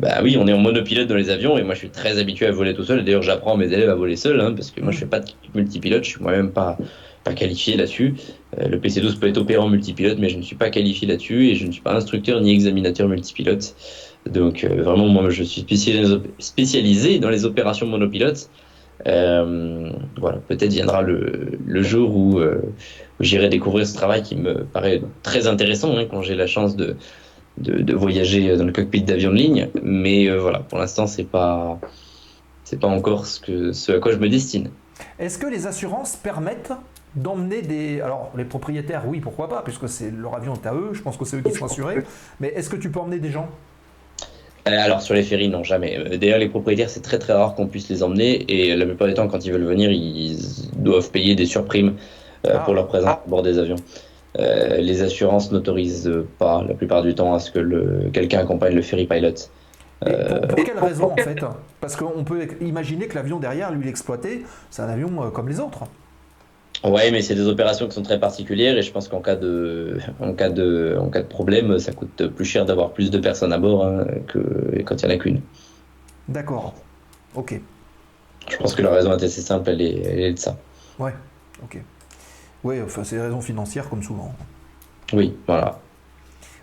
bah 0.00 0.20
oui 0.22 0.36
on 0.38 0.46
est 0.46 0.52
en 0.52 0.58
monopilote 0.58 1.08
dans 1.08 1.16
les 1.16 1.30
avions 1.30 1.58
et 1.58 1.62
moi 1.64 1.74
je 1.74 1.80
suis 1.80 1.90
très 1.90 2.18
habitué 2.18 2.46
à 2.46 2.52
voler 2.52 2.74
tout 2.74 2.84
seul. 2.84 3.04
D'ailleurs 3.04 3.22
j'apprends 3.22 3.56
mes 3.56 3.66
élèves 3.72 3.90
à 3.90 3.94
voler 3.94 4.16
seul, 4.16 4.40
hein, 4.40 4.52
parce 4.54 4.70
que 4.70 4.80
moi 4.80 4.92
je 4.92 4.98
fais 4.98 5.06
pas 5.06 5.20
de 5.20 5.26
multipilote, 5.54 6.04
je 6.04 6.10
suis 6.10 6.22
moi-même 6.22 6.52
pas 6.52 6.78
qualifié 7.34 7.76
là-dessus. 7.76 8.14
Euh, 8.58 8.68
le 8.68 8.78
PC12 8.78 9.18
peut 9.18 9.28
être 9.28 9.38
opérant 9.38 9.68
multipilote, 9.68 10.18
mais 10.18 10.28
je 10.28 10.36
ne 10.36 10.42
suis 10.42 10.56
pas 10.56 10.70
qualifié 10.70 11.06
là-dessus 11.06 11.48
et 11.48 11.54
je 11.54 11.66
ne 11.66 11.72
suis 11.72 11.82
pas 11.82 11.94
instructeur 11.94 12.40
ni 12.40 12.52
examinateur 12.52 13.08
multipilote. 13.08 13.74
Donc 14.26 14.64
euh, 14.64 14.82
vraiment, 14.82 15.08
moi, 15.08 15.30
je 15.30 15.42
suis 15.42 15.60
spécialisé, 16.38 17.18
dans 17.18 17.30
les 17.30 17.44
opérations 17.44 17.86
monopilotes. 17.86 18.50
Euh, 19.06 19.90
voilà, 20.16 20.38
peut-être 20.48 20.72
viendra 20.72 21.02
le, 21.02 21.82
jour 21.82 22.16
où, 22.16 22.40
j'irai 23.20 23.48
découvrir 23.48 23.86
ce 23.86 23.94
travail 23.94 24.22
qui 24.22 24.36
me 24.36 24.64
paraît 24.64 25.02
très 25.22 25.46
intéressant 25.46 25.96
hein, 25.96 26.06
quand 26.10 26.22
j'ai 26.22 26.34
la 26.34 26.48
chance 26.48 26.74
de, 26.74 26.96
de, 27.58 27.94
voyager 27.94 28.56
dans 28.56 28.64
le 28.64 28.72
cockpit 28.72 29.02
d'avion 29.02 29.30
de 29.30 29.36
ligne. 29.36 29.68
Mais 29.82 30.28
voilà, 30.36 30.60
pour 30.60 30.78
l'instant, 30.78 31.06
c'est 31.06 31.24
pas 31.24 31.78
c'est 32.64 32.80
pas 32.80 32.88
encore 32.88 33.24
ce 33.24 33.92
à 33.92 33.98
quoi 33.98 34.12
je 34.12 34.18
me 34.18 34.28
destine. 34.28 34.70
Est-ce 35.18 35.38
que 35.38 35.46
les 35.46 35.66
assurances 35.66 36.16
permettent 36.16 36.72
d'emmener 37.14 37.62
des... 37.62 38.00
Alors 38.00 38.30
les 38.36 38.44
propriétaires, 38.44 39.04
oui, 39.06 39.20
pourquoi 39.20 39.48
pas, 39.48 39.62
puisque 39.62 39.88
c'est 39.88 40.10
leur 40.10 40.34
avion 40.36 40.54
est 40.54 40.66
à 40.66 40.74
eux, 40.74 40.90
je 40.92 41.02
pense 41.02 41.16
que 41.16 41.24
c'est 41.24 41.36
eux 41.38 41.42
qui 41.42 41.52
sont 41.52 41.64
assurés, 41.66 42.04
mais 42.40 42.48
est-ce 42.48 42.68
que 42.70 42.76
tu 42.76 42.90
peux 42.90 43.00
emmener 43.00 43.18
des 43.18 43.30
gens? 43.30 43.48
Euh, 44.68 44.72
Alors 44.84 45.00
sur 45.02 45.14
les 45.14 45.22
ferries, 45.22 45.48
non, 45.48 45.64
jamais. 45.64 45.98
Euh, 45.98 46.16
D'ailleurs, 46.18 46.38
les 46.38 46.48
propriétaires, 46.48 46.90
c'est 46.90 47.00
très 47.00 47.18
très 47.18 47.32
rare 47.32 47.54
qu'on 47.54 47.66
puisse 47.66 47.88
les 47.88 48.02
emmener 48.02 48.44
et 48.52 48.76
la 48.76 48.84
plupart 48.84 49.08
du 49.08 49.14
temps, 49.14 49.26
quand 49.28 49.44
ils 49.44 49.52
veulent 49.52 49.64
venir, 49.64 49.90
ils 49.90 50.38
doivent 50.76 51.10
payer 51.10 51.34
des 51.34 51.46
surprimes 51.46 51.94
euh, 52.46 52.52
Ah. 52.54 52.58
pour 52.60 52.74
leur 52.74 52.86
présence 52.86 53.10
à 53.10 53.22
bord 53.26 53.42
des 53.42 53.58
avions. 53.58 53.76
Euh, 54.38 54.76
les 54.78 55.02
assurances 55.02 55.50
n'autorisent 55.50 56.12
pas 56.38 56.62
la 56.68 56.74
plupart 56.74 57.02
du 57.02 57.14
temps 57.14 57.32
à 57.34 57.38
ce 57.40 57.50
que 57.50 57.58
le, 57.58 58.10
quelqu'un 58.12 58.40
accompagne 58.40 58.74
le 58.74 58.82
ferry 58.82 59.06
pilot. 59.06 59.28
Et 60.06 60.10
Euh, 60.10 60.40
pour, 60.46 60.56
pour 60.56 60.64
quelle 60.64 60.78
raison 60.78 61.10
en 61.12 61.16
fait? 61.16 61.40
Parce 61.80 61.96
qu'on 61.96 62.22
peut 62.24 62.46
imaginer 62.60 63.08
que 63.08 63.14
l'avion 63.16 63.40
derrière, 63.40 63.72
lui, 63.72 63.84
l'exploiter, 63.86 64.44
c'est 64.70 64.82
un 64.82 64.88
avion 64.88 65.10
euh, 65.24 65.30
comme 65.30 65.48
les 65.48 65.58
autres. 65.60 65.84
Ouais, 66.84 67.10
mais 67.10 67.22
c'est 67.22 67.34
des 67.34 67.48
opérations 67.48 67.88
qui 67.88 67.94
sont 67.94 68.02
très 68.02 68.20
particulières 68.20 68.78
et 68.78 68.82
je 68.82 68.92
pense 68.92 69.08
qu'en 69.08 69.20
cas 69.20 69.34
de, 69.34 69.98
en 70.20 70.32
cas 70.32 70.48
de, 70.48 70.96
en 71.00 71.08
cas 71.08 71.22
de 71.22 71.26
problème, 71.26 71.78
ça 71.78 71.92
coûte 71.92 72.28
plus 72.28 72.44
cher 72.44 72.64
d'avoir 72.64 72.92
plus 72.92 73.10
de 73.10 73.18
personnes 73.18 73.52
à 73.52 73.58
bord 73.58 73.84
hein, 73.84 74.06
que 74.28 74.80
quand 74.84 75.02
il 75.02 75.08
n'y 75.08 75.12
en 75.12 75.16
a 75.16 75.18
qu'une. 75.18 75.40
D'accord. 76.28 76.74
Ok. 77.34 77.60
Je 78.48 78.56
pense 78.56 78.74
que 78.74 78.82
la 78.82 78.90
raison 78.90 79.10
est 79.10 79.22
assez 79.22 79.40
simple, 79.42 79.70
elle 79.70 79.82
est, 79.82 80.02
elle 80.02 80.20
est 80.20 80.32
de 80.34 80.38
ça. 80.38 80.56
Ouais. 80.98 81.14
Ok. 81.62 81.82
Oui, 82.64 82.80
enfin, 82.80 83.02
c'est 83.04 83.16
des 83.16 83.22
raisons 83.22 83.40
financières 83.40 83.88
comme 83.88 84.02
souvent. 84.02 84.32
Oui, 85.12 85.36
voilà. 85.46 85.80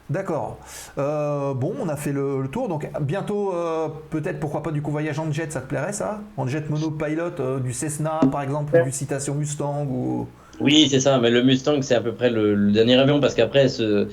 D'accord. 0.10 0.60
Euh, 0.98 1.54
bon, 1.56 1.74
on 1.82 1.90
a 1.90 1.96
fait 1.96 2.12
le, 2.12 2.42
le 2.42 2.48
tour. 2.48 2.68
Donc 2.68 2.88
bientôt, 3.02 3.54
euh, 3.54 3.88
peut-être, 4.12 4.40
pourquoi 4.40 4.62
pas 4.62 4.72
du 4.72 4.82
convoyage 4.82 5.18
en 5.18 5.32
jet, 5.32 5.52
ça 5.52 5.62
te 5.62 5.68
plairait 5.68 5.94
ça? 5.94 6.22
En 6.38 6.48
jet 6.48 6.70
monopilot, 6.70 7.40
euh, 7.40 7.60
du 7.60 7.74
Cessna 7.74 8.20
par 8.32 8.44
exemple, 8.44 8.78
ou 8.80 8.84
du 8.84 8.92
Citation 8.92 9.34
Mustang 9.34 9.88
ou... 9.90 10.28
Oui, 10.62 10.88
c'est 10.90 11.00
ça, 11.00 11.18
mais 11.20 11.32
le 11.32 11.44
Mustang, 11.44 11.82
c'est 11.82 11.96
à 11.96 12.02
peu 12.02 12.14
près 12.14 12.30
le, 12.30 12.54
le 12.56 12.72
dernier 12.72 12.96
avion 12.96 13.20
parce 13.20 13.34
qu'après, 13.34 13.68
ce- 13.68 14.08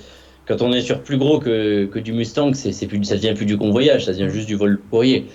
quand 0.48 0.60
on 0.62 0.72
est 0.72 0.80
sur 0.80 1.02
plus 1.02 1.18
gros 1.18 1.38
que, 1.38 1.84
que 1.84 1.98
du 1.98 2.12
Mustang, 2.12 2.52
c'est, 2.54 2.86
plus, 2.86 3.04
ça 3.04 3.16
devient 3.16 3.34
plus 3.34 3.46
du 3.46 3.58
convoyage, 3.58 4.06
ça 4.06 4.12
devient 4.12 4.30
juste 4.30 4.48
du 4.48 4.56
vol 4.56 4.80
courrier. 4.90 5.28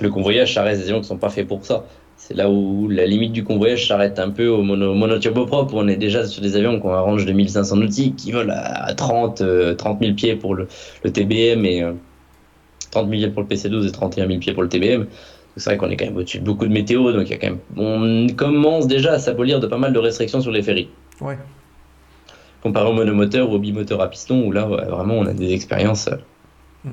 Le 0.00 0.10
convoyage, 0.10 0.54
ça 0.54 0.62
reste 0.62 0.82
des 0.82 0.88
avions 0.88 1.00
qui 1.00 1.06
sont 1.08 1.16
pas 1.18 1.30
faits 1.30 1.46
pour 1.46 1.64
ça. 1.64 1.84
C'est 2.18 2.34
là 2.34 2.50
où 2.50 2.88
la 2.88 3.06
limite 3.06 3.32
du 3.32 3.44
convoyage 3.44 3.86
s'arrête 3.86 4.18
un 4.18 4.30
peu 4.30 4.48
au 4.48 4.62
mono, 4.62 4.94
monoturboprop, 4.94 5.72
où 5.72 5.76
on 5.76 5.86
est 5.86 5.96
déjà 5.96 6.26
sur 6.26 6.42
des 6.42 6.56
avions 6.56 6.80
qui 6.80 6.86
ont 6.86 6.94
un 6.94 7.00
range 7.00 7.24
de 7.26 7.32
1500 7.32 7.76
nautiques, 7.76 8.16
qui 8.16 8.32
volent 8.32 8.52
à, 8.56 8.84
à 8.86 8.94
30, 8.94 9.42
euh, 9.42 9.74
30 9.74 10.00
000 10.00 10.14
pieds 10.14 10.34
pour 10.34 10.54
le, 10.54 10.66
le 11.04 11.12
TBM 11.12 11.64
et 11.66 11.82
euh, 11.82 11.92
30 12.90 13.08
000 13.08 13.20
pieds 13.20 13.30
pour 13.30 13.42
le 13.42 13.48
PC12 13.48 13.86
et 13.86 13.92
31 13.92 14.26
000 14.26 14.38
pieds 14.40 14.54
pour 14.54 14.62
le 14.62 14.68
TBM. 14.68 15.06
C'est 15.58 15.70
vrai 15.70 15.76
qu'on 15.78 15.88
est 15.90 15.96
quand 15.96 16.04
même 16.06 16.16
au-dessus 16.16 16.38
de 16.40 16.44
beaucoup 16.44 16.66
de 16.66 16.72
météo, 16.72 17.12
donc 17.12 17.22
il 17.28 17.30
y 17.30 17.34
a 17.34 17.38
quand 17.38 17.46
même, 17.48 17.58
on 17.76 18.26
commence 18.34 18.86
déjà 18.86 19.12
à 19.14 19.18
s'abolir 19.18 19.60
de 19.60 19.66
pas 19.66 19.78
mal 19.78 19.92
de 19.92 19.98
restrictions 19.98 20.40
sur 20.40 20.50
les 20.50 20.62
ferries. 20.62 20.88
Ouais. 21.20 21.38
Comparé 22.62 22.88
au 22.88 22.92
monomoteur 22.92 23.48
ou 23.50 23.54
au 23.54 23.58
bimoteur 23.58 24.00
à 24.00 24.10
piston, 24.10 24.46
où 24.46 24.52
là, 24.52 24.68
ouais, 24.68 24.84
vraiment, 24.84 25.14
on 25.14 25.26
a 25.26 25.32
des 25.32 25.52
expériences 25.52 26.08
euh, 26.08 26.16
Mm. 26.84 26.90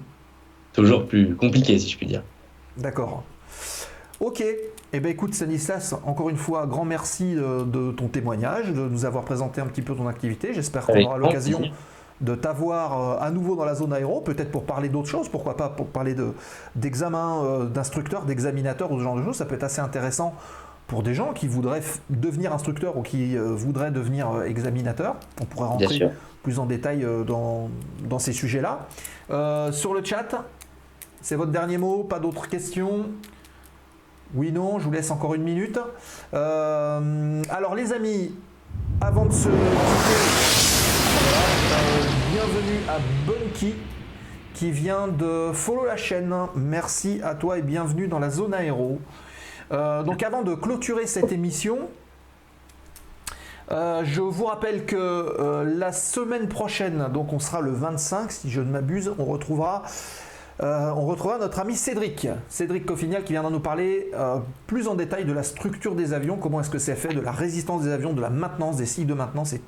toujours 0.73 1.05
plus 1.05 1.35
compliquées, 1.35 1.77
si 1.79 1.89
je 1.89 1.97
puis 1.97 2.05
dire. 2.07 2.23
D'accord. 2.77 3.23
Ok. 4.19 4.43
Eh 4.95 4.99
bien 4.99 5.10
écoute 5.10 5.34
Stanislas, 5.34 5.95
encore 6.06 6.30
une 6.30 6.38
fois, 6.38 6.68
grand 6.68 6.86
merci 6.86 7.34
de, 7.34 7.64
de 7.64 7.91
ton 7.91 8.07
témoignage, 8.07 8.68
de 8.72 8.88
nous 8.88 9.06
avoir 9.06 9.24
présenté 9.24 9.60
un 9.60 9.65
petit 9.65 9.82
peu 9.82 9.95
ton 9.95 10.07
activité. 10.07 10.53
J'espère 10.53 10.86
qu'on 10.86 10.94
aura 11.07 11.18
l'occasion 11.18 11.61
de 12.22 12.36
t'avoir 12.36 13.02
euh, 13.02 13.18
à 13.20 13.32
nouveau 13.32 13.56
dans 13.56 13.65
la 13.65 13.74
zone 13.74 13.91
aéro, 13.91 14.22
peut-être 14.22 14.52
pour 14.52 14.65
parler 14.65 14.90
d'autres 14.90 15.10
choses, 15.10 15.30
pourquoi 15.30 15.57
pas 15.57 15.68
pour 15.70 15.88
parler 15.88 16.14
de- 16.14 16.34
d'examen 16.76 17.44
euh, 17.44 17.65
d'instructeurs, 17.65 18.24
d'examinateurs 18.26 18.91
ou 18.91 18.99
ce 18.99 19.03
genre 19.03 19.15
de 19.18 19.24
choses. 19.24 19.36
Ça 19.36 19.45
peut 19.45 19.56
être 19.56 19.64
assez 19.64 19.82
intéressant 19.82 20.36
pour 20.86 21.02
des 21.02 21.15
gens 21.15 21.34
qui 21.34 21.48
voudraient 21.48 21.82
devenir 22.11 22.53
instructeurs 22.53 22.95
ou 22.95 23.02
qui 23.02 23.36
euh, 23.36 23.56
voudraient 23.56 23.90
devenir 23.91 24.30
euh, 24.30 24.44
examinateurs. 24.45 25.15
On 25.41 25.45
pourrait 25.45 25.70
rentrer 25.70 25.86
plus 26.44 26.60
en 26.60 26.68
détail 26.68 27.03
euh, 27.03 27.24
dans, 27.24 27.70
dans 28.07 28.20
ces 28.20 28.32
sujets-là. 28.32 28.86
Euh, 29.32 29.72
sur 29.72 29.95
le 29.95 30.03
chat, 30.03 30.45
c'est 31.22 31.36
votre 31.36 31.52
dernier 31.52 31.80
mot, 31.80 32.03
pas 32.03 32.20
d'autres 32.20 32.48
questions? 32.48 33.07
Oui, 34.35 34.51
non, 34.51 34.80
je 34.80 34.85
vous 34.85 34.91
laisse 34.91 35.11
encore 35.11 35.35
une 35.35 35.43
minute. 35.43 35.77
Euh, 36.34 37.43
alors 37.51 37.76
les 37.76 37.93
amis, 37.93 38.34
avant 38.99 39.26
de 39.26 39.31
se 39.31 39.47
euh, 39.47 39.51
bienvenue 42.31 42.80
à 42.89 42.97
Bunky 43.27 43.76
qui 44.55 44.72
vient 44.72 45.07
de 45.07 45.51
follow 45.53 45.85
la 45.85 45.97
chaîne. 45.97 46.34
Merci 46.55 47.22
à 47.23 47.35
toi 47.35 47.60
et 47.60 47.61
bienvenue 47.61 48.07
dans 48.07 48.18
la 48.18 48.31
zone 48.31 48.55
aéro. 48.55 48.97
Euh, 49.72 50.01
donc 50.01 50.23
avant 50.23 50.41
de 50.41 50.55
clôturer 50.55 51.05
cette 51.05 51.31
émission, 51.31 51.77
je 53.69 54.19
vous 54.19 54.45
rappelle 54.45 54.85
que 54.85 55.64
la 55.64 55.91
semaine 55.91 56.47
prochaine, 56.47 57.07
donc 57.14 57.34
on 57.34 57.39
sera 57.39 57.61
le 57.61 57.72
25 57.72 58.31
si 58.31 58.49
je 58.49 58.61
ne 58.61 58.72
m'abuse, 58.72 59.14
on 59.19 59.26
retrouvera, 59.26 59.84
euh, 60.61 60.91
on 60.95 61.05
retrouvera 61.05 61.39
notre 61.39 61.59
ami 61.59 61.75
Cédric, 61.75 62.27
Cédric 62.47 62.85
Coffinial 62.85 63.23
qui 63.23 63.34
viendra 63.34 63.49
nous 63.49 63.59
parler 63.59 64.11
euh, 64.13 64.38
plus 64.67 64.88
en 64.88 64.93
détail 64.93 65.25
de 65.25 65.34
la 65.34 65.41
structure 65.41 65.95
des 65.95 66.13
avions, 66.13 66.38
comment 66.38 66.61
est-ce 66.61 66.69
que 66.69 66.77
c'est 66.77 66.95
fait, 66.95 67.13
de 67.13 67.21
la 67.21 67.31
résistance 67.31 67.84
des 67.84 67.91
avions, 67.91 68.13
de 68.13 68.21
la 68.21 68.30
maintenance, 68.30 68.77
des 68.77 68.85
cycles 68.85 69.07
de 69.07 69.15
maintenance 69.15 69.53
et, 69.53 69.61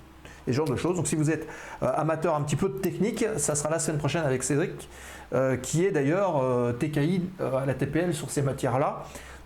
ce 0.47 0.51
genre 0.51 0.69
de 0.69 0.75
choses. 0.75 0.95
Donc 0.95 1.07
si 1.07 1.15
vous 1.15 1.31
êtes 1.31 1.47
euh, 1.81 1.91
amateur 1.95 2.35
un 2.35 2.41
petit 2.41 2.55
peu 2.55 2.69
de 2.69 2.77
technique, 2.77 3.25
ça 3.37 3.55
sera 3.55 3.71
la 3.71 3.79
semaine 3.79 3.97
prochaine 3.97 4.23
avec 4.23 4.43
Cédric, 4.43 4.87
qui 5.63 5.83
est 5.83 5.91
d'ailleurs 5.91 6.41
TKI 6.79 7.23
à 7.39 7.65
la 7.65 7.73
TPL 7.73 8.13
sur 8.13 8.29
ces 8.29 8.43
matières-là. 8.43 9.03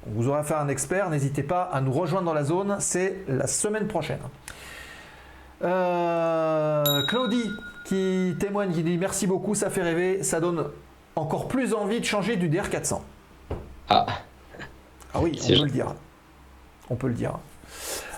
Vous 0.07 0.27
aurez 0.27 0.39
affaire 0.39 0.57
à 0.57 0.61
un 0.61 0.67
expert, 0.67 1.09
n'hésitez 1.09 1.41
pas 1.41 1.63
à 1.63 1.79
nous 1.79 1.93
rejoindre 1.93 2.25
dans 2.25 2.33
la 2.33 2.43
zone, 2.43 2.75
c'est 2.79 3.15
la 3.29 3.47
semaine 3.47 3.87
prochaine. 3.87 4.19
Claudie 5.61 7.49
qui 7.85 8.35
témoigne, 8.37 8.73
qui 8.73 8.83
dit 8.83 8.97
merci 8.97 9.25
beaucoup, 9.25 9.55
ça 9.55 9.69
fait 9.69 9.81
rêver, 9.81 10.21
ça 10.21 10.41
donne 10.41 10.65
encore 11.19 11.47
plus 11.47 11.73
envie 11.73 11.99
de 11.99 12.05
changer 12.05 12.35
du 12.35 12.49
DR400. 12.49 12.99
Ah, 13.89 14.05
Ah 15.13 15.19
oui, 15.21 15.39
on 15.43 15.47
peut 15.47 15.63
le 15.63 15.69
dire. 15.69 15.95
On 16.89 16.95
peut 16.95 17.07
le 17.07 17.13
dire. 17.13 17.33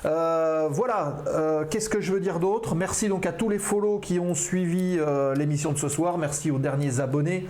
Euh, 0.05 0.67
voilà, 0.71 1.17
euh, 1.27 1.65
qu'est-ce 1.69 1.89
que 1.89 2.01
je 2.01 2.11
veux 2.13 2.19
dire 2.19 2.39
d'autre? 2.39 2.73
Merci 2.75 3.07
donc 3.07 3.25
à 3.25 3.31
tous 3.31 3.49
les 3.49 3.59
follow 3.59 3.99
qui 3.99 4.19
ont 4.19 4.33
suivi 4.33 4.97
euh, 4.99 5.35
l'émission 5.35 5.71
de 5.71 5.77
ce 5.77 5.89
soir. 5.89 6.17
Merci 6.17 6.49
aux 6.51 6.57
derniers 6.57 6.99
abonnés. 6.99 7.45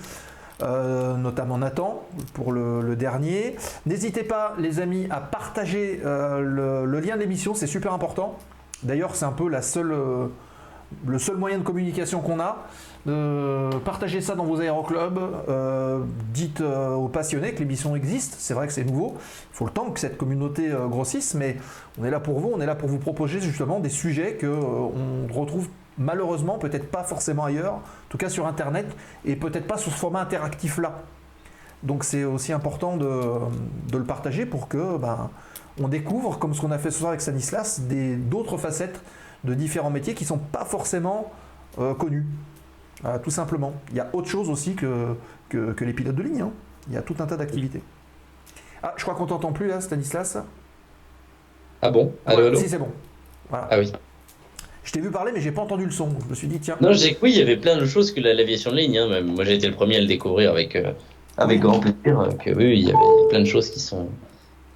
notamment 0.61 1.57
Nathan 1.57 2.03
pour 2.33 2.51
le, 2.51 2.81
le 2.81 2.95
dernier. 2.95 3.55
N'hésitez 3.85 4.23
pas, 4.23 4.53
les 4.59 4.79
amis, 4.79 5.07
à 5.09 5.19
partager 5.21 6.01
le, 6.03 6.85
le 6.85 6.99
lien 6.99 7.15
de 7.15 7.21
l'émission, 7.21 7.53
c'est 7.55 7.67
super 7.67 7.93
important. 7.93 8.37
D'ailleurs, 8.83 9.15
c'est 9.15 9.25
un 9.25 9.31
peu 9.31 9.47
la 9.49 9.61
seule, 9.63 9.95
le 11.07 11.19
seul 11.19 11.37
moyen 11.37 11.57
de 11.57 11.63
communication 11.63 12.21
qu'on 12.21 12.39
a. 12.39 12.57
De 13.05 13.79
partager 13.79 14.21
ça 14.21 14.35
dans 14.35 14.45
vos 14.45 14.61
aéroclubs. 14.61 15.19
euh, 15.49 16.03
dites 16.33 16.61
euh, 16.61 16.93
aux 16.93 17.07
passionnés 17.07 17.53
que 17.53 17.59
l'émission 17.59 17.95
existe. 17.95 18.35
C'est 18.37 18.53
vrai 18.53 18.67
que 18.67 18.73
c'est 18.73 18.83
nouveau. 18.83 19.15
Il 19.17 19.55
faut 19.55 19.65
le 19.65 19.71
temps 19.71 19.89
que 19.89 19.99
cette 19.99 20.17
communauté 20.17 20.71
euh, 20.71 20.87
grossisse, 20.87 21.33
mais 21.33 21.57
on 21.99 22.05
est 22.05 22.11
là 22.11 22.19
pour 22.19 22.39
vous. 22.39 22.51
On 22.53 22.61
est 22.61 22.65
là 22.65 22.75
pour 22.75 22.89
vous 22.89 22.99
proposer 22.99 23.41
justement 23.41 23.79
des 23.79 23.89
sujets 23.89 24.33
que 24.35 24.47
on 24.47 25.33
retrouve 25.33 25.67
malheureusement 25.97 26.57
peut-être 26.57 26.89
pas 26.89 27.03
forcément 27.03 27.45
ailleurs, 27.45 27.73
en 27.73 27.81
tout 28.09 28.17
cas 28.17 28.29
sur 28.29 28.47
Internet, 28.47 28.85
et 29.25 29.35
peut-être 29.35 29.67
pas 29.67 29.77
sous 29.77 29.89
ce 29.89 29.97
format 29.97 30.21
interactif 30.21 30.77
là. 30.77 31.01
Donc 31.83 32.03
c'est 32.03 32.23
aussi 32.23 32.53
important 32.53 32.97
de, 32.97 33.07
le 33.91 34.03
partager 34.03 34.45
pour 34.45 34.67
que 34.67 34.97
ben, 34.97 35.29
on 35.81 35.87
découvre, 35.87 36.37
comme 36.37 36.53
ce 36.53 36.61
qu'on 36.61 36.71
a 36.71 36.77
fait 36.77 36.91
ce 36.91 36.99
soir 36.99 37.09
avec 37.09 37.21
Stanislas, 37.21 37.81
d'autres 38.29 38.57
facettes 38.57 39.01
de 39.43 39.53
différents 39.55 39.89
métiers 39.89 40.13
qui 40.13 40.23
sont 40.23 40.37
pas 40.37 40.65
forcément 40.65 41.31
connus. 41.97 42.25
Voilà, 43.01 43.19
tout 43.19 43.31
simplement. 43.31 43.73
Il 43.91 43.97
y 43.97 43.99
a 43.99 44.09
autre 44.13 44.27
chose 44.29 44.49
aussi 44.49 44.75
que, 44.75 45.15
que, 45.49 45.71
que 45.73 45.85
les 45.85 45.93
pilotes 45.93 46.15
de 46.15 46.23
ligne. 46.23 46.41
hein. 46.41 46.51
Il 46.87 46.93
y 46.93 46.97
a 46.97 47.01
tout 47.01 47.15
un 47.19 47.25
tas 47.25 47.37
d'activités. 47.37 47.81
Ah, 48.83 48.93
je 48.97 49.03
crois 49.03 49.15
qu'on 49.15 49.25
t'entend 49.27 49.51
plus 49.51 49.67
là, 49.67 49.81
Stanislas. 49.81 50.37
Ah 51.81 51.89
bon? 51.91 52.13
Allô, 52.25 52.41
Ouais, 52.41 52.47
allô? 52.47 52.59
Si, 52.59 52.69
c'est 52.69 52.77
bon. 52.77 52.89
Voilà. 53.49 53.67
Ah 53.71 53.79
oui. 53.79 53.91
Je 54.83 54.91
t'ai 54.91 54.99
vu 54.99 55.11
parler, 55.11 55.31
mais 55.31 55.41
j'ai 55.41 55.51
pas 55.51 55.61
entendu 55.61 55.85
le 55.85 55.91
son. 55.91 56.09
Je 56.25 56.29
me 56.29 56.33
suis 56.35 56.47
dit, 56.47 56.59
tiens. 56.59 56.75
Non, 56.81 56.91
j'ai 56.93 57.17
oui, 57.21 57.31
il 57.31 57.37
y 57.37 57.41
avait 57.41 57.57
plein 57.57 57.77
de 57.77 57.85
choses 57.85 58.11
que 58.11 58.19
la- 58.19 58.33
l'aviation 58.33 58.71
de 58.71 58.77
ligne. 58.77 58.97
hein, 58.97 59.07
même. 59.07 59.27
Moi, 59.33 59.43
j'ai 59.45 59.55
été 59.55 59.67
le 59.67 59.75
premier 59.75 59.97
à 59.97 60.01
le 60.01 60.07
découvrir 60.07 60.49
avec, 60.51 60.75
euh, 60.75 60.91
avec 61.37 61.59
grand 61.59 61.79
plaisir. 61.79 62.19
euh, 62.19 62.29
que 62.31 62.49
oui, 62.51 62.65
oui, 62.65 62.79
il 62.79 62.87
y 62.87 62.91
avait 62.91 63.27
plein 63.29 63.39
de 63.39 63.45
choses 63.45 63.69
qui 63.69 63.79
sont 63.79 64.09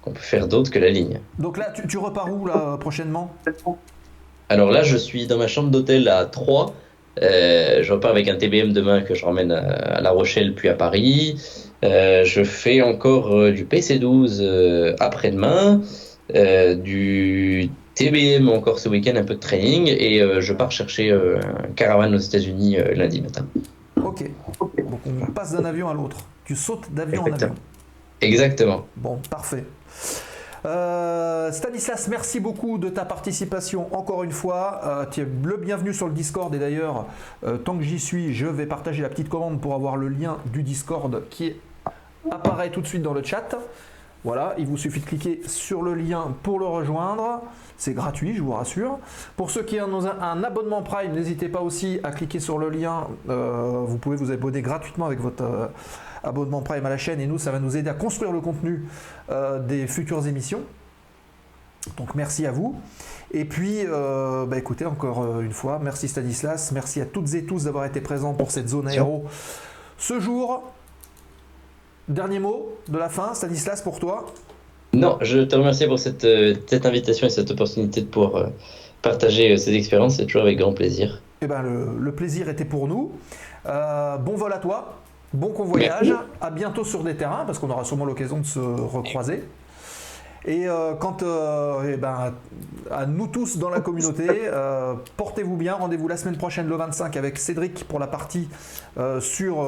qu'on 0.02 0.12
peut 0.12 0.20
faire 0.20 0.46
d'autres 0.46 0.70
que 0.70 0.78
la 0.78 0.90
ligne. 0.90 1.20
Donc 1.40 1.58
là, 1.58 1.72
tu, 1.72 1.84
tu 1.88 1.98
repars 1.98 2.32
où 2.32 2.46
là 2.46 2.76
prochainement? 2.78 3.34
Alors 4.48 4.70
là, 4.70 4.82
je 4.84 4.96
suis 4.96 5.26
dans 5.26 5.38
ma 5.38 5.48
chambre 5.48 5.70
d'hôtel 5.70 6.06
à 6.08 6.24
3. 6.26 6.72
Je 7.20 7.92
repars 7.92 8.10
avec 8.10 8.28
un 8.28 8.36
TBM 8.36 8.72
demain 8.72 9.02
que 9.02 9.14
je 9.14 9.24
ramène 9.24 9.52
à, 9.52 9.60
à 9.60 10.00
La 10.00 10.10
Rochelle 10.10 10.54
puis 10.54 10.68
à 10.68 10.74
Paris. 10.74 11.36
Euh, 11.84 12.24
je 12.24 12.42
fais 12.42 12.80
encore 12.82 13.34
euh, 13.36 13.52
du 13.52 13.64
PC12 13.64 14.38
euh, 14.40 14.94
après-demain, 14.98 15.82
euh, 16.34 16.74
du 16.74 17.70
TBM 17.94 18.48
encore 18.48 18.78
ce 18.78 18.88
week-end, 18.88 19.14
un 19.16 19.24
peu 19.24 19.34
de 19.34 19.40
training, 19.40 19.86
et 19.88 20.20
euh, 20.20 20.40
je 20.40 20.52
pars 20.52 20.72
chercher 20.72 21.10
euh, 21.10 21.38
un 21.38 21.72
caravane 21.74 22.14
aux 22.14 22.18
États-Unis 22.18 22.78
euh, 22.78 22.94
lundi 22.94 23.20
matin. 23.20 23.46
Ok. 24.02 24.24
Donc 24.60 25.00
on 25.06 25.32
passe 25.32 25.52
d'un 25.52 25.64
avion 25.64 25.88
à 25.88 25.94
l'autre. 25.94 26.16
Tu 26.44 26.56
sautes 26.56 26.92
d'avion 26.92 27.22
en 27.22 27.32
avion. 27.32 27.54
Exactement. 28.20 28.86
Bon, 28.96 29.18
parfait. 29.30 29.64
Euh, 30.66 31.52
Stanislas, 31.52 32.08
merci 32.08 32.40
beaucoup 32.40 32.76
de 32.78 32.88
ta 32.88 33.04
participation 33.04 33.94
encore 33.96 34.24
une 34.24 34.32
fois. 34.32 34.80
Euh, 34.84 35.06
tu 35.08 35.20
es 35.20 35.26
le 35.44 35.56
bienvenu 35.56 35.94
sur 35.94 36.08
le 36.08 36.12
Discord 36.12 36.52
et 36.54 36.58
d'ailleurs, 36.58 37.06
euh, 37.44 37.56
tant 37.56 37.76
que 37.76 37.84
j'y 37.84 38.00
suis, 38.00 38.34
je 38.34 38.46
vais 38.46 38.66
partager 38.66 39.00
la 39.02 39.08
petite 39.08 39.28
commande 39.28 39.60
pour 39.60 39.74
avoir 39.74 39.96
le 39.96 40.08
lien 40.08 40.38
du 40.46 40.64
Discord 40.64 41.22
qui 41.30 41.54
apparaît 42.32 42.70
tout 42.70 42.80
de 42.80 42.86
suite 42.86 43.02
dans 43.02 43.14
le 43.14 43.22
chat. 43.22 43.56
Voilà, 44.24 44.54
il 44.58 44.66
vous 44.66 44.76
suffit 44.76 44.98
de 44.98 45.06
cliquer 45.06 45.40
sur 45.46 45.82
le 45.82 45.94
lien 45.94 46.34
pour 46.42 46.58
le 46.58 46.66
rejoindre. 46.66 47.42
C'est 47.76 47.94
gratuit, 47.94 48.34
je 48.34 48.42
vous 48.42 48.54
rassure. 48.54 48.98
Pour 49.36 49.52
ceux 49.52 49.62
qui 49.62 49.80
ont 49.80 50.04
un, 50.04 50.42
abonnement 50.42 50.82
Prime, 50.82 51.12
n'hésitez 51.12 51.48
pas 51.48 51.60
aussi 51.60 52.00
à 52.02 52.10
cliquer 52.10 52.40
sur 52.40 52.58
le 52.58 52.70
lien. 52.70 53.06
Vous 53.28 53.98
pouvez 53.98 54.16
vous 54.16 54.32
abonner 54.32 54.62
gratuitement 54.62 55.06
avec 55.06 55.20
votre 55.20 55.70
abonnement 56.26 56.60
Prime 56.60 56.84
à 56.84 56.90
la 56.90 56.98
chaîne 56.98 57.20
et 57.20 57.26
nous, 57.26 57.38
ça 57.38 57.50
va 57.50 57.58
nous 57.58 57.76
aider 57.76 57.88
à 57.88 57.94
construire 57.94 58.32
le 58.32 58.40
contenu 58.40 58.86
euh, 59.30 59.58
des 59.60 59.86
futures 59.86 60.26
émissions. 60.26 60.60
Donc 61.96 62.14
merci 62.14 62.46
à 62.46 62.52
vous. 62.52 62.74
Et 63.32 63.44
puis, 63.44 63.78
euh, 63.84 64.44
bah, 64.44 64.58
écoutez, 64.58 64.84
encore 64.84 65.22
euh, 65.22 65.40
une 65.40 65.52
fois, 65.52 65.78
merci 65.82 66.08
Stanislas, 66.08 66.72
merci 66.72 67.00
à 67.00 67.06
toutes 67.06 67.32
et 67.34 67.44
tous 67.44 67.64
d'avoir 67.64 67.84
été 67.84 68.00
présents 68.00 68.34
pour 68.34 68.50
cette 68.50 68.68
zone 68.68 68.88
aéro 68.88 69.24
ce 69.96 70.20
jour. 70.20 70.64
Dernier 72.08 72.38
mot 72.38 72.76
de 72.88 72.98
la 72.98 73.08
fin, 73.08 73.34
Stanislas, 73.34 73.82
pour 73.82 73.98
toi? 73.98 74.26
Non, 74.92 75.18
je 75.20 75.40
te 75.40 75.56
remercie 75.56 75.86
pour 75.86 75.98
cette, 75.98 76.26
cette 76.68 76.86
invitation 76.86 77.26
et 77.26 77.30
cette 77.30 77.50
opportunité 77.50 78.00
de 78.00 78.06
pouvoir 78.06 78.50
partager 79.02 79.56
ces 79.56 79.74
expériences. 79.74 80.16
C'est 80.16 80.26
toujours 80.26 80.42
avec 80.42 80.58
grand 80.58 80.72
plaisir. 80.72 81.20
Eh 81.42 81.46
ben, 81.46 81.62
le, 81.62 81.98
le 81.98 82.12
plaisir 82.12 82.48
était 82.48 82.64
pour 82.64 82.88
nous. 82.88 83.12
Euh, 83.66 84.16
bon 84.16 84.36
vol 84.36 84.52
à 84.52 84.58
toi, 84.58 84.98
bon 85.36 85.48
convoyage, 85.48 86.12
à 86.40 86.50
bientôt 86.50 86.84
sur 86.84 87.04
des 87.04 87.16
terrains, 87.16 87.44
parce 87.44 87.58
qu'on 87.58 87.70
aura 87.70 87.84
sûrement 87.84 88.04
l'occasion 88.04 88.40
de 88.40 88.46
se 88.46 88.58
recroiser. 88.58 89.44
Et 90.46 90.68
euh, 90.68 90.94
quant 90.94 91.16
euh, 91.22 91.92
eh 91.92 91.96
ben, 91.96 92.32
à 92.90 93.04
nous 93.04 93.26
tous 93.26 93.58
dans 93.58 93.68
la 93.68 93.80
communauté, 93.80 94.28
euh, 94.44 94.94
portez-vous 95.16 95.56
bien. 95.56 95.74
Rendez-vous 95.74 96.06
la 96.06 96.16
semaine 96.16 96.36
prochaine, 96.36 96.68
le 96.68 96.76
25, 96.76 97.16
avec 97.16 97.36
Cédric 97.38 97.86
pour 97.88 97.98
la 97.98 98.06
partie 98.06 98.48
sur 99.20 99.62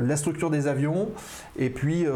la 0.00 0.16
structure 0.16 0.50
des 0.50 0.66
avions. 0.66 1.08
Et 1.56 1.70
puis, 1.70 2.06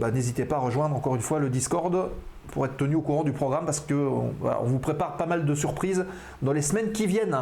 bah, 0.00 0.10
n'hésitez 0.10 0.46
pas 0.46 0.56
à 0.56 0.60
rejoindre 0.60 0.96
encore 0.96 1.14
une 1.14 1.20
fois 1.20 1.40
le 1.40 1.50
Discord 1.50 2.08
pour 2.54 2.64
être 2.64 2.76
tenu 2.76 2.94
au 2.94 3.00
courant 3.00 3.24
du 3.24 3.32
programme 3.32 3.64
parce 3.64 3.80
que 3.80 3.94
on, 3.94 4.32
vous 4.62 4.78
prépare 4.78 5.16
pas 5.16 5.26
mal 5.26 5.44
de 5.44 5.54
surprises 5.56 6.06
dans 6.40 6.52
les 6.52 6.62
semaines 6.62 6.92
qui 6.92 7.06
viennent. 7.06 7.36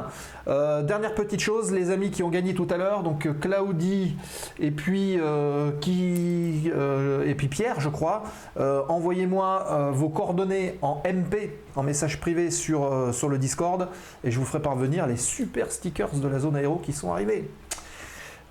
Euh, 0.49 0.83
dernière 0.83 1.15
petite 1.15 1.41
chose, 1.41 1.71
les 1.71 1.91
amis 1.91 2.11
qui 2.11 2.23
ont 2.23 2.31
gagné 2.31 2.55
tout 2.55 2.67
à 2.71 2.79
l'heure, 2.79 3.03
donc 3.03 3.27
euh, 3.27 3.35
Claudie 3.35 4.17
et 4.59 4.71
puis 4.71 5.21
euh, 5.21 5.71
qui 5.81 6.73
et 7.27 7.35
puis 7.35 7.49
Pierre, 7.49 7.79
je 7.81 7.91
crois. 7.91 8.23
Envoyez-moi 8.57 9.91
vos 9.93 10.09
coordonnées 10.09 10.79
en 10.81 11.03
MP, 11.05 11.59
en 11.77 11.83
message 11.83 12.19
privé 12.19 12.51
sur 12.51 13.13
sur 13.13 13.29
le 13.29 13.37
Discord 13.37 13.89
et 14.25 14.31
je 14.31 14.39
vous 14.39 14.47
ferai 14.47 14.63
parvenir 14.63 15.07
les 15.07 15.19
super 15.19 15.71
stickers 15.71 16.15
de 16.15 16.29
la 16.29 16.39
zone 16.39 16.57
aéro 16.57 16.77
qui 16.77 16.95
sont 16.95 17.13
arrivés. 17.13 17.51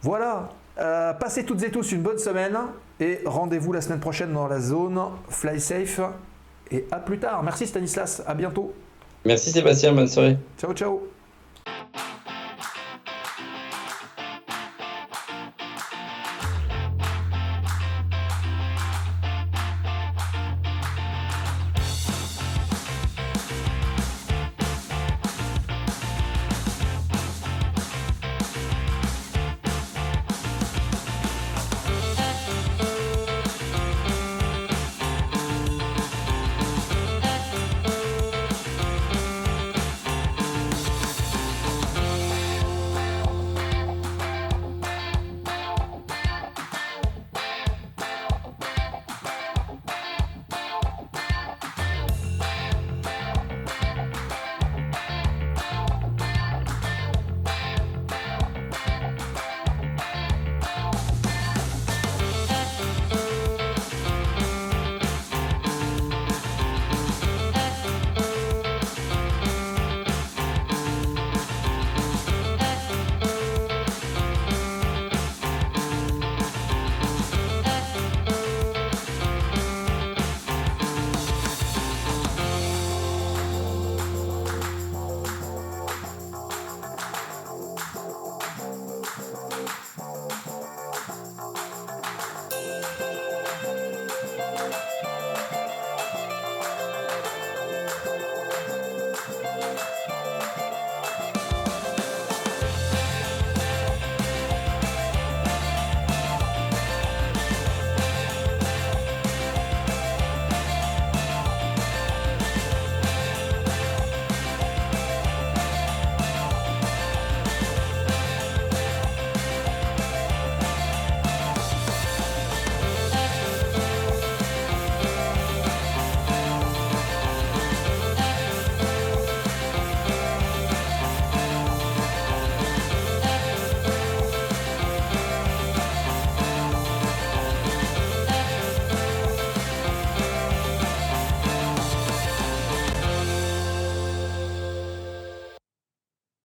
Voilà. 0.03 0.49
Passez 0.75 1.43
toutes 1.43 1.63
et 1.63 1.71
tous 1.71 1.91
une 1.91 2.03
bonne 2.03 2.19
semaine 2.19 2.57
et 2.99 3.21
rendez-vous 3.25 3.73
la 3.73 3.81
semaine 3.81 3.99
prochaine 3.99 4.33
dans 4.33 4.47
la 4.47 4.59
zone 4.59 4.99
Fly 5.29 5.59
Safe. 5.59 6.01
Et 6.71 6.85
à 6.91 6.99
plus 6.99 7.19
tard. 7.19 7.43
Merci 7.43 7.67
Stanislas. 7.67 8.23
À 8.25 8.33
bientôt. 8.33 8.73
Merci 9.25 9.51
Sébastien, 9.51 9.93
bonne 9.93 10.07
soirée. 10.07 10.37
Ciao, 10.57 10.73
ciao. 10.73 11.10